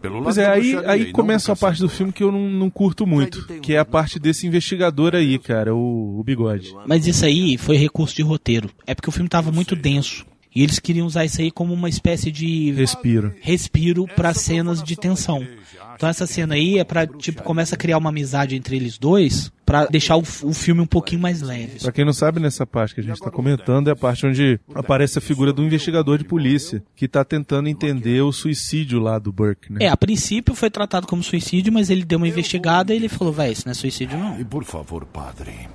Pelo 0.00 0.22
Pois 0.22 0.38
é, 0.38 0.46
aí, 0.46 0.72
bruxaria 0.72 0.90
aí 0.90 1.12
começa 1.12 1.52
a 1.52 1.56
parte 1.56 1.80
do 1.80 1.88
filme 1.88 2.12
que 2.12 2.22
eu 2.22 2.32
não, 2.32 2.48
não 2.48 2.70
curto 2.70 3.06
muito, 3.06 3.44
que 3.60 3.74
é 3.74 3.78
a 3.78 3.84
parte 3.84 4.18
desse 4.18 4.46
investigador 4.46 5.14
aí, 5.14 5.38
cara, 5.38 5.74
o, 5.74 6.18
o 6.18 6.24
bigode. 6.24 6.74
Mas 6.86 7.06
isso 7.06 7.24
aí 7.24 7.58
foi 7.58 7.76
recurso 7.76 8.16
de 8.16 8.22
roteiro. 8.22 8.70
É 8.86 8.94
porque 8.94 9.08
o 9.08 9.12
filme 9.12 9.28
tava 9.28 9.52
muito 9.52 9.76
denso. 9.76 10.24
E 10.54 10.62
eles 10.62 10.78
queriam 10.78 11.06
usar 11.06 11.24
isso 11.24 11.40
aí 11.40 11.50
como 11.50 11.72
uma 11.72 11.88
espécie 11.88 12.30
de 12.32 12.72
respiro, 12.72 13.32
respiro 13.40 14.06
para 14.16 14.34
cenas 14.34 14.82
de 14.82 14.96
tensão. 14.96 15.46
Então 15.94 16.08
essa 16.08 16.26
cena 16.26 16.54
aí 16.54 16.78
é 16.78 16.84
pra, 16.84 17.06
tipo, 17.06 17.42
começa 17.42 17.74
a 17.74 17.78
criar 17.78 17.98
uma 17.98 18.08
amizade 18.08 18.56
entre 18.56 18.74
eles 18.74 18.98
dois 18.98 19.52
pra 19.64 19.86
deixar 19.86 20.16
o, 20.16 20.20
o 20.42 20.52
filme 20.52 20.80
um 20.80 20.86
pouquinho 20.86 21.20
mais 21.20 21.42
leve. 21.42 21.78
Pra 21.78 21.92
quem 21.92 22.04
não 22.04 22.12
sabe, 22.12 22.40
nessa 22.40 22.66
parte 22.66 22.94
que 22.94 23.00
a 23.00 23.04
gente 23.04 23.20
tá 23.20 23.30
comentando 23.30 23.88
é 23.88 23.92
a 23.92 23.96
parte 23.96 24.26
onde 24.26 24.58
aparece 24.74 25.18
a 25.18 25.20
figura 25.20 25.52
do 25.52 25.62
investigador 25.62 26.18
de 26.18 26.24
polícia, 26.24 26.82
que 26.96 27.06
tá 27.06 27.24
tentando 27.24 27.68
entender 27.68 28.20
o 28.22 28.32
suicídio 28.32 28.98
lá 28.98 29.18
do 29.18 29.30
Burke, 29.30 29.72
né? 29.72 29.84
É, 29.84 29.88
a 29.88 29.96
princípio 29.96 30.54
foi 30.54 30.70
tratado 30.70 31.06
como 31.06 31.22
suicídio, 31.22 31.72
mas 31.72 31.90
ele 31.90 32.04
deu 32.04 32.16
uma 32.16 32.26
investigada 32.26 32.92
e 32.92 32.96
ele 32.96 33.08
falou, 33.08 33.32
véi, 33.32 33.52
isso 33.52 33.62
não 33.66 33.70
é 33.70 33.74
suicídio 33.74 34.18
não. 34.18 34.40
E 34.40 34.44
por 34.44 34.64
favor, 34.64 35.04
padre. 35.04 35.68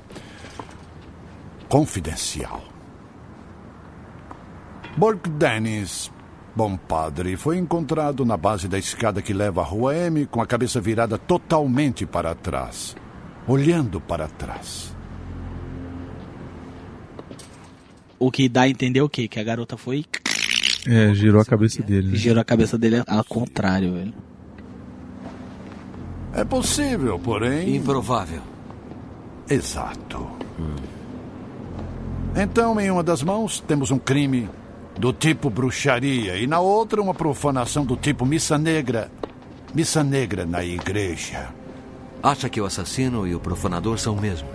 Confidencial. 1.69 2.74
Burke 4.97 5.30
Dennis, 5.30 6.09
bom 6.55 6.77
padre, 6.77 7.35
foi 7.35 7.57
encontrado 7.57 8.23
na 8.23 8.38
base 8.38 8.67
da 8.67 8.77
escada 8.80 9.22
que 9.22 9.34
leva 9.34 9.61
à 9.61 9.63
rua 9.65 9.93
M 9.93 10.26
com 10.26 10.41
a 10.41 10.47
cabeça 10.47 10.80
virada 10.80 11.17
totalmente 11.17 12.05
para 12.05 12.34
trás. 12.34 12.95
Olhando 13.45 13.99
para 13.99 14.27
trás. 14.27 14.95
O 18.17 18.31
que 18.31 18.47
dá 18.47 18.61
a 18.61 18.69
entender 18.69 19.01
o 19.01 19.09
quê? 19.09 19.27
Que 19.27 19.39
a 19.39 19.43
garota 19.43 19.76
foi 19.76 20.05
É, 20.88 21.13
girou 21.13 21.41
a 21.41 21.45
cabeça 21.45 21.84
dele. 21.84 22.11
Né? 22.11 22.15
girou 22.15 22.41
a 22.41 22.45
cabeça 22.45 22.77
dele 22.77 23.03
ao 23.05 23.23
contrário, 23.26 23.93
velho. 23.93 24.13
É 26.34 26.43
possível, 26.45 27.19
porém. 27.19 27.76
Improvável. 27.76 28.41
Exato. 29.49 30.26
Então, 32.35 32.80
em 32.80 32.89
uma 32.89 33.03
das 33.03 33.22
mãos, 33.22 33.59
temos 33.59 33.91
um 33.91 33.99
crime 33.99 34.49
do 34.97 35.11
tipo 35.11 35.49
bruxaria 35.49 36.38
e 36.38 36.47
na 36.47 36.59
outra, 36.59 37.01
uma 37.01 37.13
profanação 37.13 37.85
do 37.85 37.95
tipo 37.95 38.26
missa 38.26 38.57
negra. 38.57 39.11
Missa 39.73 40.03
negra 40.03 40.45
na 40.45 40.63
igreja. 40.63 41.49
Acha 42.23 42.49
que 42.49 42.61
o 42.61 42.65
assassino 42.65 43.27
e 43.27 43.35
o 43.35 43.39
profanador 43.39 43.97
são 43.97 44.15
o 44.15 44.22
mesmo? 44.22 44.47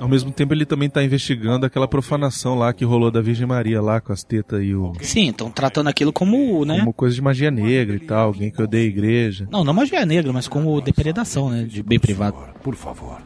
Ao 0.00 0.08
mesmo 0.08 0.32
tempo, 0.32 0.52
ele 0.52 0.66
também 0.66 0.90
tá 0.90 1.04
investigando 1.04 1.64
aquela 1.64 1.86
profanação 1.86 2.56
lá 2.56 2.72
que 2.72 2.84
rolou 2.84 3.10
da 3.10 3.20
Virgem 3.20 3.46
Maria 3.46 3.80
lá 3.80 4.00
com 4.00 4.12
as 4.12 4.24
tetas 4.24 4.60
e 4.62 4.74
o. 4.74 4.92
Sim, 5.00 5.28
estão 5.28 5.50
tratando 5.50 5.88
aquilo 5.88 6.12
como, 6.12 6.64
né? 6.64 6.80
Como 6.80 6.92
coisa 6.92 7.14
de 7.14 7.22
magia 7.22 7.50
negra 7.50 7.94
e 7.94 8.00
tal, 8.00 8.26
alguém 8.26 8.50
que 8.50 8.60
odeia 8.60 8.84
a 8.84 8.88
igreja. 8.88 9.46
Não, 9.50 9.62
não 9.62 9.72
magia 9.72 10.04
negra, 10.04 10.32
mas 10.32 10.48
como 10.48 10.80
depredação, 10.80 11.48
né? 11.48 11.62
De 11.62 11.82
bem 11.82 12.00
privado. 12.00 12.36
Por 12.62 12.74
favor, 12.74 13.18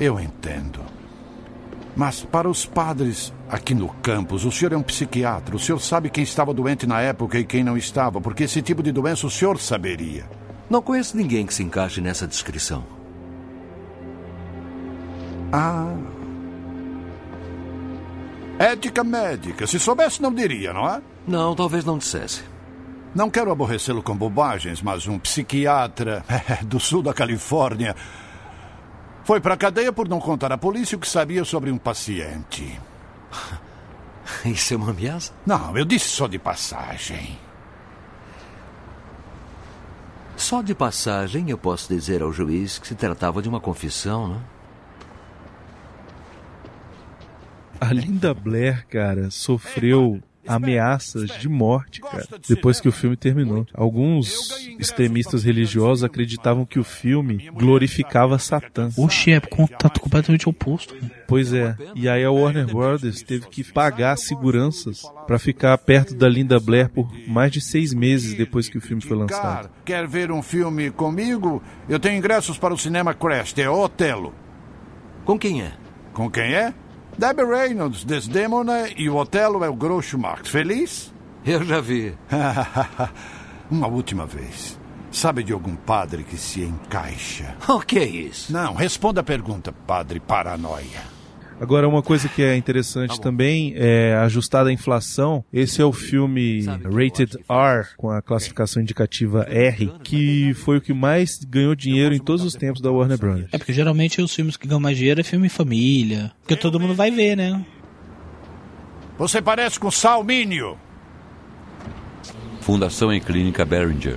eu 0.00 0.18
entendo. 0.18 0.80
Mas 1.96 2.24
para 2.24 2.48
os 2.48 2.66
padres 2.66 3.32
aqui 3.48 3.74
no 3.74 3.88
campus, 3.88 4.44
o 4.44 4.50
senhor 4.50 4.72
é 4.72 4.76
um 4.76 4.82
psiquiatra. 4.82 5.54
O 5.54 5.58
senhor 5.58 5.78
sabe 5.78 6.10
quem 6.10 6.24
estava 6.24 6.52
doente 6.52 6.86
na 6.86 7.00
época 7.00 7.38
e 7.38 7.44
quem 7.44 7.62
não 7.62 7.76
estava, 7.76 8.20
porque 8.20 8.44
esse 8.44 8.60
tipo 8.60 8.82
de 8.82 8.90
doença 8.90 9.26
o 9.26 9.30
senhor 9.30 9.60
saberia. 9.60 10.28
Não 10.68 10.82
conheço 10.82 11.16
ninguém 11.16 11.46
que 11.46 11.54
se 11.54 11.62
encaixe 11.62 12.00
nessa 12.00 12.26
descrição. 12.26 12.84
Ah. 15.52 15.94
Ética 18.58 19.04
médica. 19.04 19.66
Se 19.66 19.78
soubesse, 19.78 20.20
não 20.20 20.32
diria, 20.32 20.72
não 20.72 20.88
é? 20.88 21.00
Não, 21.26 21.54
talvez 21.54 21.84
não 21.84 21.98
dissesse. 21.98 22.42
Não 23.14 23.30
quero 23.30 23.52
aborrecê-lo 23.52 24.02
com 24.02 24.16
bobagens, 24.16 24.82
mas 24.82 25.06
um 25.06 25.18
psiquiatra 25.18 26.24
do 26.66 26.80
sul 26.80 27.02
da 27.02 27.14
Califórnia 27.14 27.94
foi 29.24 29.40
para 29.40 29.54
a 29.54 29.56
cadeia 29.56 29.92
por 29.92 30.08
não 30.08 30.20
contar 30.20 30.52
à 30.52 30.58
polícia 30.58 30.96
o 30.96 31.00
que 31.00 31.08
sabia 31.08 31.44
sobre 31.44 31.70
um 31.70 31.78
paciente. 31.78 32.78
Isso 34.44 34.74
é 34.74 34.76
uma 34.76 34.90
ameaça? 34.90 35.32
Não, 35.44 35.76
eu 35.76 35.84
disse 35.84 36.08
só 36.08 36.26
de 36.28 36.38
passagem. 36.38 37.38
Só 40.36 40.62
de 40.62 40.74
passagem 40.74 41.48
eu 41.50 41.56
posso 41.56 41.88
dizer 41.88 42.22
ao 42.22 42.32
juiz 42.32 42.78
que 42.78 42.86
se 42.86 42.94
tratava 42.94 43.40
de 43.40 43.48
uma 43.48 43.60
confissão, 43.60 44.28
né? 44.28 44.40
A 47.80 47.92
Linda 47.92 48.32
Blair, 48.32 48.86
cara, 48.88 49.30
sofreu 49.30 50.22
ameaças 50.46 51.30
de 51.38 51.48
morte, 51.48 52.00
cara, 52.00 52.26
depois 52.48 52.80
que 52.80 52.88
o 52.88 52.92
filme 52.92 53.16
terminou. 53.16 53.66
Alguns 53.74 54.50
extremistas 54.78 55.44
religiosos 55.44 56.04
acreditavam 56.04 56.64
que 56.64 56.78
o 56.78 56.84
filme 56.84 57.50
glorificava 57.54 58.38
Satã. 58.38 58.88
Oxe, 58.96 59.32
é 59.32 59.40
contato 59.40 60.00
completamente 60.00 60.48
oposto. 60.48 60.94
né? 60.94 61.10
Pois 61.26 61.52
é. 61.52 61.76
E 61.94 62.08
aí 62.08 62.24
a 62.24 62.30
Warner 62.30 62.66
Brothers 62.66 63.22
teve 63.22 63.46
que 63.46 63.64
pagar 63.64 64.16
seguranças 64.16 65.02
pra 65.26 65.38
ficar 65.38 65.76
perto 65.78 66.14
da 66.14 66.28
Linda 66.28 66.60
Blair 66.60 66.88
por 66.90 67.08
mais 67.26 67.50
de 67.50 67.60
seis 67.60 67.94
meses 67.94 68.34
depois 68.34 68.68
que 68.68 68.78
o 68.78 68.80
filme 68.80 69.02
foi 69.02 69.16
lançado. 69.16 69.70
Quer 69.84 70.06
ver 70.06 70.30
um 70.30 70.42
filme 70.42 70.90
comigo? 70.90 71.62
Eu 71.88 71.98
tenho 71.98 72.16
ingressos 72.18 72.58
para 72.58 72.74
o 72.74 72.78
cinema 72.78 73.14
Crest, 73.14 73.58
é 73.58 73.68
Otelo. 73.68 74.34
Com 75.24 75.38
quem 75.38 75.62
é? 75.62 75.72
Com 76.12 76.30
quem 76.30 76.54
é? 76.54 76.74
Debbie 77.18 77.44
Reynolds, 77.44 78.04
Desdemona 78.04 78.88
e 78.96 79.08
o 79.08 79.16
Otelo 79.16 79.64
é 79.64 79.68
o 79.68 79.74
Groucho 79.74 80.18
Marx. 80.18 80.48
Feliz? 80.48 81.12
Eu 81.44 81.62
já 81.64 81.80
vi. 81.80 82.14
Uma 83.70 83.86
última 83.86 84.26
vez. 84.26 84.78
Sabe 85.10 85.44
de 85.44 85.52
algum 85.52 85.76
padre 85.76 86.24
que 86.24 86.36
se 86.36 86.62
encaixa? 86.62 87.54
O 87.68 87.80
que 87.80 87.98
é 87.98 88.04
isso? 88.04 88.52
Não, 88.52 88.74
responda 88.74 89.20
a 89.20 89.24
pergunta, 89.24 89.72
padre 89.86 90.18
paranoia. 90.18 91.13
Agora, 91.64 91.88
uma 91.88 92.02
coisa 92.02 92.28
que 92.28 92.42
é 92.42 92.54
interessante 92.56 93.18
também 93.18 93.72
é 93.74 94.14
ajustada 94.16 94.68
à 94.68 94.72
inflação. 94.72 95.42
Esse 95.50 95.80
é 95.80 95.84
o 95.84 95.92
filme 95.92 96.62
Rated 96.66 97.38
R, 97.48 97.86
com 97.96 98.10
a 98.10 98.20
classificação 98.20 98.82
indicativa 98.82 99.46
R, 99.48 99.90
que 100.02 100.52
foi 100.54 100.76
o 100.76 100.80
que 100.80 100.92
mais 100.92 101.38
ganhou 101.42 101.74
dinheiro 101.74 102.14
em 102.14 102.18
todos 102.18 102.44
os 102.44 102.52
tempos 102.52 102.82
da 102.82 102.90
Warner 102.90 103.18
Bros. 103.18 103.44
É 103.50 103.56
porque 103.56 103.72
geralmente 103.72 104.20
os 104.20 104.34
filmes 104.34 104.58
que 104.58 104.68
ganham 104.68 104.78
mais 104.78 104.98
dinheiro 104.98 105.20
é 105.20 105.24
filme 105.24 105.48
família. 105.48 106.32
Porque 106.42 106.54
todo 106.54 106.78
mundo 106.78 106.94
vai 106.94 107.10
ver, 107.10 107.34
né? 107.34 107.64
Você 109.18 109.40
parece 109.40 109.80
com 109.80 109.90
Salmínio. 109.90 110.76
Fundação 112.60 113.12
e 113.12 113.20
Clínica 113.20 113.64
Behringer. 113.64 114.16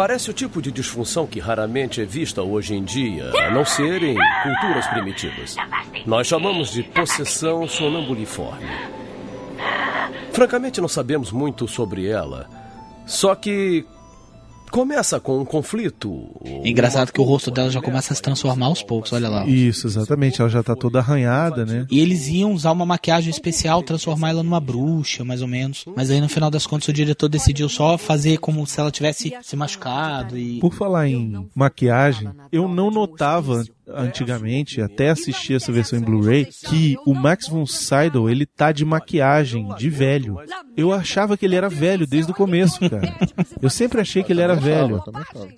Parece 0.00 0.30
o 0.30 0.32
tipo 0.32 0.62
de 0.62 0.72
disfunção 0.72 1.26
que 1.26 1.38
raramente 1.38 2.00
é 2.00 2.06
vista 2.06 2.42
hoje 2.42 2.74
em 2.74 2.82
dia, 2.82 3.30
a 3.36 3.50
não 3.50 3.66
ser 3.66 4.02
em 4.02 4.16
culturas 4.42 4.86
primitivas. 4.86 5.54
Nós 6.06 6.26
chamamos 6.26 6.72
de 6.72 6.82
possessão 6.82 7.68
sonambuliforme. 7.68 8.66
Francamente, 10.32 10.80
não 10.80 10.88
sabemos 10.88 11.30
muito 11.30 11.68
sobre 11.68 12.08
ela. 12.08 12.48
Só 13.04 13.34
que 13.34 13.84
começa 14.70 15.20
com 15.20 15.40
um 15.40 15.44
conflito. 15.44 16.30
É 16.44 16.68
engraçado 16.68 17.12
que 17.12 17.20
o 17.20 17.24
rosto 17.24 17.50
dela 17.50 17.70
já 17.70 17.80
começa 17.80 18.12
a 18.12 18.16
se 18.16 18.22
transformar 18.22 18.66
aos 18.66 18.82
poucos, 18.82 19.12
olha 19.12 19.28
lá. 19.28 19.46
Isso, 19.46 19.86
exatamente. 19.86 20.40
Ela 20.40 20.50
já 20.50 20.62
tá 20.62 20.74
toda 20.74 20.98
arranhada, 20.98 21.66
né? 21.66 21.86
E 21.90 22.00
eles 22.00 22.28
iam 22.28 22.52
usar 22.52 22.72
uma 22.72 22.86
maquiagem 22.86 23.30
especial, 23.30 23.82
transformar 23.82 24.30
ela 24.30 24.42
numa 24.42 24.60
bruxa, 24.60 25.24
mais 25.24 25.42
ou 25.42 25.48
menos. 25.48 25.84
Mas 25.96 26.10
aí 26.10 26.20
no 26.20 26.28
final 26.28 26.50
das 26.50 26.66
contas 26.66 26.88
o 26.88 26.92
diretor 26.92 27.28
decidiu 27.28 27.68
só 27.68 27.98
fazer 27.98 28.38
como 28.38 28.66
se 28.66 28.80
ela 28.80 28.90
tivesse 28.90 29.34
se 29.42 29.56
machucado 29.56 30.38
e. 30.38 30.60
Por 30.60 30.72
falar 30.72 31.08
em 31.08 31.48
maquiagem, 31.54 32.30
eu 32.52 32.68
não 32.68 32.90
notava 32.90 33.64
antigamente, 33.94 34.80
até 34.80 35.10
assistir 35.10 35.54
essa 35.54 35.72
versão 35.72 35.98
em 35.98 36.02
Blu-ray, 36.02 36.46
que 36.66 36.96
o 37.06 37.14
Max 37.14 37.48
von 37.48 37.66
Sydow, 37.66 38.28
ele 38.28 38.46
tá 38.46 38.72
de 38.72 38.84
maquiagem, 38.84 39.68
de 39.76 39.88
velho. 39.90 40.38
Eu 40.76 40.92
achava 40.92 41.36
que 41.36 41.44
ele 41.44 41.56
era 41.56 41.68
velho 41.68 42.06
desde 42.06 42.32
o 42.32 42.34
começo, 42.34 42.78
cara. 42.88 43.14
Eu 43.60 43.70
sempre 43.70 44.00
achei 44.00 44.22
que 44.22 44.32
ele 44.32 44.40
era 44.40 44.54
velho. 44.54 45.02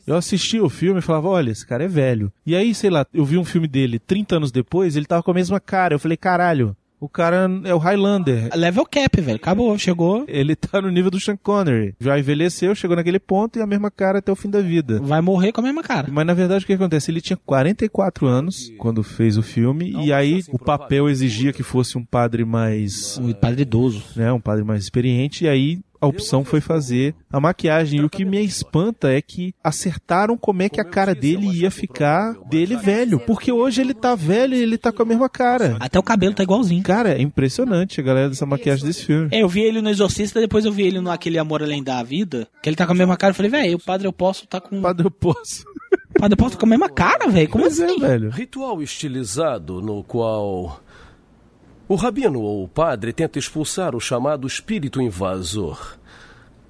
Eu 0.06 0.16
assistia 0.16 0.64
o 0.64 0.70
filme 0.70 0.98
e 0.98 1.02
falava, 1.02 1.28
olha, 1.28 1.50
esse 1.50 1.66
cara 1.66 1.84
é 1.84 1.88
velho. 1.88 2.32
E 2.44 2.56
aí, 2.56 2.74
sei 2.74 2.90
lá, 2.90 3.06
eu 3.12 3.24
vi 3.24 3.38
um 3.38 3.44
filme 3.44 3.68
dele 3.68 3.98
30 3.98 4.36
anos 4.36 4.52
depois, 4.52 4.96
ele 4.96 5.06
tava 5.06 5.22
com 5.22 5.30
a 5.30 5.34
mesma 5.34 5.60
cara. 5.60 5.94
Eu 5.94 5.98
falei, 5.98 6.16
caralho, 6.16 6.76
O 7.02 7.08
cara 7.08 7.50
é 7.64 7.74
o 7.74 7.78
Highlander. 7.78 8.48
Level 8.54 8.86
cap, 8.86 9.20
velho. 9.20 9.34
Acabou, 9.34 9.76
chegou. 9.76 10.24
Ele 10.28 10.54
tá 10.54 10.80
no 10.80 10.88
nível 10.88 11.10
do 11.10 11.18
Sean 11.18 11.36
Connery. 11.36 11.96
Já 11.98 12.16
envelheceu, 12.16 12.76
chegou 12.76 12.94
naquele 12.94 13.18
ponto 13.18 13.58
e 13.58 13.62
a 13.62 13.66
mesma 13.66 13.90
cara 13.90 14.20
até 14.20 14.30
o 14.30 14.36
fim 14.36 14.48
da 14.48 14.60
vida. 14.60 15.00
Vai 15.02 15.20
morrer 15.20 15.50
com 15.50 15.60
a 15.60 15.64
mesma 15.64 15.82
cara. 15.82 16.06
Mas 16.08 16.24
na 16.24 16.32
verdade 16.32 16.62
o 16.62 16.66
que 16.66 16.74
acontece? 16.74 17.10
Ele 17.10 17.20
tinha 17.20 17.36
44 17.36 18.28
anos 18.28 18.72
quando 18.78 19.02
fez 19.02 19.36
o 19.36 19.42
filme 19.42 19.90
e 20.04 20.12
aí 20.12 20.44
o 20.52 20.58
papel 20.60 21.08
exigia 21.08 21.52
que 21.52 21.64
fosse 21.64 21.98
um 21.98 22.04
padre 22.04 22.44
mais... 22.44 23.18
Um 23.18 23.32
padre 23.32 23.62
idoso. 23.62 24.04
Né, 24.14 24.32
um 24.32 24.40
padre 24.40 24.62
mais 24.62 24.84
experiente 24.84 25.44
e 25.44 25.48
aí 25.48 25.80
a 26.02 26.06
opção 26.08 26.44
foi 26.44 26.60
fazer 26.60 27.14
a 27.32 27.38
maquiagem. 27.38 28.00
E 28.00 28.04
o 28.04 28.10
que 28.10 28.24
me 28.24 28.44
espanta 28.44 29.12
é 29.12 29.22
que 29.22 29.54
acertaram 29.62 30.36
como 30.36 30.62
é 30.62 30.68
que 30.68 30.80
a 30.80 30.84
cara 30.84 31.14
dele 31.14 31.46
ia 31.46 31.70
ficar 31.70 32.34
dele 32.50 32.76
velho. 32.76 33.20
Porque 33.20 33.52
hoje 33.52 33.80
ele 33.80 33.94
tá 33.94 34.14
velho 34.16 34.54
e 34.54 34.60
ele 34.62 34.76
tá 34.76 34.90
com 34.90 35.02
a 35.02 35.06
mesma 35.06 35.28
cara. 35.28 35.76
Até 35.78 35.98
o 35.98 36.02
cabelo 36.02 36.34
tá 36.34 36.42
igualzinho. 36.42 36.82
Cara, 36.82 37.10
é 37.16 37.22
impressionante 37.22 38.00
a 38.00 38.04
galera 38.04 38.28
dessa 38.28 38.44
maquiagem 38.44 38.84
desse 38.84 39.04
filme. 39.06 39.28
É, 39.30 39.42
eu 39.42 39.48
vi 39.48 39.60
ele 39.62 39.80
no 39.80 39.88
Exorcista, 39.88 40.40
depois 40.40 40.64
eu 40.64 40.72
vi 40.72 40.82
ele 40.82 41.00
no 41.00 41.10
Aquele 41.10 41.38
Amor 41.38 41.62
Além 41.62 41.82
da 41.82 42.02
Vida, 42.02 42.48
que 42.60 42.68
ele 42.68 42.76
tá 42.76 42.84
com 42.84 42.92
a 42.92 42.96
mesma 42.96 43.16
cara. 43.16 43.30
Eu 43.30 43.36
falei, 43.36 43.50
velho, 43.50 43.76
o 43.76 43.80
padre 43.80 44.06
eu 44.08 44.12
posso 44.12 44.46
tá 44.46 44.60
com. 44.60 44.82
Padre 44.82 45.06
eu 45.06 45.10
posso. 45.10 45.64
O 46.14 46.18
padre 46.18 46.34
eu 46.34 46.36
posso 46.36 46.52
tá 46.56 46.60
com 46.60 46.66
a 46.66 46.68
mesma 46.68 46.88
cara, 46.88 47.28
velho. 47.28 47.48
Como 47.48 47.64
Pois 47.64 47.80
assim? 47.80 48.04
é, 48.04 48.08
velho. 48.08 48.30
Ritual 48.30 48.82
estilizado 48.82 49.80
no 49.80 50.02
qual 50.02 50.80
o 51.92 51.96
rabino 51.96 52.40
ou 52.40 52.64
o 52.64 52.68
padre 52.68 53.12
tenta 53.12 53.38
expulsar 53.38 53.94
o 53.94 54.00
chamado 54.00 54.46
espírito 54.46 55.02
invasor. 55.02 55.98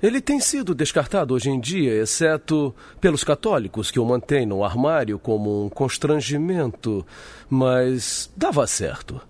Ele 0.02 0.20
tem 0.20 0.40
sido 0.40 0.74
descartado 0.74 1.32
hoje 1.32 1.48
em 1.48 1.60
dia, 1.60 1.94
exceto 1.94 2.74
pelos 3.00 3.22
católicos 3.22 3.88
que 3.88 4.00
o 4.00 4.04
mantêm 4.04 4.44
no 4.44 4.64
armário 4.64 5.20
como 5.20 5.64
um 5.64 5.68
constrangimento, 5.68 7.06
mas 7.48 8.32
dava 8.36 8.66
certo. 8.66 9.20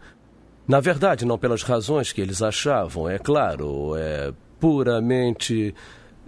Na 0.67 0.81
verdade, 0.81 1.27
não 1.27 1.37
pelas 1.37 1.63
razões 1.63 2.11
que 2.11 2.23
eles 2.23 2.41
achavam, 2.41 3.07
é 3.07 3.19
claro, 3.19 3.95
é 3.95 4.33
puramente 4.59 5.75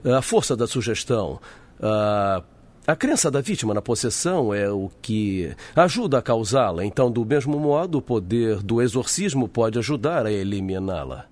a 0.04 0.20
força 0.20 0.54
da 0.54 0.66
sugestão. 0.66 1.40
A, 1.80 2.42
a 2.86 2.94
crença 2.94 3.30
da 3.30 3.40
vítima 3.40 3.72
na 3.72 3.80
possessão 3.80 4.52
é 4.52 4.70
o 4.70 4.90
que 5.00 5.54
ajuda 5.74 6.18
a 6.18 6.22
causá-la, 6.22 6.84
então, 6.84 7.10
do 7.10 7.24
mesmo 7.24 7.58
modo, 7.58 7.98
o 7.98 8.02
poder 8.02 8.62
do 8.62 8.82
exorcismo 8.82 9.48
pode 9.48 9.78
ajudar 9.78 10.26
a 10.26 10.32
eliminá-la. 10.32 11.26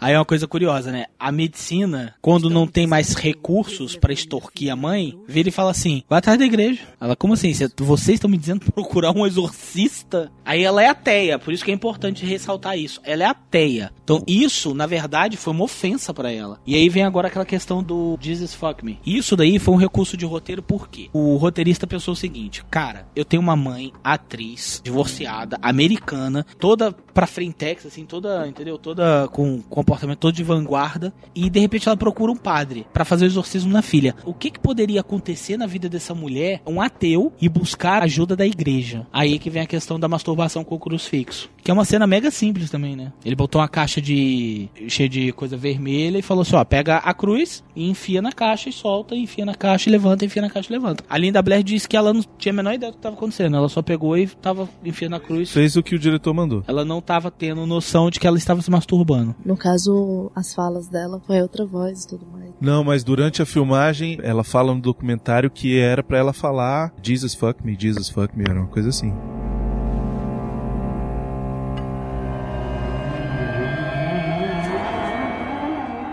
Aí 0.00 0.14
é 0.14 0.18
uma 0.18 0.24
coisa 0.24 0.46
curiosa, 0.48 0.90
né? 0.90 1.06
A 1.18 1.30
medicina, 1.30 2.14
quando 2.22 2.48
não 2.48 2.66
tem 2.66 2.86
mais 2.86 3.14
recursos 3.14 3.96
pra 3.96 4.12
extorquir 4.12 4.72
a 4.72 4.76
mãe, 4.76 5.18
vira 5.28 5.48
e 5.48 5.52
fala 5.52 5.70
assim: 5.70 6.02
vai 6.08 6.18
atrás 6.18 6.38
da 6.38 6.44
igreja. 6.44 6.80
Ela, 7.00 7.14
como 7.14 7.34
assim? 7.34 7.52
Cê- 7.52 7.68
Vocês 7.78 8.14
estão 8.16 8.30
me 8.30 8.38
dizendo 8.38 8.60
procurar 8.72 9.12
um 9.16 9.26
exorcista? 9.26 10.30
Aí 10.44 10.62
ela 10.64 10.82
é 10.82 10.88
ateia, 10.88 11.38
por 11.38 11.52
isso 11.52 11.64
que 11.64 11.70
é 11.70 11.74
importante 11.74 12.24
ressaltar 12.24 12.78
isso. 12.78 13.00
Ela 13.04 13.24
é 13.24 13.26
ateia. 13.26 13.92
Então 14.02 14.22
isso, 14.26 14.74
na 14.74 14.86
verdade, 14.86 15.36
foi 15.36 15.52
uma 15.52 15.64
ofensa 15.64 16.12
pra 16.14 16.32
ela. 16.32 16.58
E 16.66 16.74
aí 16.74 16.88
vem 16.88 17.04
agora 17.04 17.28
aquela 17.28 17.44
questão 17.44 17.82
do 17.82 18.18
Jesus 18.20 18.54
fuck 18.54 18.84
me. 18.84 18.98
Isso 19.06 19.36
daí 19.36 19.58
foi 19.58 19.74
um 19.74 19.78
recurso 19.78 20.16
de 20.16 20.24
roteiro, 20.24 20.62
por 20.62 20.88
quê? 20.88 21.08
O 21.12 21.36
roteirista 21.36 21.86
pensou 21.86 22.12
o 22.14 22.16
seguinte: 22.16 22.64
cara, 22.70 23.06
eu 23.14 23.24
tenho 23.24 23.42
uma 23.42 23.54
mãe, 23.56 23.92
atriz, 24.02 24.80
divorciada, 24.82 25.58
americana, 25.62 26.44
toda 26.58 26.92
pra 26.92 27.26
frentex, 27.26 27.86
assim, 27.86 28.04
toda, 28.04 28.46
entendeu? 28.48 28.78
Toda 28.78 29.28
com 29.28 29.60
comportamento 29.90 30.18
todo 30.18 30.34
de 30.34 30.44
vanguarda. 30.44 31.12
E 31.34 31.50
de 31.50 31.58
repente 31.58 31.88
ela 31.88 31.96
procura 31.96 32.30
um 32.30 32.36
padre 32.36 32.86
pra 32.92 33.04
fazer 33.04 33.24
o 33.24 33.26
exorcismo 33.26 33.72
na 33.72 33.82
filha. 33.82 34.14
O 34.24 34.32
que 34.32 34.50
que 34.50 34.60
poderia 34.60 35.00
acontecer 35.00 35.56
na 35.56 35.66
vida 35.66 35.88
dessa 35.88 36.14
mulher, 36.14 36.62
um 36.66 36.80
ateu, 36.80 37.32
e 37.40 37.48
buscar 37.48 38.02
ajuda 38.02 38.36
da 38.36 38.46
igreja? 38.46 39.06
Aí 39.12 39.38
que 39.38 39.50
vem 39.50 39.62
a 39.62 39.66
questão 39.66 39.98
da 39.98 40.08
masturbação 40.08 40.62
com 40.62 40.74
o 40.74 40.78
crucifixo. 40.78 41.50
Que 41.62 41.70
é 41.70 41.74
uma 41.74 41.84
cena 41.84 42.06
mega 42.06 42.30
simples 42.30 42.70
também, 42.70 42.96
né? 42.96 43.12
Ele 43.24 43.34
botou 43.34 43.60
uma 43.60 43.68
caixa 43.68 44.00
de. 44.00 44.68
cheia 44.88 45.08
de 45.08 45.32
coisa 45.32 45.56
vermelha 45.56 46.18
e 46.18 46.22
falou 46.22 46.42
assim: 46.42 46.56
ó, 46.56 46.64
pega 46.64 46.96
a 46.96 47.12
cruz 47.12 47.62
e 47.76 47.88
enfia 47.88 48.22
na 48.22 48.32
caixa 48.32 48.68
e 48.68 48.72
solta, 48.72 49.14
e 49.14 49.22
enfia 49.22 49.44
na 49.44 49.54
caixa 49.54 49.88
e 49.88 49.92
levanta, 49.92 50.24
enfia 50.24 50.42
na 50.42 50.50
caixa 50.50 50.72
e 50.72 50.72
levanta. 50.72 51.04
A 51.08 51.18
Linda 51.18 51.42
Blair 51.42 51.62
disse 51.62 51.88
que 51.88 51.96
ela 51.96 52.14
não 52.14 52.22
tinha 52.38 52.52
a 52.52 52.56
menor 52.56 52.74
ideia 52.74 52.90
do 52.90 52.96
que 52.96 53.02
tava 53.02 53.16
acontecendo. 53.16 53.56
Ela 53.56 53.68
só 53.68 53.82
pegou 53.82 54.16
e 54.16 54.26
tava 54.26 54.68
enfiando 54.84 55.16
a 55.16 55.20
cruz. 55.20 55.50
Fez 55.50 55.76
o 55.76 55.82
que 55.82 55.94
o 55.94 55.98
diretor 55.98 56.32
mandou. 56.32 56.64
Ela 56.66 56.84
não 56.84 57.00
tava 57.00 57.30
tendo 57.30 57.66
noção 57.66 58.10
de 58.10 58.18
que 58.18 58.26
ela 58.26 58.38
estava 58.38 58.62
se 58.62 58.70
masturbando. 58.70 59.34
No 59.44 59.56
caso, 59.56 59.79
as 60.34 60.54
falas 60.54 60.88
dela 60.88 61.20
foi 61.26 61.40
outra 61.40 61.64
voz 61.64 62.04
e 62.04 62.08
tudo 62.08 62.26
mais. 62.26 62.50
Não, 62.60 62.84
mas 62.84 63.02
durante 63.02 63.40
a 63.40 63.46
filmagem, 63.46 64.18
ela 64.22 64.44
fala 64.44 64.74
no 64.74 64.80
documentário 64.80 65.50
que 65.50 65.78
era 65.78 66.02
pra 66.02 66.18
ela 66.18 66.32
falar 66.32 66.92
Jesus 67.02 67.34
fuck 67.34 67.64
me, 67.64 67.76
Jesus 67.78 68.08
fuck 68.08 68.36
me, 68.36 68.44
era 68.48 68.58
uma 68.58 68.68
coisa 68.68 68.90
assim. 68.90 69.12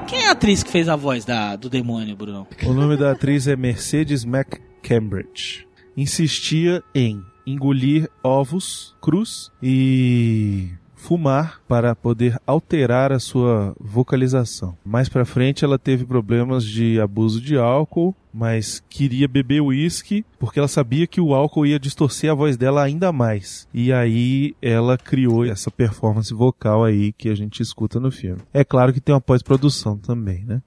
Quem 0.08 0.20
é 0.20 0.30
a 0.30 0.32
atriz 0.32 0.64
que 0.64 0.72
fez 0.72 0.88
a 0.88 0.96
voz 0.96 1.26
da, 1.26 1.56
do 1.56 1.70
demônio, 1.70 2.16
Bruno? 2.16 2.48
O 2.66 2.74
nome 2.74 2.96
da 2.96 3.12
atriz 3.12 3.48
é 3.48 3.56
Mercedes 3.56 4.24
McCambridge. 4.24 5.68
Insistia 5.98 6.82
em 6.96 7.22
engolir 7.46 8.10
ovos 8.24 8.96
crus 9.02 9.52
e 9.62 10.70
fumar 11.08 11.62
para 11.70 11.96
poder 11.96 12.38
alterar 12.46 13.14
a 13.14 13.20
sua 13.20 13.74
vocalização. 13.80 14.78
Mais 14.84 15.08
pra 15.08 15.24
frente 15.24 15.64
ela 15.64 15.80
teve 15.80 16.04
problemas 16.04 16.66
de 16.66 17.00
abuso 17.00 17.40
de 17.40 17.58
álcool, 17.58 18.14
mas 18.34 18.84
queria 18.90 19.26
beber 19.26 19.62
uísque 19.62 20.26
porque 20.38 20.60
ela 20.60 20.68
sabia 20.68 21.08
que 21.08 21.22
o 21.22 21.34
álcool 21.34 21.66
ia 21.66 21.80
distorcer 21.80 22.30
a 22.30 22.34
voz 22.34 22.58
dela 22.58 22.84
ainda 22.84 23.14
mais. 23.14 23.70
E 23.74 23.94
aí 23.94 24.54
ela 24.62 24.98
criou 24.98 25.46
essa 25.46 25.72
performance 25.72 26.34
vocal 26.34 26.84
aí 26.84 27.14
que 27.14 27.30
a 27.30 27.36
gente 27.36 27.62
escuta 27.62 28.02
no 28.02 28.12
filme. 28.12 28.42
É 28.54 28.66
claro 28.66 28.92
que 28.92 29.00
tem 29.00 29.16
uma 29.16 29.22
pós-produção 29.22 29.98
também, 29.98 30.44
né? 30.44 30.62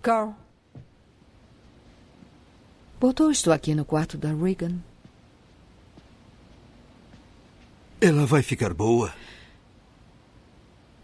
Carl. 0.00 0.34
Botou 3.00 3.28
isto 3.28 3.50
aqui 3.50 3.74
no 3.74 3.84
quarto 3.84 4.16
da 4.16 4.32
Regan. 4.32 4.76
Ela 8.00 8.24
vai 8.24 8.40
ficar 8.40 8.72
boa. 8.72 9.12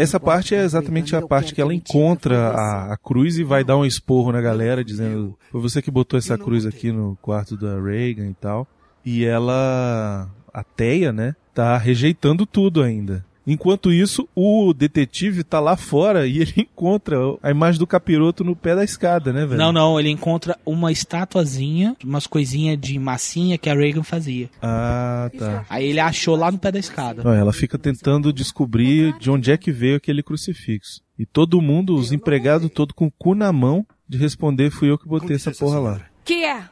Essa 0.00 0.20
parte 0.20 0.54
é 0.54 0.62
exatamente 0.62 1.16
a 1.16 1.20
eu 1.20 1.28
parte 1.28 1.54
que 1.54 1.60
ela 1.60 1.74
encontra 1.74 2.34
você. 2.50 2.56
a, 2.56 2.92
a 2.92 2.96
cruz 2.96 3.38
e 3.38 3.44
vai 3.44 3.64
dar 3.64 3.76
um 3.76 3.84
esporro 3.84 4.32
na 4.32 4.40
galera, 4.40 4.84
dizendo: 4.84 5.36
Foi 5.50 5.60
você 5.60 5.80
que 5.80 5.90
botou 5.90 6.18
essa 6.18 6.36
cruz 6.36 6.66
aqui 6.66 6.92
no 6.92 7.16
quarto 7.22 7.56
da 7.56 7.80
Reagan 7.80 8.28
e 8.28 8.34
tal. 8.34 8.66
E 9.04 9.24
ela, 9.24 10.28
ateia, 10.52 11.12
né? 11.12 11.34
Tá 11.54 11.76
rejeitando 11.76 12.44
tudo 12.46 12.82
ainda. 12.82 13.24
Enquanto 13.46 13.92
isso, 13.92 14.28
o 14.34 14.74
detetive 14.74 15.44
tá 15.44 15.60
lá 15.60 15.76
fora 15.76 16.26
e 16.26 16.38
ele 16.38 16.52
encontra 16.68 17.16
a 17.42 17.50
imagem 17.50 17.78
do 17.78 17.86
capiroto 17.86 18.42
no 18.42 18.56
pé 18.56 18.74
da 18.74 18.82
escada, 18.82 19.32
né, 19.32 19.46
velho? 19.46 19.58
Não, 19.58 19.72
não, 19.72 20.00
ele 20.00 20.10
encontra 20.10 20.58
uma 20.66 20.90
estatuazinha, 20.90 21.96
umas 22.02 22.26
coisinhas 22.26 22.78
de 22.78 22.98
massinha 22.98 23.56
que 23.56 23.70
a 23.70 23.74
Reagan 23.74 24.02
fazia. 24.02 24.50
Ah, 24.60 25.30
tá. 25.38 25.64
Aí 25.70 25.86
ele 25.86 26.00
achou 26.00 26.34
lá 26.34 26.50
no 26.50 26.58
pé 26.58 26.72
da 26.72 26.78
escada. 26.78 27.22
Não, 27.22 27.32
ela 27.32 27.52
fica 27.52 27.78
tentando 27.78 28.32
descobrir 28.32 29.16
de 29.18 29.30
onde 29.30 29.52
é 29.52 29.56
que 29.56 29.70
veio 29.70 29.96
aquele 29.96 30.22
crucifixo. 30.22 31.00
E 31.18 31.24
todo 31.24 31.62
mundo, 31.62 31.94
os 31.94 32.12
empregados, 32.12 32.70
todo 32.70 32.92
com 32.92 33.06
o 33.06 33.12
cu 33.12 33.34
na 33.34 33.52
mão, 33.52 33.86
de 34.08 34.18
responder: 34.18 34.70
fui 34.70 34.90
eu 34.90 34.98
que 34.98 35.08
botei 35.08 35.36
essa 35.36 35.52
porra 35.52 35.78
lá. 35.78 36.00
Que 36.24 36.44
é? 36.44 36.64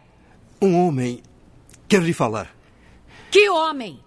Um 0.61 0.77
homem 0.77 1.21
quer 1.89 2.03
lhe 2.03 2.13
falar. 2.13 2.55
Que 3.31 3.49
homem? 3.49 4.04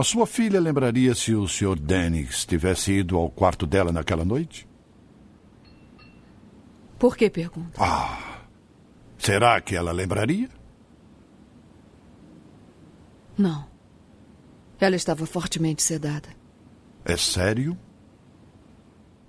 A 0.00 0.02
sua 0.02 0.26
filha 0.26 0.58
lembraria 0.58 1.14
se 1.14 1.34
o 1.34 1.46
Sr. 1.46 1.78
Dennings 1.78 2.46
tivesse 2.46 2.90
ido 2.90 3.18
ao 3.18 3.28
quarto 3.28 3.66
dela 3.66 3.92
naquela 3.92 4.24
noite? 4.24 4.66
Por 6.98 7.14
que 7.14 7.28
pergunta? 7.28 7.78
Ah, 7.78 8.46
será 9.18 9.60
que 9.60 9.76
ela 9.76 9.92
lembraria? 9.92 10.48
Não. 13.36 13.68
Ela 14.80 14.96
estava 14.96 15.26
fortemente 15.26 15.82
sedada. 15.82 16.30
É 17.04 17.18
sério? 17.18 17.78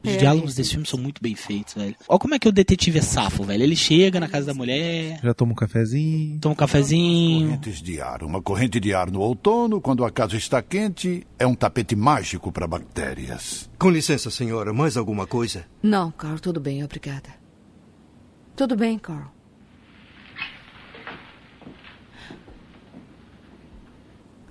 Os 0.04 0.14
É, 0.14 0.18
diálogos 0.18 0.56
desse 0.56 0.72
filme 0.72 0.86
são 0.88 1.00
muito 1.00 1.22
bem 1.22 1.36
feitos, 1.36 1.76
velho. 1.76 1.96
Olha 2.08 2.20
como 2.20 2.34
é 2.34 2.40
que 2.40 2.48
o 2.50 2.52
detetive 2.52 2.98
é 2.98 3.02
safo, 3.02 3.44
velho. 3.44 3.62
Ele 3.62 3.76
chega 3.76 4.20
na 4.20 4.28
casa 4.28 4.48
da 4.48 4.54
mulher, 4.54 5.20
Já 5.24 5.34
toma 5.34 5.52
um 5.52 5.56
cafezinho. 5.56 6.40
toma 6.40 6.54
um 6.54 6.56
cafezinho. 6.56 7.46
Correntes 7.50 7.82
de 7.84 8.02
ar. 8.02 8.24
Uma 8.24 8.42
corrente 8.42 8.80
de 8.80 8.94
ar 8.96 9.12
no 9.12 9.20
outono, 9.22 9.80
quando 9.80 10.04
a 10.04 10.10
casa 10.10 10.36
está 10.36 10.60
quente, 10.62 11.26
é 11.38 11.46
um 11.46 11.54
tapete 11.54 11.96
mágico 11.96 12.52
para 12.52 12.66
bactérias. 12.68 13.70
Com 13.78 13.92
licença, 13.92 14.32
senhora, 14.32 14.74
mais 14.74 14.98
alguma 14.98 15.28
coisa? 15.28 15.66
Não, 15.84 16.10
Carl, 16.12 16.40
tudo 16.40 16.60
bem, 16.60 16.84
obrigada. 16.84 17.30
Tudo 18.56 18.76
bem, 18.76 18.98
Carl. 18.98 19.30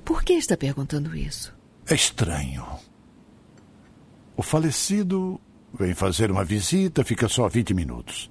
Por 0.05 0.23
que 0.25 0.33
está 0.35 0.57
perguntando 0.57 1.15
isso? 1.17 1.55
É 1.89 1.95
estranho. 1.95 2.65
O 4.41 4.43
falecido 4.43 5.39
vem 5.79 5.93
fazer 5.93 6.31
uma 6.31 6.47
visita, 6.47 7.05
fica 7.05 7.29
só 7.29 7.47
20 7.47 7.75
minutos. 7.75 8.31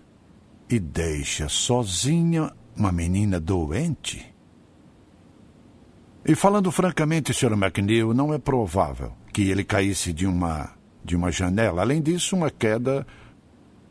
E 0.68 0.80
deixa 0.80 1.48
sozinha 1.48 2.52
Uma 2.76 2.92
menina 2.92 3.40
doente? 3.40 4.26
E 6.26 6.34
falando 6.34 6.72
francamente, 6.72 7.32
Sr. 7.32 7.54
McNeil, 7.54 8.12
não 8.12 8.34
é 8.34 8.40
provável 8.40 9.14
que 9.32 9.52
ele 9.52 9.64
caísse 9.64 10.12
de 10.12 10.26
uma 10.26 10.72
de 11.06 11.16
uma 11.16 11.32
janela. 11.32 11.84
Além 11.84 12.02
disso, 12.02 12.36
uma 12.36 12.50
queda 12.50 13.06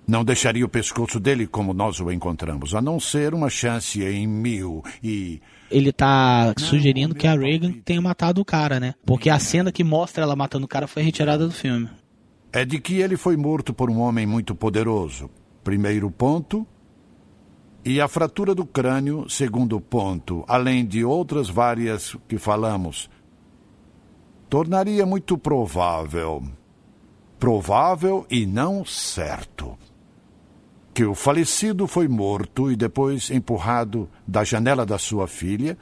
não 0.05 0.25
deixaria 0.25 0.65
o 0.65 0.69
pescoço 0.69 1.21
dele 1.21 1.47
como 1.47 1.73
nós 1.73 2.01
o 2.01 2.11
encontramos, 2.11 2.75
a 2.75 2.83
não 2.83 2.99
ser 2.99 3.33
uma 3.33 3.49
chance 3.49 4.03
em 4.03 4.27
mil 4.27 4.83
e 5.01 5.41
Ele 5.71 5.93
tá 5.93 6.53
sugerindo 6.59 7.15
que 7.15 7.29
a 7.29 7.37
Reagan 7.37 7.75
tenha 7.85 8.01
matado 8.01 8.41
o 8.41 8.45
cara, 8.45 8.81
né? 8.81 8.95
Porque 9.07 9.31
a 9.31 9.39
cena 9.39 9.71
que 9.71 9.85
mostra 9.85 10.25
ela 10.25 10.35
matando 10.35 10.65
o 10.65 10.69
cara 10.69 10.89
foi 10.89 11.03
retirada 11.05 11.47
do 11.47 11.53
filme. 11.53 11.89
É 12.53 12.65
de 12.65 12.79
que 12.79 13.01
ele 13.01 13.17
foi 13.17 13.37
morto 13.37 13.75
por 13.75 13.91
um 13.91 14.01
homem 14.01 14.27
muito 14.27 14.55
poderoso. 14.55 15.31
Primeiro 15.63 16.11
ponto. 16.11 16.67
E 17.85 18.01
a 18.01 18.09
fratura 18.09 18.55
do 18.55 18.67
crânio, 18.67 19.29
segundo 19.29 19.81
ponto, 19.81 20.45
além 20.49 20.85
de 20.85 21.05
outras 21.05 21.49
várias 21.49 22.17
que 22.27 22.37
falamos, 22.37 23.09
tornaria 24.49 25.07
muito 25.07 25.39
provável, 25.39 26.43
provável 27.39 28.27
e 28.29 28.45
não 28.45 28.85
certo, 28.85 29.79
que 30.93 31.05
o 31.05 31.15
falecido 31.15 31.87
foi 31.87 32.09
morto 32.09 32.71
e 32.71 32.77
depois 32.77 33.31
empurrado 33.31 34.09
da 34.27 34.43
janela 34.43 34.85
da 34.85 34.99
sua 34.99 35.27
filha, 35.27 35.79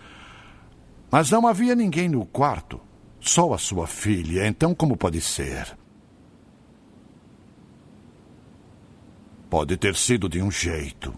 mas 1.10 1.30
não 1.30 1.46
havia 1.46 1.74
ninguém 1.74 2.08
no 2.08 2.24
quarto, 2.26 2.80
só 3.20 3.52
a 3.54 3.58
sua 3.58 3.86
filha. 3.86 4.46
Então, 4.46 4.74
como 4.74 4.96
pode 4.96 5.20
ser? 5.20 5.76
Pode 9.56 9.74
ter 9.78 9.96
sido 9.96 10.28
de 10.28 10.42
um 10.42 10.50
jeito. 10.50 11.14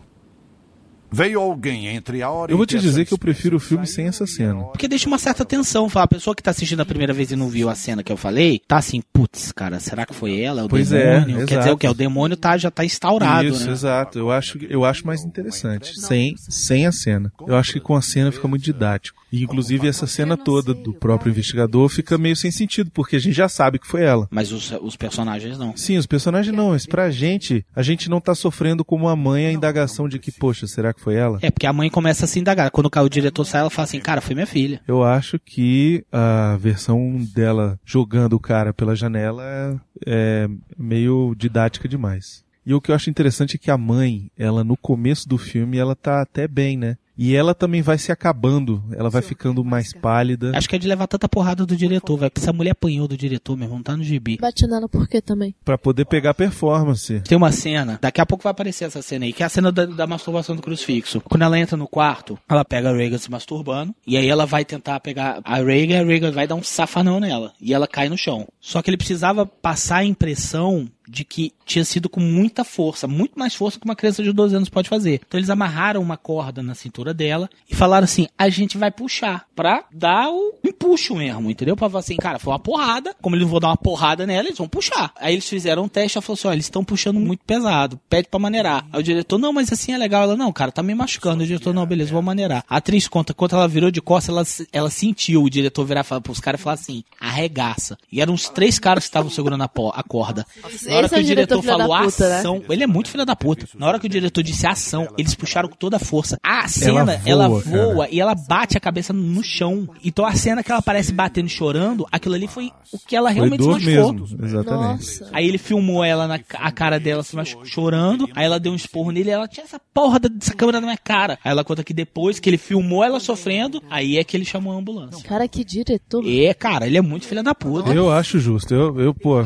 Veio 1.10 1.40
alguém 1.40 1.88
entre 1.88 2.22
a 2.22 2.30
hora 2.30 2.52
Eu 2.52 2.56
vou 2.56 2.64
te 2.64 2.78
dizer 2.78 3.04
que 3.04 3.12
eu 3.12 3.18
prefiro 3.18 3.56
o 3.56 3.60
filme 3.60 3.84
sem 3.84 4.06
essa 4.06 4.28
cena. 4.28 4.62
Porque 4.62 4.86
deixa 4.86 5.08
uma 5.08 5.18
certa 5.18 5.44
tensão. 5.44 5.90
A 5.92 6.06
pessoa 6.06 6.36
que 6.36 6.42
tá 6.42 6.52
assistindo 6.52 6.78
a 6.78 6.86
primeira 6.86 7.12
vez 7.12 7.32
e 7.32 7.36
não 7.36 7.48
viu 7.48 7.68
a 7.68 7.74
cena 7.74 8.00
que 8.00 8.12
eu 8.12 8.16
falei, 8.16 8.60
tá 8.60 8.76
assim, 8.76 9.02
putz, 9.12 9.50
cara, 9.50 9.80
será 9.80 10.06
que 10.06 10.14
foi 10.14 10.40
ela? 10.40 10.66
O 10.66 10.68
Pois 10.68 10.92
é, 10.92 11.18
demônio? 11.18 11.46
Quer 11.48 11.58
dizer 11.58 11.72
o 11.72 11.76
quê? 11.76 11.88
O 11.88 11.94
demônio 11.94 12.36
tá, 12.36 12.56
já 12.56 12.70
tá 12.70 12.84
instaurado, 12.84 13.48
Isso, 13.48 13.66
né? 13.66 13.72
exato. 13.72 14.20
Eu 14.20 14.30
acho, 14.30 14.56
eu 14.70 14.84
acho 14.84 15.04
mais 15.04 15.24
interessante. 15.24 16.00
Sem, 16.00 16.36
sem 16.36 16.86
a 16.86 16.92
cena. 16.92 17.32
Eu 17.44 17.56
acho 17.56 17.72
que 17.72 17.80
com 17.80 17.96
a 17.96 18.02
cena 18.02 18.30
fica 18.30 18.46
muito 18.46 18.62
didático. 18.62 19.20
E 19.32 19.42
inclusive 19.42 19.86
essa 19.86 20.06
cena 20.06 20.36
toda 20.36 20.72
do 20.72 20.92
próprio 20.92 21.30
investigador 21.30 21.88
fica 21.88 22.16
meio 22.16 22.36
sem 22.36 22.50
sentido, 22.50 22.90
porque 22.90 23.16
a 23.16 23.18
gente 23.18 23.34
já 23.34 23.48
sabe 23.48 23.78
que 23.78 23.86
foi 23.86 24.02
ela. 24.02 24.26
Mas 24.30 24.52
os, 24.52 24.72
os 24.82 24.96
personagens 24.96 25.58
não. 25.58 25.76
Sim, 25.76 25.96
os 25.96 26.06
personagens 26.06 26.54
não, 26.54 26.70
mas 26.70 26.86
pra 26.86 27.10
gente, 27.10 27.64
a 27.74 27.82
gente 27.82 28.08
não 28.08 28.20
tá 28.20 28.34
sofrendo 28.34 28.84
como 28.84 29.08
a 29.08 29.16
mãe 29.16 29.46
a 29.46 29.52
indagação 29.52 30.08
de 30.08 30.18
que, 30.18 30.32
poxa, 30.32 30.66
será 30.66 30.92
que 30.92 31.00
foi 31.00 31.14
ela? 31.14 31.38
É, 31.42 31.50
porque 31.50 31.66
a 31.66 31.72
mãe 31.72 31.90
começa 31.90 32.24
a 32.24 32.28
se 32.28 32.38
indagar. 32.38 32.70
Quando 32.70 32.90
o 32.94 33.08
diretor 33.08 33.44
sai, 33.44 33.60
ela 33.60 33.70
fala 33.70 33.84
assim, 33.84 34.00
cara, 34.00 34.20
foi 34.20 34.34
minha 34.34 34.46
filha. 34.46 34.80
Eu 34.86 35.04
acho 35.04 35.38
que 35.38 36.04
a 36.10 36.56
versão 36.58 37.18
dela 37.34 37.78
jogando 37.84 38.34
o 38.34 38.40
cara 38.40 38.72
pela 38.72 38.96
janela 38.96 39.80
é 40.06 40.48
meio 40.76 41.34
didática 41.36 41.88
demais. 41.88 42.44
E 42.64 42.74
o 42.74 42.80
que 42.80 42.90
eu 42.90 42.94
acho 42.94 43.08
interessante 43.08 43.56
é 43.56 43.58
que 43.58 43.70
a 43.70 43.78
mãe, 43.78 44.30
ela 44.36 44.62
no 44.62 44.76
começo 44.76 45.26
do 45.26 45.38
filme, 45.38 45.78
ela 45.78 45.96
tá 45.96 46.20
até 46.20 46.46
bem, 46.46 46.76
né? 46.76 46.98
E 47.18 47.34
ela 47.34 47.52
também 47.52 47.82
vai 47.82 47.98
se 47.98 48.12
acabando, 48.12 48.80
ela 48.92 49.10
vai 49.10 49.20
ficando 49.20 49.64
mais 49.64 49.92
pálida. 49.92 50.52
Acho 50.56 50.68
que 50.68 50.76
é 50.76 50.78
de 50.78 50.86
levar 50.86 51.08
tanta 51.08 51.28
porrada 51.28 51.66
do 51.66 51.76
diretor, 51.76 52.16
velho. 52.16 52.30
Essa 52.34 52.52
mulher 52.52 52.70
apanhou 52.70 53.08
do 53.08 53.16
diretor, 53.16 53.56
meu 53.56 53.66
irmão, 53.66 53.82
tá 53.82 53.96
no 53.96 54.04
gibi. 54.04 54.38
Bate 54.40 54.66
nela 54.68 54.88
por 54.88 55.08
quê 55.08 55.20
também? 55.20 55.52
Pra 55.64 55.76
poder 55.76 56.04
pegar 56.04 56.32
performance. 56.32 57.20
Tem 57.20 57.36
uma 57.36 57.50
cena, 57.50 57.98
daqui 58.00 58.20
a 58.20 58.26
pouco 58.26 58.44
vai 58.44 58.52
aparecer 58.52 58.84
essa 58.84 59.02
cena 59.02 59.24
aí, 59.24 59.32
que 59.32 59.42
é 59.42 59.46
a 59.46 59.48
cena 59.48 59.72
da, 59.72 59.84
da 59.84 60.06
masturbação 60.06 60.54
do 60.54 60.62
crucifixo. 60.62 61.20
Quando 61.22 61.42
ela 61.42 61.58
entra 61.58 61.76
no 61.76 61.88
quarto, 61.88 62.38
ela 62.48 62.64
pega 62.64 62.90
a 62.90 62.96
Reagan 62.96 63.18
se 63.18 63.30
masturbando, 63.30 63.92
e 64.06 64.16
aí 64.16 64.28
ela 64.28 64.46
vai 64.46 64.64
tentar 64.64 65.00
pegar 65.00 65.40
a 65.42 65.56
Reagan, 65.56 65.94
e 65.94 66.00
a 66.00 66.04
Reagan 66.04 66.30
vai 66.30 66.46
dar 66.46 66.54
um 66.54 66.62
safanão 66.62 67.18
nela, 67.18 67.52
e 67.60 67.74
ela 67.74 67.88
cai 67.88 68.08
no 68.08 68.16
chão. 68.16 68.46
Só 68.60 68.80
que 68.80 68.90
ele 68.90 68.96
precisava 68.96 69.44
passar 69.44 69.98
a 69.98 70.04
impressão 70.04 70.88
de 71.08 71.24
que 71.24 71.52
tinha 71.64 71.84
sido 71.84 72.08
com 72.08 72.20
muita 72.20 72.64
força, 72.64 73.06
muito 73.06 73.38
mais 73.38 73.54
força 73.54 73.78
que 73.78 73.84
uma 73.84 73.96
criança 73.96 74.22
de 74.22 74.32
12 74.32 74.56
anos 74.56 74.68
pode 74.68 74.88
fazer. 74.88 75.20
Então 75.26 75.38
eles 75.38 75.50
amarraram 75.50 76.00
uma 76.00 76.16
corda 76.16 76.62
na 76.62 76.74
cintura 76.74 77.12
dela 77.12 77.48
e 77.68 77.74
falaram 77.74 78.04
assim: 78.04 78.26
a 78.38 78.48
gente 78.48 78.78
vai 78.78 78.90
puxar 78.90 79.46
pra 79.54 79.84
dar 79.92 80.30
o 80.30 80.54
empuxo 80.64 81.16
mesmo, 81.16 81.50
entendeu? 81.50 81.76
Pra 81.76 81.88
falar 81.88 82.00
assim, 82.00 82.16
cara, 82.16 82.38
foi 82.38 82.52
uma 82.52 82.58
porrada, 82.58 83.14
como 83.20 83.36
eles 83.36 83.44
não 83.44 83.50
vão 83.50 83.60
dar 83.60 83.68
uma 83.68 83.76
porrada 83.76 84.26
nela, 84.26 84.46
eles 84.48 84.58
vão 84.58 84.68
puxar. 84.68 85.12
Aí 85.16 85.34
eles 85.34 85.48
fizeram 85.48 85.84
um 85.84 85.88
teste, 85.88 86.18
ela 86.18 86.22
falou 86.22 86.34
assim: 86.34 86.48
ó, 86.48 86.52
eles 86.52 86.66
estão 86.66 86.84
puxando 86.84 87.18
muito 87.18 87.44
pesado, 87.44 88.00
pede 88.08 88.28
pra 88.28 88.38
maneirar. 88.38 88.86
Aí 88.92 89.00
o 89.00 89.02
diretor, 89.02 89.38
não, 89.38 89.52
mas 89.52 89.72
assim 89.72 89.92
é 89.92 89.98
legal. 89.98 90.22
Ela, 90.22 90.36
não, 90.36 90.52
cara, 90.52 90.72
tá 90.72 90.82
me 90.82 90.94
machucando. 90.94 91.42
O 91.42 91.46
diretor, 91.46 91.74
não, 91.74 91.86
beleza, 91.86 92.12
vou 92.12 92.22
maneirar. 92.22 92.64
A 92.68 92.76
atriz 92.76 93.08
conta, 93.08 93.34
quando 93.34 93.56
ela 93.56 93.68
virou 93.68 93.90
de 93.90 94.00
costas, 94.00 94.60
ela, 94.60 94.68
ela 94.72 94.90
sentiu 94.90 95.42
o 95.42 95.50
diretor 95.50 95.84
virar 95.84 96.04
e 96.04 96.20
pros 96.20 96.40
caras 96.40 96.60
e 96.60 96.64
falar 96.64 96.74
assim: 96.74 97.04
arregaça. 97.20 97.96
E 98.10 98.20
eram 98.20 98.34
uns 98.34 98.48
três 98.48 98.78
caras 98.78 99.04
que 99.04 99.08
estavam 99.08 99.30
segurando 99.30 99.62
a, 99.62 99.70
a 99.94 100.02
corda. 100.02 100.46
Na 100.62 100.70
hora 100.98 101.06
Esse 101.06 101.14
que 101.14 101.20
é 101.20 101.24
o 101.24 101.26
diretor 101.26 101.62
da 101.62 101.72
falou 101.78 101.98
puta, 102.02 102.28
né? 102.28 102.38
ação, 102.38 102.62
ele 102.68 102.82
é 102.84 102.86
muito 102.86 103.08
filho 103.10 103.24
da 103.24 103.34
puta. 103.36 103.66
Na 103.76 103.86
hora 103.86 103.98
que 103.98 104.06
o 104.06 104.08
diretor 104.08 104.42
disse 104.42 104.66
ação, 104.66 105.08
eles 105.16 105.34
puxaram 105.34 105.68
com 105.68 105.76
toda 105.76 105.96
a 105.96 106.00
força. 106.00 106.38
A 106.42 106.68
cena, 106.68 107.20
ela 107.24 107.48
voa, 107.48 107.60
voa, 107.60 107.96
cara. 108.04 108.08
e 108.14 108.20
ela 108.20 108.34
bate 108.34 108.76
a 108.76 108.80
cabeça 108.80 109.12
no 109.12 109.42
chão. 109.42 109.88
Então 110.04 110.24
a 110.26 110.34
cena 110.34 110.62
que 110.62 110.70
ela 110.70 110.80
aparece 110.80 111.12
batendo 111.12 111.46
e 111.46 111.50
chorando, 111.50 112.06
aquilo 112.12 112.34
ali 112.34 112.46
foi 112.46 112.70
o 112.92 112.98
que 112.98 113.16
ela 113.16 113.28
Foi 113.28 113.34
realmente 113.34 113.62
se 113.62 113.68
dor 113.68 113.80
machucou. 113.80 114.12
mesmo, 114.12 114.44
exatamente. 114.44 115.20
Aí 115.32 115.46
ele 115.48 115.58
filmou 115.58 116.04
ela 116.04 116.26
na 116.26 116.38
a 116.54 116.70
cara 116.72 116.98
dela 117.00 117.22
se 117.22 117.34
machu- 117.36 117.64
chorando, 117.64 118.28
aí 118.34 118.44
ela 118.44 118.58
deu 118.60 118.72
um 118.72 118.76
esporro 118.76 119.10
nele 119.10 119.30
e 119.30 119.32
ela 119.32 119.48
tinha 119.48 119.64
essa 119.64 119.80
porra 119.92 120.18
dessa 120.18 120.54
câmera 120.54 120.80
na 120.80 120.86
minha 120.86 120.98
cara. 120.98 121.38
Aí 121.44 121.50
ela 121.50 121.64
conta 121.64 121.82
que 121.84 121.92
depois 121.94 122.38
que 122.38 122.48
ele 122.50 122.58
filmou 122.58 123.02
ela 123.04 123.20
sofrendo, 123.20 123.82
aí 123.90 124.18
é 124.18 124.24
que 124.24 124.36
ele 124.36 124.44
chamou 124.44 124.72
a 124.72 124.76
ambulância. 124.76 125.22
Cara, 125.28 125.46
que 125.48 125.64
diretor. 125.64 126.24
É, 126.26 126.52
cara, 126.54 126.86
ele 126.86 126.96
é 126.98 127.02
muito 127.02 127.26
filho 127.26 127.42
da 127.42 127.54
puta. 127.54 127.90
Eu 127.92 128.10
acho 128.10 128.38
justo. 128.38 128.74
Eu, 128.74 128.98
eu 129.00 129.14
pô, 129.14 129.44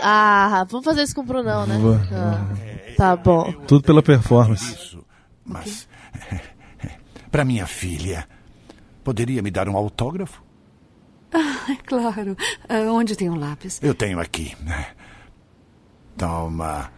Ah, 0.00 0.64
vamos 0.68 0.84
fazer 0.84 1.02
isso 1.02 1.14
com 1.14 1.20
o 1.22 1.24
Brunão, 1.24 1.66
né? 1.66 1.78
Vou- 1.78 1.94
Ah, 2.12 2.46
tá 2.96 3.16
bom. 3.16 3.52
tudo 3.66 3.82
pela 3.82 4.02
performance. 4.02 4.96
Mas 5.44 5.88
para 7.30 7.44
minha 7.44 7.66
filha, 7.66 8.28
poderia 9.02 9.42
me 9.42 9.50
dar 9.50 9.68
um 9.68 9.76
autógrafo? 9.76 10.42
Ah, 11.32 11.72
é 11.72 11.76
claro. 11.76 12.36
Ah, 12.68 12.90
onde 12.92 13.16
tem 13.16 13.28
um 13.28 13.36
lápis? 13.38 13.80
Eu 13.82 13.94
tenho 13.94 14.20
aqui. 14.20 14.56
Toma. 16.16 16.90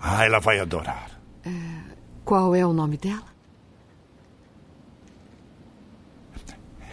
Ah, 0.00 0.24
ela 0.24 0.38
vai 0.40 0.58
adorar. 0.60 1.10
Qual 2.24 2.54
é 2.54 2.64
o 2.66 2.72
nome 2.72 2.96
dela? 2.96 3.22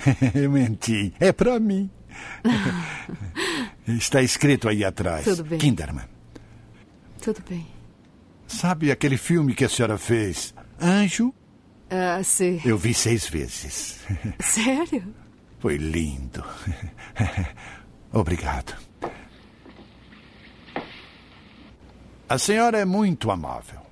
Eu 0.34 0.52
menti. 0.52 1.14
É 1.20 1.32
para 1.32 1.60
mim. 1.60 1.90
Está 3.88 4.22
escrito 4.22 4.68
aí 4.68 4.84
atrás. 4.84 5.26
Tudo 5.26 5.44
bem. 5.44 5.60
Kinderman. 5.60 6.06
Tudo 7.22 7.42
bem. 7.48 7.68
Sabe 8.48 8.92
aquele 8.92 9.18
filme 9.18 9.54
que 9.54 9.66
a 9.66 9.70
senhora 9.70 9.98
fez? 9.98 10.54
Anjo? 10.80 11.34
Ah, 11.90 12.22
sim. 12.24 12.62
Eu 12.66 12.78
vi 12.78 12.94
seis 12.94 13.28
vezes. 13.28 14.00
Sério? 14.40 15.14
Foi 15.60 15.78
lindo. 15.78 16.44
Obrigado. 18.12 18.76
A 22.28 22.38
senhora 22.38 22.80
é 22.80 22.86
muito 22.86 23.30
amável. 23.30 23.85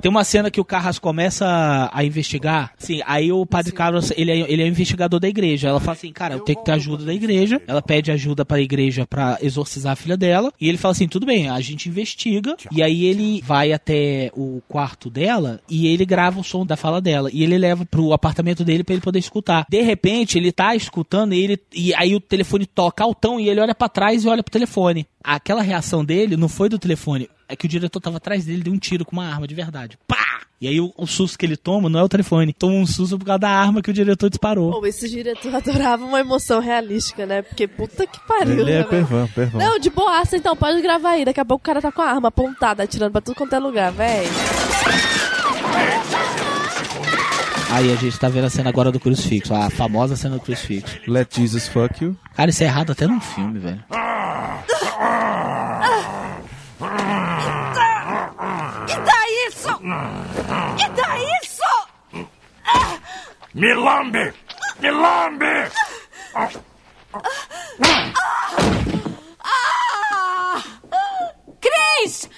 Tem 0.00 0.10
uma 0.10 0.24
cena 0.24 0.50
que 0.50 0.60
o 0.60 0.64
Carras 0.64 0.98
começa 0.98 1.90
a, 1.92 2.04
investigar. 2.04 2.72
Sim, 2.78 3.00
aí 3.06 3.32
o 3.32 3.46
Padre 3.46 3.72
Carlos, 3.72 4.12
ele 4.16 4.30
é, 4.30 4.52
ele 4.52 4.62
é 4.62 4.66
investigador 4.66 5.18
da 5.18 5.28
igreja. 5.28 5.68
Ela 5.68 5.80
fala 5.80 5.92
assim, 5.92 6.12
cara, 6.12 6.34
eu 6.34 6.40
tenho 6.40 6.58
que 6.58 6.64
ter 6.64 6.72
ajuda 6.72 7.04
da 7.04 7.14
igreja. 7.14 7.60
Ela 7.66 7.80
pede 7.80 8.10
ajuda 8.10 8.44
para 8.44 8.58
a 8.58 8.60
igreja 8.60 9.06
para 9.06 9.38
exorcizar 9.40 9.92
a 9.92 9.96
filha 9.96 10.16
dela. 10.16 10.52
E 10.60 10.68
ele 10.68 10.76
fala 10.76 10.92
assim, 10.92 11.08
tudo 11.08 11.24
bem, 11.24 11.48
a 11.48 11.60
gente 11.60 11.88
investiga. 11.88 12.54
E 12.70 12.82
aí 12.82 13.06
ele 13.06 13.40
vai 13.42 13.72
até 13.72 14.30
o 14.34 14.60
quarto 14.68 15.08
dela 15.08 15.60
e 15.68 15.86
ele 15.86 16.04
grava 16.04 16.40
o 16.40 16.44
som 16.44 16.66
da 16.66 16.76
fala 16.76 17.00
dela. 17.00 17.30
E 17.32 17.42
ele 17.42 17.56
leva 17.56 17.86
pro 17.86 18.12
apartamento 18.12 18.64
dele 18.64 18.84
para 18.84 18.94
ele 18.94 19.02
poder 19.02 19.18
escutar. 19.18 19.64
De 19.68 19.80
repente, 19.80 20.36
ele 20.36 20.52
tá 20.52 20.74
escutando 20.76 21.32
e, 21.32 21.42
ele, 21.42 21.58
e 21.72 21.94
aí 21.94 22.14
o 22.14 22.20
telefone 22.20 22.66
toca 22.66 23.02
altão 23.02 23.40
e 23.40 23.48
ele 23.48 23.60
olha 23.60 23.74
para 23.74 23.88
trás 23.88 24.24
e 24.24 24.28
olha 24.28 24.42
pro 24.42 24.52
telefone. 24.52 25.06
Aquela 25.22 25.62
reação 25.62 26.04
dele 26.04 26.36
não 26.36 26.48
foi 26.48 26.68
do 26.68 26.78
telefone. 26.78 27.28
É 27.48 27.54
que 27.54 27.66
o 27.66 27.68
diretor 27.68 28.00
tava 28.00 28.16
atrás 28.16 28.44
dele 28.46 28.62
deu 28.62 28.72
um 28.72 28.78
tiro 28.78 29.04
com 29.04 29.12
uma 29.12 29.26
arma 29.26 29.46
de 29.46 29.54
verdade. 29.54 29.98
Pá! 30.06 30.24
E 30.60 30.68
aí 30.68 30.80
o, 30.80 30.94
o 30.96 31.06
susto 31.06 31.36
que 31.38 31.44
ele 31.44 31.56
toma 31.58 31.90
não 31.90 32.00
é 32.00 32.02
o 32.02 32.08
telefone. 32.08 32.52
Toma 32.52 32.74
um 32.74 32.86
susto 32.86 33.18
por 33.18 33.26
causa 33.26 33.40
da 33.40 33.50
arma 33.50 33.82
que 33.82 33.90
o 33.90 33.92
diretor 33.92 34.30
disparou. 34.30 34.70
Pô, 34.80 34.86
esse 34.86 35.08
diretor 35.10 35.52
adorava 35.54 36.04
uma 36.04 36.20
emoção 36.20 36.58
realística, 36.60 37.26
né? 37.26 37.42
Porque 37.42 37.66
puta 37.68 38.06
que 38.06 38.18
pariu, 38.26 38.60
Ele 38.60 38.64
né, 38.64 38.70
é 38.70 38.74
velho? 38.76 38.88
pervão, 38.88 39.28
pervão. 39.28 39.60
Não, 39.60 39.78
de 39.78 39.90
boaça, 39.90 40.36
então, 40.36 40.56
pode 40.56 40.80
gravar 40.80 41.10
aí. 41.10 41.24
Daqui 41.24 41.40
a 41.40 41.44
pouco 41.44 41.62
o 41.62 41.66
cara 41.66 41.82
tá 41.82 41.92
com 41.92 42.00
a 42.00 42.06
arma 42.06 42.28
apontada, 42.28 42.82
atirando 42.82 43.12
pra 43.12 43.20
tudo 43.20 43.34
quanto 43.36 43.54
é 43.54 43.58
lugar, 43.58 43.92
véi. 43.92 44.26
Aí 47.70 47.92
a 47.92 47.96
gente 47.96 48.18
tá 48.18 48.28
vendo 48.28 48.44
a 48.44 48.50
cena 48.50 48.70
agora 48.70 48.92
do 48.92 49.00
crucifixo, 49.00 49.52
a 49.52 49.68
famosa 49.68 50.16
cena 50.16 50.36
do 50.36 50.40
crucifixo. 50.40 51.00
Let 51.08 51.34
Jesus 51.36 51.66
fuck 51.68 52.02
you. 52.04 52.16
Cara, 52.34 52.48
isso 52.50 52.62
é 52.62 52.66
errado 52.66 52.92
até 52.92 53.06
num 53.06 53.20
filme, 53.20 53.58
velho. 53.58 53.84
E 59.84 60.88
dá 60.96 61.18
isso? 61.42 62.26
Me 63.52 63.74
lambe! 63.74 64.32
Me 64.80 64.90
lambe! 64.90 65.70
Ah! 66.34 66.48
ah! 67.12 67.20
ah! 69.44 70.62
Cris! 71.60 72.30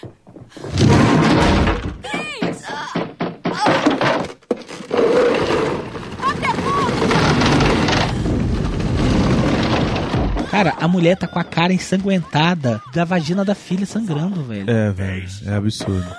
Cara, 10.57 10.75
a 10.81 10.89
mulher 10.89 11.19
tá 11.19 11.27
com 11.27 11.39
a 11.39 11.45
cara 11.45 11.71
ensanguentada 11.71 12.81
da 12.91 13.05
vagina 13.05 13.45
da 13.45 13.55
filha 13.55 13.85
sangrando, 13.85 14.43
velho. 14.43 14.71
É, 14.71 14.91
velho. 14.91 15.29
É 15.45 15.55
absurdo. 15.55 16.17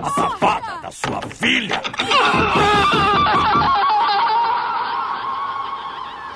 A 0.00 0.10
safada 0.10 0.80
da 0.80 0.90
sua 0.92 1.20
filha! 1.22 1.82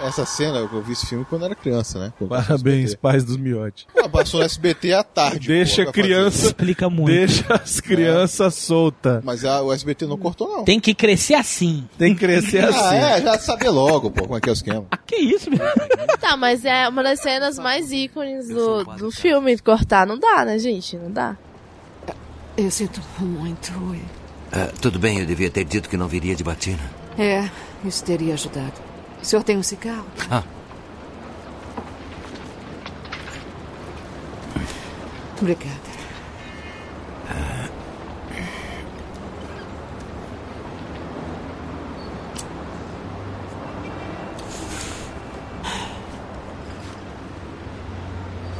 Essa 0.04 0.26
cena, 0.26 0.58
eu 0.58 0.82
vi 0.82 0.92
esse 0.92 1.06
filme 1.06 1.24
quando 1.24 1.46
era 1.46 1.54
criança, 1.54 1.98
né? 1.98 2.12
Quando 2.18 2.28
Parabéns, 2.30 2.94
pais 2.94 3.24
dos 3.24 3.36
miotes. 3.38 3.86
Ah, 3.96 4.08
Passou 4.08 4.40
no 4.40 4.46
SBT 4.46 4.92
à 4.92 5.02
tarde. 5.02 5.48
Deixa 5.48 5.76
pô, 5.84 5.90
a 5.90 5.92
fazer 5.92 6.02
criança. 6.02 6.46
Explica 6.46 6.90
muito. 6.90 7.06
Deixa 7.06 7.54
as 7.54 7.80
crianças 7.80 8.54
soltas. 8.54 9.24
Mas 9.24 9.44
a- 9.44 9.62
o 9.62 9.72
SBT 9.72 10.06
não 10.06 10.18
cortou, 10.18 10.46
não. 10.48 10.64
Tem 10.64 10.78
que 10.78 10.94
crescer 10.94 11.34
assim. 11.34 11.88
Tem 11.98 12.12
que 12.14 12.20
crescer 12.20 12.64
assim. 12.64 12.78
Ah, 12.78 12.94
é, 13.18 13.22
já 13.22 13.38
saber 13.38 13.70
logo, 13.70 14.10
pô, 14.10 14.24
como 14.24 14.36
é 14.36 14.40
que 14.40 14.48
é 14.48 14.52
o 14.52 14.54
esquema. 14.54 14.84
Que 15.06 15.16
isso, 15.16 15.50
meu? 15.50 15.58
Tá, 16.20 16.36
mas 16.36 16.64
é 16.64 16.88
uma 16.88 17.02
das 17.02 17.20
cenas 17.20 17.58
mais 17.58 17.90
ícones 17.92 18.48
do, 18.48 18.84
do 18.84 19.10
filme. 19.10 19.58
Cortar 19.58 20.06
não 20.06 20.18
dá, 20.18 20.44
né, 20.44 20.58
gente? 20.58 20.96
Não 20.96 21.10
dá. 21.10 21.36
Eu 22.56 22.70
sinto 22.70 23.00
muito. 23.18 23.72
Ah, 24.52 24.68
tudo 24.80 24.98
bem, 24.98 25.18
eu 25.18 25.26
devia 25.26 25.50
ter 25.50 25.64
dito 25.64 25.88
que 25.88 25.96
não 25.96 26.06
viria 26.08 26.34
de 26.36 26.44
batina. 26.44 26.78
É, 27.18 27.48
isso 27.84 28.04
teria 28.04 28.34
ajudado. 28.34 28.72
O 29.24 29.26
senhor 29.26 29.42
tem 29.42 29.56
um 29.56 29.62
cigarro? 29.62 30.04
Ah. 30.30 30.42
Obrigada. 35.40 35.80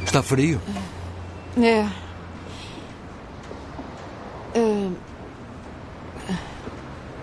Está 0.03 0.23
frio? 0.23 0.59
É. 1.61 1.87
É, 4.57 4.89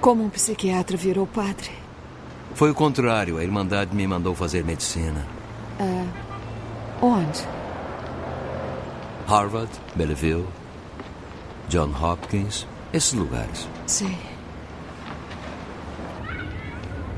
Como 0.00 0.22
um 0.22 0.30
psiquiatra 0.30 0.96
virou 0.96 1.26
padre? 1.26 1.81
Foi 2.54 2.70
o 2.70 2.74
contrário. 2.74 3.38
A 3.38 3.42
Irmandade 3.44 3.94
me 3.94 4.06
mandou 4.06 4.34
fazer 4.34 4.64
medicina. 4.64 5.26
É. 5.78 6.04
Onde? 7.04 7.40
Harvard, 9.26 9.70
Belleville, 9.94 10.46
John 11.68 11.90
Hopkins, 12.00 12.66
esses 12.92 13.12
lugares. 13.14 13.66
Sim. 13.86 14.16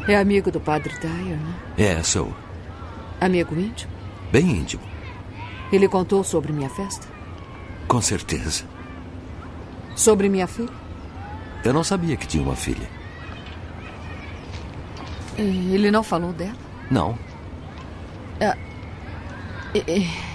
É 0.06 0.16
amigo 0.16 0.50
do 0.50 0.60
padre 0.60 0.92
Dyer, 1.00 1.36
né? 1.38 1.54
É, 1.78 2.02
sou. 2.02 2.32
Amigo 3.20 3.58
íntimo? 3.58 3.90
Bem 4.30 4.50
íntimo, 4.50 4.82
Ele 5.72 5.88
contou 5.88 6.22
sobre 6.24 6.52
minha 6.52 6.68
festa? 6.68 7.06
com 7.88 8.00
certeza. 8.02 8.64
Sobre 9.94 10.28
minha 10.28 10.46
filha? 10.46 10.72
Eu 11.64 11.72
não 11.72 11.84
sabia 11.84 12.16
que 12.16 12.26
tinha 12.26 12.42
uma 12.42 12.56
filha. 12.56 12.88
E 15.36 15.74
Ele 15.74 15.90
não 15.90 16.02
falou 16.02 16.32
dela? 16.32 16.56
Não. 16.90 17.18
Ah, 18.40 18.56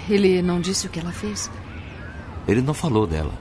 Ele 0.08 0.42
não 0.42 0.60
disse 0.60 0.86
o 0.86 0.90
que 0.90 1.00
ela 1.00 1.12
fez? 1.12 1.50
Ele 2.46 2.60
não 2.60 2.74
falou 2.74 3.06
dela. 3.06 3.32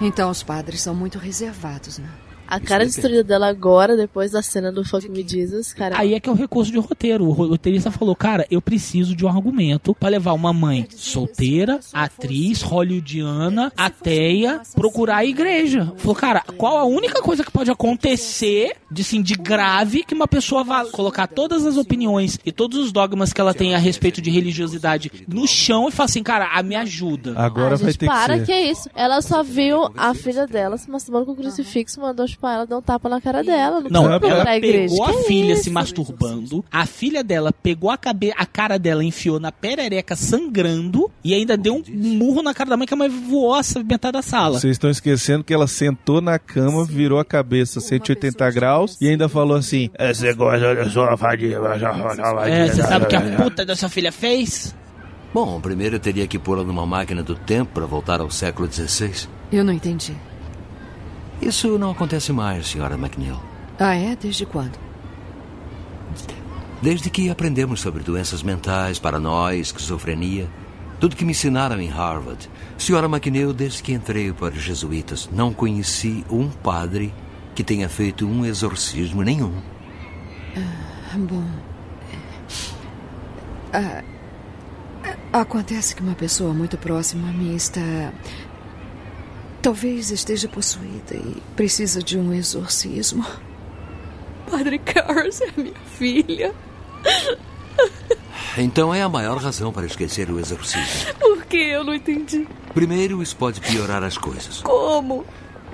Então 0.00 0.30
os 0.30 0.42
padres 0.42 0.82
são 0.82 0.94
muito 0.94 1.18
reservados, 1.18 1.98
né? 1.98 2.08
A 2.48 2.60
cara 2.60 2.84
destruída 2.84 3.24
dela 3.24 3.48
agora, 3.48 3.96
depois 3.96 4.32
da 4.32 4.42
cena 4.42 4.70
do 4.72 4.84
Fuck 4.84 5.08
Me 5.08 5.26
Jesus, 5.26 5.72
cara. 5.74 5.98
Aí 5.98 6.14
é 6.14 6.20
que 6.20 6.28
é 6.28 6.32
o 6.32 6.36
recurso 6.36 6.70
de 6.70 6.78
roteiro. 6.78 7.24
O 7.26 7.32
roteirista 7.32 7.90
falou, 7.90 8.14
cara, 8.14 8.46
eu 8.50 8.60
preciso 8.62 9.14
de 9.16 9.24
um 9.24 9.28
argumento 9.28 9.94
pra 9.94 10.08
levar 10.08 10.32
uma 10.32 10.52
mãe 10.52 10.86
solteira, 10.94 11.80
atriz, 11.92 12.62
hollywoodiana, 12.62 13.72
ateia, 13.76 14.60
procurar 14.74 15.16
a 15.18 15.24
igreja. 15.24 15.92
Falou, 15.96 16.14
cara, 16.14 16.42
qual 16.56 16.76
a 16.78 16.84
única 16.84 17.20
coisa 17.22 17.44
que 17.44 17.50
pode 17.50 17.70
acontecer 17.70 18.76
de, 18.90 19.02
assim, 19.02 19.20
de 19.22 19.34
grave 19.34 20.04
que 20.04 20.14
uma 20.14 20.28
pessoa 20.28 20.62
vá 20.62 20.84
colocar 20.86 21.26
todas 21.26 21.66
as 21.66 21.76
opiniões 21.76 22.38
e 22.44 22.52
todos 22.52 22.78
os 22.78 22.92
dogmas 22.92 23.32
que 23.32 23.40
ela 23.40 23.54
tem 23.54 23.74
a 23.74 23.78
respeito 23.78 24.20
de 24.20 24.30
religiosidade 24.30 25.10
no 25.28 25.46
chão 25.46 25.88
e 25.88 25.92
falar 25.92 26.04
assim, 26.06 26.22
cara, 26.22 26.50
a 26.52 26.62
me 26.62 26.74
ajuda. 26.76 27.34
Agora 27.36 27.74
Ah, 27.74 27.78
vai 27.78 27.86
gente, 27.90 27.98
ter 27.98 28.06
para, 28.06 28.34
que 28.38 28.40
que, 28.40 28.46
ser. 28.46 28.52
é 28.52 28.70
isso? 28.70 28.88
Ela 28.94 29.20
só 29.22 29.42
viu 29.42 29.88
a 29.96 30.14
filha 30.14 30.46
dela 30.46 30.76
se 30.76 30.90
masturbando 30.90 31.26
com 31.26 31.32
o 31.32 31.36
crucifixo, 31.36 32.00
mandou 32.00 32.24
chupar 32.36 32.54
ela, 32.54 32.66
deu 32.66 32.78
um 32.78 32.82
tapa 32.82 33.08
na 33.08 33.20
cara 33.20 33.42
dela. 33.42 33.80
Não, 33.80 34.04
Não, 34.04 34.12
ela 34.14 34.56
igreja. 34.56 34.94
pegou 34.94 35.04
a 35.04 35.12
Que 35.12 35.22
filha 35.24 35.52
isso? 35.54 35.64
se 35.64 35.70
masturbando, 35.70 36.64
a 36.70 36.86
filha 36.86 37.24
dela 37.24 37.52
pegou 37.52 37.90
a, 37.90 37.96
cabe 37.96 38.32
a 38.36 38.46
cara 38.46 38.78
dela, 38.78 39.02
enfiou 39.02 39.40
na 39.40 39.50
perereca 39.50 40.14
sangrando 40.14 41.10
e 41.24 41.34
ainda 41.34 41.56
deu 41.56 41.74
um 41.76 41.82
murro 41.88 42.42
na 42.42 42.52
cara 42.54 42.70
da 42.70 42.76
mãe 42.76 42.86
que 42.86 42.94
a 42.94 42.96
mãe 42.96 43.08
voou 43.08 43.54
a 43.54 43.60
metade 43.84 44.12
da 44.12 44.22
sala. 44.22 44.58
Vocês 44.58 44.72
estão 44.72 44.90
esquecendo 44.90 45.42
que 45.42 45.52
ela 45.54 45.66
sentou 45.66 46.20
na 46.20 46.38
cama, 46.38 46.84
virou 46.84 47.18
a 47.18 47.24
cabeça 47.24 47.80
180 47.80 48.50
graus 48.50 48.96
e 49.00 49.08
ainda 49.08 49.28
falou 49.28 49.56
assim: 49.56 49.90
Você 49.98 50.32
gosta 50.34 50.74
da 50.74 50.90
sua? 50.90 51.16
É, 52.48 52.68
você 52.68 52.82
sabe 52.82 53.04
o 53.04 53.08
que 53.08 53.16
a 53.16 53.20
puta 53.36 53.64
dessa 53.64 53.88
filha 53.88 54.12
fez? 54.12 54.74
Bom, 55.32 55.60
primeiro 55.60 55.96
eu 55.96 56.00
teria 56.00 56.26
que 56.26 56.38
pô-la 56.38 56.62
numa 56.62 56.86
máquina 56.86 57.22
do 57.22 57.34
tempo 57.34 57.72
para 57.74 57.84
voltar 57.86 58.20
ao 58.20 58.30
século 58.30 58.70
XVI. 58.72 59.28
Eu 59.52 59.64
não 59.64 59.72
entendi. 59.72 60.14
Isso 61.40 61.78
não 61.78 61.90
acontece 61.90 62.32
mais, 62.32 62.68
senhora 62.68 62.94
McNeil. 62.94 63.40
Ah, 63.78 63.94
é? 63.94 64.16
Desde 64.16 64.46
quando? 64.46 64.78
Desde 66.80 67.10
que 67.10 67.30
aprendemos 67.30 67.80
sobre 67.80 68.02
doenças 68.02 68.42
mentais, 68.42 68.98
paranoia, 68.98 69.56
esquizofrenia, 69.56 70.48
tudo 71.00 71.16
que 71.16 71.24
me 71.24 71.32
ensinaram 71.32 71.80
em 71.80 71.88
Harvard. 71.88 72.48
Senhora 72.78 73.06
McNeil, 73.06 73.52
desde 73.52 73.82
que 73.82 73.92
entrei 73.92 74.32
para 74.32 74.54
os 74.54 74.62
jesuítas, 74.62 75.28
não 75.32 75.52
conheci 75.52 76.24
um 76.30 76.48
padre 76.48 77.12
que 77.54 77.64
tenha 77.64 77.88
feito 77.88 78.26
um 78.26 78.44
exorcismo 78.44 79.22
nenhum. 79.22 79.52
Ah, 80.56 81.18
bom. 81.18 81.44
Ah, 83.72 84.02
acontece 85.32 85.94
que 85.94 86.02
uma 86.02 86.14
pessoa 86.14 86.54
muito 86.54 86.78
próxima 86.78 87.28
a 87.28 87.32
mim 87.32 87.54
está. 87.54 88.12
Talvez 89.70 90.12
esteja 90.12 90.46
possuída 90.46 91.16
e 91.16 91.42
precisa 91.56 92.00
de 92.00 92.16
um 92.16 92.32
exorcismo. 92.32 93.26
Padre 94.48 94.78
Carlos 94.78 95.40
é 95.40 95.48
minha 95.56 95.74
filha. 95.98 96.54
Então 98.56 98.94
é 98.94 99.02
a 99.02 99.08
maior 99.08 99.38
razão 99.38 99.72
para 99.72 99.84
esquecer 99.84 100.30
o 100.30 100.38
exorcismo. 100.38 101.12
Por 101.18 101.44
que 101.46 101.56
eu 101.56 101.82
não 101.82 101.92
entendi? 101.92 102.46
Primeiro, 102.74 103.20
isso 103.20 103.34
pode 103.34 103.60
piorar 103.60 104.04
as 104.04 104.16
coisas. 104.16 104.60
Como? 104.62 105.24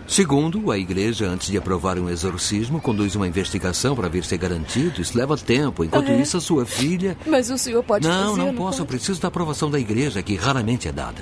Segundo, 0.08 0.70
a 0.70 0.78
igreja, 0.78 1.26
antes 1.26 1.48
de 1.48 1.58
aprovar 1.58 1.98
um 1.98 2.08
exorcismo, 2.08 2.80
conduz 2.80 3.14
uma 3.14 3.28
investigação 3.28 3.94
para 3.94 4.08
ver 4.08 4.24
se 4.24 4.34
é 4.34 4.38
garantido. 4.38 5.02
Isso 5.02 5.18
leva 5.18 5.36
tempo. 5.36 5.84
Enquanto 5.84 6.08
Ah, 6.08 6.12
é? 6.14 6.22
isso, 6.22 6.38
a 6.38 6.40
sua 6.40 6.64
filha. 6.64 7.14
Mas 7.26 7.50
o 7.50 7.58
senhor 7.58 7.82
pode 7.84 8.08
não, 8.08 8.30
fazer? 8.30 8.38
não 8.38 8.54
posso. 8.54 8.80
Eu 8.80 8.86
pode? 8.86 8.96
preciso 8.96 9.20
da 9.20 9.28
aprovação 9.28 9.70
da 9.70 9.78
igreja, 9.78 10.22
que 10.22 10.34
raramente 10.34 10.88
é 10.88 10.92
dada. 10.92 11.20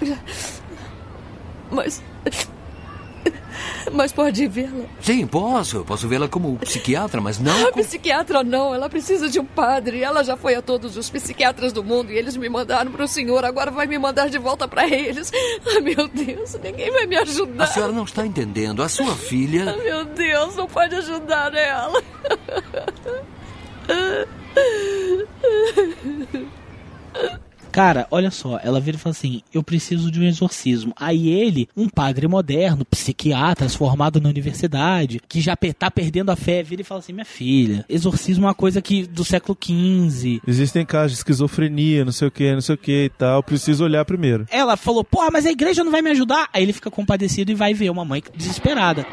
Mas. 1.69 2.01
Mas 3.93 4.13
pode 4.13 4.47
vê-la. 4.47 4.85
Sim, 5.01 5.27
posso. 5.27 5.85
Posso 5.85 6.09
vê-la 6.09 6.29
como 6.29 6.57
psiquiatra, 6.59 7.21
mas 7.21 7.39
não. 7.39 7.51
A 7.69 7.73
psiquiatra 7.73 8.43
não, 8.43 8.75
ela 8.75 8.89
precisa 8.89 9.29
de 9.29 9.39
um 9.41 9.45
padre. 9.45 10.03
Ela 10.03 10.23
já 10.23 10.37
foi 10.37 10.55
a 10.55 10.63
todos 10.63 10.97
os 10.97 11.09
psiquiatras 11.11 11.73
do 11.73 11.83
mundo 11.83 12.13
e 12.13 12.17
eles 12.17 12.37
me 12.37 12.49
mandaram 12.49 12.91
para 12.91 13.05
o 13.05 13.09
senhor. 13.09 13.45
Agora 13.45 13.71
vai 13.71 13.87
me 13.87 13.99
mandar 13.99 14.29
de 14.29 14.39
volta 14.39 14.67
para 14.69 14.89
eles. 14.89 15.31
Ah, 15.73 15.81
meu 15.81 16.09
Deus, 16.09 16.55
ninguém 16.63 16.91
vai 16.91 17.07
me 17.07 17.17
ajudar. 17.17 17.65
A 17.65 17.67
senhora 17.67 17.93
não 17.93 18.05
está 18.05 18.27
entendendo. 18.27 18.83
A 18.83 18.89
sua 18.89 19.15
filha. 19.15 19.71
Ah, 19.71 19.77
meu 19.77 20.05
Deus, 20.05 20.57
não 20.57 20.67
pode 20.67 20.95
ajudar 20.95 21.55
ela. 21.55 22.03
Cara, 27.73 28.09
olha 28.11 28.31
só, 28.31 28.59
ela 28.63 28.81
vira 28.81 28.97
e 28.97 29.01
fala 29.01 29.13
assim: 29.13 29.43
Eu 29.55 29.63
preciso 29.63 30.11
de 30.11 30.21
um 30.21 30.25
exorcismo. 30.25 30.93
Aí 30.97 31.29
ele, 31.29 31.69
um 31.77 31.89
padre 31.89 32.27
moderno, 32.27 32.85
psiquiatra, 32.85 33.69
formado 33.69 34.21
na 34.21 34.29
universidade, 34.29 35.21
que 35.29 35.41
já 35.41 35.57
tá 35.79 35.91
perdendo 35.91 36.31
a 36.31 36.37
fé, 36.37 36.63
vira 36.63 36.83
e 36.83 36.85
fala 36.85 36.99
assim: 36.99 37.13
Minha 37.13 37.25
filha, 37.25 37.85
exorcismo 37.89 38.45
é 38.45 38.49
uma 38.49 38.55
coisa 38.55 38.83
que 38.83 39.07
do 39.07 39.25
século 39.25 39.57
XV. 39.61 40.41
Existem 40.47 40.85
casos 40.85 41.13
de 41.13 41.19
esquizofrenia, 41.19 42.05
não 42.05 42.13
sei 42.13 42.29
o 42.29 42.31
que, 42.31 42.53
não 42.53 42.61
sei 42.61 42.75
o 42.75 42.79
que 42.79 43.05
e 43.05 43.11
tal. 43.11 43.43
Preciso 43.43 43.85
olhar 43.85 44.05
primeiro. 44.05 44.47
Ela 44.51 44.77
falou: 44.77 45.05
Porra, 45.05 45.31
mas 45.31 45.47
a 45.47 45.51
igreja 45.51 45.85
não 45.85 45.93
vai 45.93 46.03
me 46.03 46.11
ajudar. 46.11 46.49
Aí 46.53 46.63
ele 46.65 46.73
fica 46.73 46.91
compadecido 46.91 47.53
e 47.53 47.55
vai 47.55 47.73
ver 47.73 47.91
uma 47.91 48.05
mãe 48.05 48.23
desesperada. 48.35 49.07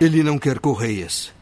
Ele 0.00 0.22
não 0.22 0.38
quer 0.38 0.58
correias. 0.58 1.33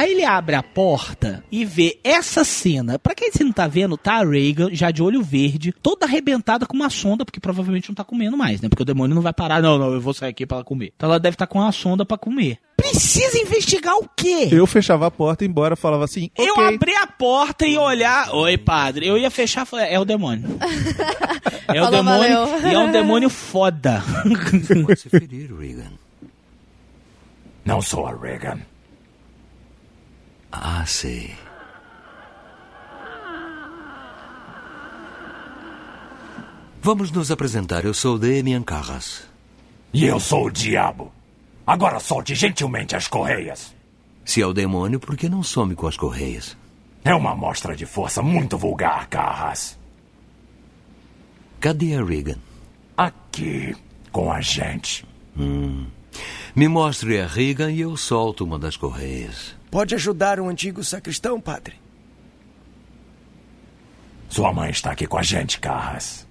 Aí 0.00 0.12
ele 0.12 0.24
abre 0.24 0.54
a 0.56 0.62
porta 0.62 1.44
e 1.52 1.62
vê 1.62 1.98
essa 2.02 2.42
cena. 2.42 2.98
Pra 2.98 3.14
quem 3.14 3.30
você 3.30 3.44
não 3.44 3.52
tá 3.52 3.66
vendo, 3.68 3.98
tá 3.98 4.14
a 4.14 4.24
Reagan 4.24 4.70
já 4.72 4.90
de 4.90 5.02
olho 5.02 5.22
verde, 5.22 5.74
toda 5.82 6.06
arrebentada 6.06 6.64
com 6.64 6.74
uma 6.74 6.88
sonda, 6.88 7.22
porque 7.22 7.38
provavelmente 7.38 7.90
não 7.90 7.94
tá 7.94 8.02
comendo 8.02 8.34
mais, 8.34 8.62
né? 8.62 8.68
Porque 8.70 8.82
o 8.82 8.86
demônio 8.86 9.14
não 9.14 9.20
vai 9.20 9.34
parar, 9.34 9.60
não, 9.60 9.76
não, 9.76 9.92
eu 9.92 10.00
vou 10.00 10.14
sair 10.14 10.30
aqui 10.30 10.46
pra 10.46 10.56
ela 10.58 10.64
comer. 10.64 10.90
Então 10.96 11.06
ela 11.06 11.20
deve 11.20 11.34
estar 11.34 11.46
com 11.46 11.58
uma 11.58 11.70
sonda 11.70 12.06
pra 12.06 12.16
comer. 12.16 12.56
Precisa 12.78 13.36
investigar 13.36 13.94
o 13.98 14.08
quê? 14.16 14.48
Eu 14.50 14.66
fechava 14.66 15.06
a 15.06 15.10
porta 15.10 15.44
e 15.44 15.48
embora, 15.48 15.76
falava 15.76 16.04
assim, 16.04 16.30
Eu 16.38 16.54
ok. 16.54 16.74
abri 16.76 16.94
a 16.96 17.06
porta 17.06 17.66
e 17.66 17.76
olhar. 17.76 18.34
Oi, 18.34 18.56
padre. 18.56 19.06
Eu 19.06 19.18
ia 19.18 19.30
fechar. 19.30 19.66
falei, 19.66 19.92
É 19.92 20.00
o 20.00 20.04
demônio. 20.06 20.48
É 21.68 21.80
o 21.80 21.84
Falou, 21.84 21.90
demônio. 22.02 22.46
valeu. 22.46 22.68
E 22.68 22.74
é 22.74 22.78
um 22.80 22.90
demônio 22.90 23.28
foda. 23.30 24.02
se 24.96 25.08
ferir, 25.08 25.52
Regan. 25.56 25.92
Não 27.64 27.80
sou 27.80 28.06
a 28.06 28.16
Reagan. 28.16 28.58
Ah, 30.52 30.84
sei. 30.86 31.34
Vamos 36.82 37.10
nos 37.10 37.30
apresentar. 37.30 37.84
Eu 37.84 37.92
sou 37.92 38.18
Damian 38.18 38.62
Carras. 38.62 39.28
E 39.92 40.04
eu 40.04 40.18
sou 40.18 40.46
o 40.46 40.50
diabo. 40.50 41.12
Agora 41.66 42.00
solte 42.00 42.34
gentilmente 42.34 42.96
as 42.96 43.06
correias. 43.06 43.74
Se 44.24 44.40
é 44.40 44.46
o 44.46 44.52
demônio, 44.52 44.98
por 44.98 45.16
que 45.16 45.28
não 45.28 45.42
some 45.42 45.74
com 45.74 45.86
as 45.86 45.96
correias? 45.96 46.56
É 47.04 47.14
uma 47.14 47.32
amostra 47.32 47.76
de 47.76 47.86
força 47.86 48.22
muito 48.22 48.56
vulgar, 48.56 49.08
Carras. 49.08 49.78
Cadê 51.60 51.94
a 51.94 52.04
Regan? 52.04 52.38
Aqui, 52.96 53.76
com 54.10 54.32
a 54.32 54.40
gente. 54.40 55.04
Hum. 55.38 55.86
Me 56.54 56.66
mostre 56.68 57.20
a 57.20 57.26
Regan 57.26 57.70
e 57.70 57.80
eu 57.80 57.96
solto 57.96 58.44
uma 58.44 58.58
das 58.58 58.76
correias. 58.76 59.54
Pode 59.70 59.94
ajudar 59.94 60.40
um 60.40 60.48
antigo 60.48 60.82
sacristão, 60.82 61.40
padre? 61.40 61.74
Sua 64.28 64.52
mãe 64.52 64.70
está 64.70 64.90
aqui 64.90 65.06
com 65.06 65.18
a 65.18 65.22
gente, 65.22 65.60
Carras. 65.60 66.26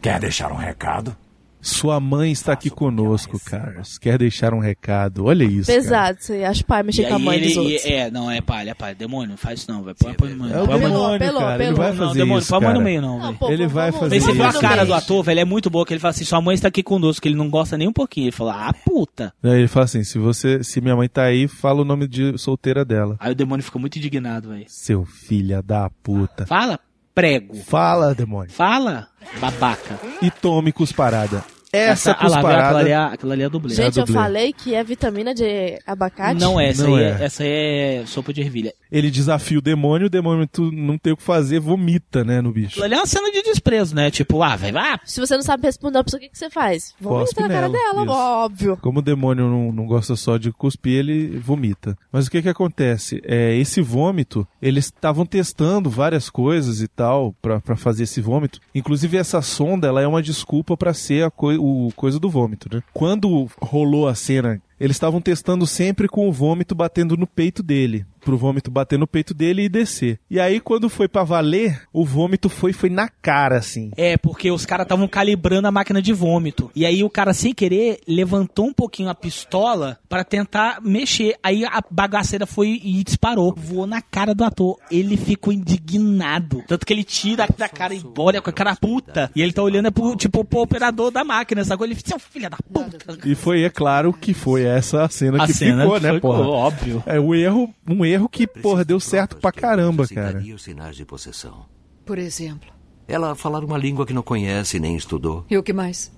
Quer 0.00 0.20
deixar 0.20 0.52
um 0.52 0.56
recado? 0.56 1.16
Sua 1.66 1.98
mãe 1.98 2.30
está 2.30 2.52
aqui 2.52 2.70
conosco, 2.70 3.40
Carlos. 3.44 3.98
Quer 3.98 4.18
deixar 4.18 4.54
um 4.54 4.60
recado? 4.60 5.24
Olha 5.24 5.42
isso. 5.42 5.66
Pesado, 5.66 6.18
isso 6.20 6.32
aí. 6.32 6.44
Acho 6.44 6.64
pai 6.64 6.82
mexer 6.84 7.02
E 7.02 7.08
com 7.08 7.14
a 7.14 7.18
mãe 7.18 7.40
dos 7.40 7.50
ele, 7.50 7.58
outros. 7.58 7.84
e- 7.84 7.92
é, 7.92 8.08
não, 8.10 8.30
é 8.30 8.40
palha, 8.40 8.70
é 8.70 8.74
palha. 8.74 8.94
Demônio, 8.94 9.30
não 9.30 9.36
faz 9.36 9.60
isso 9.60 9.70
não, 9.72 9.82
vai. 9.82 9.92
Põe, 9.94 10.14
põe, 10.14 10.36
põe, 10.38 10.52
É 10.52 10.62
o 10.62 10.64
põe 10.66 10.74
a 10.76 10.78
mão- 10.78 10.90
demônio, 10.90 11.18
pelou, 11.18 11.40
cara. 11.40 11.64
Ele 11.64 11.74
vai 11.74 11.90
Não, 11.90 11.96
fazer 11.96 12.18
demônio, 12.20 12.38
isso, 12.40 12.48
põe 12.58 12.66
a 12.66 12.72
no 12.74 12.80
meio 12.80 13.02
não, 13.02 13.20
velho. 13.20 13.34
pô, 13.36 13.50
Ele 13.50 13.66
vai 13.66 13.90
fazer 13.90 14.14
Mas 14.14 14.22
você 14.24 14.30
isso. 14.30 14.32
viu 14.40 14.44
a 14.44 14.52
no 14.52 14.60
cara 14.60 14.76
meio. 14.76 14.86
do 14.86 14.94
ator, 14.94 15.24
velho? 15.24 15.40
É 15.40 15.44
muito 15.44 15.68
boa, 15.68 15.84
que 15.84 15.92
ele 15.92 16.00
fala 16.00 16.10
assim, 16.10 16.24
sua 16.24 16.40
mãe 16.40 16.54
está 16.54 16.68
aqui 16.68 16.84
conosco, 16.84 17.20
que 17.20 17.28
ele 17.28 17.34
não 17.36 17.50
gosta 17.50 17.76
nem 17.76 17.88
um 17.88 17.92
pouquinho. 17.92 18.26
Ele 18.26 18.32
fala, 18.32 18.68
ah, 18.68 18.72
puta. 18.72 19.34
Aí 19.42 19.50
ele 19.58 19.68
fala 19.68 19.84
assim: 19.86 20.04
se 20.04 20.18
você, 20.20 20.62
se 20.62 20.80
minha 20.80 20.94
mãe 20.94 21.08
tá 21.08 21.24
aí, 21.24 21.48
fala 21.48 21.82
o 21.82 21.84
nome 21.84 22.06
de 22.06 22.38
solteira 22.38 22.84
dela. 22.84 23.16
Aí 23.18 23.32
o 23.32 23.34
demônio 23.34 23.64
fica 23.64 23.78
muito 23.78 23.96
indignado, 23.98 24.50
velho. 24.50 24.66
Seu 24.68 25.04
filha 25.04 25.60
da 25.62 25.90
puta. 26.02 26.46
Fala, 26.46 26.78
prego. 27.12 27.56
Fala, 27.56 28.14
demônio. 28.14 28.52
Fala, 28.52 29.08
babaca. 29.40 29.98
E 30.22 30.30
tome 30.30 30.70
cusparada. 30.70 31.44
Essa, 31.76 32.12
ah 32.18 32.28
lá, 32.28 32.38
aquela 32.38 32.78
ali, 32.80 32.90
é, 32.90 32.96
aquela 32.96 33.32
ali 33.34 33.42
é 33.42 33.46
a 33.46 33.48
dublê. 33.48 33.74
Gente, 33.74 33.98
É 33.98 34.00
a 34.00 34.02
eu 34.02 34.06
dublê. 34.06 34.20
falei 34.22 34.52
que 34.52 34.74
é 34.74 34.82
vitamina 34.84 35.34
de 35.34 35.78
abacate. 35.86 36.40
Não 36.40 36.58
é, 36.60 36.68
essa, 36.70 36.86
Não 36.86 36.94
aí 36.96 37.04
é. 37.04 37.16
essa 37.20 37.42
aí 37.42 37.48
é 37.48 38.02
sopa 38.06 38.32
de 38.32 38.40
ervilha. 38.40 38.72
Ele 38.90 39.10
desafia 39.10 39.58
o 39.58 39.62
demônio, 39.62 40.06
o 40.06 40.10
demônio 40.10 40.46
tu 40.46 40.70
não 40.72 40.96
tem 40.96 41.12
o 41.12 41.16
que 41.16 41.22
fazer, 41.22 41.58
vomita, 41.60 42.24
né, 42.24 42.40
no 42.40 42.52
bicho. 42.52 42.82
Ali 42.82 42.94
é 42.94 42.96
uma 42.98 43.06
cena 43.06 43.30
de 43.30 43.42
desprezo, 43.42 43.94
né? 43.94 44.10
Tipo, 44.10 44.42
ah, 44.42 44.56
vai, 44.56 44.72
vai. 44.72 44.98
Se 45.04 45.20
você 45.20 45.34
não 45.34 45.42
sabe 45.42 45.64
responder 45.66 45.98
a 45.98 46.04
pessoa, 46.04 46.18
o 46.18 46.22
que, 46.22 46.28
que 46.30 46.38
você 46.38 46.48
faz? 46.50 46.94
Vomita 47.00 47.40
na 47.42 47.48
cara 47.48 47.68
dela, 47.68 48.02
isso. 48.02 48.10
óbvio. 48.12 48.76
Como 48.80 49.00
o 49.00 49.02
demônio 49.02 49.48
não, 49.48 49.72
não 49.72 49.86
gosta 49.86 50.14
só 50.16 50.36
de 50.36 50.52
cuspir, 50.52 50.98
ele 50.98 51.38
vomita. 51.38 51.96
Mas 52.12 52.26
o 52.26 52.30
que 52.30 52.40
que 52.42 52.48
acontece? 52.48 53.20
É, 53.24 53.54
esse 53.56 53.80
vômito, 53.80 54.46
eles 54.62 54.86
estavam 54.86 55.26
testando 55.26 55.90
várias 55.90 56.30
coisas 56.30 56.80
e 56.80 56.88
tal 56.88 57.34
pra 57.42 57.60
pra 57.60 57.76
fazer 57.76 58.04
esse 58.04 58.20
vômito. 58.20 58.60
Inclusive 58.74 59.16
essa 59.16 59.42
sonda, 59.42 59.88
ela 59.88 60.00
é 60.00 60.06
uma 60.06 60.22
desculpa 60.22 60.76
pra 60.76 60.94
ser 60.94 61.24
a 61.24 61.30
coi- 61.30 61.58
o 61.66 61.92
coisa 61.94 62.18
do 62.18 62.30
vômito, 62.30 62.68
né? 62.74 62.82
Quando 62.92 63.48
rolou 63.60 64.08
a 64.08 64.14
cena, 64.14 64.60
eles 64.78 64.96
estavam 64.96 65.20
testando 65.20 65.66
sempre 65.66 66.08
com 66.08 66.28
o 66.28 66.32
vômito 66.32 66.74
batendo 66.74 67.16
no 67.16 67.26
peito 67.26 67.62
dele. 67.62 68.06
Pro 68.20 68.36
vômito 68.36 68.72
bater 68.72 68.98
no 68.98 69.06
peito 69.06 69.32
dele 69.32 69.62
e 69.62 69.68
descer. 69.68 70.18
E 70.28 70.40
aí, 70.40 70.58
quando 70.58 70.88
foi 70.88 71.06
pra 71.06 71.22
valer, 71.22 71.82
o 71.92 72.04
vômito 72.04 72.48
foi, 72.48 72.72
foi 72.72 72.90
na 72.90 73.08
cara, 73.08 73.56
assim. 73.56 73.92
É, 73.96 74.16
porque 74.16 74.50
os 74.50 74.66
caras 74.66 74.84
estavam 74.84 75.06
calibrando 75.06 75.68
a 75.68 75.70
máquina 75.70 76.02
de 76.02 76.12
vômito. 76.12 76.68
E 76.74 76.84
aí 76.84 77.04
o 77.04 77.10
cara, 77.10 77.32
sem 77.32 77.54
querer, 77.54 78.00
levantou 78.06 78.66
um 78.66 78.72
pouquinho 78.72 79.08
a 79.08 79.14
pistola 79.14 79.96
pra 80.08 80.24
tentar 80.24 80.80
mexer. 80.82 81.36
Aí 81.40 81.64
a 81.64 81.80
bagaceira 81.88 82.46
foi 82.46 82.80
e 82.82 83.04
disparou. 83.04 83.54
Voou 83.56 83.86
na 83.86 84.02
cara 84.02 84.34
do 84.34 84.42
ator. 84.42 84.76
Ele 84.90 85.16
ficou 85.16 85.52
indignado. 85.52 86.64
Tanto 86.66 86.84
que 86.84 86.92
ele 86.92 87.04
tira 87.04 87.46
da 87.56 87.68
cara 87.68 87.94
e 87.94 88.02
olha 88.18 88.42
com 88.42 88.50
a 88.50 88.52
cara 88.52 88.74
puta. 88.74 89.30
E 89.36 89.40
ele 89.40 89.52
tá 89.52 89.62
olhando 89.62 89.86
é 89.86 89.90
pro, 89.92 90.16
tipo, 90.16 90.44
pro 90.44 90.62
operador 90.62 91.12
da 91.12 91.22
máquina, 91.22 91.64
sacou? 91.64 91.86
Ele, 91.86 91.96
seu 92.04 92.18
filho 92.18 92.50
da 92.50 92.56
puta. 92.56 92.98
E 93.24 93.36
foi, 93.36 93.62
é 93.62 93.70
claro, 93.70 94.12
que 94.12 94.34
foi 94.34 94.65
essa 94.66 95.04
a 95.04 95.08
cena 95.08 95.42
A 95.42 95.46
que 95.46 95.54
cena 95.54 95.82
ficou, 95.82 96.00
né, 96.00 96.20
porra? 96.20 96.40
óbvio. 96.40 97.02
É 97.06 97.18
um 97.20 97.34
erro, 97.34 97.74
um 97.88 98.04
erro 98.04 98.28
que, 98.28 98.46
porra, 98.46 98.84
deu 98.84 99.00
certo 99.00 99.36
pra 99.36 99.52
caramba, 99.52 100.06
cara. 100.06 100.42
Sinais 100.58 100.96
de 100.96 101.04
possessão. 101.04 101.66
Por 102.04 102.18
exemplo. 102.18 102.70
Ela 103.08 103.34
falar 103.34 103.64
uma 103.64 103.78
língua 103.78 104.04
que 104.04 104.12
não 104.12 104.22
conhece 104.22 104.78
nem 104.78 104.96
estudou. 104.96 105.44
E 105.48 105.56
o 105.56 105.62
que 105.62 105.72
mais? 105.72 106.10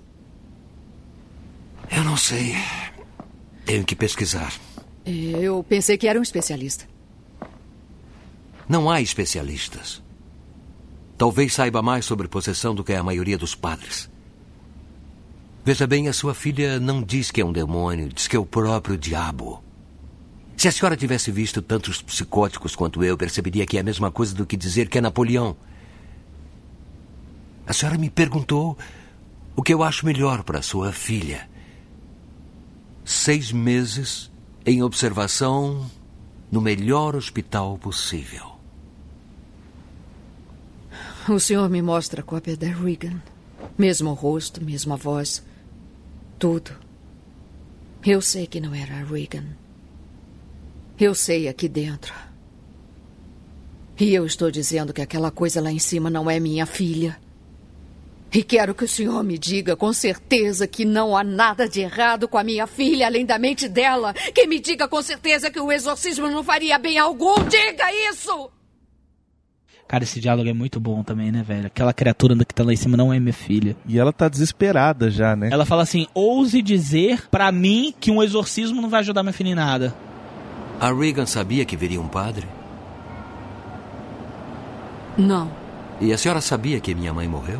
Eu 1.91 2.03
não 2.03 2.17
sei. 2.17 2.55
Tenho 3.65 3.83
que 3.83 3.95
pesquisar. 3.95 4.53
Eu 5.05 5.63
pensei 5.63 5.97
que 5.97 6.07
era 6.07 6.19
um 6.19 6.23
especialista. 6.23 6.85
Não 8.67 8.89
há 8.89 9.01
especialistas. 9.01 10.01
Talvez 11.17 11.53
saiba 11.53 11.81
mais 11.81 12.05
sobre 12.05 12.27
possessão 12.27 12.73
do 12.73 12.83
que 12.83 12.93
a 12.93 13.03
maioria 13.03 13.37
dos 13.37 13.55
padres. 13.55 14.09
Veja 15.63 15.85
bem, 15.85 16.07
a 16.07 16.13
sua 16.13 16.33
filha 16.33 16.79
não 16.79 17.01
diz 17.03 17.31
que 17.31 17.41
é 17.41 17.45
um 17.45 17.51
demônio, 17.51 18.09
diz 18.09 18.27
que 18.27 18.35
é 18.35 18.39
o 18.39 18.45
próprio 18.45 18.97
diabo. 18.97 19.63
Se 20.57 20.67
a 20.67 20.71
senhora 20.71 20.97
tivesse 20.97 21.31
visto 21.31 21.61
tantos 21.61 22.01
psicóticos 22.01 22.75
quanto 22.75 23.03
eu, 23.03 23.17
perceberia 23.17 23.65
que 23.65 23.77
é 23.77 23.79
a 23.79 23.83
mesma 23.83 24.11
coisa 24.11 24.35
do 24.35 24.45
que 24.45 24.57
dizer 24.57 24.89
que 24.89 24.97
é 24.97 25.01
Napoleão. 25.01 25.55
A 27.65 27.73
senhora 27.73 27.97
me 27.97 28.09
perguntou 28.09 28.77
o 29.55 29.61
que 29.61 29.73
eu 29.73 29.83
acho 29.83 30.05
melhor 30.05 30.43
para 30.43 30.61
sua 30.61 30.91
filha. 30.91 31.49
Seis 33.05 33.51
meses 33.51 34.31
em 34.65 34.81
observação 34.83 35.89
no 36.51 36.61
melhor 36.61 37.15
hospital 37.15 37.77
possível. 37.77 38.57
O 41.27 41.39
senhor 41.39 41.69
me 41.69 41.81
mostra 41.81 42.21
a 42.21 42.23
cópia 42.23 42.57
da 42.57 42.67
Regan. 42.67 43.21
Mesmo 43.77 44.13
rosto, 44.13 44.63
mesmo 44.63 44.93
a 44.93 44.97
voz. 44.97 45.43
Tudo. 46.39 46.71
Eu 48.05 48.21
sei 48.21 48.47
que 48.47 48.61
não 48.61 48.73
era 48.73 48.93
a 48.93 49.03
Regan. 49.03 49.43
Eu 50.97 51.13
sei 51.13 51.49
aqui 51.49 51.67
dentro. 51.67 52.13
E 53.99 54.13
eu 54.13 54.25
estou 54.25 54.49
dizendo 54.49 54.93
que 54.93 55.01
aquela 55.01 55.31
coisa 55.31 55.59
lá 55.59 55.69
em 55.69 55.79
cima 55.79 56.09
não 56.09 56.31
é 56.31 56.39
minha 56.39 56.65
filha. 56.65 57.19
E 58.31 58.41
quero 58.41 58.73
que 58.73 58.85
o 58.85 58.87
senhor 58.87 59.21
me 59.21 59.37
diga 59.37 59.75
com 59.75 59.91
certeza 59.91 60.65
que 60.65 60.85
não 60.85 61.17
há 61.17 61.25
nada 61.25 61.67
de 61.67 61.81
errado 61.81 62.25
com 62.25 62.37
a 62.37 62.43
minha 62.43 62.65
filha, 62.65 63.07
além 63.07 63.25
da 63.25 63.37
mente 63.37 63.67
dela. 63.67 64.13
Que 64.13 64.47
me 64.47 64.61
diga 64.61 64.87
com 64.87 65.01
certeza 65.01 65.51
que 65.51 65.59
o 65.59 65.71
exorcismo 65.71 66.29
não 66.29 66.41
faria 66.41 66.79
bem 66.79 66.97
algum. 66.97 67.35
Diga 67.49 67.91
isso! 68.09 68.49
Cara, 69.89 70.03
esse 70.03 70.19
diálogo 70.19 70.47
é 70.47 70.53
muito 70.53 70.79
bom 70.79 71.01
também, 71.01 71.31
né, 71.31 71.41
velho? 71.41 71.65
Aquela 71.65 71.91
criatura 71.91 72.35
que 72.45 72.53
tá 72.53 72.63
lá 72.63 72.71
em 72.71 72.75
cima 72.75 72.95
não 72.95 73.11
é 73.11 73.19
minha 73.19 73.33
filha. 73.33 73.75
E 73.87 73.97
ela 73.97 74.13
tá 74.13 74.29
desesperada 74.29 75.09
já, 75.09 75.35
né? 75.35 75.49
Ela 75.51 75.65
fala 75.65 75.81
assim: 75.81 76.05
ouse 76.13 76.61
dizer 76.61 77.27
pra 77.31 77.51
mim 77.51 77.91
que 77.99 78.11
um 78.11 78.21
exorcismo 78.21 78.83
não 78.83 78.87
vai 78.87 78.99
ajudar 78.99 79.23
minha 79.23 79.33
filha 79.33 79.49
em 79.49 79.55
nada. 79.55 79.95
A 80.79 80.93
Regan 80.93 81.25
sabia 81.25 81.65
que 81.65 81.75
viria 81.75 81.99
um 81.99 82.07
padre? 82.07 82.47
Não. 85.17 85.51
E 85.99 86.13
a 86.13 86.17
senhora 86.19 86.39
sabia 86.39 86.79
que 86.79 86.93
minha 86.93 87.11
mãe 87.11 87.27
morreu? 87.27 87.59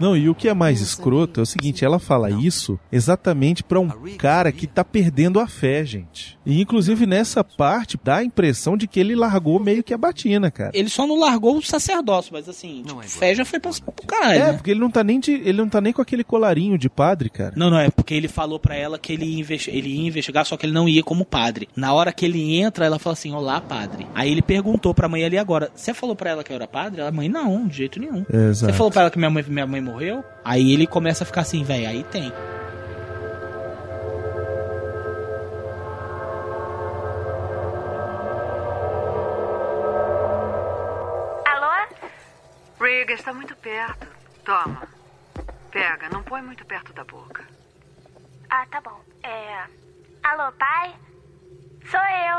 Não, 0.00 0.16
e 0.16 0.28
o 0.28 0.34
que 0.34 0.48
é 0.48 0.54
mais 0.54 0.80
escroto 0.80 1.40
é 1.40 1.42
o 1.42 1.46
seguinte, 1.46 1.84
ela 1.84 1.98
fala 1.98 2.30
isso 2.30 2.78
exatamente 2.90 3.62
pra 3.62 3.80
um 3.80 3.88
cara 4.16 4.50
que 4.52 4.66
tá 4.66 4.84
perdendo 4.84 5.38
a 5.40 5.46
fé, 5.46 5.84
gente. 5.84 6.38
E 6.44 6.60
inclusive 6.60 7.06
nessa 7.06 7.42
parte 7.44 7.98
dá 8.02 8.16
a 8.16 8.24
impressão 8.24 8.76
de 8.76 8.86
que 8.86 8.98
ele 8.98 9.14
largou 9.14 9.58
meio 9.60 9.82
que 9.82 9.92
a 9.94 9.98
batina, 9.98 10.50
cara. 10.50 10.70
Ele 10.74 10.88
só 10.88 11.06
não 11.06 11.18
largou 11.18 11.56
o 11.56 11.62
sacerdócio, 11.62 12.32
mas 12.32 12.48
assim, 12.48 12.82
tipo, 12.86 13.00
fé 13.02 13.34
já 13.34 13.44
foi 13.44 13.60
pra, 13.60 13.70
pro 13.72 14.06
caralho. 14.06 14.34
É, 14.40 14.46
né? 14.46 14.52
porque 14.54 14.70
ele 14.70 14.80
não 14.80 14.90
tá 14.90 15.04
nem 15.04 15.20
de, 15.20 15.32
ele 15.32 15.58
não 15.58 15.68
tá 15.68 15.80
nem 15.80 15.92
com 15.92 16.02
aquele 16.02 16.24
colarinho 16.24 16.76
de 16.78 16.88
padre, 16.88 17.28
cara. 17.30 17.52
Não, 17.56 17.70
não, 17.70 17.78
é 17.78 17.90
porque 17.90 18.14
ele 18.14 18.28
falou 18.28 18.58
pra 18.58 18.74
ela 18.74 18.98
que 18.98 19.12
ele 19.12 19.38
investi- 19.38 19.70
ele 19.70 19.88
ia 19.90 20.06
investigar, 20.08 20.44
só 20.46 20.56
que 20.56 20.66
ele 20.66 20.72
não 20.72 20.88
ia 20.88 21.02
como 21.02 21.24
padre. 21.24 21.68
Na 21.76 21.92
hora 21.92 22.12
que 22.12 22.24
ele 22.24 22.56
entra, 22.58 22.84
ela 22.86 22.98
fala 22.98 23.14
assim: 23.14 23.32
Olá, 23.32 23.60
padre. 23.60 24.06
Aí 24.14 24.30
ele 24.30 24.42
perguntou 24.42 24.94
pra 24.94 25.08
mãe 25.08 25.24
ali 25.24 25.38
agora: 25.38 25.70
Você 25.74 25.92
falou 25.94 26.16
pra 26.16 26.30
ela 26.30 26.44
que 26.44 26.52
eu 26.52 26.56
era 26.56 26.66
padre? 26.66 27.00
Ela, 27.00 27.10
mãe, 27.12 27.28
não, 27.28 27.66
de 27.68 27.76
jeito 27.78 28.00
nenhum. 28.00 28.24
É, 28.32 28.48
exato. 28.50 28.72
Você 28.72 28.76
falou 28.76 28.90
pra 28.90 29.02
ela 29.02 29.10
que 29.10 29.18
minha 29.18 29.30
mãe, 29.30 29.44
minha 29.46 29.66
mãe 29.66 29.80
morreu. 29.90 30.24
Aí 30.44 30.72
ele 30.72 30.86
começa 30.86 31.24
a 31.24 31.26
ficar 31.26 31.42
assim, 31.42 31.64
velho, 31.64 31.88
aí 31.88 32.04
tem. 32.04 32.32
está 43.20 43.32
muito 43.32 43.54
perto. 43.56 44.06
Toma. 44.44 44.88
Pega, 45.70 46.08
não 46.08 46.22
põe 46.22 46.42
muito 46.42 46.64
perto 46.64 46.92
da 46.92 47.04
boca. 47.04 47.44
Ah, 48.48 48.66
tá 48.70 48.80
bom. 48.80 49.00
É. 49.22 49.64
Alô, 50.22 50.52
pai? 50.52 50.96
Sou 51.88 52.00
eu. 52.00 52.38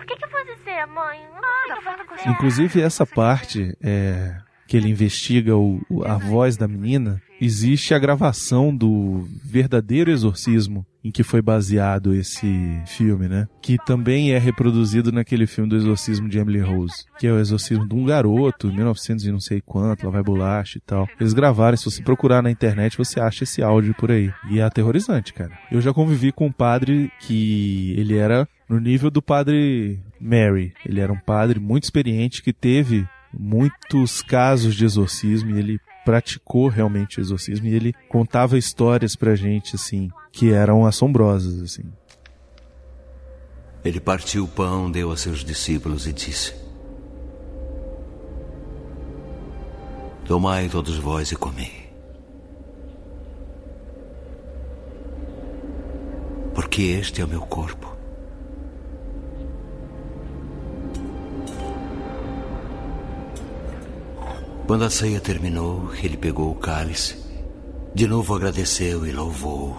O 0.00 0.06
que, 0.06 0.16
que 0.16 0.24
eu 0.24 0.30
vou 0.30 0.44
dizer, 0.44 0.86
mãe? 0.86 1.26
Não 1.32 1.40
Nada, 1.40 1.80
eu 1.80 1.82
vou 1.82 2.16
dizer. 2.16 2.28
Inclusive, 2.28 2.82
essa 2.82 3.04
parte 3.06 3.76
é 3.82 4.49
que 4.70 4.76
ele 4.76 4.88
investiga 4.88 5.56
o, 5.56 5.80
a 6.04 6.16
voz 6.16 6.56
da 6.56 6.68
menina, 6.68 7.20
existe 7.40 7.92
a 7.92 7.98
gravação 7.98 8.72
do 8.74 9.26
verdadeiro 9.44 10.12
exorcismo 10.12 10.86
em 11.02 11.10
que 11.10 11.24
foi 11.24 11.42
baseado 11.42 12.14
esse 12.14 12.80
filme, 12.86 13.26
né? 13.26 13.48
Que 13.60 13.76
também 13.84 14.30
é 14.30 14.38
reproduzido 14.38 15.10
naquele 15.10 15.44
filme 15.44 15.68
do 15.68 15.74
exorcismo 15.74 16.28
de 16.28 16.38
Emily 16.38 16.60
Rose, 16.60 17.04
que 17.18 17.26
é 17.26 17.32
o 17.32 17.40
exorcismo 17.40 17.88
de 17.88 17.96
um 17.96 18.04
garoto, 18.04 18.68
em 18.68 18.76
1900 18.76 19.26
e 19.26 19.32
não 19.32 19.40
sei 19.40 19.60
quanto, 19.60 20.04
lá 20.04 20.12
vai 20.12 20.22
bolacha 20.22 20.78
e 20.78 20.80
tal. 20.82 21.08
Eles 21.18 21.32
gravaram, 21.32 21.76
se 21.76 21.86
você 21.86 22.00
procurar 22.00 22.40
na 22.40 22.50
internet, 22.50 22.96
você 22.96 23.18
acha 23.18 23.42
esse 23.42 23.60
áudio 23.60 23.92
por 23.94 24.12
aí. 24.12 24.32
E 24.48 24.60
é 24.60 24.62
aterrorizante, 24.62 25.34
cara. 25.34 25.58
Eu 25.72 25.80
já 25.80 25.92
convivi 25.92 26.30
com 26.30 26.46
um 26.46 26.52
padre 26.52 27.10
que 27.18 27.92
ele 27.98 28.16
era 28.16 28.46
no 28.68 28.78
nível 28.78 29.10
do 29.10 29.20
padre 29.20 29.98
Mary. 30.20 30.72
Ele 30.86 31.00
era 31.00 31.12
um 31.12 31.18
padre 31.18 31.58
muito 31.58 31.82
experiente 31.84 32.40
que 32.40 32.52
teve 32.52 33.04
muitos 33.32 34.22
casos 34.22 34.74
de 34.74 34.84
exorcismo 34.84 35.50
e 35.50 35.58
ele 35.58 35.80
praticou 36.04 36.68
realmente 36.68 37.20
exorcismo 37.20 37.66
e 37.66 37.74
ele 37.74 37.94
contava 38.08 38.58
histórias 38.58 39.14
pra 39.14 39.34
gente 39.34 39.76
assim 39.76 40.08
que 40.32 40.52
eram 40.52 40.86
assombrosas 40.86 41.60
assim. 41.62 41.84
Ele 43.84 44.00
partiu 44.00 44.44
o 44.44 44.48
pão, 44.48 44.90
deu 44.90 45.10
a 45.10 45.16
seus 45.16 45.42
discípulos 45.42 46.06
e 46.06 46.12
disse: 46.12 46.54
Tomai 50.26 50.68
todos 50.68 50.96
vós 50.98 51.32
e 51.32 51.36
comei. 51.36 51.90
Porque 56.54 56.82
este 56.82 57.22
é 57.22 57.24
o 57.24 57.28
meu 57.28 57.40
corpo. 57.40 57.89
Quando 64.70 64.84
a 64.84 64.88
ceia 64.88 65.18
terminou, 65.18 65.92
ele 66.00 66.16
pegou 66.16 66.48
o 66.48 66.54
cálice, 66.54 67.16
de 67.92 68.06
novo 68.06 68.36
agradeceu 68.36 69.04
e 69.04 69.10
louvou. 69.10 69.76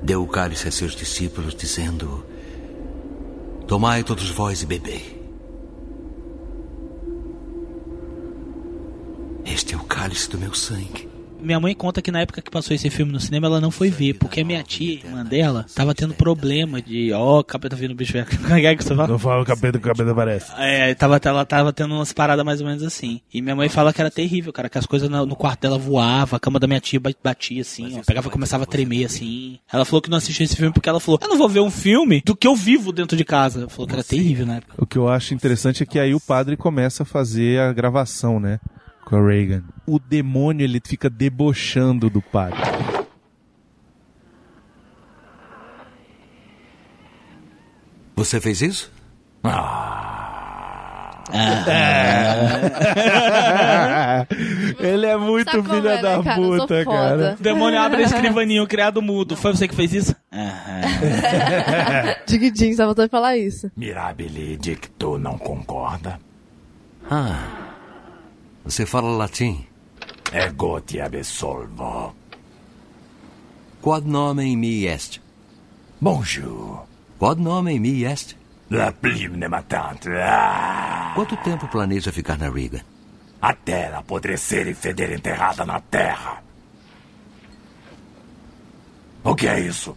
Deu 0.00 0.22
o 0.22 0.28
cálice 0.28 0.68
a 0.68 0.70
seus 0.70 0.92
discípulos, 0.92 1.52
dizendo: 1.52 2.24
Tomai 3.66 4.04
todos 4.04 4.30
vós 4.30 4.62
e 4.62 4.66
bebei. 4.66 5.20
Este 9.44 9.74
é 9.74 9.76
o 9.76 9.82
cálice 9.82 10.30
do 10.30 10.38
meu 10.38 10.54
sangue. 10.54 11.07
Minha 11.40 11.60
mãe 11.60 11.74
conta 11.74 12.02
que 12.02 12.10
na 12.10 12.20
época 12.20 12.42
que 12.42 12.50
passou 12.50 12.74
esse 12.74 12.90
filme 12.90 13.12
no 13.12 13.20
cinema, 13.20 13.46
ela 13.46 13.60
não 13.60 13.70
foi 13.70 13.90
ver, 13.90 14.14
porque 14.14 14.40
a 14.40 14.44
minha 14.44 14.62
tia, 14.62 14.94
irmã 14.94 15.24
dela, 15.24 15.64
tava 15.74 15.94
tendo 15.94 16.14
problema 16.14 16.82
de, 16.82 17.12
ó, 17.12 17.38
oh, 17.38 17.44
capeta 17.44 17.76
vindo 17.76 17.94
bicho 17.94 18.12
velho. 18.12 18.26
Como 18.26 18.54
é 18.54 18.74
que 18.74 18.82
você 18.82 18.94
fala? 18.94 19.08
Não 19.08 19.18
fala 19.18 19.42
o 19.42 19.44
capeta 19.44 19.78
que 19.78 19.84
o 19.84 19.88
capeta 19.88 20.10
aparece. 20.10 20.52
É, 20.58 20.94
tava, 20.94 21.20
ela 21.22 21.44
tava 21.44 21.72
tendo 21.72 21.94
umas 21.94 22.12
paradas 22.12 22.44
mais 22.44 22.60
ou 22.60 22.66
menos 22.66 22.82
assim. 22.82 23.20
E 23.32 23.40
minha 23.40 23.54
mãe 23.54 23.68
fala 23.68 23.92
que 23.92 24.00
era 24.00 24.10
terrível, 24.10 24.52
cara, 24.52 24.68
que 24.68 24.78
as 24.78 24.86
coisas 24.86 25.08
no, 25.08 25.26
no 25.26 25.36
quarto 25.36 25.60
dela 25.60 25.78
voavam, 25.78 26.36
a 26.36 26.40
cama 26.40 26.58
da 26.58 26.66
minha 26.66 26.80
tia 26.80 27.00
batia 27.22 27.62
assim, 27.62 27.98
ó, 27.98 28.02
pegava 28.04 28.28
e 28.28 28.30
começava 28.30 28.64
a 28.64 28.66
tremer 28.66 29.04
assim. 29.04 29.58
Ela 29.72 29.84
falou 29.84 30.02
que 30.02 30.10
não 30.10 30.18
assistiu 30.18 30.44
esse 30.44 30.56
filme 30.56 30.72
porque 30.72 30.88
ela 30.88 31.00
falou, 31.00 31.18
eu 31.22 31.28
não 31.28 31.38
vou 31.38 31.48
ver 31.48 31.60
um 31.60 31.70
filme 31.70 32.22
do 32.24 32.34
que 32.34 32.46
eu 32.46 32.56
vivo 32.56 32.92
dentro 32.92 33.16
de 33.16 33.24
casa. 33.24 33.60
Ela 33.60 33.68
falou 33.68 33.86
que 33.86 33.94
era 33.94 34.04
terrível 34.04 34.46
na 34.46 34.56
época. 34.56 34.74
O 34.76 34.86
que 34.86 34.98
eu 34.98 35.08
acho 35.08 35.34
interessante 35.34 35.82
é 35.82 35.86
que 35.86 35.98
aí 35.98 36.14
o 36.14 36.20
padre 36.20 36.56
começa 36.56 37.02
a 37.02 37.06
fazer 37.06 37.60
a 37.60 37.72
gravação, 37.72 38.40
né? 38.40 38.58
Com 39.08 39.16
a 39.16 39.26
Reagan. 39.26 39.64
O 39.86 39.98
demônio 39.98 40.64
ele 40.64 40.82
fica 40.84 41.08
debochando 41.08 42.10
do 42.10 42.20
padre. 42.20 42.60
Você 48.14 48.38
fez 48.38 48.60
isso? 48.60 48.92
ele 54.78 55.06
é 55.06 55.16
muito 55.16 55.50
Sabe 55.50 55.62
como 55.62 55.74
filha 55.74 55.88
é, 55.88 55.96
né, 55.96 56.02
da 56.02 56.22
cara? 56.22 56.36
Puta, 56.36 56.84
cara. 56.84 57.36
O 57.38 57.40
demônio 57.42 57.80
abre 57.80 58.02
a 58.02 58.04
escrivaninha, 58.04 58.62
o 58.62 58.66
criado 58.66 59.00
mudo. 59.00 59.38
Foi 59.38 59.56
você 59.56 59.66
que 59.66 59.74
fez 59.74 59.94
isso? 59.94 60.14
Diguidinho, 62.28 62.76
só 62.76 62.84
voltou 62.84 63.06
a 63.06 63.08
falar 63.08 63.38
isso. 63.38 63.70
Mirabile 63.74 64.58
dicto 64.58 65.16
não 65.16 65.38
concorda. 65.38 66.20
Ah. 67.10 67.67
Você 68.68 68.84
fala 68.84 69.08
latim? 69.16 69.66
Ego 70.30 70.78
te 70.82 71.00
absolvo. 71.00 72.14
Quod 73.80 74.04
nomen 74.06 74.58
mi 74.58 74.84
est? 74.84 75.22
Bonjour. 75.98 76.86
Quod 77.18 77.40
nomen 77.40 77.80
mi 77.80 78.04
est? 78.04 78.36
La 78.68 78.92
plimne 78.92 79.48
matante. 79.48 80.10
Ah. 80.22 81.12
Quanto 81.14 81.34
tempo 81.38 81.66
planeja 81.68 82.12
ficar 82.12 82.36
na 82.36 82.50
Reagan? 82.50 82.84
Até 83.40 83.86
ela 83.86 84.00
apodrecer 84.00 84.68
e 84.68 84.74
feder 84.74 85.12
enterrada 85.12 85.64
na 85.64 85.80
terra. 85.80 86.42
O 89.24 89.34
que 89.34 89.48
é 89.48 89.60
isso? 89.60 89.96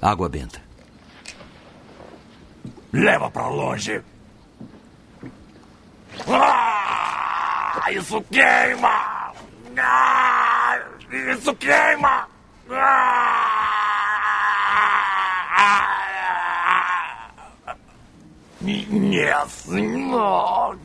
Água 0.00 0.28
benta. 0.28 0.62
Leva 2.92 3.28
pra 3.28 3.48
longe. 3.48 4.00
Ah, 6.28 7.25
isso 7.90 8.22
queima! 8.30 9.32
Ah, 9.78 10.78
isso 11.10 11.54
queima! 11.56 12.28
Ah, 12.70 13.66
minha 18.60 19.46
senhora, 19.46 20.76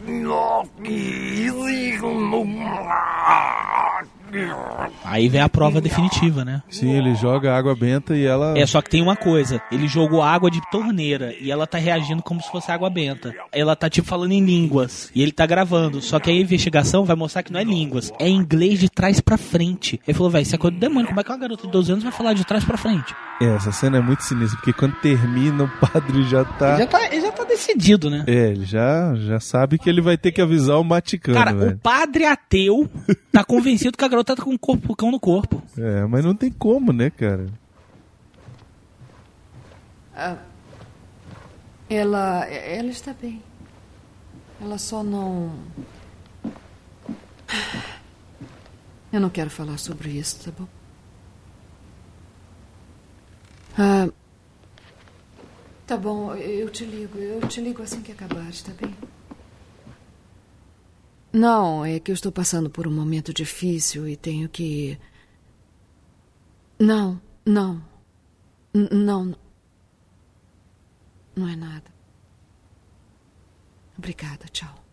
Aí 5.04 5.28
vem 5.30 5.42
a 5.42 5.50
prova 5.50 5.82
definitiva, 5.82 6.44
né? 6.46 6.62
Sim, 6.70 6.92
ele 6.92 7.16
joga 7.16 7.56
água 7.56 7.76
benta 7.76 8.16
e 8.16 8.26
ela. 8.26 8.58
É, 8.58 8.66
só 8.66 8.82
que 8.82 8.90
tem 8.90 9.02
uma 9.02 9.16
coisa. 9.16 9.62
Ele 9.72 9.88
jogou 9.88 10.22
água 10.22 10.50
de 10.50 10.62
torneira 10.70 11.34
e 11.40 11.52
ela 11.52 11.68
tá 11.68 11.78
reagindo 11.78 12.22
como 12.24 12.42
se 12.42 12.50
fosse 12.52 12.72
água 12.72 12.90
benta. 12.90 13.34
Ela 13.52 13.76
tá, 13.76 13.90
tipo, 13.90 14.08
falando 14.08 14.32
em 14.32 14.44
línguas. 14.44 15.12
E 15.14 15.22
ele 15.22 15.32
tá 15.32 15.46
gravando. 15.46 16.02
Só 16.02 16.20
que 16.20 16.30
a 16.30 16.34
investigação 16.34 17.04
vai 17.06 17.16
mostrar 17.16 17.44
que 17.44 17.52
não 17.52 17.60
é 17.60 17.64
línguas. 17.64 18.12
É 18.20 18.28
inglês 18.28 18.80
de 18.80 18.90
trás 18.90 19.20
pra 19.20 19.38
frente. 19.38 20.00
Ele 20.08 20.16
falou, 20.18 20.32
velho, 20.32 20.44
isso 20.44 20.56
é 20.56 20.58
coisa 20.58 20.76
do 20.76 20.80
demônio. 20.80 21.08
Como 21.08 21.20
é 21.20 21.24
que 21.24 21.32
uma 21.32 21.38
garota 21.38 21.66
de 21.66 21.72
12 21.72 21.92
anos 21.92 22.04
vai 22.04 22.12
falar 22.14 22.34
de 22.34 22.46
trás 22.46 22.64
pra 22.64 22.78
frente? 22.78 23.16
É, 23.42 23.56
essa 23.56 23.72
cena 23.72 23.98
é 23.98 24.02
muito 24.02 24.22
sinistra, 24.24 24.56
porque 24.58 24.72
quando 24.72 24.94
termina, 25.02 25.64
o 25.64 25.68
padre 25.80 26.22
já 26.24 26.46
tá. 26.46 26.74
Ele 26.76 26.78
já 26.84 26.88
tá, 26.88 27.06
ele 27.08 27.22
já 27.22 27.32
tá 27.32 27.44
decidido, 27.44 28.08
né? 28.10 28.24
É, 28.28 28.50
ele 28.52 28.66
já, 28.66 29.16
já 29.16 29.40
sabe 29.40 29.80
que 29.80 29.90
ele 29.90 30.00
vai 30.00 30.16
ter 30.16 30.32
que 30.32 30.40
avisar 30.40 30.78
o 30.80 30.84
Maticano, 30.84 31.36
Cara, 31.38 31.52
velho. 31.52 31.72
o 31.72 31.78
padre 31.80 32.26
ateu 32.26 32.88
tá 33.32 33.44
convencido 33.44 33.98
que 33.98 34.06
a 34.06 34.08
garota 34.08 34.21
tá 34.24 34.36
com 34.36 34.52
um 34.52 34.58
corpo, 34.58 34.96
cão 34.96 35.12
no 35.12 35.20
corpo. 35.20 35.62
É, 35.78 36.06
mas 36.06 36.24
não 36.24 36.36
tem 36.36 36.52
como, 36.52 36.92
né, 36.92 37.10
cara? 37.10 37.48
Ah, 40.16 40.38
ela. 41.90 42.46
Ela 42.46 42.90
está 42.90 43.14
bem. 43.14 43.42
Ela 44.62 44.78
só 44.78 45.04
não. 45.04 45.54
Eu 49.12 49.20
não 49.20 49.30
quero 49.30 49.50
falar 49.50 49.78
sobre 49.78 50.10
isso, 50.12 50.46
tá 50.46 50.52
bom? 50.58 50.68
Ah, 53.78 54.10
tá 55.86 55.98
bom, 55.98 56.34
eu 56.36 56.70
te 56.70 56.86
ligo. 56.86 57.18
Eu 57.18 57.42
te 57.48 57.60
ligo 57.60 57.82
assim 57.82 58.02
que 58.02 58.12
acabar, 58.12 58.50
está 58.50 58.72
bem? 58.74 58.96
Não, 61.34 61.86
é 61.86 62.00
que 62.00 62.12
eu 62.12 62.14
estou 62.14 62.32
passando 62.32 62.70
por 62.70 62.88
um 62.88 62.92
momento 62.92 63.34
difícil 63.34 64.08
e 64.08 64.18
tenho 64.18 64.50
que. 64.50 65.00
Não, 66.80 67.22
não. 67.46 67.82
Não. 68.74 69.36
Não 71.36 71.48
é 71.48 71.56
nada. 71.56 71.92
Obrigada, 73.98 74.46
tchau. 74.52 74.84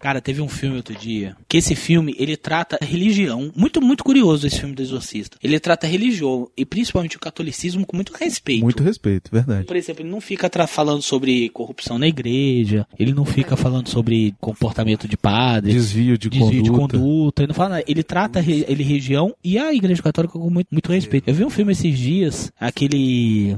Cara, 0.00 0.20
teve 0.20 0.40
um 0.42 0.48
filme 0.48 0.76
outro 0.76 0.94
dia, 0.94 1.36
que 1.48 1.56
esse 1.56 1.74
filme, 1.74 2.14
ele 2.18 2.36
trata 2.36 2.78
religião, 2.82 3.50
muito, 3.56 3.80
muito 3.80 4.04
curioso 4.04 4.46
esse 4.46 4.60
filme 4.60 4.74
do 4.74 4.82
Exorcista. 4.82 5.38
Ele 5.42 5.58
trata 5.58 5.86
religião, 5.86 6.48
e 6.56 6.64
principalmente 6.64 7.16
o 7.16 7.20
catolicismo, 7.20 7.86
com 7.86 7.96
muito 7.96 8.12
respeito. 8.14 8.62
Muito 8.62 8.82
respeito, 8.82 9.30
verdade. 9.32 9.66
Por 9.66 9.76
exemplo, 9.76 10.02
ele 10.02 10.10
não 10.10 10.20
fica 10.20 10.48
falando 10.66 11.02
sobre 11.02 11.48
corrupção 11.50 11.98
na 11.98 12.06
igreja, 12.06 12.86
ele 12.98 13.12
não 13.12 13.24
fica 13.24 13.56
falando 13.56 13.88
sobre 13.88 14.34
comportamento 14.40 15.08
de 15.08 15.16
padres, 15.16 15.74
Desvio 15.74 16.18
de 16.18 16.28
desvio 16.28 16.62
de 16.62 16.70
conduta. 16.70 16.98
conduta, 16.98 17.42
ele 17.42 17.48
não 17.48 17.54
fala 17.54 17.68
nada. 17.70 17.84
Ele 17.86 18.02
trata 18.02 18.40
ele 18.40 18.82
religião 18.82 19.34
e 19.42 19.58
a 19.58 19.72
igreja 19.72 20.02
católica 20.02 20.38
com 20.38 20.50
muito, 20.50 20.68
muito 20.70 20.92
respeito. 20.92 21.28
Eu 21.28 21.34
vi 21.34 21.44
um 21.44 21.50
filme 21.50 21.72
esses 21.72 21.98
dias, 21.98 22.52
aquele 22.58 23.56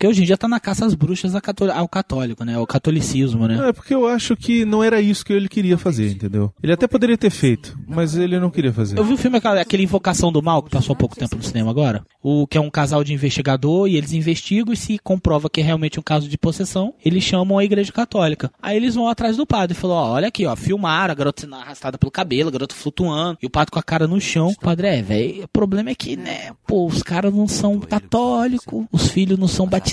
Porque 0.00 0.08
hoje 0.08 0.22
em 0.22 0.24
dia 0.24 0.38
tá 0.38 0.48
na 0.48 0.58
caça 0.58 0.86
às 0.86 0.94
bruxas 0.94 1.34
ao 1.74 1.86
católico, 1.86 2.42
né? 2.42 2.54
Ao 2.54 2.66
catolicismo, 2.66 3.46
né? 3.46 3.68
É 3.68 3.70
porque 3.70 3.94
eu 3.94 4.06
acho 4.08 4.34
que 4.34 4.64
não 4.64 4.82
era 4.82 4.98
isso 4.98 5.22
que 5.22 5.30
ele 5.30 5.46
queria 5.46 5.76
fazer, 5.76 6.10
entendeu? 6.10 6.50
Ele 6.62 6.72
até 6.72 6.88
poderia 6.88 7.18
ter 7.18 7.28
feito, 7.28 7.78
mas 7.86 8.16
ele 8.16 8.40
não 8.40 8.48
queria 8.48 8.72
fazer. 8.72 8.98
Eu 8.98 9.04
vi 9.04 9.12
o 9.12 9.18
filme 9.18 9.36
aquela- 9.36 9.60
aquele 9.60 9.82
Invocação 9.82 10.32
do 10.32 10.42
Mal, 10.42 10.62
que 10.62 10.70
passou 10.70 10.94
há 10.94 10.96
pouco 10.96 11.14
tempo 11.16 11.36
no 11.36 11.42
cinema 11.42 11.68
agora. 11.70 12.02
O 12.22 12.46
que 12.46 12.56
é 12.56 12.60
um 12.62 12.70
casal 12.70 13.04
de 13.04 13.12
investigador 13.12 13.88
e 13.88 13.96
eles 13.98 14.14
investigam 14.14 14.72
e 14.72 14.76
se 14.76 14.98
comprova 14.98 15.50
que 15.50 15.60
é 15.60 15.64
realmente 15.64 16.00
um 16.00 16.02
caso 16.02 16.30
de 16.30 16.38
possessão, 16.38 16.94
eles 17.04 17.22
chamam 17.22 17.58
a 17.58 17.64
igreja 17.64 17.92
católica. 17.92 18.50
Aí 18.62 18.78
eles 18.78 18.94
vão 18.94 19.06
atrás 19.06 19.36
do 19.36 19.46
padre 19.46 19.76
e 19.76 19.78
falam, 19.78 19.96
ó, 19.98 20.12
olha 20.12 20.28
aqui, 20.28 20.46
ó, 20.46 20.56
filmaram 20.56 21.12
a 21.12 21.14
garota 21.14 21.42
sendo 21.42 21.56
arrastada 21.56 21.98
pelo 21.98 22.10
cabelo, 22.10 22.48
a 22.48 22.52
garota 22.52 22.74
flutuando, 22.74 23.36
e 23.42 23.46
o 23.46 23.50
padre 23.50 23.70
com 23.70 23.78
a 23.78 23.82
cara 23.82 24.06
no 24.06 24.18
chão. 24.18 24.48
O 24.48 24.60
padre, 24.60 24.86
é, 24.86 25.02
velho, 25.02 25.44
o 25.44 25.48
problema 25.48 25.90
é 25.90 25.94
que, 25.94 26.16
né, 26.16 26.52
pô, 26.66 26.86
os 26.86 27.02
caras 27.02 27.34
não 27.34 27.46
são 27.46 27.78
católicos, 27.80 28.86
os 28.90 29.06
filhos 29.08 29.38
não 29.38 29.46
são 29.46 29.66
batizados. 29.66 29.89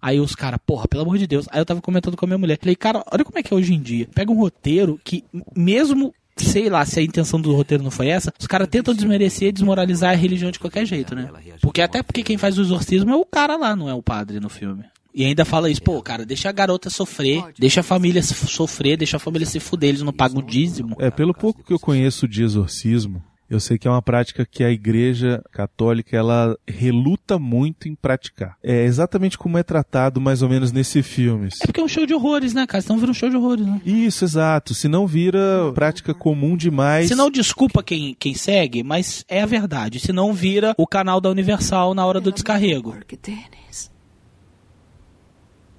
Aí 0.00 0.20
os 0.20 0.34
caras, 0.34 0.58
porra, 0.64 0.86
pelo 0.88 1.02
amor 1.02 1.18
de 1.18 1.26
Deus. 1.26 1.46
Aí 1.50 1.60
eu 1.60 1.66
tava 1.66 1.80
comentando 1.80 2.16
com 2.16 2.24
a 2.24 2.28
minha 2.28 2.38
mulher, 2.38 2.58
falei, 2.58 2.76
cara, 2.76 3.04
olha 3.12 3.24
como 3.24 3.38
é 3.38 3.42
que 3.42 3.52
é 3.52 3.56
hoje 3.56 3.74
em 3.74 3.80
dia. 3.80 4.08
Pega 4.14 4.30
um 4.30 4.38
roteiro 4.38 5.00
que, 5.02 5.24
mesmo 5.54 6.14
sei 6.36 6.68
lá 6.68 6.84
se 6.84 7.00
a 7.00 7.02
intenção 7.02 7.40
do 7.40 7.54
roteiro 7.54 7.82
não 7.82 7.90
foi 7.90 8.08
essa, 8.08 8.32
os 8.38 8.46
caras 8.46 8.68
tentam 8.68 8.94
desmerecer, 8.94 9.52
desmoralizar 9.52 10.12
a 10.12 10.16
religião 10.16 10.50
de 10.50 10.58
qualquer 10.58 10.84
jeito, 10.84 11.14
né? 11.14 11.30
Porque 11.62 11.80
até 11.80 12.02
porque 12.02 12.22
quem 12.22 12.36
faz 12.36 12.58
o 12.58 12.60
exorcismo 12.60 13.10
é 13.10 13.16
o 13.16 13.24
cara 13.24 13.56
lá, 13.56 13.74
não 13.74 13.88
é 13.88 13.94
o 13.94 14.02
padre 14.02 14.38
no 14.38 14.50
filme. 14.50 14.84
E 15.14 15.24
ainda 15.24 15.46
fala 15.46 15.70
isso, 15.70 15.82
pô, 15.82 16.02
cara, 16.02 16.26
deixa 16.26 16.50
a 16.50 16.52
garota 16.52 16.90
sofrer, 16.90 17.42
deixa 17.58 17.80
a 17.80 17.82
família 17.82 18.22
sofrer, 18.22 18.98
deixa 18.98 19.16
a 19.16 19.20
família 19.20 19.46
se 19.46 19.58
fuder, 19.58 19.88
eles 19.88 20.02
não 20.02 20.12
pagam 20.12 20.40
o 20.40 20.42
dízimo. 20.42 20.94
É, 20.98 21.10
pelo 21.10 21.32
pouco 21.32 21.64
que 21.64 21.72
eu 21.72 21.78
conheço 21.78 22.28
de 22.28 22.42
exorcismo, 22.42 23.24
eu 23.48 23.60
sei 23.60 23.78
que 23.78 23.86
é 23.86 23.90
uma 23.90 24.02
prática 24.02 24.44
que 24.44 24.64
a 24.64 24.70
igreja 24.70 25.42
católica 25.52 26.16
ela 26.16 26.56
reluta 26.66 27.38
muito 27.38 27.88
em 27.88 27.94
praticar. 27.94 28.56
É 28.62 28.84
exatamente 28.84 29.38
como 29.38 29.56
é 29.56 29.62
tratado 29.62 30.20
mais 30.20 30.42
ou 30.42 30.48
menos 30.48 30.72
nesse 30.72 31.02
filme. 31.02 31.48
É 31.62 31.66
porque 31.66 31.80
é 31.80 31.84
um 31.84 31.88
show 31.88 32.04
de 32.04 32.14
horrores, 32.14 32.52
né, 32.52 32.66
cara? 32.66 32.82
Senão 32.82 32.98
vira 32.98 33.10
um 33.10 33.14
show 33.14 33.30
de 33.30 33.36
horrores, 33.36 33.66
né? 33.66 33.80
Isso, 33.84 34.24
exato. 34.24 34.74
Se 34.74 34.88
não 34.88 35.06
vira 35.06 35.72
prática 35.74 36.12
comum 36.12 36.56
demais. 36.56 37.08
Se 37.08 37.14
não 37.14 37.30
desculpa 37.30 37.82
quem, 37.82 38.14
quem 38.18 38.34
segue, 38.34 38.82
mas 38.82 39.24
é 39.28 39.42
a 39.42 39.46
verdade. 39.46 40.00
Se 40.00 40.12
não 40.12 40.32
vira 40.32 40.74
o 40.76 40.86
canal 40.86 41.20
da 41.20 41.30
Universal 41.30 41.94
na 41.94 42.04
hora 42.04 42.20
do 42.20 42.32
descarrego. 42.32 42.96
Dennis. 43.22 43.90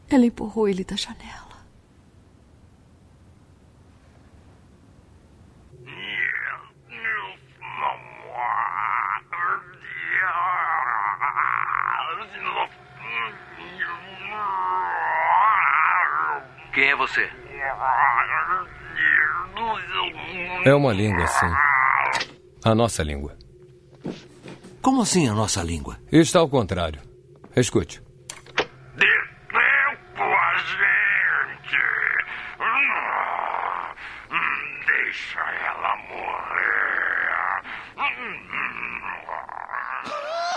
Ela 0.10 0.26
empurrou 0.26 0.68
ele 0.68 0.84
da 0.84 0.96
janela. 0.96 1.47
Quem 16.78 16.90
é 16.92 16.96
você? 16.96 17.28
É 20.64 20.76
uma 20.76 20.94
língua, 20.94 21.26
sim. 21.26 21.52
A 22.64 22.76
nossa 22.76 23.02
língua. 23.02 23.36
Como 24.80 25.02
assim 25.02 25.28
a 25.28 25.34
nossa 25.34 25.64
língua? 25.64 25.98
Está 26.12 26.38
ao 26.38 26.48
contrário. 26.48 27.02
Escute. 27.56 28.00
Deixa 34.86 35.40
ela 35.40 35.98
morrer. 36.10 37.64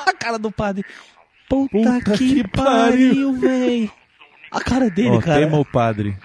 A 0.06 0.12
cara 0.12 0.38
do 0.38 0.52
padre. 0.52 0.84
Puta, 1.48 1.70
Puta 1.72 1.98
que, 2.18 2.42
que 2.42 2.46
pariu, 2.46 3.32
véi. 3.40 3.90
A 4.50 4.60
cara 4.60 4.90
dele, 4.90 5.16
Ó, 5.16 5.20
cara. 5.20 5.40
tema 5.40 5.58
o 5.58 5.64
padre. 5.64 6.16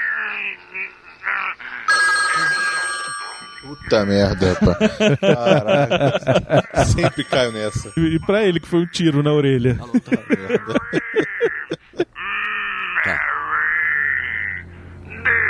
Puta 3.62 4.06
merda, 4.06 4.56
pá. 4.56 4.76
Caraca. 5.20 6.86
Sempre 6.86 7.24
caio 7.24 7.52
nessa. 7.52 7.91
E 7.98 8.20
pra 8.20 8.44
ele 8.44 8.60
que 8.60 8.68
foi 8.68 8.80
um 8.82 8.88
tiro 8.88 9.22
na 9.24 9.32
orelha. 9.34 9.78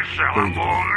Deixa 0.06 0.24
ela 0.24 0.46
morrer. 0.48 0.96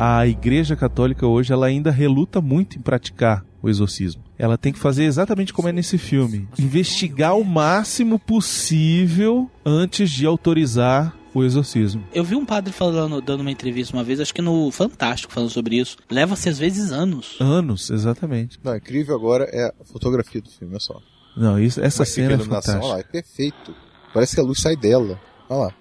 A 0.00 0.24
igreja 0.28 0.76
católica 0.76 1.26
hoje 1.26 1.52
ela 1.52 1.66
ainda 1.66 1.90
reluta 1.90 2.40
muito 2.40 2.78
em 2.78 2.80
praticar 2.80 3.44
o 3.60 3.68
exorcismo. 3.68 4.22
Ela 4.38 4.56
tem 4.56 4.72
que 4.72 4.78
fazer 4.78 5.02
exatamente 5.02 5.52
como 5.52 5.68
é 5.68 5.72
nesse 5.72 5.98
filme, 5.98 6.46
investigar 6.56 7.36
o 7.36 7.44
máximo 7.44 8.16
possível 8.16 9.50
antes 9.64 10.08
de 10.08 10.24
autorizar 10.24 11.17
o 11.34 11.44
exorcismo. 11.44 12.04
Eu 12.12 12.24
vi 12.24 12.34
um 12.34 12.44
padre 12.44 12.72
falando, 12.72 13.20
dando 13.20 13.40
uma 13.40 13.50
entrevista 13.50 13.96
uma 13.96 14.04
vez, 14.04 14.20
acho 14.20 14.34
que 14.34 14.42
no 14.42 14.70
Fantástico, 14.70 15.32
falando 15.32 15.50
sobre 15.50 15.78
isso. 15.78 15.96
Leva-se 16.10 16.48
às 16.48 16.58
vezes 16.58 16.92
anos. 16.92 17.36
Anos, 17.40 17.90
exatamente. 17.90 18.58
Não, 18.62 18.76
incrível 18.76 19.14
agora 19.14 19.44
é 19.44 19.66
a 19.66 19.84
fotografia 19.84 20.40
do 20.40 20.50
filme, 20.50 20.74
olha 20.74 20.80
só. 20.80 21.00
Não, 21.36 21.58
isso, 21.58 21.80
essa 21.80 22.02
é 22.02 22.06
que 22.06 22.12
cena 22.12 22.34
é 22.34 22.38
fantástica. 22.38 22.78
Olha 22.78 22.94
lá, 22.94 22.98
é 23.00 23.02
perfeito. 23.02 23.74
Parece 24.12 24.34
que 24.34 24.40
a 24.40 24.44
luz 24.44 24.60
sai 24.60 24.76
dela. 24.76 25.20
Olha 25.48 25.66
lá. 25.66 25.74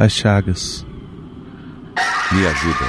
As 0.00 0.12
chagas. 0.12 0.86
Me 2.30 2.46
ajuda. 2.46 2.86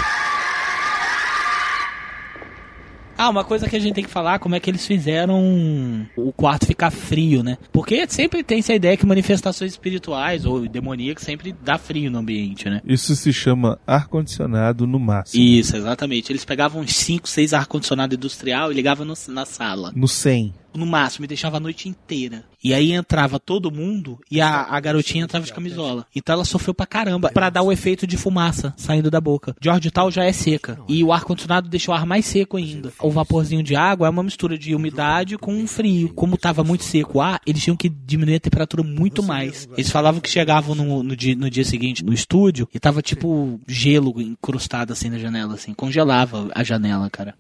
Ah, 3.17 3.29
uma 3.29 3.43
coisa 3.43 3.67
que 3.67 3.75
a 3.75 3.79
gente 3.79 3.95
tem 3.95 4.03
que 4.03 4.09
falar, 4.09 4.39
como 4.39 4.55
é 4.55 4.59
que 4.61 4.69
eles 4.69 4.85
fizeram 4.87 6.07
o 6.15 6.31
quarto 6.31 6.65
ficar 6.65 6.89
frio, 6.89 7.43
né? 7.43 7.57
Porque 7.69 8.05
sempre 8.07 8.43
tem 8.43 8.59
essa 8.59 8.73
ideia 8.73 8.95
que 8.95 9.05
manifestações 9.05 9.71
espirituais 9.71 10.45
ou 10.45 10.65
demoníacas 10.69 11.23
sempre 11.25 11.53
dá 11.63 11.77
frio 11.77 12.09
no 12.11 12.19
ambiente, 12.19 12.69
né? 12.69 12.79
Isso 12.85 13.13
se 13.17 13.33
chama 13.33 13.77
ar-condicionado 13.85 14.87
no 14.87 14.99
máximo. 14.99 15.43
Isso, 15.43 15.75
exatamente. 15.75 16.31
Eles 16.31 16.45
pegavam 16.45 16.81
uns 16.81 16.95
5, 16.95 17.27
6 17.27 17.53
ar-condicionado 17.53 18.15
industrial 18.15 18.71
e 18.71 18.75
ligavam 18.75 19.05
no- 19.05 19.15
na 19.27 19.45
sala. 19.45 19.91
No 19.95 20.07
100. 20.07 20.53
No 20.79 20.85
máximo, 20.85 21.25
e 21.25 21.27
deixava 21.27 21.57
a 21.57 21.59
noite 21.59 21.89
inteira. 21.89 22.45
E 22.63 22.73
aí 22.73 22.91
entrava 22.91 23.39
todo 23.39 23.71
mundo 23.71 24.19
e 24.29 24.41
a, 24.41 24.63
a 24.63 24.79
garotinha 24.79 25.23
entrava 25.23 25.45
de 25.45 25.53
camisola. 25.53 26.05
Então 26.15 26.33
ela 26.33 26.45
sofreu 26.45 26.73
pra 26.73 26.85
caramba 26.85 27.29
pra 27.29 27.49
dar 27.49 27.61
o 27.61 27.71
efeito 27.71 28.05
de 28.05 28.17
fumaça 28.17 28.73
saindo 28.77 29.09
da 29.09 29.21
boca. 29.21 29.55
George 29.61 29.91
Tal 29.91 30.11
já 30.11 30.25
é 30.25 30.31
seca. 30.31 30.79
E 30.87 31.03
o 31.03 31.11
ar-condicionado 31.11 31.69
deixa 31.69 31.91
o 31.91 31.93
ar 31.93 32.05
mais 32.05 32.25
seco 32.25 32.57
ainda. 32.57 32.91
O 32.99 33.09
vaporzinho 33.09 33.63
de 33.63 33.75
água 33.75 34.07
é 34.07 34.09
uma 34.09 34.23
mistura 34.23 34.57
de 34.57 34.75
umidade 34.75 35.37
com 35.37 35.65
frio. 35.67 36.13
Como 36.13 36.37
tava 36.37 36.63
muito 36.63 36.83
seco 36.83 37.17
o 37.17 37.21
ar, 37.21 37.41
eles 37.45 37.63
tinham 37.63 37.77
que 37.77 37.89
diminuir 37.89 38.35
a 38.35 38.39
temperatura 38.39 38.83
muito 38.83 39.23
mais. 39.23 39.67
Eles 39.77 39.89
falavam 39.91 40.21
que 40.21 40.29
chegavam 40.29 40.75
no, 40.75 41.03
no 41.03 41.15
dia, 41.15 41.35
no 41.35 41.49
dia 41.49 41.63
seguinte 41.63 42.03
no 42.03 42.13
estúdio 42.13 42.67
e 42.73 42.79
tava 42.79 43.01
tipo 43.01 43.59
gelo 43.67 44.19
encrustado 44.21 44.93
assim 44.93 45.09
na 45.09 45.17
janela, 45.17 45.53
assim. 45.53 45.73
Congelava 45.73 46.49
a 46.53 46.63
janela, 46.63 47.09
cara. 47.09 47.35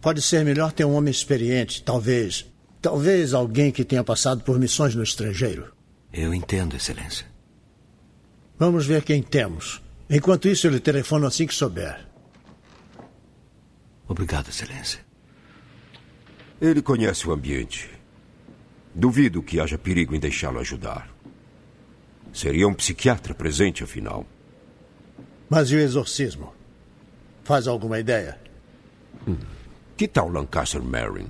Pode 0.00 0.22
ser 0.22 0.44
melhor 0.44 0.72
ter 0.72 0.84
um 0.84 0.94
homem 0.94 1.10
experiente, 1.10 1.82
talvez. 1.82 2.46
Talvez 2.80 3.34
alguém 3.34 3.72
que 3.72 3.84
tenha 3.84 4.04
passado 4.04 4.42
por 4.44 4.58
missões 4.58 4.94
no 4.94 5.02
estrangeiro. 5.02 5.72
Eu 6.12 6.32
entendo, 6.32 6.76
Excelência. 6.76 7.26
Vamos 8.58 8.86
ver 8.86 9.02
quem 9.02 9.22
temos. 9.22 9.82
Enquanto 10.08 10.48
isso, 10.48 10.66
eu 10.66 10.70
lhe 10.70 10.80
telefono 10.80 11.26
assim 11.26 11.46
que 11.46 11.54
souber. 11.54 12.06
Obrigado, 14.06 14.48
Excelência. 14.48 15.00
Ele 16.60 16.80
conhece 16.80 17.28
o 17.28 17.32
ambiente. 17.32 17.90
Duvido 18.94 19.42
que 19.42 19.60
haja 19.60 19.76
perigo 19.76 20.14
em 20.14 20.20
deixá-lo 20.20 20.58
ajudar. 20.58 21.08
Seria 22.32 22.66
um 22.66 22.74
psiquiatra 22.74 23.34
presente, 23.34 23.84
afinal. 23.84 24.26
Mas 25.48 25.70
e 25.70 25.76
o 25.76 25.80
exorcismo? 25.80 26.52
Faz 27.44 27.66
alguma 27.66 27.98
ideia? 27.98 28.38
Que 29.98 30.06
tal 30.06 30.28
Lancaster 30.28 30.80
Marin? 30.80 31.26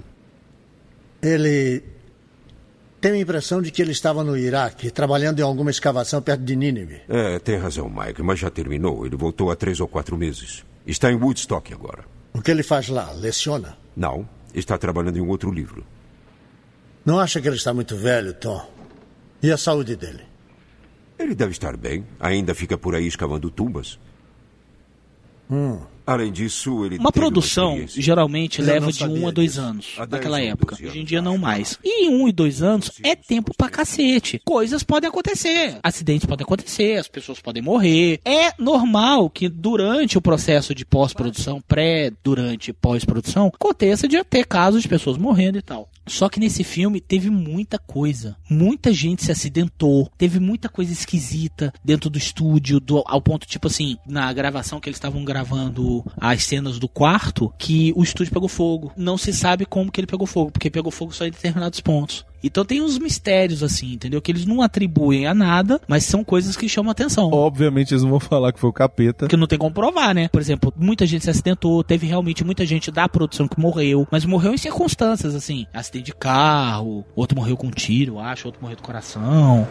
Ele. 1.22 1.82
Tenho 3.00 3.14
a 3.14 3.18
impressão 3.18 3.62
de 3.62 3.70
que 3.70 3.80
ele 3.80 3.92
estava 3.92 4.22
no 4.22 4.36
Iraque, 4.36 4.90
trabalhando 4.90 5.38
em 5.38 5.42
alguma 5.42 5.70
escavação 5.70 6.20
perto 6.20 6.42
de 6.42 6.54
Nínive. 6.54 7.00
É, 7.08 7.38
tem 7.38 7.56
razão, 7.56 7.88
Mike, 7.88 8.22
mas 8.22 8.38
já 8.38 8.50
terminou. 8.50 9.06
Ele 9.06 9.16
voltou 9.16 9.50
há 9.50 9.56
três 9.56 9.80
ou 9.80 9.88
quatro 9.88 10.18
meses. 10.18 10.66
Está 10.86 11.10
em 11.10 11.14
Woodstock 11.14 11.72
agora. 11.72 12.04
O 12.34 12.42
que 12.42 12.50
ele 12.50 12.62
faz 12.62 12.90
lá? 12.90 13.10
Leciona? 13.12 13.78
Não, 13.96 14.28
está 14.52 14.76
trabalhando 14.76 15.16
em 15.16 15.22
um 15.22 15.28
outro 15.28 15.50
livro. 15.50 15.86
Não 17.06 17.18
acha 17.18 17.40
que 17.40 17.48
ele 17.48 17.56
está 17.56 17.72
muito 17.72 17.96
velho, 17.96 18.34
Tom? 18.34 18.68
E 19.42 19.50
a 19.50 19.56
saúde 19.56 19.96
dele? 19.96 20.24
Ele 21.18 21.34
deve 21.34 21.52
estar 21.52 21.74
bem. 21.74 22.04
Ainda 22.20 22.54
fica 22.54 22.76
por 22.76 22.94
aí 22.94 23.06
escavando 23.06 23.50
tumbas. 23.50 23.98
Hum. 25.50 25.80
Além 26.08 26.32
disso, 26.32 26.86
ele 26.86 26.96
Uma 26.96 27.12
produção 27.12 27.78
geralmente 27.86 28.62
leva 28.62 28.90
de 28.90 29.04
um 29.04 29.28
a 29.28 29.30
dois 29.30 29.58
anos 29.58 29.88
naquela 30.10 30.40
época. 30.40 30.74
Hoje 30.74 31.00
em 31.00 31.04
dia 31.04 31.20
não 31.20 31.36
mais. 31.36 31.78
E 31.84 32.06
em 32.06 32.08
um 32.08 32.26
e 32.26 32.32
dois 32.32 32.62
anos 32.62 32.90
é 33.04 33.14
tempo 33.14 33.52
pra 33.54 33.68
cacete. 33.68 34.40
Coisas 34.42 34.82
podem 34.82 35.06
acontecer. 35.08 35.78
Acidentes 35.82 36.26
podem 36.26 36.44
acontecer, 36.44 36.96
as 36.98 37.08
pessoas 37.08 37.40
podem 37.40 37.62
morrer. 37.62 38.20
É 38.24 38.52
normal 38.58 39.28
que 39.28 39.50
durante 39.50 40.16
o 40.16 40.22
processo 40.22 40.74
de 40.74 40.86
pós-produção, 40.86 41.60
pré, 41.60 42.10
durante 42.24 42.70
e 42.70 42.72
pós-produção, 42.72 43.48
aconteça 43.54 44.08
de 44.08 44.22
ter 44.24 44.46
casos 44.46 44.80
de 44.80 44.88
pessoas 44.88 45.18
morrendo 45.18 45.58
e 45.58 45.62
tal. 45.62 45.90
Só 46.06 46.30
que 46.30 46.40
nesse 46.40 46.64
filme 46.64 47.02
teve 47.02 47.28
muita 47.28 47.78
coisa. 47.78 48.34
Muita 48.48 48.94
gente 48.94 49.22
se 49.24 49.30
acidentou. 49.30 50.10
Teve 50.16 50.40
muita 50.40 50.66
coisa 50.70 50.90
esquisita 50.90 51.70
dentro 51.84 52.08
do 52.08 52.16
estúdio, 52.16 52.80
do- 52.80 53.04
ao 53.06 53.20
ponto, 53.20 53.46
tipo 53.46 53.66
assim, 53.66 53.98
na 54.06 54.32
gravação 54.32 54.80
que 54.80 54.88
eles 54.88 54.96
estavam 54.96 55.22
gravando 55.22 55.97
as 56.16 56.44
cenas 56.44 56.78
do 56.78 56.88
quarto, 56.88 57.52
que 57.58 57.92
o 57.96 58.02
estúdio 58.02 58.32
pegou 58.32 58.48
fogo. 58.48 58.92
Não 58.96 59.16
se 59.18 59.32
sabe 59.32 59.64
como 59.64 59.90
que 59.90 60.00
ele 60.00 60.06
pegou 60.06 60.26
fogo, 60.26 60.50
porque 60.50 60.70
pegou 60.70 60.90
fogo 60.90 61.12
só 61.12 61.26
em 61.26 61.30
determinados 61.30 61.80
pontos. 61.80 62.24
Então 62.42 62.64
tem 62.64 62.80
uns 62.80 62.98
mistérios, 62.98 63.62
assim, 63.62 63.94
entendeu? 63.94 64.22
Que 64.22 64.30
eles 64.30 64.46
não 64.46 64.62
atribuem 64.62 65.26
a 65.26 65.34
nada, 65.34 65.80
mas 65.88 66.04
são 66.04 66.22
coisas 66.22 66.56
que 66.56 66.68
chamam 66.68 66.90
atenção. 66.90 67.30
Obviamente 67.32 67.92
eles 67.92 68.02
não 68.02 68.10
vão 68.10 68.20
falar 68.20 68.52
que 68.52 68.60
foi 68.60 68.70
o 68.70 68.72
capeta. 68.72 69.26
Que 69.26 69.36
não 69.36 69.46
tem 69.46 69.58
como 69.58 69.74
provar, 69.74 70.14
né? 70.14 70.28
Por 70.28 70.40
exemplo, 70.40 70.72
muita 70.76 71.06
gente 71.06 71.24
se 71.24 71.30
acidentou, 71.30 71.82
teve 71.82 72.06
realmente 72.06 72.44
muita 72.44 72.64
gente 72.64 72.90
da 72.90 73.08
produção 73.08 73.48
que 73.48 73.58
morreu, 73.58 74.06
mas 74.10 74.24
morreu 74.24 74.54
em 74.54 74.58
circunstâncias, 74.58 75.34
assim. 75.34 75.66
Acidente 75.72 76.06
de 76.06 76.14
carro, 76.14 77.04
outro 77.16 77.36
morreu 77.36 77.56
com 77.56 77.66
um 77.66 77.70
tiro, 77.70 78.18
acho, 78.18 78.46
outro 78.46 78.60
morreu 78.62 78.76
do 78.76 78.82
coração. 78.82 79.66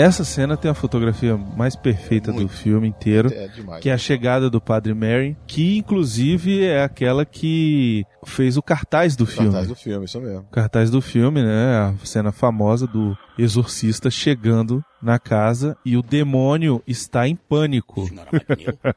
Essa 0.00 0.22
cena 0.22 0.56
tem 0.56 0.70
a 0.70 0.74
fotografia 0.74 1.36
mais 1.36 1.74
perfeita 1.74 2.32
do 2.32 2.46
filme 2.46 2.86
inteiro, 2.86 3.32
É 3.34 3.48
demais. 3.48 3.82
que 3.82 3.90
é 3.90 3.92
a 3.92 3.98
chegada 3.98 4.48
do 4.48 4.60
Padre 4.60 4.94
Mary, 4.94 5.36
que 5.44 5.76
inclusive 5.76 6.64
é 6.64 6.84
aquela 6.84 7.24
que 7.24 8.04
fez 8.24 8.56
o 8.56 8.62
cartaz 8.62 9.16
do 9.16 9.26
filme. 9.26 9.50
Cartaz 9.50 9.66
do 9.66 9.74
filme, 9.74 10.04
isso 10.04 10.20
mesmo. 10.20 10.38
O 10.42 10.52
cartaz 10.52 10.88
do 10.88 11.00
filme, 11.00 11.42
né? 11.42 11.78
A 11.78 11.94
cena 12.06 12.30
famosa 12.30 12.86
do 12.86 13.18
exorcista 13.36 14.08
chegando 14.08 14.84
na 15.02 15.18
casa 15.18 15.76
e 15.84 15.96
o 15.96 16.02
demônio 16.02 16.80
está 16.86 17.26
em 17.26 17.34
pânico. 17.34 18.08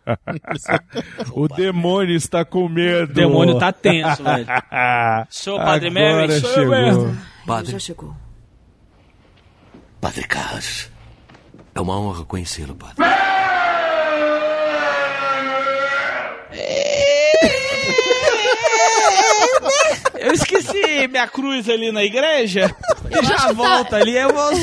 o 1.34 1.48
demônio 1.48 2.16
está 2.16 2.46
com 2.46 2.70
medo. 2.70 3.10
O 3.12 3.16
demônio 3.16 3.58
tá 3.58 3.72
tenso, 3.74 4.24
velho. 4.24 4.46
Sou 5.32 5.56
o 5.56 5.60
Padre 5.66 5.88
Agora 5.88 6.28
Mary, 6.28 6.40
sou 6.40 6.50
eu 6.50 6.56
chegou. 6.56 6.70
mesmo. 6.72 7.18
Padre. 7.48 7.72
Já 7.72 7.80
chegou. 7.80 8.16
Padre 10.00 10.28
Carras. 10.28 10.91
É 11.74 11.80
uma 11.82 11.98
honra 12.00 12.26
conhecê-lo, 12.26 12.76
padre. 12.76 12.96
Eu 20.20 20.34
esqueci 20.34 21.08
minha 21.08 21.28
cruz 21.28 21.68
ali 21.68 21.92
na 21.92 22.04
igreja 22.04 22.76
e 23.10 23.26
já 23.26 23.52
volta 23.52 23.96
ali. 23.98 24.16
Eu 24.16 24.32
vou, 24.32 24.56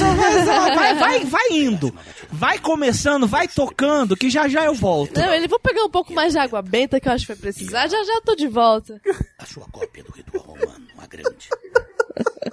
vai, 0.45 0.95
vai, 0.95 1.25
vai, 1.25 1.49
indo. 1.51 1.93
Vai 2.31 2.59
começando, 2.59 3.27
vai 3.27 3.49
tocando, 3.49 4.17
que 4.17 4.31
já 4.31 4.47
já 4.49 4.65
eu 4.65 4.75
volto. 4.75 5.19
Não, 5.19 5.35
ele 5.35 5.49
vou 5.49 5.59
pegar 5.59 5.83
um 5.85 5.91
pouco 5.91 6.13
mais 6.13 6.33
de 6.33 6.39
água 6.39 6.63
benta 6.63 7.01
que 7.01 7.09
eu 7.09 7.13
acho 7.13 7.27
que 7.27 7.33
vai 7.33 7.41
precisar. 7.41 7.89
Já 7.89 8.03
já 8.05 8.21
tô 8.25 8.37
de 8.37 8.47
volta. 8.47 9.01
A 9.39 9.47
sua 9.47 9.65
cópia 9.73 10.05
do 10.05 10.13
ritual 10.13 10.45
romano, 10.45 10.87
a 10.99 11.07
grande. 11.07 11.49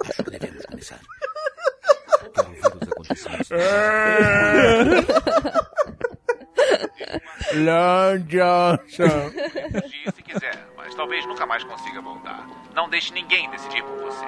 Acho 0.08 0.24
que 0.24 0.30
devemos 0.30 0.66
começar. 0.66 1.00
Quero 2.36 2.48
ouvir 2.48 2.60
os 2.82 2.88
acontecimentos. 2.92 3.48
Long 7.54 8.18
Johnson. 8.26 9.30
Se 10.14 10.22
quiser, 10.22 10.68
mas 10.76 10.94
talvez 10.94 11.26
nunca 11.26 11.46
mais 11.46 11.64
consiga 11.64 12.00
voltar. 12.02 12.46
Não 12.74 12.88
deixe 12.88 13.12
ninguém 13.12 13.48
decidir 13.50 13.82
por 13.82 13.96
você. 13.98 14.24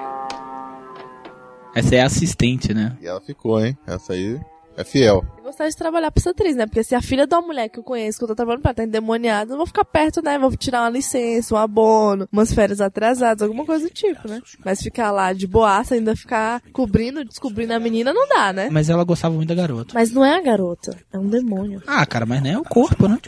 Essa 1.75 1.97
é 1.97 2.01
a 2.01 2.07
assistente, 2.07 2.73
né? 2.73 2.97
E 3.01 3.07
ela 3.07 3.21
ficou, 3.21 3.65
hein? 3.65 3.77
Essa 3.87 4.15
aí 4.15 4.41
é 4.79 4.85
fiel. 4.85 5.25
Eu 5.39 5.45
gostaria 5.45 5.71
de 5.71 5.77
trabalhar 5.77 6.11
pra 6.13 6.21
essa 6.21 6.31
atriz, 6.31 6.55
né? 6.55 6.65
Porque 6.65 6.85
se 6.85 6.95
a 6.95 7.03
filha 7.03 7.27
de 7.27 7.35
uma 7.35 7.43
mulher 7.43 7.69
que 7.69 7.81
eu 7.81 7.83
conheço, 7.83 8.17
que 8.17 8.25
eu 8.25 8.29
tô 8.29 8.35
trabalhando 8.37 8.63
pra 8.63 8.71
ela, 8.71 8.77
tá 8.77 8.85
endemoniada, 8.85 9.51
eu 9.51 9.51
não 9.51 9.59
vou 9.59 9.67
ficar 9.67 9.85
perto, 9.85 10.23
né? 10.23 10.39
Vou 10.39 10.57
tirar 10.57 10.83
uma 10.83 10.91
licença, 10.91 11.55
um 11.55 11.59
abono, 11.59 12.29
umas 12.31 12.53
férias 12.53 12.81
atrasadas, 12.81 13.43
alguma 13.43 13.67
coisa 13.67 13.89
do 13.89 13.93
tipo, 13.93 14.29
né? 14.29 14.41
Mas 14.65 14.81
ficar 14.81 15.11
lá 15.11 15.33
de 15.33 15.49
boaça, 15.49 15.97
ainda 15.97 16.15
ficar 16.15 16.63
cobrindo, 16.73 17.25
descobrindo 17.25 17.75
a 17.75 17.81
menina, 17.81 18.13
não 18.13 18.29
dá, 18.29 18.53
né? 18.53 18.69
Mas 18.71 18.89
ela 18.89 19.03
gostava 19.03 19.35
muito 19.35 19.49
da 19.49 19.55
garota. 19.57 19.95
Mas 19.95 20.13
não 20.13 20.25
é 20.25 20.37
a 20.37 20.41
garota, 20.41 20.97
é 21.13 21.19
um 21.19 21.27
demônio. 21.27 21.83
Ah, 21.85 22.07
cara, 22.07 22.25
mas 22.25 22.41
não 22.41 22.51
é 22.51 22.59
o 22.59 22.63
corpo, 22.63 23.09
né? 23.09 23.19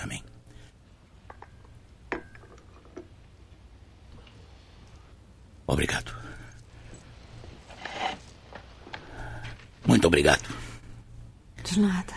Obrigado. 5.67 6.13
Muito 9.85 10.07
obrigado. 10.07 10.60
De 11.71 11.79
nada. 11.79 12.13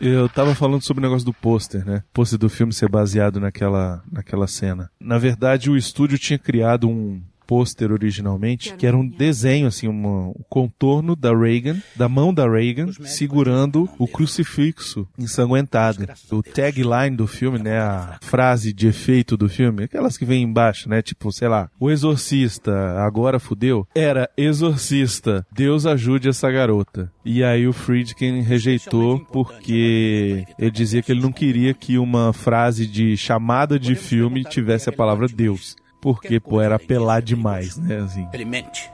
Eu 0.00 0.28
tava 0.28 0.54
falando 0.54 0.82
sobre 0.82 1.00
o 1.00 1.02
negócio 1.08 1.24
do 1.24 1.32
pôster, 1.32 1.84
né? 1.84 2.04
O 2.10 2.12
pôster 2.12 2.38
do 2.38 2.48
filme 2.48 2.72
ser 2.72 2.88
baseado 2.88 3.40
naquela, 3.40 4.02
naquela 4.10 4.46
cena. 4.46 4.90
Na 5.00 5.18
verdade, 5.18 5.70
o 5.70 5.76
estúdio 5.76 6.18
tinha 6.18 6.38
criado 6.38 6.88
um 6.88 7.20
pôster 7.46 7.92
originalmente, 7.92 8.74
que 8.74 8.86
era 8.86 8.96
um 8.96 9.06
desenho, 9.06 9.66
assim, 9.66 9.86
uma- 9.88 10.28
um 10.28 10.44
contorno 10.48 11.14
da 11.16 11.34
Reagan, 11.36 11.76
da 11.96 12.08
mão 12.08 12.32
da 12.32 12.48
Reagan, 12.48 12.90
segurando 13.04 13.88
o 13.98 14.06
crucifixo 14.06 15.06
ensanguentado. 15.18 16.06
O 16.30 16.42
tagline 16.42 17.16
do 17.16 17.26
filme, 17.26 17.58
né, 17.58 17.78
a 17.78 18.18
frase 18.22 18.72
de 18.72 18.88
efeito 18.88 19.36
do 19.36 19.48
filme, 19.48 19.84
aquelas 19.84 20.16
que 20.16 20.24
vem 20.24 20.42
embaixo, 20.42 20.88
né, 20.88 21.02
tipo, 21.02 21.30
sei 21.32 21.48
lá, 21.48 21.70
o 21.78 21.90
exorcista, 21.90 22.72
agora 23.04 23.38
fudeu, 23.38 23.86
era 23.94 24.28
exorcista, 24.36 25.46
Deus 25.52 25.86
ajude 25.86 26.28
essa 26.28 26.50
garota. 26.50 27.10
E 27.24 27.42
aí 27.42 27.66
o 27.66 27.72
Friedkin 27.72 28.40
rejeitou 28.42 29.20
porque 29.32 30.44
ele 30.58 30.70
dizia 30.70 31.02
que 31.02 31.12
ele 31.12 31.20
não 31.22 31.32
queria 31.32 31.74
que 31.74 31.98
uma 31.98 32.32
frase 32.32 32.86
de 32.86 33.16
chamada 33.16 33.78
de 33.78 33.94
filme 33.94 34.44
tivesse 34.44 34.88
a 34.88 34.92
palavra 34.92 35.26
Deus. 35.28 35.76
Porque, 36.04 36.38
pô, 36.38 36.60
era 36.60 36.76
apelar 36.76 37.22
demais, 37.22 37.78
né, 37.78 37.96
assim. 37.96 38.28
Ele 38.30 38.44
mente. 38.44 38.92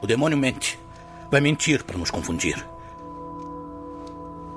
O 0.00 0.06
demônio 0.06 0.38
mente. 0.38 0.78
Vai 1.28 1.40
mentir 1.40 1.82
para 1.82 1.98
nos 1.98 2.08
confundir. 2.08 2.64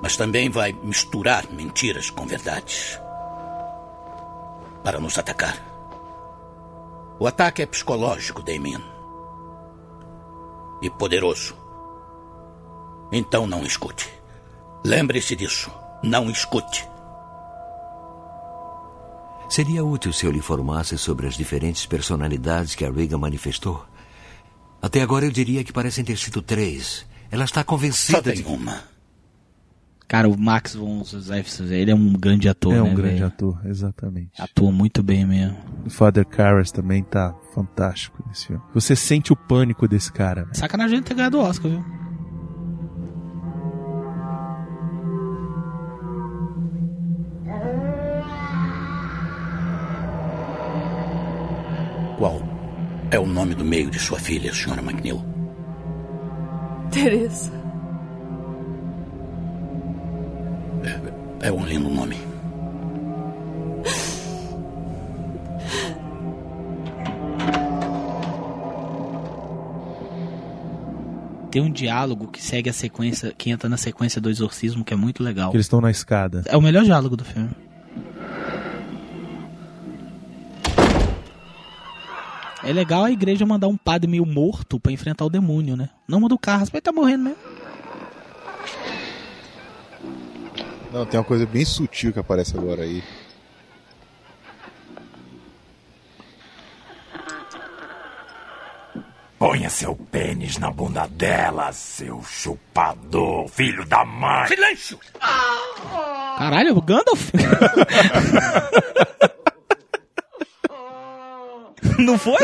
Mas 0.00 0.16
também 0.16 0.48
vai 0.48 0.72
misturar 0.84 1.50
mentiras 1.50 2.08
com 2.08 2.24
verdades. 2.24 3.00
Para 4.84 5.00
nos 5.00 5.18
atacar. 5.18 5.58
O 7.18 7.26
ataque 7.26 7.62
é 7.62 7.66
psicológico, 7.66 8.40
Damien. 8.40 8.84
E 10.82 10.88
poderoso. 10.88 11.56
Então 13.10 13.48
não 13.48 13.64
escute. 13.64 14.08
Lembre-se 14.84 15.34
disso. 15.34 15.72
Não 16.04 16.30
escute. 16.30 16.88
Seria 19.48 19.84
útil 19.84 20.12
se 20.12 20.26
eu 20.26 20.30
lhe 20.32 20.38
informasse 20.38 20.98
sobre 20.98 21.26
as 21.26 21.34
diferentes 21.36 21.86
personalidades 21.86 22.74
que 22.74 22.84
a 22.84 22.90
Reagan 22.90 23.18
manifestou. 23.18 23.86
Até 24.82 25.00
agora 25.02 25.24
eu 25.24 25.30
diria 25.30 25.64
que 25.64 25.72
parecem 25.72 26.04
ter 26.04 26.16
sido 26.18 26.42
três. 26.42 27.06
Ela 27.30 27.44
está 27.44 27.64
convencida 27.64 28.34
de 28.34 28.42
uma. 28.42 28.80
Cara, 30.08 30.28
o 30.28 30.38
Max 30.38 30.76
von 30.76 31.02
Sydow, 31.04 31.66
ele 31.72 31.90
é 31.90 31.94
um 31.94 32.12
grande 32.12 32.48
ator, 32.48 32.72
É 32.74 32.80
um 32.82 32.88
né, 32.90 32.94
grande 32.94 33.14
velho? 33.14 33.26
ator, 33.26 33.60
exatamente. 33.64 34.40
Atua 34.40 34.70
muito 34.70 35.02
bem 35.02 35.24
mesmo. 35.26 35.56
O 35.84 35.90
Father 35.90 36.24
Karras 36.24 36.70
também 36.70 37.02
tá 37.02 37.34
fantástico 37.52 38.22
nesse 38.28 38.46
filme. 38.46 38.62
Você 38.72 38.94
sente 38.94 39.32
o 39.32 39.36
pânico 39.36 39.88
desse 39.88 40.12
cara, 40.12 40.44
né? 40.44 40.54
Sacanagem 40.54 41.02
ter 41.02 41.14
ganhado 41.14 41.38
o 41.38 41.40
Oscar, 41.40 41.70
viu? 41.72 41.84
Qual 52.18 52.40
é 53.10 53.18
o 53.18 53.26
nome 53.26 53.54
do 53.54 53.64
meio 53.64 53.90
de 53.90 53.98
sua 53.98 54.18
filha, 54.18 54.52
senhora 54.52 54.80
McNeil? 54.80 55.22
Teresa. 56.90 57.52
É 61.40 61.52
um 61.52 61.64
lindo 61.66 61.90
nome. 61.90 62.16
Tem 71.50 71.62
um 71.62 71.70
diálogo 71.70 72.28
que 72.28 72.42
segue 72.42 72.68
a 72.68 72.72
sequência, 72.72 73.32
que 73.36 73.50
entra 73.50 73.68
na 73.68 73.76
sequência 73.76 74.20
do 74.20 74.28
exorcismo, 74.28 74.84
que 74.84 74.92
é 74.92 74.96
muito 74.96 75.22
legal. 75.22 75.50
Que 75.50 75.56
eles 75.56 75.66
estão 75.66 75.80
na 75.80 75.90
escada. 75.90 76.42
É 76.46 76.56
o 76.56 76.62
melhor 76.62 76.84
diálogo 76.84 77.16
do 77.16 77.24
filme. 77.24 77.50
É 82.66 82.72
legal 82.72 83.04
a 83.04 83.12
igreja 83.12 83.46
mandar 83.46 83.68
um 83.68 83.76
padre 83.76 84.10
meio 84.10 84.26
morto 84.26 84.80
pra 84.80 84.90
enfrentar 84.90 85.24
o 85.24 85.30
demônio, 85.30 85.76
né? 85.76 85.88
Não 86.08 86.18
manda 86.18 86.34
o 86.34 86.38
carro, 86.38 86.66
vai 86.66 86.80
estar 86.80 86.90
morrendo 86.90 87.22
mesmo. 87.22 87.38
Não, 90.92 91.06
tem 91.06 91.20
uma 91.20 91.24
coisa 91.24 91.46
bem 91.46 91.64
sutil 91.64 92.12
que 92.12 92.18
aparece 92.18 92.56
agora 92.56 92.82
aí. 92.82 93.04
Ponha 99.38 99.70
seu 99.70 99.94
pênis 99.94 100.58
na 100.58 100.72
bunda 100.72 101.06
dela, 101.06 101.72
seu 101.72 102.20
chupador, 102.24 103.46
filho 103.46 103.86
da 103.86 104.04
mãe. 104.04 104.48
Silêncio! 104.48 104.98
Caralho, 106.36 106.76
o 106.76 106.82
Gandalf? 106.82 107.30
Não 111.98 112.18
foi? 112.18 112.36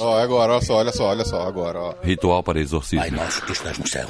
Ó, 0.00 0.18
é 0.18 0.22
agora, 0.22 0.52
olha 0.52 0.62
só, 0.62 0.74
olha 0.76 0.92
só, 0.92 1.04
olha 1.04 1.24
só, 1.24 1.42
agora, 1.46 1.78
ó. 1.78 1.94
Ritual 2.02 2.42
para 2.42 2.60
exorcismo. 2.60 3.00
Pai 3.00 3.10
nosso 3.10 3.42
que 3.42 3.52
estás 3.52 3.78
no 3.78 3.86
céu. 3.86 4.08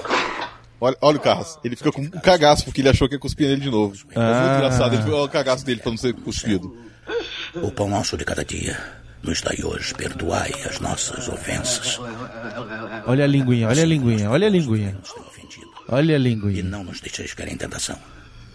Olha, 0.81 0.97
olha 1.01 1.17
o 1.17 1.21
Carlos, 1.21 1.59
ele 1.65 1.75
fica 1.75 1.91
com 1.91 2.03
um 2.03 2.11
cagaço 2.11 2.65
porque 2.65 2.81
ele 2.83 2.89
achou 2.91 3.09
que 3.09 3.15
ia 3.15 3.19
cuspir 3.19 3.49
nele 3.49 3.63
de 3.63 3.71
novo. 3.71 3.95
É 4.11 4.19
Ah. 4.21 4.41
muito 4.43 4.55
engraçado, 4.57 4.95
ele 4.95 5.11
olha 5.11 5.25
o 5.25 5.29
cagaço 5.29 5.65
dele 5.65 5.81
pra 5.81 5.91
não 5.91 5.97
ser 5.99 6.13
cuspido. 6.15 6.77
O 7.55 7.71
pão 7.71 7.89
nosso 7.89 8.17
de 8.17 8.25
cada 8.25 8.45
dia 8.45 8.79
nos 9.23 9.41
dai 9.41 9.57
hoje. 9.65 9.95
Perdoai 9.95 10.53
as 10.69 10.79
nossas 10.81 11.29
ofensas. 11.29 11.99
Olha 13.07 13.25
a 13.25 13.27
linguinha, 13.27 13.69
olha 13.69 13.83
a 13.83 13.87
linguinha, 13.87 14.31
olha 14.31 14.47
a 14.47 14.51
linguinha. 14.51 14.97
Olha 15.89 16.17
a 16.17 16.19
E 16.19 16.23
linguinha. 16.23 16.63
não 16.65 16.85
nos 16.85 17.01
deixeis 17.01 17.33
cair 17.33 17.53
em 17.53 17.57
tentação. 17.57 17.97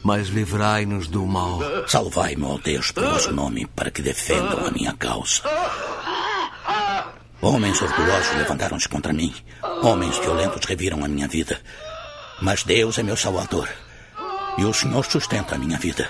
Mas 0.03 0.27
livrai-nos 0.29 1.07
do 1.07 1.25
mal. 1.25 1.59
Salvai-me, 1.87 2.43
ó 2.43 2.57
Deus, 2.57 2.91
por 2.91 3.03
vosso 3.03 3.31
nome, 3.31 3.67
para 3.67 3.91
que 3.91 4.01
defendam 4.01 4.65
a 4.65 4.71
minha 4.71 4.93
causa. 4.93 5.43
Homens 7.41 7.81
orgulhosos 7.81 8.35
levantaram-se 8.37 8.89
contra 8.89 9.13
mim. 9.13 9.33
Homens 9.83 10.17
violentos 10.19 10.65
reviram 10.65 11.03
a 11.03 11.07
minha 11.07 11.27
vida. 11.27 11.59
Mas 12.41 12.63
Deus 12.63 12.97
é 12.97 13.03
meu 13.03 13.17
salvador. 13.17 13.67
E 14.57 14.65
o 14.65 14.73
Senhor 14.73 15.05
sustenta 15.05 15.55
a 15.55 15.57
minha 15.57 15.77
vida. 15.77 16.09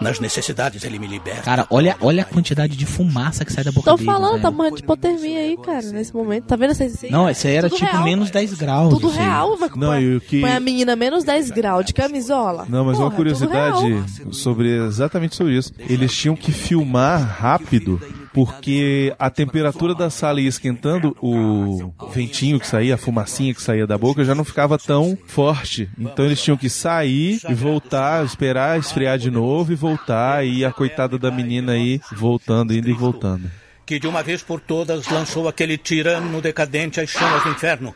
Nas 0.00 0.18
necessidades 0.18 0.82
ele 0.84 0.98
me 0.98 1.06
liberta. 1.06 1.42
Cara, 1.42 1.66
olha, 1.70 1.96
olha 2.00 2.22
a 2.22 2.24
quantidade 2.24 2.76
de 2.76 2.84
fumaça 2.84 3.44
que 3.44 3.52
sai 3.52 3.62
da 3.62 3.70
boca 3.70 3.90
Tô 3.90 3.96
dele. 3.96 4.06
falando, 4.06 4.30
velho. 4.32 4.42
tá 4.42 4.50
morrendo 4.50 4.76
de 4.76 4.82
hipotermia 4.82 5.38
aí, 5.38 5.56
cara, 5.56 5.82
nesse 5.92 6.12
momento. 6.12 6.44
Tá 6.44 6.56
vendo 6.56 6.70
essa 6.72 6.84
aí? 6.84 7.10
Não, 7.10 7.30
isso 7.30 7.46
aí 7.46 7.54
era 7.54 7.68
Tudo 7.68 7.78
tipo 7.78 7.92
real, 7.92 8.04
menos 8.04 8.30
10 8.30 8.54
graus. 8.54 8.92
Tudo 8.92 9.08
aí. 9.10 9.16
real, 9.16 9.56
vai 9.56 9.70
Não, 9.76 10.00
e 10.00 10.16
o 10.16 10.20
que... 10.20 10.40
Põe 10.40 10.52
a 10.52 10.60
menina 10.60 10.96
menos 10.96 11.22
10 11.24 11.50
graus 11.52 11.84
de 11.86 11.94
camisola. 11.94 12.66
Não, 12.68 12.84
mas 12.84 12.98
uma 12.98 13.10
Porra, 13.10 13.10
tudo 13.10 13.16
curiosidade 13.16 14.04
sobre 14.32 14.84
exatamente 14.84 15.36
sobre 15.36 15.56
isso. 15.56 15.72
Eles 15.78 16.12
tinham 16.14 16.34
que 16.34 16.50
filmar 16.50 17.20
rápido 17.40 18.00
porque 18.34 19.14
a 19.16 19.30
temperatura 19.30 19.94
da 19.94 20.10
sala 20.10 20.40
ia 20.40 20.48
esquentando, 20.48 21.16
o 21.22 21.94
ventinho 22.12 22.58
que 22.58 22.66
saía, 22.66 22.96
a 22.96 22.98
fumacinha 22.98 23.54
que 23.54 23.62
saía 23.62 23.86
da 23.86 23.96
boca 23.96 24.24
já 24.24 24.34
não 24.34 24.44
ficava 24.44 24.76
tão 24.76 25.16
forte. 25.28 25.88
Então 25.96 26.24
eles 26.24 26.42
tinham 26.42 26.56
que 26.56 26.68
sair 26.68 27.38
e 27.48 27.54
voltar, 27.54 28.24
esperar 28.24 28.76
esfriar 28.76 29.16
de 29.18 29.30
novo 29.30 29.72
e 29.72 29.76
voltar 29.76 30.44
e 30.44 30.64
a 30.64 30.72
coitada 30.72 31.16
da 31.16 31.30
menina 31.30 31.72
aí 31.72 32.00
voltando, 32.10 32.74
indo 32.74 32.90
e 32.90 32.92
voltando. 32.92 33.48
que 33.86 34.00
de 34.00 34.08
uma 34.08 34.22
vez 34.22 34.42
por 34.42 34.60
todas 34.60 35.06
lançou 35.08 35.46
aquele 35.46 35.78
tirano 35.78 36.40
decadente 36.40 37.00
às 37.00 37.10
chamas 37.10 37.44
do 37.44 37.50
inferno, 37.50 37.94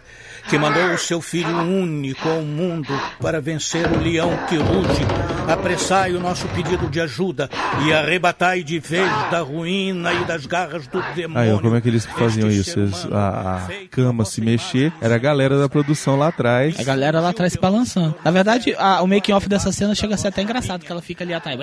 que 0.49 0.57
mandou 0.59 0.93
o 0.95 0.99
seu 0.99 1.21
filho 1.21 1.57
único 1.59 2.29
ao 2.29 2.43
mundo 2.43 2.89
para 3.21 3.41
vencer 3.41 3.87
o 3.91 3.99
leão 3.99 4.31
que 4.49 4.57
ruge. 4.57 5.07
Apressai 5.49 6.13
o 6.15 6.21
nosso 6.21 6.47
pedido 6.49 6.87
de 6.89 7.01
ajuda 7.01 7.49
e 7.87 7.93
arrebatai 7.93 8.63
de 8.63 8.79
vez 8.79 9.09
da 9.31 9.41
ruína 9.41 10.13
e 10.13 10.25
das 10.25 10.45
garras 10.47 10.87
do 10.89 11.03
demônio. 11.15 11.55
Aí, 11.57 11.61
como 11.63 11.77
é 11.77 11.81
que 11.81 11.89
eles 11.89 12.05
faziam 12.05 12.49
isso? 12.51 12.79
Eles- 12.79 13.07
a, 13.11 13.67
a 13.67 13.69
cama 13.91 14.25
se 14.27 14.41
mexer, 14.43 14.93
era 15.01 15.15
a 15.15 15.19
galera 15.19 15.59
da 15.59 15.69
produção 15.69 16.17
lá 16.17 16.29
atrás. 16.29 16.79
A 16.79 16.83
galera 16.85 17.21
lá 17.21 17.31
atrás 17.31 17.53
se 17.53 17.59
balançando. 17.59 18.15
Na 18.25 18.31
verdade, 18.31 18.75
a- 18.79 19.01
o 19.03 19.07
making 19.07 19.33
off 19.33 19.49
dessa 19.49 19.73
cena 19.73 19.95
chega 19.95 20.15
a 20.15 20.19
ser 20.19 20.29
até 20.29 20.43
engraçado, 20.43 20.85
que 20.85 20.93
ela 20.93 21.01
fica 21.01 21.25
ali 21.25 21.33
atrás. 21.33 21.59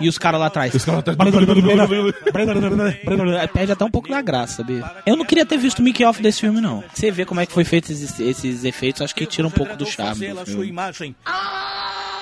E 0.00 0.08
os 0.08 0.16
caras 0.18 0.40
lá 0.40 0.46
atrás. 0.46 0.74
Os 0.74 0.84
caras 0.84 1.04
lá 1.06 1.14
Aí 1.24 3.48
Perde 3.52 3.72
até 3.72 3.84
um 3.84 3.90
pouco 3.90 4.08
da 4.08 4.22
graça, 4.22 4.58
sabe? 4.58 4.82
Eu 5.06 5.16
não 5.16 5.24
queria 5.24 5.44
ter 5.44 5.58
visto 5.58 5.80
o 5.80 5.82
making 5.82 6.04
off 6.04 6.22
desse 6.22 6.40
filme, 6.40 6.60
não. 6.60 6.82
Você 6.92 7.10
vê 7.10 7.24
como 7.24 7.40
é 7.40 7.46
que 7.46 7.52
foi 7.52 7.64
feito 7.64 7.90
esses, 8.00 8.20
esses 8.20 8.64
efeitos, 8.64 9.02
acho 9.02 9.14
que 9.14 9.26
tira 9.26 9.46
um 9.46 9.50
pouco 9.50 9.76
do 9.76 9.86
charme 9.86 10.28
do 10.28 10.40
à 10.40 10.46
sua 10.46 10.66
imagem 10.66 11.14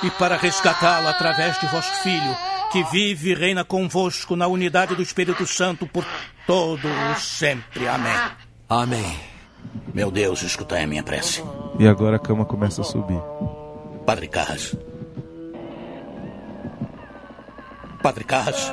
e 0.02 0.10
para 0.10 0.36
resgatá-lo 0.36 1.08
através 1.08 1.58
de 1.60 1.66
vosso 1.66 1.92
Filho, 2.02 2.36
que 2.70 2.82
vive 2.84 3.30
e 3.30 3.34
reina 3.34 3.64
convosco 3.64 4.34
na 4.34 4.46
unidade 4.46 4.94
do 4.94 5.02
Espírito 5.02 5.46
Santo 5.46 5.86
por 5.86 6.04
todo 6.46 6.88
o 6.88 7.14
sempre. 7.18 7.86
Amém. 7.86 8.16
Amém. 8.68 9.20
Meu 9.94 10.10
Deus, 10.10 10.42
escutai 10.42 10.84
a 10.84 10.86
minha 10.86 11.02
prece. 11.02 11.42
E 11.78 11.86
agora 11.86 12.16
a 12.16 12.18
cama 12.18 12.44
começa 12.44 12.80
a 12.80 12.84
subir. 12.84 13.20
Padre 14.04 14.26
Carras. 14.26 14.74
Padre 18.02 18.24
Carras. 18.24 18.72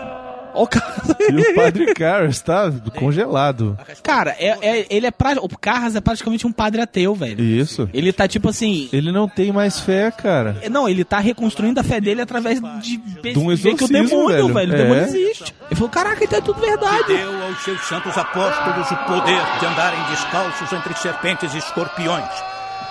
Ó, 0.54 0.66
cara. 0.66 0.94
E 1.30 1.42
o 1.52 1.56
Padre 1.56 1.94
Carlos 1.94 2.40
tá 2.42 2.72
congelado. 2.96 3.78
Cara, 4.04 4.36
é, 4.40 4.58
é- 4.62 4.88
ele 4.90 5.06
é 5.08 5.12
pra, 5.12 5.34
o 5.42 5.50
Carras 5.58 5.96
é 5.96 6.02
praticamente 6.02 6.46
um 6.48 6.52
padre 6.52 6.82
ateu, 6.82 7.14
velho. 7.14 7.44
Isso. 7.44 7.90
Ele 7.94 8.12
tá 8.12 8.28
tipo 8.28 8.50
assim. 8.50 8.90
Ele 8.92 9.12
não 9.12 9.28
tem 9.28 9.52
mais 9.52 9.80
fé, 9.80 10.10
cara. 10.12 10.62
Não, 10.70 10.88
ele 10.90 11.04
tá 11.04 11.20
reconstruindo 11.20 11.80
a 11.80 11.84
fé 11.84 12.02
dele 12.02 12.22
através 12.22 12.60
de, 12.82 12.98
de, 12.98 13.38
um 13.40 13.56
ver 13.56 13.76
que 13.76 13.84
o 13.84 13.88
demônio, 13.88 14.48
velho. 14.48 14.54
velho. 14.54 14.72
O 14.72 14.76
É. 14.76 14.78
demônio 14.78 15.04
existe. 15.04 15.54
Ele 15.70 15.76
falou: 15.76 15.90
caraca, 15.90 16.24
então 16.24 16.40
é 16.40 16.42
tudo 16.42 16.60
verdade. 16.60 17.08
Deu 17.08 17.44
aos 17.44 17.64
seus 17.64 17.82
santos 17.82 18.18
apóstolos 18.18 18.90
o 18.92 18.96
poder 19.06 19.42
de 19.60 19.66
andarem 19.66 20.04
descalços 20.10 20.72
entre 20.74 20.94
serpentes 20.96 21.54
e 21.54 21.58
escorpiões. 21.60 22.26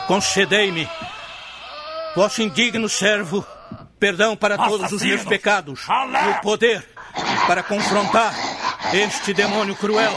Concedei-me, 0.07 0.89
vosso 2.15 2.41
indigno 2.43 2.89
servo, 2.89 3.45
perdão 3.99 4.37
para 4.37 4.57
todos 4.57 4.93
os 4.93 5.03
meus 5.03 5.15
Assassino! 5.21 5.29
pecados 5.29 5.81
e 5.89 6.31
o 6.31 6.41
poder 6.41 6.85
para 7.47 7.63
confrontar 7.63 8.35
este 8.93 9.33
demônio 9.33 9.75
cruel. 9.77 10.13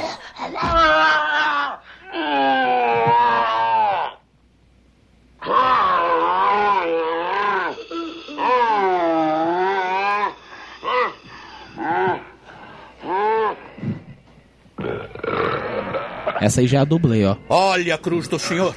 Essa 16.41 16.61
aí 16.61 16.67
já 16.67 16.79
é 16.79 16.81
a 16.81 16.85
dublê, 16.85 17.23
ó. 17.23 17.37
Olha 17.47 17.95
a 17.95 17.97
cruz 17.99 18.27
do 18.27 18.39
Senhor. 18.39 18.75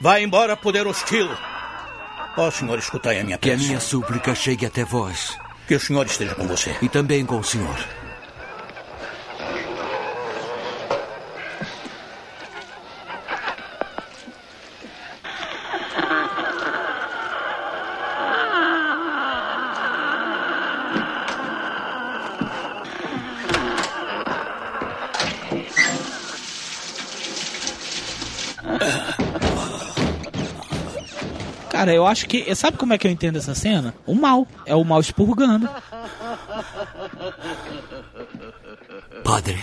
Vai 0.00 0.22
embora, 0.24 0.56
poder 0.56 0.86
hostil. 0.86 1.28
Ó 2.36 2.50
Senhor, 2.50 2.78
escutai 2.78 3.20
a 3.20 3.24
minha 3.24 3.38
Que 3.38 3.52
a 3.52 3.56
minha 3.56 3.80
súplica 3.80 4.34
chegue 4.34 4.66
até 4.66 4.84
vós. 4.84 5.38
Que 5.66 5.74
o 5.74 5.80
Senhor 5.80 6.06
esteja 6.06 6.34
com 6.34 6.46
você. 6.46 6.76
E 6.80 6.88
também 6.88 7.26
com 7.26 7.38
o 7.38 7.44
Senhor. 7.44 8.05
Cara, 31.86 31.94
eu 31.94 32.04
acho 32.04 32.26
que. 32.26 32.52
Sabe 32.56 32.76
como 32.76 32.92
é 32.94 32.98
que 32.98 33.06
eu 33.06 33.10
entendo 33.12 33.38
essa 33.38 33.54
cena? 33.54 33.94
O 34.04 34.12
mal. 34.12 34.44
É 34.64 34.74
o 34.74 34.82
mal 34.82 35.00
expurgando. 35.00 35.68
Padre. 39.22 39.62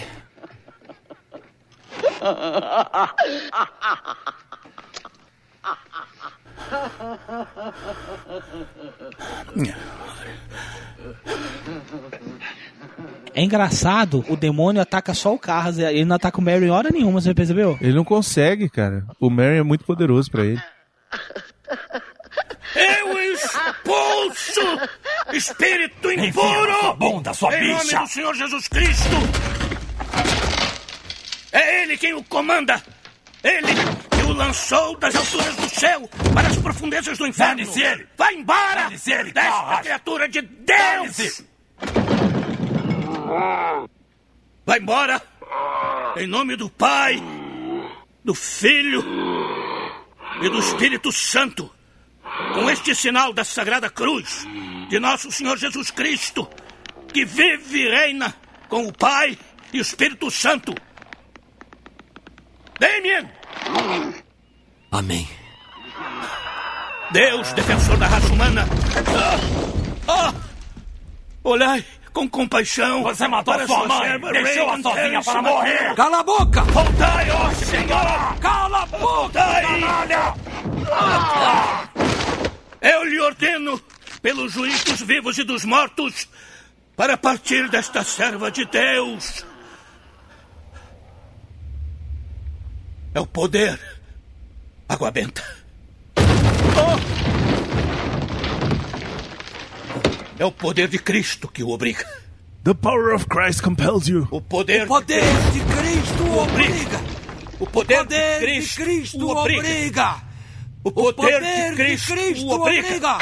É 13.35 13.43
engraçado, 13.43 14.23
o 14.29 14.37
demônio 14.37 14.81
ataca 14.81 15.13
só 15.13 15.33
o 15.33 15.39
Carras, 15.39 15.77
ele 15.77 16.05
não 16.05 16.15
ataca 16.15 16.39
o 16.39 16.41
Mary 16.41 16.65
em 16.65 16.69
hora 16.69 16.89
nenhuma, 16.89 17.19
você 17.19 17.33
percebeu? 17.33 17.77
Ele 17.81 17.93
não 17.93 18.05
consegue, 18.05 18.69
cara. 18.69 19.05
O 19.19 19.29
Mary 19.29 19.57
é 19.57 19.63
muito 19.63 19.83
poderoso 19.83 20.31
pra 20.31 20.45
ele. 20.45 20.61
Eu 22.75 23.33
expulso 23.33 24.61
espírito 25.31 26.11
impuro! 26.11 26.79
sua 26.79 26.93
bunda, 26.93 27.33
sua 27.33 27.55
em 27.55 27.61
bicha! 27.61 27.97
nome 27.97 28.07
do 28.07 28.07
Senhor 28.13 28.35
Jesus 28.35 28.67
Cristo! 28.67 29.15
É 31.51 31.83
Ele 31.83 31.97
quem 31.97 32.13
o 32.13 32.23
comanda! 32.23 32.81
Ele 33.43 33.73
que 34.09 34.21
o 34.23 34.33
lançou 34.33 34.97
das 34.97 35.15
alturas 35.15 35.55
do 35.55 35.69
céu 35.69 36.09
para 36.33 36.47
as 36.47 36.57
profundezas 36.57 37.17
do 37.17 37.27
inferno! 37.27 37.57
Dane-se 37.57 37.81
ele! 37.81 38.07
Vai 38.17 38.33
embora! 38.33 38.83
Dane-se 38.83 39.11
ele, 39.11 39.31
desta 39.31 39.51
Carras! 39.51 39.79
criatura 39.81 40.29
de 40.29 40.41
Deus! 40.41 41.43
Vai 44.65 44.79
embora! 44.79 45.21
Em 46.15 46.25
nome 46.25 46.55
do 46.55 46.69
Pai, 46.69 47.21
do 48.23 48.33
Filho 48.33 49.03
e 50.41 50.49
do 50.49 50.59
Espírito 50.59 51.11
Santo! 51.11 51.69
Com 52.53 52.69
este 52.69 52.95
sinal 52.95 53.33
da 53.33 53.43
Sagrada 53.43 53.89
Cruz 53.89 54.45
de 54.89 54.99
nosso 54.99 55.31
Senhor 55.31 55.57
Jesus 55.57 55.91
Cristo, 55.91 56.49
que 57.11 57.25
vive 57.25 57.79
e 57.79 57.89
reina 57.89 58.33
com 58.69 58.87
o 58.87 58.93
Pai 58.93 59.37
e 59.71 59.79
o 59.79 59.81
Espírito 59.81 60.29
Santo. 60.29 60.73
Damien! 62.79 63.29
Amém. 64.91 65.27
Deus, 67.11 67.53
defensor 67.53 67.97
da 67.97 68.07
raça 68.07 68.33
humana. 68.33 68.65
Ah! 70.07 70.31
Ah! 70.31 70.33
Olhai 71.43 71.83
com 72.13 72.29
compaixão. 72.29 73.03
Você 73.03 73.27
matou 73.27 73.55
para 73.55 73.67
sua 73.67 73.87
mãe, 73.87 74.01
serva 74.01 74.31
deixou-a 74.31 74.75
Reagan 74.75 74.83
sozinha 74.83 75.21
para 75.23 75.41
morrer. 75.41 75.95
Cala 75.95 76.19
a 76.19 76.23
boca! 76.23 76.61
Voltai, 76.61 77.31
ó 77.31 77.51
Senhor! 77.51 78.39
Cala 78.39 78.83
a 78.83 78.85
boca, 78.85 78.99
Voltai! 78.99 79.63
canalha! 79.63 80.33
Eu 82.81 83.03
lhe 83.05 83.19
ordeno, 83.19 83.81
pelos 84.21 84.53
juízes 84.53 84.83
dos 84.83 85.01
vivos 85.01 85.37
e 85.37 85.43
dos 85.43 85.65
mortos, 85.65 86.29
para 86.95 87.17
partir 87.17 87.69
desta 87.69 88.03
serva 88.03 88.51
de 88.51 88.65
Deus. 88.65 89.45
É 93.15 93.19
o 93.19 93.25
poder. 93.25 93.79
Água 94.87 95.11
benta. 95.11 95.43
Oh! 96.17 97.32
É 100.39 100.45
o 100.45 100.51
poder 100.51 100.87
de 100.87 100.97
Cristo 100.97 101.47
que 101.47 101.63
o 101.63 101.69
obriga. 101.69 102.05
The 102.63 102.73
power 102.73 103.13
of 103.13 103.25
Christ 103.27 103.61
compels 103.61 104.07
you. 104.07 104.27
O 104.31 104.41
poder, 104.41 104.83
O 104.83 104.87
poder 104.87 105.23
de 105.51 105.59
Cristo 105.59 106.23
o 106.23 106.37
obriga. 106.39 107.01
O 107.59 107.67
poder, 107.67 107.99
O 108.01 108.03
poder 108.03 108.07
de 108.07 108.39
de 108.39 108.45
Cristo, 108.45 108.83
Cristo 108.83 109.17
o 109.25 109.29
obriga. 109.31 109.59
obriga. 109.61 110.33
O 110.85 110.91
poder, 110.91 111.41
de 111.41 111.75
Cristo, 111.75 112.45
o 112.45 112.51
obriga. 112.51 113.17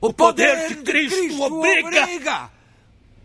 O 0.00 0.12
poder 0.12 0.68
de 0.68 0.74
Cristo 0.76 1.42
obriga. 1.42 2.50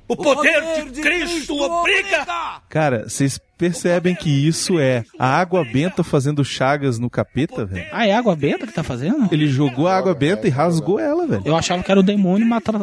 O 0.07 0.15
poder 0.15 0.91
de 0.91 1.01
Cristo 1.01 1.55
obriga. 1.61 2.61
Cara, 2.69 3.09
vocês 3.09 3.39
percebem 3.59 4.15
que 4.15 4.29
isso 4.47 4.79
é 4.79 5.03
a 5.19 5.27
água 5.37 5.63
benta 5.65 6.01
fazendo 6.03 6.43
chagas 6.45 6.97
no 6.97 7.09
capeta, 7.09 7.65
velho? 7.65 7.85
Ah, 7.91 8.07
é 8.07 8.13
a 8.13 8.17
água 8.17 8.33
benta 8.35 8.65
que 8.65 8.71
tá 8.73 8.81
fazendo? 8.83 9.27
Ele 9.31 9.47
jogou 9.47 9.85
a 9.87 9.95
água 9.97 10.15
benta 10.15 10.47
e 10.47 10.49
rasgou 10.49 10.97
ela, 10.97 11.27
velho. 11.27 11.43
Eu 11.45 11.55
achava 11.57 11.83
que 11.83 11.91
era 11.91 11.99
o 11.99 12.03
demônio 12.03 12.47
matra- 12.47 12.79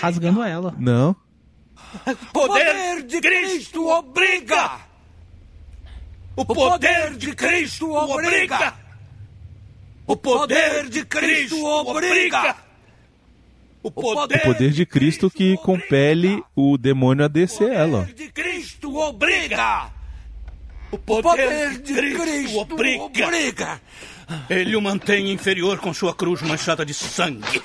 rasgando 0.00 0.42
ela. 0.42 0.72
Não. 0.78 1.16
O 2.06 2.14
poder 2.32 3.02
de 3.02 3.20
Cristo 3.20 3.86
obriga. 3.88 4.70
O 6.36 6.46
poder 6.46 7.16
de 7.16 7.34
Cristo 7.34 7.90
obriga. 7.92 8.74
O 10.06 10.16
poder 10.16 10.88
de 10.88 11.04
Cristo 11.04 11.64
obriga. 11.64 12.54
O 13.82 13.88
O 13.88 13.90
poder 13.90 14.42
poder 14.42 14.70
de 14.70 14.86
Cristo 14.86 15.28
que 15.30 15.56
compele 15.56 16.40
o 16.54 16.78
demônio 16.78 17.24
a 17.24 17.28
descer 17.28 17.72
ela. 17.72 18.00
ó. 18.08 18.12
de 18.14 18.30
Cristo 18.30 18.94
obriga. 18.96 19.90
O 20.90 20.98
poder 20.98 21.78
de 21.78 21.94
Cristo 21.94 22.58
obriga. 22.58 23.80
Ele 24.48 24.76
o 24.76 24.80
mantém 24.80 25.30
inferior 25.32 25.78
com 25.78 25.92
sua 25.92 26.14
cruz 26.14 26.42
manchada 26.42 26.84
de 26.84 26.94
sangue. 26.94 27.62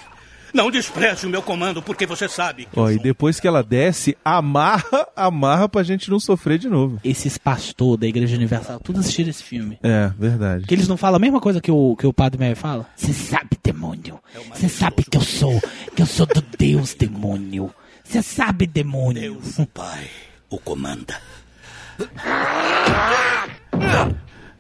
Não 0.56 0.72
despreze 0.72 1.28
o 1.28 1.30
meu 1.30 1.42
comando, 1.42 1.82
porque 1.82 2.06
você 2.06 2.30
sabe. 2.30 2.66
Ó, 2.74 2.90
e 2.90 2.98
depois 2.98 3.42
que 3.42 3.48
ela 3.48 3.62
desce, 3.62 4.16
amarra, 4.24 5.06
amarra 5.14 5.68
pra 5.68 5.84
gente 5.84 6.10
não 6.10 6.18
sofrer 6.18 6.58
de 6.58 6.70
novo. 6.70 6.98
Esses 7.04 7.38
pastores 7.38 8.00
da 8.00 8.08
Igreja 8.08 8.38
Universal, 8.38 8.80
tudo 8.80 9.02
assistiram 9.02 9.30
esse 9.30 9.44
filme. 9.44 9.78
É, 9.84 10.10
verdade. 10.18 10.66
Que 10.66 10.74
eles 10.74 10.88
não 10.88 10.96
falam 10.96 11.18
a 11.18 11.20
mesma 11.20 11.42
coisa 11.42 11.60
que 11.60 11.70
o, 11.70 11.94
que 11.98 12.08
o 12.08 12.14
Padre 12.14 12.40
Mary 12.40 12.56
fala? 12.56 12.88
Você 12.96 13.12
sabe, 13.12 13.50
demônio. 13.62 14.18
Você 14.54 14.70
sabe 14.70 15.04
que 15.04 15.18
eu 15.18 15.22
sou, 15.22 15.62
que 15.94 16.02
eu 16.02 16.06
sou 16.06 16.26
do 16.26 16.42
Deus, 16.58 16.94
demônio. 16.94 17.70
Você 18.02 18.22
sabe, 18.22 18.66
demônio. 18.66 19.34
Deus, 19.34 19.60
o 19.60 19.66
Pai, 19.66 20.08
o 20.50 20.58
comanda. 20.58 21.20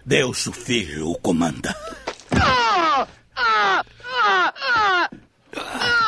Deus, 0.05 0.45
o 0.47 0.51
Filho, 0.51 1.09
o 1.09 1.15
comanda. 1.15 1.75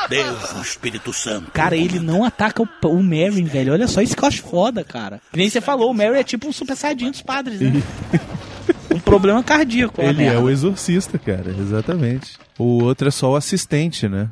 Deus, 0.09 0.53
o 0.53 0.61
Espírito 0.61 1.11
Santo. 1.11 1.51
Cara, 1.51 1.75
ele 1.75 1.99
não 1.99 2.23
ataca 2.23 2.63
o, 2.63 2.87
o 2.87 3.03
Mary, 3.03 3.43
velho. 3.43 3.73
Olha 3.73 3.87
só 3.87 4.01
isso 4.01 4.15
que 4.15 4.23
eu 4.23 4.27
acho 4.27 4.43
foda, 4.43 4.83
cara. 4.83 5.21
Que 5.31 5.37
nem 5.37 5.49
você 5.49 5.59
falou, 5.59 5.91
o 5.91 5.93
Mary 5.93 6.17
é 6.19 6.23
tipo 6.23 6.47
um 6.47 6.53
super 6.53 6.75
saiyajin 6.75 7.11
dos 7.11 7.21
padres, 7.21 7.59
né? 7.59 7.81
um 8.93 8.99
problema 8.99 9.43
cardíaco. 9.43 10.01
Ele 10.01 10.09
é 10.09 10.13
merda. 10.13 10.41
o 10.41 10.49
exorcista, 10.49 11.17
cara, 11.19 11.53
exatamente. 11.59 12.37
O 12.57 12.83
outro 12.83 13.07
é 13.07 13.11
só 13.11 13.31
o 13.31 13.35
assistente, 13.35 14.07
né? 14.07 14.29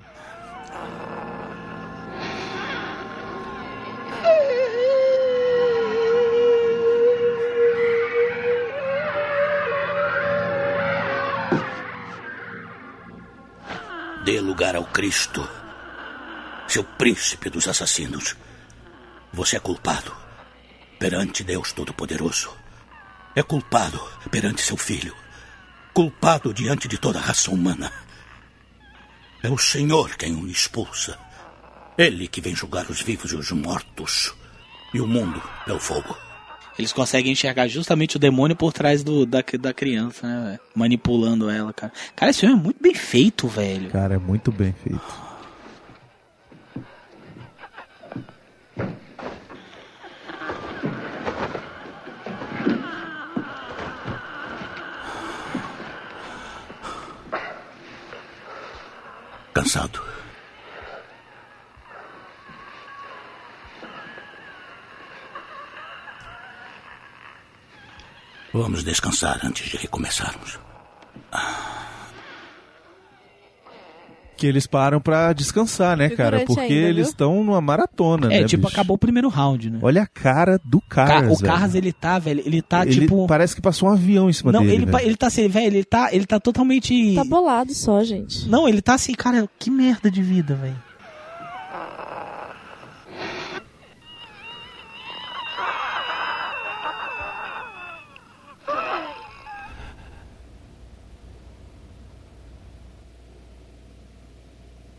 Dê 14.25 14.41
lugar 14.41 14.75
ao 14.75 14.85
Cristo, 14.85 15.47
seu 16.67 16.83
príncipe 16.83 17.47
dos 17.47 17.67
assassinos. 17.67 18.35
Você 19.31 19.55
é 19.55 19.59
culpado 19.59 20.11
perante 20.97 21.43
Deus 21.43 21.71
Todo-Poderoso. 21.71 22.49
É 23.35 23.43
culpado 23.43 24.01
perante 24.31 24.63
seu 24.63 24.77
filho. 24.77 25.15
Culpado 25.93 26.51
diante 26.55 26.87
de 26.87 26.97
toda 26.97 27.19
a 27.19 27.21
raça 27.21 27.51
humana. 27.51 27.93
É 29.43 29.49
o 29.51 29.59
Senhor 29.59 30.17
quem 30.17 30.33
o 30.33 30.47
expulsa. 30.47 31.19
Ele 31.95 32.27
que 32.27 32.41
vem 32.41 32.55
julgar 32.55 32.89
os 32.89 33.03
vivos 33.03 33.31
e 33.31 33.35
os 33.35 33.51
mortos. 33.51 34.33
E 34.91 34.99
o 34.99 35.05
mundo 35.05 35.39
é 35.67 35.71
o 35.71 35.79
fogo. 35.79 36.17
Eles 36.77 36.91
conseguem 36.91 37.31
enxergar 37.31 37.67
justamente 37.67 38.17
o 38.17 38.19
demônio 38.19 38.55
por 38.55 38.73
trás 38.73 39.03
do, 39.03 39.25
da, 39.25 39.43
da 39.59 39.73
criança, 39.73 40.27
né? 40.27 40.45
velho? 40.45 40.59
Manipulando 40.75 41.49
ela, 41.49 41.71
cara. 41.71 41.93
Cara, 42.15 42.29
esse 42.29 42.41
filme 42.41 42.55
é 42.55 42.61
muito 42.61 42.81
bem 42.81 42.93
feito, 42.93 43.47
velho. 43.47 43.89
Cara, 43.89 44.15
é 44.15 44.17
muito 44.17 44.51
bem 44.51 44.73
feito. 44.83 45.25
Cansado. 59.53 60.14
Vamos 68.57 68.83
descansar 68.85 69.41
antes 69.43 69.69
de 69.69 69.75
recomeçarmos. 69.75 70.57
Que 74.37 74.47
eles 74.47 74.67
param 74.67 74.99
pra 74.99 75.31
descansar, 75.33 75.95
né, 75.97 76.09
cara? 76.09 76.41
Porque 76.45 76.59
ainda, 76.61 76.73
eles 76.73 76.95
viu? 76.95 77.11
estão 77.11 77.43
numa 77.43 77.59
maratona, 77.61 78.33
É, 78.33 78.41
né? 78.41 78.47
tipo, 78.47 78.63
bicho? 78.63 78.73
acabou 78.75 78.95
o 78.95 78.97
primeiro 78.97 79.29
round, 79.29 79.69
né? 79.69 79.79
Olha 79.81 80.03
a 80.03 80.07
cara 80.07 80.59
do 80.63 80.81
Ca- 80.81 81.05
Carras, 81.05 81.39
o 81.39 81.43
Carras, 81.43 81.75
ele 81.75 81.93
tá, 81.93 82.19
velho, 82.19 82.41
ele 82.45 82.61
tá, 82.61 82.83
Ele 82.85 82.99
tipo... 83.01 83.27
Parece 83.27 83.55
que 83.55 83.61
passou 83.61 83.87
um 83.89 83.93
avião 83.93 84.29
em 84.29 84.33
cima 84.33 84.51
Não, 84.51 84.61
dele. 84.61 84.73
ele, 84.73 84.85
pa- 84.87 84.97
velho. 84.97 85.09
ele 85.09 85.15
tá 85.17 85.27
assim, 85.27 85.47
velho, 85.47 85.65
ele 85.67 85.83
tá, 85.85 86.09
ele 86.13 86.25
tá 86.25 86.37
totalmente... 86.39 87.15
Tá 87.15 87.23
bolado 87.23 87.73
só, 87.73 88.03
gente. 88.03 88.47
Não, 88.49 88.67
ele 88.67 88.81
tá 88.81 88.93
assim, 88.95 89.13
cara, 89.13 89.49
que 89.57 89.71
merda 89.71 90.11
de 90.11 90.21
vida, 90.21 90.53
velho. 90.55 90.81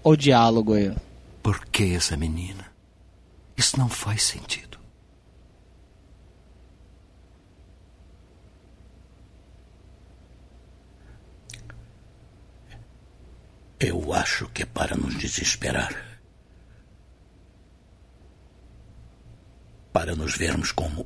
o 0.09 0.15
diálogo 0.15 0.75
aí. 0.75 0.95
Por 1.43 1.67
que 1.67 1.97
essa 1.97 2.17
menina? 2.17 2.73
Isso 3.57 3.77
não 3.77 3.89
faz 3.89 4.23
sentido. 4.23 4.79
Eu 13.81 14.13
acho 14.13 14.49
que 14.51 14.63
é 14.63 14.67
para 14.67 14.97
nos 14.97 15.19
desesperar. 15.19 15.93
Para 19.93 20.15
nos 20.15 20.37
vermos 20.37 20.71
como 20.71 21.05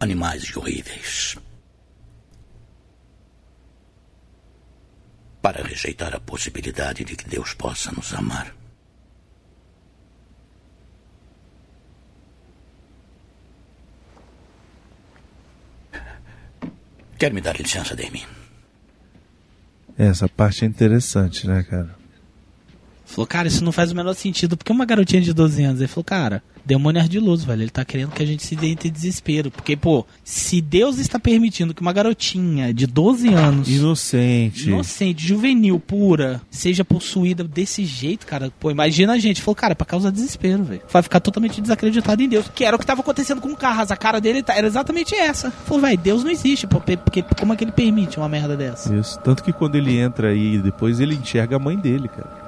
animais 0.00 0.56
horríveis. 0.56 1.36
Para 5.42 5.62
rejeitar 5.62 6.14
a 6.14 6.20
possibilidade 6.20 7.04
de 7.04 7.16
que 7.16 7.28
Deus 7.28 7.52
possa 7.52 7.90
nos 7.90 8.14
amar. 8.14 8.54
Quer 17.18 17.32
me 17.32 17.40
dar 17.40 17.56
licença, 17.56 17.94
Damien? 17.94 18.26
Essa 19.98 20.28
parte 20.28 20.64
é 20.64 20.68
interessante, 20.68 21.46
né, 21.46 21.62
cara? 21.62 21.94
Falou, 23.04 23.26
cara, 23.26 23.46
isso 23.46 23.62
não 23.62 23.72
faz 23.72 23.92
o 23.92 23.94
menor 23.94 24.14
sentido. 24.14 24.56
Porque 24.56 24.72
uma 24.72 24.86
garotinha 24.86 25.20
de 25.20 25.32
12 25.32 25.62
anos. 25.64 25.80
Ele 25.80 25.88
falou, 25.88 26.04
cara, 26.04 26.42
demônio 26.64 26.98
é 26.98 27.02
ardiloso, 27.02 27.46
velho. 27.46 27.62
Ele 27.62 27.70
tá 27.70 27.84
querendo 27.84 28.10
que 28.12 28.22
a 28.22 28.26
gente 28.26 28.42
se 28.42 28.54
entre 28.66 28.88
em 28.88 28.92
desespero. 28.92 29.50
Porque, 29.50 29.76
pô, 29.76 30.06
se 30.24 30.60
Deus 30.60 30.98
está 30.98 31.18
permitindo 31.18 31.74
que 31.74 31.80
uma 31.82 31.92
garotinha 31.92 32.72
de 32.72 32.86
12 32.86 33.28
anos. 33.32 33.68
Inocente. 33.68 34.68
Inocente, 34.68 35.26
juvenil, 35.26 35.78
pura, 35.80 36.40
seja 36.50 36.84
possuída 36.84 37.44
desse 37.44 37.84
jeito, 37.84 38.26
cara. 38.26 38.52
Pô, 38.60 38.70
imagina 38.70 39.12
a 39.14 39.18
gente. 39.18 39.42
Falou, 39.42 39.56
cara, 39.56 39.74
pra 39.74 39.86
causar 39.86 40.10
desespero, 40.10 40.64
velho. 40.64 40.82
Vai 40.90 41.02
ficar 41.02 41.20
totalmente 41.20 41.60
desacreditado 41.60 42.22
em 42.22 42.28
Deus. 42.28 42.48
Que 42.54 42.64
era 42.64 42.76
o 42.76 42.78
que 42.78 42.86
tava 42.86 43.00
acontecendo 43.00 43.40
com 43.40 43.48
o 43.48 43.56
Carras. 43.56 43.90
A 43.90 43.96
cara 43.96 44.20
dele 44.20 44.42
tá- 44.42 44.54
era 44.54 44.66
exatamente 44.66 45.14
essa. 45.14 45.50
Falou, 45.50 45.82
velho, 45.82 45.98
Deus 45.98 46.24
não 46.24 46.30
existe. 46.30 46.66
pô, 46.66 46.80
Porque 46.80 47.22
como 47.38 47.52
é 47.52 47.56
que 47.56 47.64
ele 47.64 47.72
permite 47.72 48.18
uma 48.18 48.28
merda 48.28 48.56
dessa? 48.56 48.94
Isso. 48.94 49.18
Tanto 49.20 49.42
que 49.42 49.52
quando 49.52 49.76
ele 49.76 49.96
entra 49.98 50.28
aí, 50.28 50.58
depois 50.58 51.00
ele 51.00 51.14
enxerga 51.14 51.56
a 51.56 51.58
mãe 51.58 51.76
dele, 51.76 52.08
cara. 52.08 52.41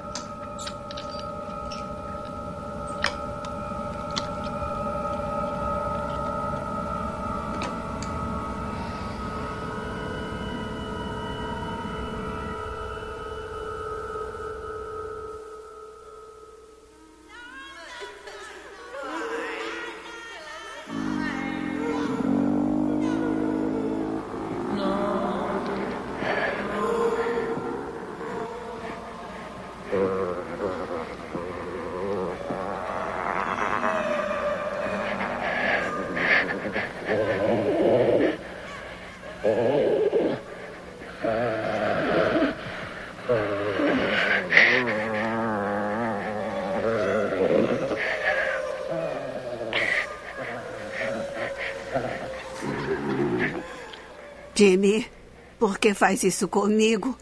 Que 55.85 55.93
faz 55.93 56.23
isso 56.23 56.47
comigo? 56.47 57.15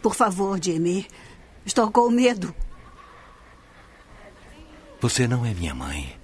Por 0.00 0.14
favor, 0.14 0.56
Jimmy. 0.62 1.08
Estou 1.66 1.90
com 1.90 2.08
medo. 2.10 2.54
Você 5.00 5.26
não 5.26 5.44
é 5.44 5.52
minha 5.52 5.74
mãe. 5.74 6.16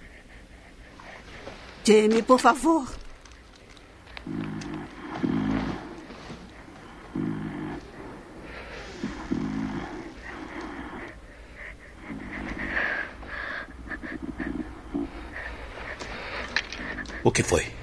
Jimmy, 1.84 2.22
por 2.22 2.38
favor. 2.38 2.86
O 17.24 17.32
que 17.32 17.42
foi? 17.42 17.78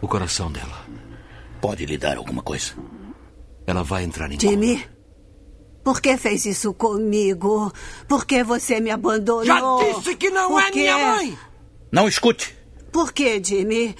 coração 0.11 0.51
dela. 0.51 0.85
Pode 1.61 1.85
lhe 1.85 1.97
dar 1.97 2.17
alguma 2.17 2.43
coisa? 2.43 2.73
Ela 3.65 3.81
vai 3.81 4.03
entrar 4.03 4.29
em 4.29 4.37
Jimmy, 4.37 4.83
por 5.85 6.01
que 6.01 6.17
fez 6.17 6.45
isso 6.45 6.73
comigo? 6.73 7.71
Por 8.09 8.25
que 8.25 8.43
você 8.43 8.81
me 8.81 8.91
abandonou? 8.91 9.45
Já 9.45 9.93
disse 9.93 10.15
que 10.17 10.29
não 10.29 10.49
Por 10.49 10.61
é 10.61 10.71
quê? 10.71 10.79
minha 10.79 10.97
mãe! 10.97 11.37
Não 11.93 12.09
escute! 12.09 12.53
Por 12.91 13.13
que, 13.13 13.41
Jimmy? 13.41 13.95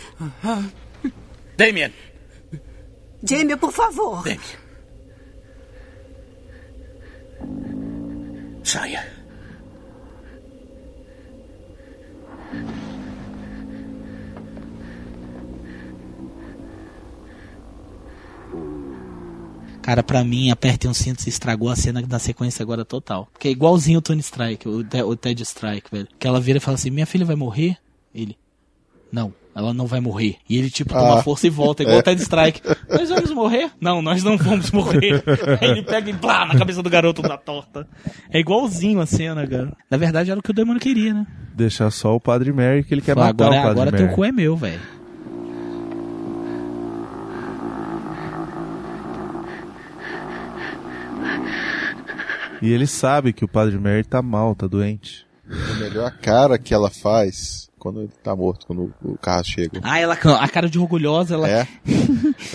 Damien! 1.56 1.94
Jimmy, 3.24 3.56
por 3.56 3.72
favor. 3.72 4.22
Saia. 4.24 4.40
Cara, 19.92 20.04
pra 20.04 20.24
mim, 20.24 20.50
aperte 20.52 20.88
um 20.88 20.94
cinto 20.94 21.22
se 21.22 21.28
estragou 21.28 21.68
a 21.70 21.76
cena 21.76 22.02
da 22.02 22.18
sequência 22.18 22.64
agora 22.64 22.86
total. 22.86 23.28
Porque 23.34 23.50
é 23.50 23.52
igualzinho 23.52 24.00
o 24.00 24.02
Tony 24.02 24.22
Strike, 24.22 24.66
o, 24.70 24.82
Te- 24.86 25.02
o 25.04 25.16
Ted 25.18 25.42
Strike, 25.44 25.90
velho. 25.92 26.08
Que 26.18 26.26
ela 26.26 26.40
vira 26.40 26.60
e 26.60 26.62
fala 26.62 26.76
assim: 26.76 26.90
Minha 26.90 27.06
filha 27.06 27.26
vai 27.26 27.36
morrer? 27.36 27.76
Ele. 28.16 28.38
Não, 29.12 29.34
ela 29.54 29.74
não 29.74 29.86
vai 29.88 30.00
morrer. 30.00 30.38
E 30.50 30.58
ele, 30.58 30.70
tipo, 30.70 30.94
toma 30.94 31.20
Ah. 31.20 31.24
força 31.24 31.46
e 31.46 31.50
volta, 31.50 31.84
igual 31.84 31.98
o 32.00 32.02
Ted 32.04 32.22
Strike. 32.22 32.62
Nós 32.90 33.10
vamos 33.10 33.32
morrer? 33.32 33.70
Não, 33.82 34.02
nós 34.02 34.24
não 34.24 34.38
vamos 34.38 34.72
morrer. 34.72 35.22
Aí 35.60 35.72
ele 35.72 35.84
pega 35.84 36.10
e 36.10 36.14
blá 36.14 36.46
na 36.46 36.58
cabeça 36.58 36.82
do 36.82 36.90
garoto 36.90 37.22
da 37.22 37.38
torta. 37.38 37.86
É 38.32 38.40
igualzinho 38.40 39.02
a 39.02 39.06
cena, 39.06 39.46
cara. 39.46 39.74
Na 39.90 39.98
verdade, 39.98 40.32
era 40.32 40.40
o 40.40 40.44
que 40.44 40.52
o 40.52 40.54
demônio 40.54 40.80
queria, 40.80 41.14
né? 41.14 41.28
Deixar 41.54 41.92
só 41.92 42.16
o 42.16 42.20
Padre 42.22 42.54
Mary 42.54 42.82
que 42.86 42.94
ele 42.94 43.02
quer 43.02 43.14
Fala, 43.14 43.28
matar 43.28 43.44
agora 43.48 43.60
o 43.60 43.64
Padre 43.64 43.72
agora 43.82 43.92
Mary. 43.92 44.06
teu 44.08 44.16
cu 44.16 44.24
é 44.24 44.32
meu, 44.32 44.56
velho. 44.56 44.80
E 52.62 52.72
ele 52.72 52.88
sabe 52.88 53.34
que 53.34 53.44
o 53.44 53.48
Padre 53.48 53.78
Mary 53.78 54.04
tá 54.04 54.22
mal, 54.22 54.54
tá 54.56 54.68
doente. 54.68 55.26
É 55.50 55.80
melhor 55.80 56.06
a 56.08 56.12
cara 56.12 56.58
que 56.58 56.74
ela 56.74 56.90
faz 56.90 57.70
quando 57.78 58.02
ele 58.02 58.12
tá 58.24 58.36
morto, 58.36 58.66
quando 58.68 58.94
o 59.04 59.18
carro 59.18 59.44
chega. 59.44 59.80
Ah, 59.84 60.00
ela, 60.00 60.14
a 60.14 60.48
cara 60.48 60.70
de 60.70 60.78
orgulhosa, 60.78 61.34
ela. 61.34 61.50
É. 61.50 61.68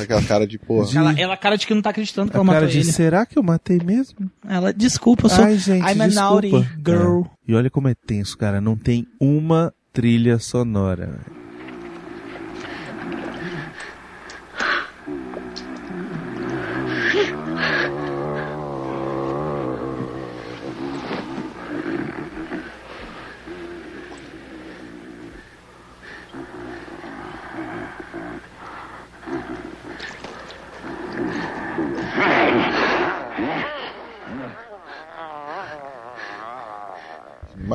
Aquela 0.00 0.22
cara 0.22 0.46
de 0.46 0.56
porra. 0.58 0.88
Ela, 0.96 1.12
ela 1.18 1.34
a 1.34 1.36
cara 1.36 1.56
de 1.58 1.66
que 1.66 1.74
não 1.74 1.82
tá 1.82 1.90
acreditando 1.90 2.30
que 2.30 2.36
A 2.36 2.40
ela 2.40 2.46
cara 2.46 2.60
matou 2.60 2.72
de 2.72 2.78
ele. 2.78 2.92
será 2.92 3.26
que 3.26 3.36
eu 3.36 3.42
matei 3.42 3.78
mesmo? 3.84 4.30
Ela, 4.48 4.72
desculpa, 4.72 5.26
eu 5.26 5.30
sou. 5.30 5.44
Ai, 5.44 5.58
gente, 5.58 5.80
I'm 5.82 6.00
a 6.00 6.06
desculpa. 6.06 6.12
naughty 6.50 6.68
girl. 6.84 7.22
É. 7.22 7.30
E 7.48 7.54
olha 7.54 7.68
como 7.68 7.88
é 7.88 7.94
tenso, 7.94 8.38
cara. 8.38 8.60
Não 8.60 8.76
tem 8.76 9.06
uma 9.20 9.74
trilha 9.92 10.38
sonora. 10.38 11.18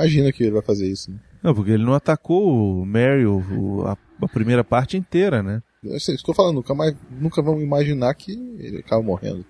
Imagina 0.02 0.32
que 0.32 0.44
ele 0.44 0.52
vai 0.54 0.62
fazer 0.62 0.88
isso, 0.92 1.12
né? 1.12 1.18
Não, 1.44 1.54
porque 1.54 1.72
ele 1.72 1.84
não 1.86 1.94
atacou 1.94 2.82
o 2.82 2.86
Mary 2.86 3.26
o- 3.26 3.84
a, 3.86 3.98
a 4.24 4.28
primeira 4.28 4.64
parte 4.64 4.98
inteira, 4.98 5.42
né? 5.44 5.62
Eu 5.84 6.00
sei, 6.00 6.16
isso 6.16 6.24
que 6.24 6.30
eu 6.32 6.36
falando, 6.36 6.56
nunca 6.56 6.74
mais, 6.76 6.96
nunca 7.20 7.42
vamos 7.42 7.62
imaginar 7.64 8.14
que 8.16 8.32
ele 8.60 8.80
acaba 8.80 9.02
morrendo. 9.02 9.46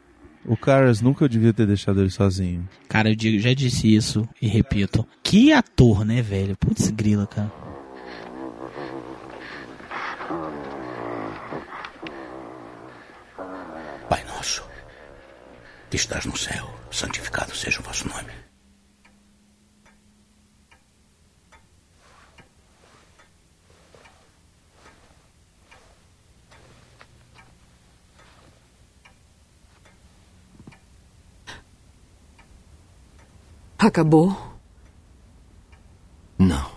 O 0.45 0.57
Caras 0.57 1.02
nunca 1.02 1.28
devia 1.30 1.53
ter 1.53 1.68
deixado 1.68 2.02
ele 2.02 2.10
sozinho. 2.10 2.68
Cara, 2.90 3.10
eu 3.11 3.15
digo- 3.15 3.40
já 3.40 3.53
disse 3.53 3.94
isso 3.94 4.28
e 4.41 4.48
repito. 4.48 5.06
Que 5.22 5.52
ator, 5.53 6.03
né, 6.06 6.22
velho? 6.22 6.57
Putz, 6.57 6.90
grila, 6.90 7.28
cara. 7.28 7.52
Pai 14.10 14.23
nosso, 14.26 14.64
que 15.90 15.95
estás 15.95 16.26
no 16.26 16.36
céu, 16.38 16.69
santificado 16.91 17.56
seja 17.56 17.80
o 17.80 17.84
vosso 17.84 18.07
nome. 18.07 18.32
Acabou? 33.82 34.38
Não. 36.38 36.70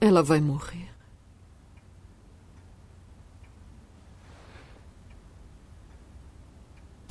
Ela 0.00 0.22
vai 0.24 0.40
morrer. 0.40 0.88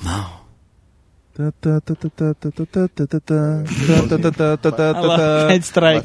Não. 0.02 0.30
Quer 5.48 5.58
distrair. 5.58 6.02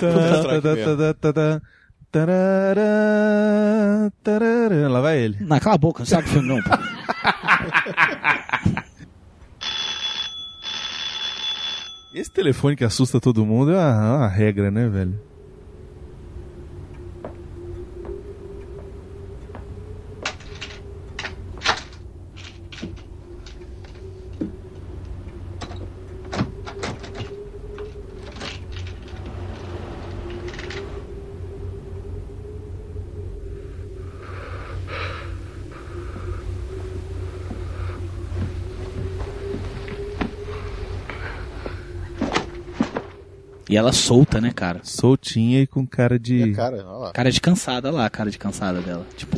Lá 4.90 5.02
vai 5.02 5.18
ele. 5.20 5.38
Não, 5.42 5.60
cala 5.60 5.76
a 5.76 5.78
boca, 5.78 6.00
não 6.00 6.06
sabe 6.06 6.28
o 6.28 6.32
filme 6.32 6.48
não. 6.48 6.60
Esse 12.14 12.30
telefone 12.32 12.76
que 12.76 12.84
assusta 12.84 13.20
todo 13.20 13.44
mundo 13.44 13.72
é 13.72 13.76
uma, 13.76 14.18
uma 14.18 14.28
regra, 14.28 14.70
né, 14.70 14.88
velho? 14.88 15.20
E 43.74 43.76
ela 43.76 43.92
solta, 43.92 44.40
né, 44.40 44.52
cara? 44.56 44.82
Soltinha 44.84 45.62
e 45.62 45.66
com 45.66 45.84
cara 45.84 46.20
de. 46.20 46.52
Cara, 46.52 46.76
olha 46.76 46.84
lá. 47.06 47.12
Cara 47.12 47.32
de 47.32 47.42
cansada, 47.42 47.88
olha 47.88 47.98
lá, 47.98 48.06
a 48.06 48.10
cara 48.12 48.30
de 48.30 48.38
cansada 48.38 48.80
dela. 48.82 49.04
Tipo. 49.18 49.38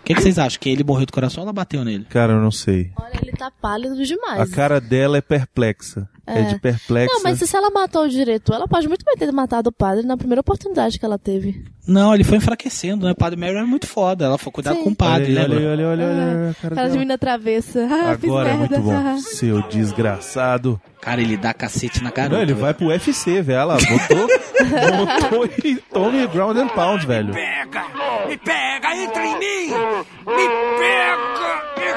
O 0.00 0.04
que, 0.04 0.14
que 0.16 0.20
vocês 0.20 0.36
acham? 0.36 0.58
Que 0.60 0.68
ele 0.68 0.82
morreu 0.82 1.06
do 1.06 1.12
coração 1.12 1.42
ou 1.42 1.46
ela 1.46 1.52
bateu 1.52 1.84
nele? 1.84 2.06
Cara, 2.10 2.32
eu 2.32 2.40
não 2.40 2.50
sei. 2.50 2.90
Olha, 2.96 3.20
ele 3.22 3.30
tá 3.30 3.52
pálido 3.52 3.94
A 3.94 4.02
demais. 4.04 4.50
cara 4.50 4.80
dela 4.80 5.16
é 5.16 5.20
perplexa. 5.20 6.08
É, 6.38 6.42
de 6.42 6.58
perplexa. 6.60 7.12
Não, 7.14 7.22
mas 7.22 7.38
se 7.38 7.56
ela 7.56 7.70
matou 7.70 8.04
o 8.04 8.08
diretor, 8.08 8.54
ela 8.54 8.68
pode 8.68 8.88
muito 8.88 9.04
bem 9.04 9.16
ter 9.16 9.30
matado 9.32 9.68
o 9.68 9.72
padre 9.72 10.04
na 10.06 10.16
primeira 10.16 10.40
oportunidade 10.40 10.98
que 10.98 11.04
ela 11.04 11.18
teve. 11.18 11.64
Não, 11.86 12.14
ele 12.14 12.22
foi 12.22 12.38
enfraquecendo, 12.38 13.06
né? 13.06 13.12
O 13.12 13.16
padre 13.16 13.38
Mary 13.38 13.56
era 13.56 13.66
muito 13.66 13.88
foda. 13.88 14.24
Ela 14.24 14.38
foi 14.38 14.52
cuidar 14.52 14.74
Sim. 14.74 14.84
com 14.84 14.90
o 14.90 14.94
padre, 14.96 15.36
Olha 15.36 15.48
né? 15.48 15.56
olha, 15.56 15.68
olha, 15.70 15.88
olha, 15.88 16.06
olha, 16.06 16.50
a 16.50 16.54
cara 16.54 16.80
Ela 16.80 16.90
de 16.90 16.98
mina 16.98 17.18
travessa. 17.18 17.88
Ah, 17.90 18.12
Agora 18.12 18.50
é 18.50 18.54
muito 18.54 18.78
bom. 18.80 19.18
Seu 19.18 19.62
desgraçado. 19.68 20.80
Cara, 21.00 21.20
ele 21.20 21.36
dá 21.36 21.52
cacete 21.52 22.00
na 22.02 22.10
garota. 22.12 22.36
Não, 22.36 22.42
ele 22.42 22.54
vai 22.54 22.72
pro 22.72 22.86
UFC, 22.86 23.42
velho. 23.42 23.66
Lá, 23.66 23.76
botou, 23.76 24.28
botou 25.40 25.44
e 25.64 25.74
tome 25.92 26.26
ground 26.28 26.56
and 26.56 26.68
pound, 26.68 27.04
velho. 27.04 27.32
Pega! 27.32 27.82
Me 28.28 28.36
pega! 28.36 28.96
Entra 28.96 29.26
em 29.26 29.38
mim! 29.40 29.66
Me 29.66 30.48
pega! 30.78 31.62
Me 31.76 31.92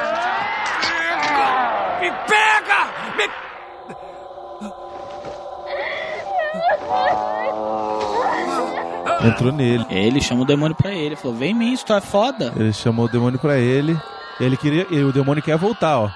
pega! 0.82 2.00
Me 2.02 2.12
pega! 2.28 3.05
Entrou 9.24 9.52
nele. 9.52 9.86
Ele 9.90 10.22
chama 10.22 10.42
o 10.44 10.46
demônio 10.46 10.76
pra 10.76 10.94
ele. 10.94 11.16
Falou, 11.16 11.36
vem 11.36 11.52
em 11.52 11.54
mim, 11.54 11.74
isso 11.74 11.86
tu 11.86 11.94
é 11.94 12.02
foda. 12.02 12.54
Ele 12.56 12.72
chamou 12.74 13.06
o 13.06 13.10
demônio 13.10 13.40
pra 13.40 13.58
ele. 13.58 13.98
Ele 14.40 14.56
queria. 14.58 14.86
E 14.92 15.04
o 15.04 15.12
demônio 15.12 15.42
quer 15.42 15.58
voltar, 15.58 16.00
ó. 16.00 16.10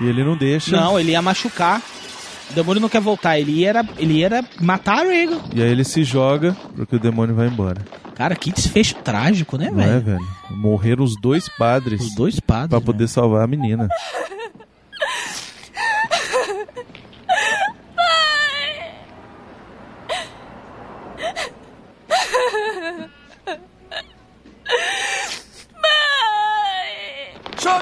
E 0.00 0.06
ele 0.06 0.24
não 0.24 0.36
deixa. 0.36 0.76
Não, 0.76 0.98
ele 0.98 1.10
ia 1.12 1.20
machucar. 1.20 1.82
O 2.50 2.54
demônio 2.54 2.80
não 2.80 2.88
quer 2.88 3.00
voltar, 3.00 3.38
ele 3.38 3.52
ia, 3.52 3.86
ele 3.98 4.14
ia 4.20 4.42
matar 4.58 5.00
a 5.00 5.02
Regan. 5.02 5.38
E 5.54 5.60
aí 5.62 5.68
ele 5.68 5.84
se 5.84 6.02
joga 6.02 6.56
porque 6.74 6.96
o 6.96 6.98
demônio 6.98 7.34
vai 7.34 7.46
embora. 7.46 7.82
Cara, 8.14 8.34
que 8.34 8.50
desfecho 8.50 8.94
trágico, 8.96 9.58
né, 9.58 9.70
Não 9.70 9.82
é, 9.82 9.86
velho? 9.86 10.00
velho? 10.00 10.26
Morreram 10.50 11.04
os 11.04 11.14
dois 11.20 11.46
padres. 11.58 12.00
Os 12.00 12.14
dois 12.14 12.40
padres. 12.40 12.70
Pra 12.70 12.80
poder 12.80 13.06
salvar 13.06 13.44
a 13.44 13.46
menina. 13.46 13.86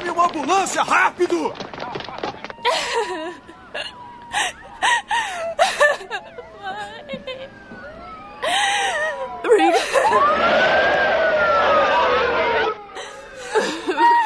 Chame 0.07 0.11
uma 0.11 0.27
ambulância, 0.27 0.83
rápido! 0.85 1.53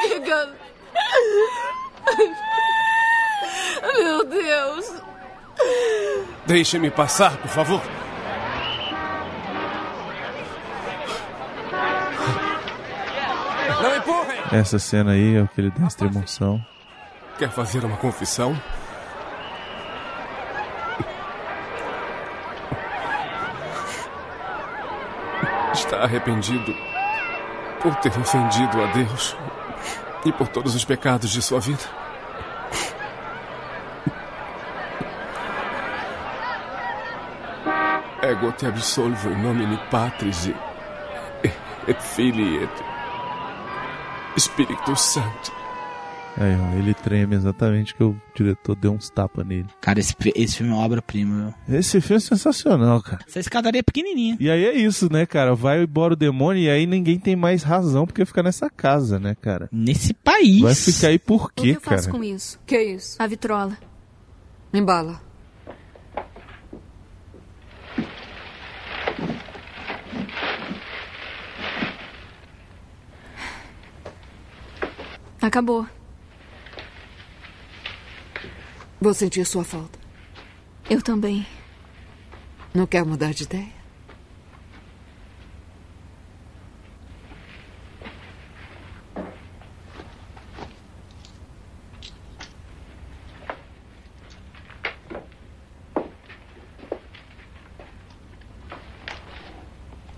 Regan! 0.03 0.53
Meu 3.97 4.23
Deus! 4.25 4.93
Deixe-me 6.45 6.91
passar, 6.91 7.37
por 7.37 7.49
favor. 7.49 8.00
Essa 14.51 14.77
cena 14.77 15.11
aí 15.11 15.37
é 15.37 15.41
o 15.41 15.47
que 15.47 15.61
ele 15.61 15.71
emoção. 16.01 16.61
Quer 17.37 17.49
fazer 17.49 17.85
uma 17.85 17.95
confissão? 17.95 18.53
Está 25.73 26.03
arrependido 26.03 26.75
por 27.81 27.95
ter 27.95 28.09
ofendido 28.19 28.81
a 28.81 28.87
Deus 28.87 29.37
e 30.25 30.33
por 30.33 30.49
todos 30.49 30.75
os 30.75 30.83
pecados 30.83 31.31
de 31.31 31.41
sua 31.41 31.61
vida? 31.61 31.83
Ego 38.21 38.51
te 38.51 38.65
absolvo 38.65 39.29
in 39.29 39.41
nomine 39.41 39.79
Patris 39.89 40.51
et 41.87 42.01
Filii 42.01 42.63
et 42.63 42.90
Sancti. 44.37 45.51
Aí, 46.37 46.55
ó, 46.55 46.77
ele 46.77 46.93
treme 46.93 47.35
exatamente 47.35 47.93
que 47.93 48.01
o 48.03 48.15
diretor 48.33 48.73
deu 48.75 48.93
uns 48.93 49.09
tapas 49.09 49.45
nele. 49.45 49.67
Cara, 49.81 49.99
esse, 49.99 50.15
esse 50.33 50.57
filme 50.57 50.71
é 50.71 50.75
uma 50.75 50.83
obra-prima, 50.83 51.53
meu. 51.67 51.77
Esse 51.77 51.99
filme 51.99 52.17
é 52.17 52.19
sensacional, 52.21 53.01
cara. 53.01 53.19
Essa 53.27 53.39
escadaria 53.41 53.79
é 53.79 53.83
pequenininha. 53.83 54.37
E 54.39 54.49
aí 54.49 54.63
é 54.65 54.73
isso, 54.73 55.11
né, 55.11 55.25
cara? 55.25 55.53
Vai 55.53 55.83
embora 55.83 56.13
o 56.13 56.15
demônio 56.17 56.63
e 56.63 56.69
aí 56.69 56.85
ninguém 56.85 57.19
tem 57.19 57.35
mais 57.35 57.63
razão 57.63 58.05
porque 58.05 58.25
fica 58.25 58.41
nessa 58.41 58.69
casa, 58.69 59.19
né, 59.19 59.35
cara? 59.41 59.67
Nesse 59.71 60.13
país. 60.13 60.61
Vai 60.61 60.73
ficar 60.73 61.07
aí 61.09 61.19
por 61.19 61.45
O 61.45 61.49
que 61.49 61.63
quê, 61.63 61.75
eu 61.75 61.81
faço 61.81 62.05
cara? 62.07 62.17
com 62.17 62.23
isso? 62.23 62.57
Que 62.65 62.81
isso? 62.81 63.21
A 63.21 63.27
vitrola. 63.27 63.77
Embala. 64.73 65.21
Acabou. 75.41 75.87
Vou 79.01 79.13
sentir 79.13 79.43
sua 79.45 79.63
falta. 79.63 79.97
Eu 80.87 81.01
também. 81.01 81.47
Não 82.73 82.85
quer 82.85 83.03
mudar 83.03 83.33
de 83.33 83.43
ideia? 83.43 83.81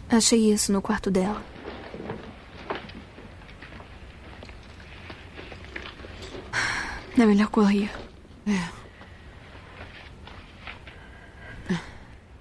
Achei 0.09 0.51
isso 0.51 0.71
no 0.71 0.81
quarto 0.81 1.09
dela. 1.09 1.52
É 7.23 7.25
melhor 7.25 7.47
correr. 7.47 7.89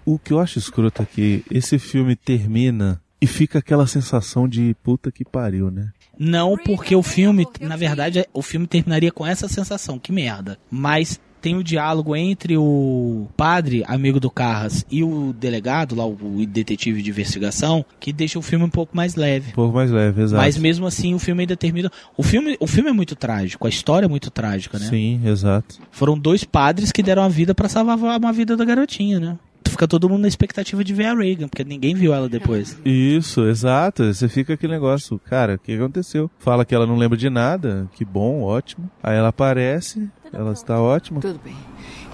O 0.04 0.18
que 0.18 0.32
eu 0.32 0.40
acho 0.40 0.58
escroto 0.58 1.02
é 1.02 1.04
que 1.04 1.44
esse 1.48 1.78
filme 1.78 2.16
termina 2.16 3.00
e 3.20 3.26
fica 3.28 3.60
aquela 3.60 3.86
sensação 3.86 4.48
de 4.48 4.74
puta 4.82 5.12
que 5.12 5.24
pariu, 5.24 5.70
né? 5.70 5.92
Não, 6.18 6.56
porque 6.56 6.96
o 6.96 7.02
filme, 7.02 7.46
na 7.60 7.76
verdade, 7.76 8.26
o 8.32 8.42
filme 8.42 8.66
terminaria 8.66 9.12
com 9.12 9.24
essa 9.24 9.46
sensação, 9.46 10.00
que 10.00 10.10
merda. 10.10 10.58
Mas 10.68 11.20
tem 11.42 11.56
o 11.56 11.64
diálogo 11.64 12.14
entre 12.14 12.56
o 12.56 13.26
padre, 13.36 13.84
amigo 13.86 14.20
do 14.20 14.30
Carras, 14.30 14.86
e 14.90 15.02
o 15.02 15.32
delegado, 15.32 15.96
lá, 15.96 16.06
o 16.06 16.46
detetive 16.46 17.02
de 17.02 17.10
investigação, 17.10 17.84
que 17.98 18.12
deixa 18.12 18.38
o 18.38 18.42
filme 18.42 18.64
um 18.64 18.70
pouco 18.70 18.96
mais 18.96 19.16
leve. 19.16 19.50
Um 19.50 19.54
pouco 19.54 19.74
mais 19.74 19.90
leve, 19.90 20.22
exato. 20.22 20.40
Mas 20.40 20.56
mesmo 20.56 20.86
assim 20.86 21.14
o 21.14 21.18
filme 21.18 21.42
ainda 21.42 21.56
termina. 21.56 21.90
O 22.16 22.22
filme, 22.22 22.56
o 22.60 22.66
filme 22.66 22.88
é 22.88 22.92
muito 22.92 23.16
trágico, 23.16 23.66
a 23.66 23.70
história 23.70 24.06
é 24.06 24.08
muito 24.08 24.30
trágica, 24.30 24.78
né? 24.78 24.86
Sim, 24.86 25.20
exato. 25.24 25.80
Foram 25.90 26.16
dois 26.16 26.44
padres 26.44 26.92
que 26.92 27.02
deram 27.02 27.24
a 27.24 27.28
vida 27.28 27.54
pra 27.54 27.68
salvar 27.68 27.98
uma 27.98 28.32
vida 28.32 28.56
da 28.56 28.64
garotinha, 28.64 29.18
né? 29.18 29.36
Fica 29.68 29.88
todo 29.88 30.08
mundo 30.08 30.22
na 30.22 30.28
expectativa 30.28 30.84
de 30.84 30.92
ver 30.92 31.06
a 31.06 31.14
Reagan, 31.14 31.48
porque 31.48 31.64
ninguém 31.64 31.94
viu 31.94 32.12
ela 32.12 32.28
depois. 32.28 32.78
Isso, 32.84 33.46
exato. 33.46 34.12
Você 34.12 34.28
fica 34.28 34.52
aquele 34.52 34.72
negócio, 34.72 35.18
cara, 35.18 35.54
o 35.54 35.58
que 35.58 35.72
aconteceu? 35.72 36.30
Fala 36.38 36.64
que 36.64 36.74
ela 36.74 36.86
não 36.86 36.96
lembra 36.96 37.16
de 37.16 37.30
nada, 37.30 37.88
que 37.94 38.04
bom, 38.04 38.42
ótimo. 38.42 38.90
Aí 39.02 39.16
ela 39.16 39.28
aparece, 39.28 40.10
ela 40.32 40.52
está 40.52 40.80
ótima. 40.80 41.20
Tudo 41.20 41.40
bem. 41.42 41.56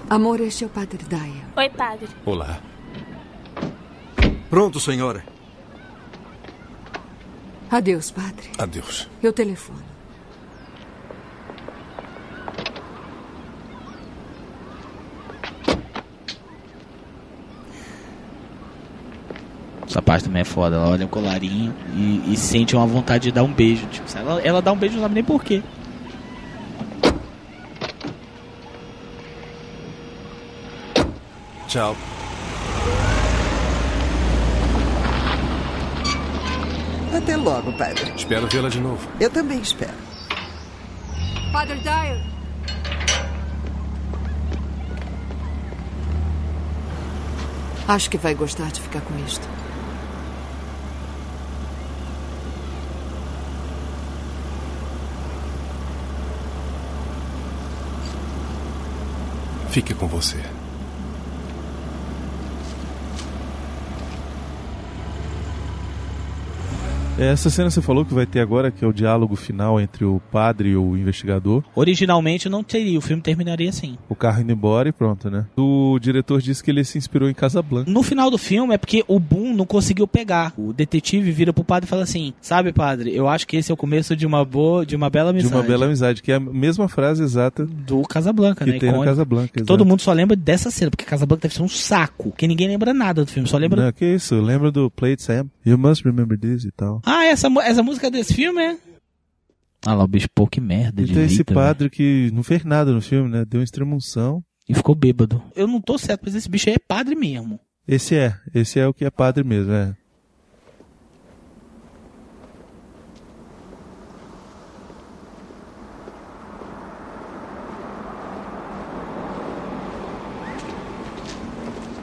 Amor, 0.09 0.39
este 0.41 0.63
é 0.63 0.67
o 0.67 0.69
Padre 0.69 1.03
Daya. 1.05 1.43
Oi, 1.55 1.69
padre. 1.69 2.07
Olá. 2.25 2.59
Pronto, 4.49 4.79
senhora. 4.79 5.23
Adeus, 7.69 8.09
Padre. 8.09 8.49
Adeus. 8.57 9.07
Eu 9.21 9.31
telefono. 9.31 9.83
Essa 19.87 20.01
parte 20.01 20.23
também 20.25 20.41
é 20.41 20.45
foda. 20.45 20.77
Ela 20.77 20.89
olha 20.89 21.05
o 21.05 21.09
colarinho 21.09 21.75
e, 21.95 22.33
e 22.33 22.37
sente 22.37 22.75
uma 22.75 22.87
vontade 22.87 23.25
de 23.25 23.31
dar 23.31 23.43
um 23.43 23.53
beijo. 23.53 23.85
Tipo, 23.87 24.17
ela, 24.17 24.41
ela 24.41 24.61
dá 24.63 24.71
um 24.71 24.77
beijo, 24.77 24.95
não 24.95 25.03
sabe 25.03 25.13
nem 25.13 25.23
porquê. 25.23 25.61
Tchau. 31.69 31.95
Até 37.15 37.37
logo, 37.37 37.71
padre. 37.73 38.11
Espero 38.15 38.47
vê-la 38.47 38.69
de 38.69 38.79
novo. 38.79 39.07
Eu 39.19 39.29
também 39.29 39.61
espero. 39.61 39.93
Padre 41.51 41.75
Dyer. 41.75 42.25
Acho 47.87 48.09
que 48.09 48.17
vai 48.17 48.33
gostar 48.33 48.71
de 48.71 48.81
ficar 48.81 49.01
com 49.01 49.15
isto. 49.19 49.47
Fique 59.69 59.93
com 59.93 60.07
você. 60.07 60.43
Essa 67.19 67.49
cena 67.49 67.69
você 67.69 67.81
falou 67.81 68.05
que 68.05 68.13
vai 68.13 68.25
ter 68.25 68.39
agora, 68.39 68.71
que 68.71 68.85
é 68.85 68.87
o 68.87 68.93
diálogo 68.93 69.35
final 69.35 69.77
entre 69.77 70.05
o 70.05 70.21
padre 70.31 70.69
e 70.69 70.75
o 70.77 70.95
investigador. 70.95 71.65
Originalmente 71.75 72.47
não 72.47 72.63
teria, 72.63 72.97
o 72.97 73.01
filme 73.01 73.21
terminaria 73.21 73.69
assim. 73.69 73.97
O 74.07 74.15
carro 74.15 74.41
indo 74.41 74.53
embora 74.53 74.87
e 74.87 74.93
pronto, 74.93 75.29
né? 75.29 75.45
O 75.57 75.99
diretor 75.99 76.41
disse 76.41 76.63
que 76.63 76.71
ele 76.71 76.81
se 76.85 76.97
inspirou 76.97 77.29
em 77.29 77.33
Casablanca. 77.33 77.91
No 77.91 78.03
final 78.03 78.31
do 78.31 78.37
filme 78.37 78.73
é 78.73 78.77
porque 78.77 79.03
o 79.05 79.19
Boom 79.19 79.53
não 79.53 79.65
conseguiu 79.65 80.07
pegar. 80.07 80.53
O 80.57 80.71
detetive 80.71 81.29
vira 81.29 81.51
pro 81.51 81.61
padre 81.61 81.87
e 81.87 81.89
fala 81.89 82.03
assim: 82.03 82.33
Sabe, 82.39 82.71
padre, 82.71 83.13
eu 83.13 83.27
acho 83.27 83.45
que 83.45 83.57
esse 83.57 83.69
é 83.69 83.73
o 83.73 83.77
começo 83.77 84.15
de 84.15 84.25
uma 84.25 84.45
boa, 84.45 84.85
de 84.85 84.95
uma 84.95 85.09
bela 85.09 85.31
amizade. 85.31 85.51
De 85.51 85.59
uma 85.59 85.67
bela 85.67 85.87
amizade, 85.87 86.23
que 86.23 86.31
é 86.31 86.35
a 86.35 86.39
mesma 86.39 86.87
frase 86.87 87.21
exata 87.21 87.65
do 87.65 88.01
Casablanca, 88.03 88.63
que 88.63 88.71
né? 88.71 88.79
tem 88.79 88.93
no. 88.93 89.03
Casablanca. 89.03 89.61
Todo 89.65 89.85
mundo 89.85 90.01
só 90.01 90.13
lembra 90.13 90.37
dessa 90.37 90.71
cena, 90.71 90.89
porque 90.89 91.03
Casablanca 91.03 91.41
deve 91.41 91.55
ser 91.55 91.63
um 91.63 91.67
saco. 91.67 92.31
Que 92.37 92.47
ninguém 92.47 92.69
lembra 92.69 92.93
nada 92.93 93.25
do 93.25 93.29
filme, 93.29 93.49
só 93.49 93.57
lembra. 93.57 93.83
Não, 93.83 93.91
que 93.91 94.05
isso, 94.05 94.39
lembra 94.39 94.71
do 94.71 94.89
Play 94.89 95.11
It 95.11 95.21
Sam? 95.21 95.47
You 95.65 95.77
must 95.77 96.05
remember 96.05 96.39
this 96.39 96.63
e 96.63 96.71
tal. 96.71 97.01
Ah, 97.09 97.25
essa, 97.25 97.47
essa 97.63 97.81
música 97.81 98.11
desse 98.11 98.35
filme 98.35 98.61
é. 98.61 98.77
Ah 99.83 99.95
lá, 99.95 100.03
o 100.03 100.07
bicho, 100.07 100.27
pô, 100.35 100.45
que 100.45 100.61
merda 100.61 101.01
E 101.01 101.05
de 101.05 101.13
tem 101.13 101.23
esse 101.25 101.37
vida, 101.37 101.53
padre 101.53 101.89
que 101.89 102.29
não 102.33 102.43
fez 102.43 102.63
nada 102.63 102.91
no 102.91 103.01
filme, 103.01 103.29
né? 103.29 103.45
Deu 103.45 103.59
uma 103.59 103.63
extremunção. 103.63 104.43
E 104.67 104.73
ficou 104.75 104.93
bêbado. 104.93 105.41
Eu 105.55 105.67
não 105.67 105.81
tô 105.81 105.97
certo, 105.97 106.21
mas 106.25 106.35
esse 106.35 106.47
bicho 106.47 106.69
aí 106.69 106.75
é 106.75 106.79
padre 106.79 107.15
mesmo. 107.15 107.59
Esse 107.87 108.15
é, 108.15 108.35
esse 108.53 108.79
é 108.79 108.85
o 108.87 108.93
que 108.93 109.03
é 109.03 109.09
padre 109.09 109.43
mesmo, 109.43 109.71
é. 109.71 109.95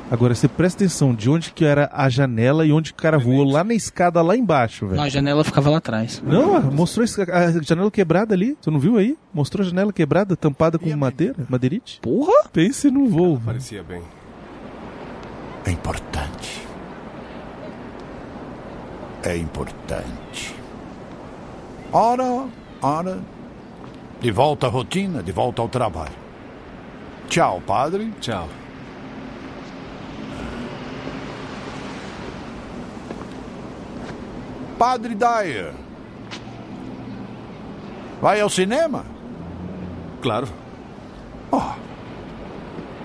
Agora, 0.08 0.34
você 0.36 0.46
presta 0.46 0.84
atenção 0.84 1.12
de 1.12 1.28
onde 1.28 1.50
que 1.50 1.64
era 1.64 1.90
a 1.92 2.08
janela 2.08 2.64
e 2.64 2.72
onde 2.72 2.92
o 2.92 2.94
cara 2.94 3.18
voou 3.18 3.42
lá 3.42 3.64
na 3.64 3.74
escada 3.74 4.22
lá 4.22 4.36
embaixo, 4.36 4.86
velho. 4.86 4.98
Não, 4.98 5.04
a 5.04 5.08
janela 5.08 5.42
ficava 5.42 5.68
lá 5.68 5.78
atrás. 5.78 6.22
Não, 6.24 6.62
mostrou 6.70 7.04
esse- 7.04 7.20
a 7.22 7.50
janela 7.60 7.90
quebrada 7.90 8.32
ali. 8.32 8.56
Tu 8.62 8.70
não 8.70 8.78
viu 8.78 8.96
aí? 8.98 9.18
Mostrou 9.34 9.66
a 9.66 9.68
janela 9.68 9.92
quebrada, 9.92 10.36
tampada 10.36 10.78
com 10.78 10.88
madeira, 10.96 11.34
madeirite. 11.48 11.98
Porra! 12.00 12.48
Pense 12.52 12.88
no 12.88 13.08
voo. 13.08 13.40
Parecia 13.44 13.82
bem. 13.82 14.00
É 15.64 15.70
importante. 15.72 16.62
É 19.24 19.36
importante. 19.36 20.54
Ora, 21.92 22.44
ora. 22.80 23.18
De 24.20 24.30
volta 24.30 24.68
à 24.68 24.70
rotina, 24.70 25.20
de 25.20 25.32
volta 25.32 25.60
ao 25.62 25.68
trabalho. 25.68 26.14
Tchau, 27.28 27.60
padre. 27.66 28.12
Tchau. 28.20 28.48
Padre 34.78 35.14
Dyer. 35.14 35.72
Vai 38.20 38.40
ao 38.40 38.50
cinema? 38.50 39.04
Claro. 40.22 40.48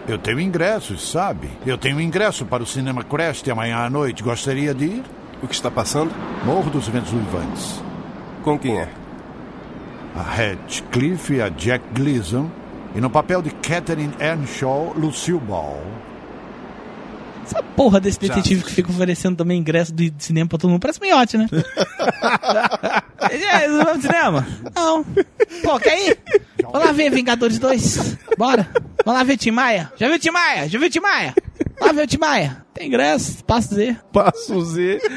Eu 0.08 0.18
tenho 0.18 0.40
ingressos, 0.40 1.10
sabe? 1.10 1.50
Eu 1.66 1.78
tenho 1.78 2.02
ingresso 2.02 2.46
para 2.46 2.64
o 2.64 2.66
Cinema 2.66 3.04
Crest 3.04 3.50
amanhã 3.50 3.78
à 3.78 3.90
noite. 3.90 4.24
Gostaria 4.24 4.74
de 4.74 4.86
ir? 4.86 5.04
O 5.42 5.48
que 5.48 5.54
está 5.54 5.72
passando? 5.72 6.12
Morro 6.44 6.70
dos 6.70 6.88
Ventos 6.88 7.14
Uivantes. 7.14 7.82
Com 8.44 8.58
quem 8.58 8.78
é? 8.78 8.90
A 10.16 10.22
Radcliffe 10.22 11.36
e 11.36 11.42
a 11.42 11.50
Jack 11.50 11.86
Gleason. 11.94 12.50
E 12.94 13.00
no 13.00 13.10
papel 13.10 13.42
de 13.42 13.52
Catherine 13.52 14.14
Earnshaw, 14.20 14.94
Lucille 14.98 15.40
Ball. 15.40 15.82
Essa 17.44 17.64
porra 17.64 18.00
desse 18.00 18.20
detetive 18.20 18.64
que 18.64 18.72
fica 18.72 18.92
oferecendo 18.92 19.38
também 19.38 19.60
ingresso 19.60 19.94
de 19.94 20.14
cinema 20.18 20.50
pra 20.50 20.58
todo 20.58 20.70
mundo. 20.70 20.82
Parece 20.82 21.02
miote, 21.02 21.38
né? 21.38 21.48
é, 23.30 23.68
vamos 23.68 23.88
ao 23.88 24.02
cinema? 24.02 24.48
Não. 24.76 25.04
Pô, 25.64 25.80
quer 25.80 26.08
ir? 26.08 26.18
Vamos 26.64 26.86
lá 26.86 26.92
ver 26.92 27.12
Vingadores 27.12 27.60
2. 27.60 28.18
Bora. 28.38 28.68
Vamos 29.04 29.20
lá 29.20 29.24
ver 29.24 29.38
Tim 29.38 29.52
Maia. 29.52 29.92
Já 29.98 30.08
viu 30.08 30.20
Tim 30.20 30.32
Maia? 30.32 30.70
Já 30.70 30.80
viu 30.80 30.90
Tim 30.90 31.00
Maia? 31.00 31.34
Lá 31.80 31.92
ver 31.92 32.04
o 32.04 32.08
Tim 32.08 32.18
Maia. 32.18 32.66
Tem 32.74 32.88
ingresso, 32.88 33.44
passo 33.44 33.76
Z. 33.76 33.98
Passo 34.14 34.62
Z. 34.62 35.02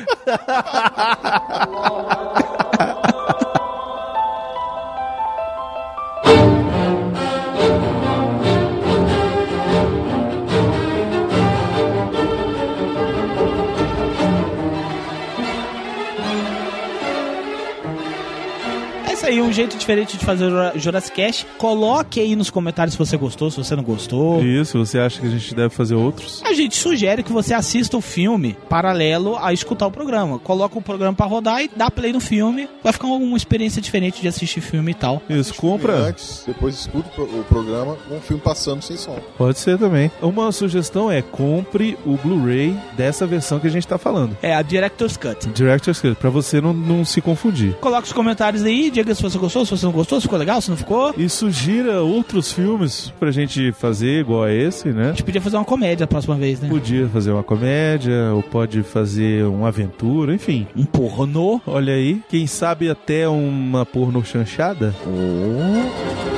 aí, 19.34 19.42
um 19.42 19.52
jeito 19.52 19.76
diferente 19.76 20.16
de 20.16 20.24
fazer 20.24 20.46
o 20.46 20.78
Jurassic 20.78 21.14
Cast. 21.16 21.46
Coloque 21.58 22.20
aí 22.20 22.34
nos 22.36 22.50
comentários 22.50 22.94
se 22.94 22.98
você 22.98 23.16
gostou, 23.16 23.50
se 23.50 23.56
você 23.56 23.74
não 23.76 23.82
gostou. 23.82 24.42
Isso, 24.44 24.78
você 24.78 24.98
acha 24.98 25.20
que 25.20 25.26
a 25.26 25.30
gente 25.30 25.54
deve 25.54 25.70
fazer 25.70 25.94
outros? 25.94 26.42
A 26.44 26.52
gente 26.52 26.76
sugere 26.76 27.22
que 27.22 27.32
você 27.32 27.52
assista 27.54 27.96
o 27.96 28.00
filme 28.00 28.56
paralelo 28.68 29.36
a 29.40 29.52
escutar 29.52 29.86
o 29.86 29.90
programa. 29.90 30.38
Coloca 30.38 30.78
o 30.78 30.82
programa 30.82 31.14
pra 31.16 31.26
rodar 31.26 31.62
e 31.62 31.70
dá 31.74 31.90
play 31.90 32.12
no 32.12 32.20
filme. 32.20 32.68
Vai 32.82 32.92
ficar 32.92 33.06
uma 33.08 33.36
experiência 33.36 33.80
diferente 33.82 34.20
de 34.20 34.28
assistir 34.28 34.60
filme 34.60 34.92
e 34.92 34.94
tal. 34.94 35.22
Isso, 35.28 35.54
compra. 35.54 35.94
Antes, 35.94 36.44
depois 36.46 36.74
escuta 36.80 37.08
o 37.08 37.12
pro- 37.12 37.40
o 37.40 37.44
programa 37.44 37.96
com 38.08 38.16
o 38.16 38.20
filme 38.20 38.42
passando 38.42 38.82
sem 38.82 38.96
som. 38.96 39.18
Pode 39.36 39.58
ser 39.58 39.78
também. 39.78 40.10
Uma 40.22 40.52
sugestão 40.52 41.10
é 41.10 41.22
compre 41.22 41.96
o 42.06 42.16
Blu-ray 42.16 42.76
dessa 42.96 43.26
versão 43.26 43.58
que 43.58 43.66
a 43.66 43.70
gente 43.70 43.86
tá 43.86 43.98
falando. 43.98 44.36
É 44.42 44.54
a 44.54 44.62
Director's 44.62 45.16
Cut. 45.16 45.48
Director's 45.48 46.00
Cut, 46.00 46.14
pra 46.16 46.30
você 46.30 46.60
não, 46.60 46.72
não 46.72 47.04
se 47.04 47.20
confundir. 47.20 47.74
Coloca 47.80 48.06
os 48.06 48.12
comentários 48.12 48.62
aí, 48.62 48.90
diga 48.90 49.14
se 49.14 49.22
você 49.30 49.38
gostou, 49.38 49.64
se 49.64 49.70
você 49.70 49.84
não 49.86 49.92
gostou, 49.92 50.20
se 50.20 50.24
ficou 50.26 50.38
legal, 50.38 50.60
se 50.60 50.70
não 50.70 50.76
ficou. 50.76 51.14
E 51.16 51.28
sugira 51.28 52.02
outros 52.02 52.52
filmes 52.52 53.12
pra 53.18 53.30
gente 53.30 53.72
fazer 53.72 54.20
igual 54.20 54.44
a 54.44 54.52
esse, 54.52 54.88
né? 54.88 55.06
A 55.06 55.10
gente 55.10 55.24
podia 55.24 55.40
fazer 55.40 55.56
uma 55.56 55.64
comédia 55.64 56.04
a 56.04 56.06
próxima 56.06 56.36
vez, 56.36 56.60
né? 56.60 56.68
Podia 56.68 57.08
fazer 57.08 57.32
uma 57.32 57.42
comédia, 57.42 58.32
ou 58.34 58.42
pode 58.42 58.82
fazer 58.82 59.44
uma 59.44 59.68
aventura, 59.68 60.34
enfim. 60.34 60.66
Um 60.76 60.84
pornô. 60.84 61.60
Olha 61.66 61.94
aí, 61.94 62.20
quem 62.28 62.46
sabe 62.46 62.88
até 62.90 63.28
uma 63.28 63.84
porno 63.86 64.24
chanchada? 64.24 64.94
Oh. 65.06 66.33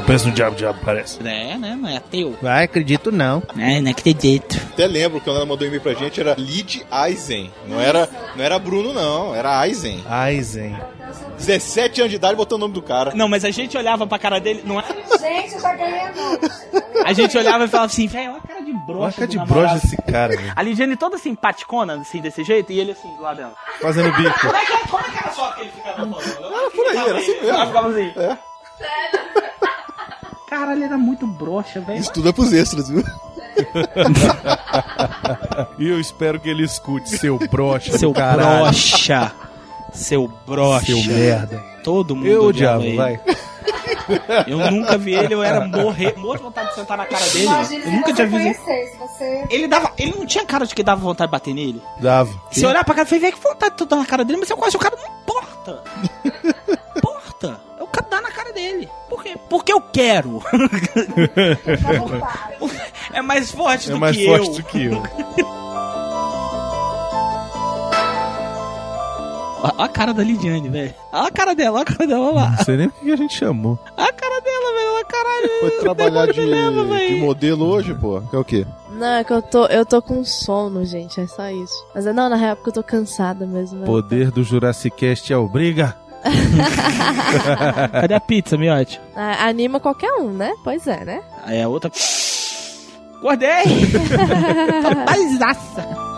Não 0.00 0.06
pensa 0.06 0.26
no 0.26 0.32
diabo, 0.32 0.56
diabo 0.56 0.78
parece. 0.82 1.18
É, 1.20 1.58
né? 1.58 1.76
Não 1.78 1.86
é 1.88 1.98
ateu. 1.98 2.34
Vai, 2.40 2.64
acredito 2.64 3.12
não. 3.12 3.42
É, 3.58 3.80
não 3.82 3.90
acredito. 3.90 4.56
Até 4.72 4.86
lembro 4.86 5.20
quando 5.20 5.36
ela 5.36 5.44
mandou 5.44 5.64
um 5.64 5.68
e-mail 5.68 5.82
pra 5.82 5.92
gente, 5.92 6.18
era 6.18 6.34
Lid 6.38 6.86
Eisen. 7.06 7.52
Não 7.66 7.78
era, 7.78 8.08
não 8.34 8.42
era 8.42 8.58
Bruno, 8.58 8.94
não. 8.94 9.34
Era 9.34 9.66
Eisen. 9.68 10.02
Eisen. 10.28 10.74
17 11.36 12.00
anos 12.00 12.10
de 12.10 12.16
idade 12.16 12.34
botou 12.34 12.56
o 12.56 12.60
nome 12.60 12.72
do 12.72 12.80
cara. 12.80 13.12
Não, 13.14 13.28
mas 13.28 13.44
a 13.44 13.50
gente 13.50 13.76
olhava 13.76 14.06
pra 14.06 14.18
cara 14.18 14.40
dele, 14.40 14.62
não 14.64 14.80
é? 14.80 14.84
Gente, 15.20 15.54
eu 15.54 15.60
já 15.60 15.74
ganhei 15.74 16.00
A 17.04 17.12
gente 17.12 17.36
olhava 17.36 17.64
e 17.64 17.68
falava 17.68 17.86
assim, 17.92 18.06
velho, 18.06 18.30
olha 18.32 18.40
a 18.42 18.46
cara 18.46 18.60
de 18.62 18.72
broxa. 18.72 18.92
Olha 19.00 19.08
a 19.08 19.12
cara 19.12 19.26
de 19.26 19.36
namorado. 19.36 19.60
broxa 19.68 19.74
desse 19.86 19.96
cara, 20.10 20.36
velho. 20.36 20.52
A 20.56 20.62
Lidiane 20.62 20.96
toda 20.96 21.18
simpaticona, 21.18 21.94
assim, 22.00 22.20
desse 22.20 22.42
jeito, 22.42 22.72
e 22.72 22.80
ele 22.80 22.92
assim, 22.92 23.14
do 23.16 23.22
lado 23.22 23.36
dela. 23.36 23.54
Fazendo 23.82 24.10
bico. 24.16 24.40
Como 24.40 24.56
é 24.56 24.64
que, 24.64 24.72
é- 24.72 24.78
como 24.88 25.04
é 25.04 25.10
que 25.10 25.18
era 25.18 25.32
só 25.32 25.52
que 25.52 25.60
ele 25.60 25.70
ficava 25.70 25.96
falando? 25.96 26.54
Era 26.56 26.70
por 26.70 26.86
aí, 26.86 26.96
era 26.96 27.18
assim 27.18 27.32
mesmo. 27.32 27.48
Ela 27.50 27.66
ficava 27.66 27.88
assim. 27.90 28.12
É. 28.16 28.38
Caralho, 30.50 30.72
ele 30.78 30.84
era 30.84 30.98
muito 30.98 31.26
broxa, 31.26 31.80
velho. 31.80 32.00
Isso 32.00 32.12
tudo 32.12 32.28
é 32.28 32.32
pros 32.32 32.52
extras, 32.52 32.88
viu? 32.88 33.04
E 35.78 35.88
eu 35.88 36.00
espero 36.00 36.40
que 36.40 36.48
ele 36.48 36.64
escute, 36.64 37.08
seu 37.18 37.38
broxa. 37.48 37.96
Seu 37.98 38.12
caralho. 38.12 38.62
broxa. 38.64 39.32
Seu 39.92 40.28
broxa. 40.46 40.86
Seu 40.86 41.04
merda. 41.04 41.62
Todo 41.84 42.14
mundo 42.14 42.26
Eu, 42.26 42.44
odiava 42.44 42.82
diabo, 42.82 42.84
ele. 42.84 42.96
vai. 42.96 43.20
Eu 44.46 44.70
nunca 44.72 44.98
vi 44.98 45.14
ele, 45.14 45.32
eu 45.34 45.42
era 45.42 45.66
morrer, 45.66 46.14
morro 46.18 46.36
de 46.36 46.42
vontade 46.42 46.68
de 46.70 46.74
sentar 46.74 46.98
na 46.98 47.06
cara 47.06 47.24
dele. 47.28 47.46
Eu 47.84 47.92
nunca 47.92 48.12
tinha 48.12 48.26
visto. 48.26 48.60
você... 48.98 49.44
Ele 49.48 49.68
dava, 49.68 49.92
ele 49.96 50.14
não 50.18 50.26
tinha 50.26 50.44
cara 50.44 50.66
de 50.66 50.74
que 50.74 50.82
dava 50.82 51.00
vontade 51.00 51.28
de 51.28 51.32
bater 51.32 51.54
nele. 51.54 51.80
Dava. 52.00 52.30
Se 52.50 52.66
olhar 52.66 52.84
pra 52.84 52.94
cara, 52.94 53.06
falei, 53.06 53.20
velho, 53.20 53.36
que 53.36 53.42
vontade 53.42 53.76
de 53.76 53.84
dar 53.86 53.96
na 53.96 54.06
cara 54.06 54.24
dele, 54.24 54.40
mas 54.40 54.50
eu 54.50 54.56
conheço 54.56 54.76
o 54.76 54.80
cara, 54.80 54.96
não 54.96 55.20
importa. 55.22 55.82
Por? 59.36 59.60
Porque 59.60 59.72
eu 59.72 59.80
quero. 59.80 60.42
é 63.12 63.20
mais 63.22 63.50
forte 63.50 63.88
É 63.90 63.92
do 63.92 64.00
mais 64.00 64.16
que 64.16 64.24
forte 64.24 64.46
eu. 64.48 64.54
do 64.54 64.62
que 64.64 64.84
eu. 64.86 65.02
Olha 69.62 69.74
a 69.84 69.88
cara 69.88 70.14
da 70.14 70.22
Lidiane, 70.22 70.68
velho. 70.70 70.94
Olha 71.12 71.28
a 71.28 71.30
cara 71.30 71.54
dela, 71.54 71.74
olha 71.80 71.82
a 71.82 71.84
cara 71.84 72.06
dela 72.06 72.24
olha 72.26 72.34
lá. 72.34 72.50
Não 72.52 72.64
sei 72.64 72.76
nem 72.78 72.86
o 72.86 72.90
que 72.90 73.12
a 73.12 73.16
gente 73.16 73.34
chamou. 73.36 73.78
Olha 73.96 74.08
a 74.08 74.12
cara 74.12 74.40
dela, 74.40 74.72
velho. 74.74 74.90
Olha 74.92 75.00
a 75.00 75.04
caralho. 75.04 75.60
Foi 75.60 75.70
trabalhar 75.80 76.26
de, 76.32 76.40
leva, 76.40 76.98
de 76.98 77.14
modelo 77.16 77.66
hoje, 77.66 77.94
pô. 77.94 78.22
Que 78.22 78.36
é 78.36 78.38
o 78.38 78.44
quê? 78.44 78.66
Não, 78.92 79.06
é 79.06 79.22
que 79.24 79.32
eu 79.32 79.42
tô, 79.42 79.66
eu 79.66 79.84
tô 79.84 80.00
com 80.00 80.24
sono, 80.24 80.84
gente, 80.86 81.20
é 81.20 81.26
só 81.26 81.48
isso. 81.50 81.74
Mas 81.94 82.06
é, 82.06 82.12
não, 82.12 82.28
na 82.30 82.36
real, 82.36 82.52
é 82.52 82.54
porque 82.54 82.70
eu 82.70 82.74
tô 82.74 82.82
cansada 82.82 83.46
mesmo. 83.46 83.80
Né? 83.80 83.86
Poder 83.86 84.30
do 84.30 84.42
Jurassic 84.42 84.96
Cast 84.96 85.30
é 85.30 85.36
obriga. 85.36 85.94
Cadê 87.92 88.14
a 88.14 88.20
pizza, 88.20 88.56
miote? 88.56 89.00
Ah, 89.16 89.46
anima 89.46 89.80
qualquer 89.80 90.12
um, 90.14 90.30
né? 90.30 90.52
Pois 90.62 90.86
é, 90.86 91.04
né? 91.04 91.20
Aí 91.44 91.60
a 91.62 91.68
outra. 91.68 91.90
Acordei! 93.18 93.64
Paisaça! 95.06 96.09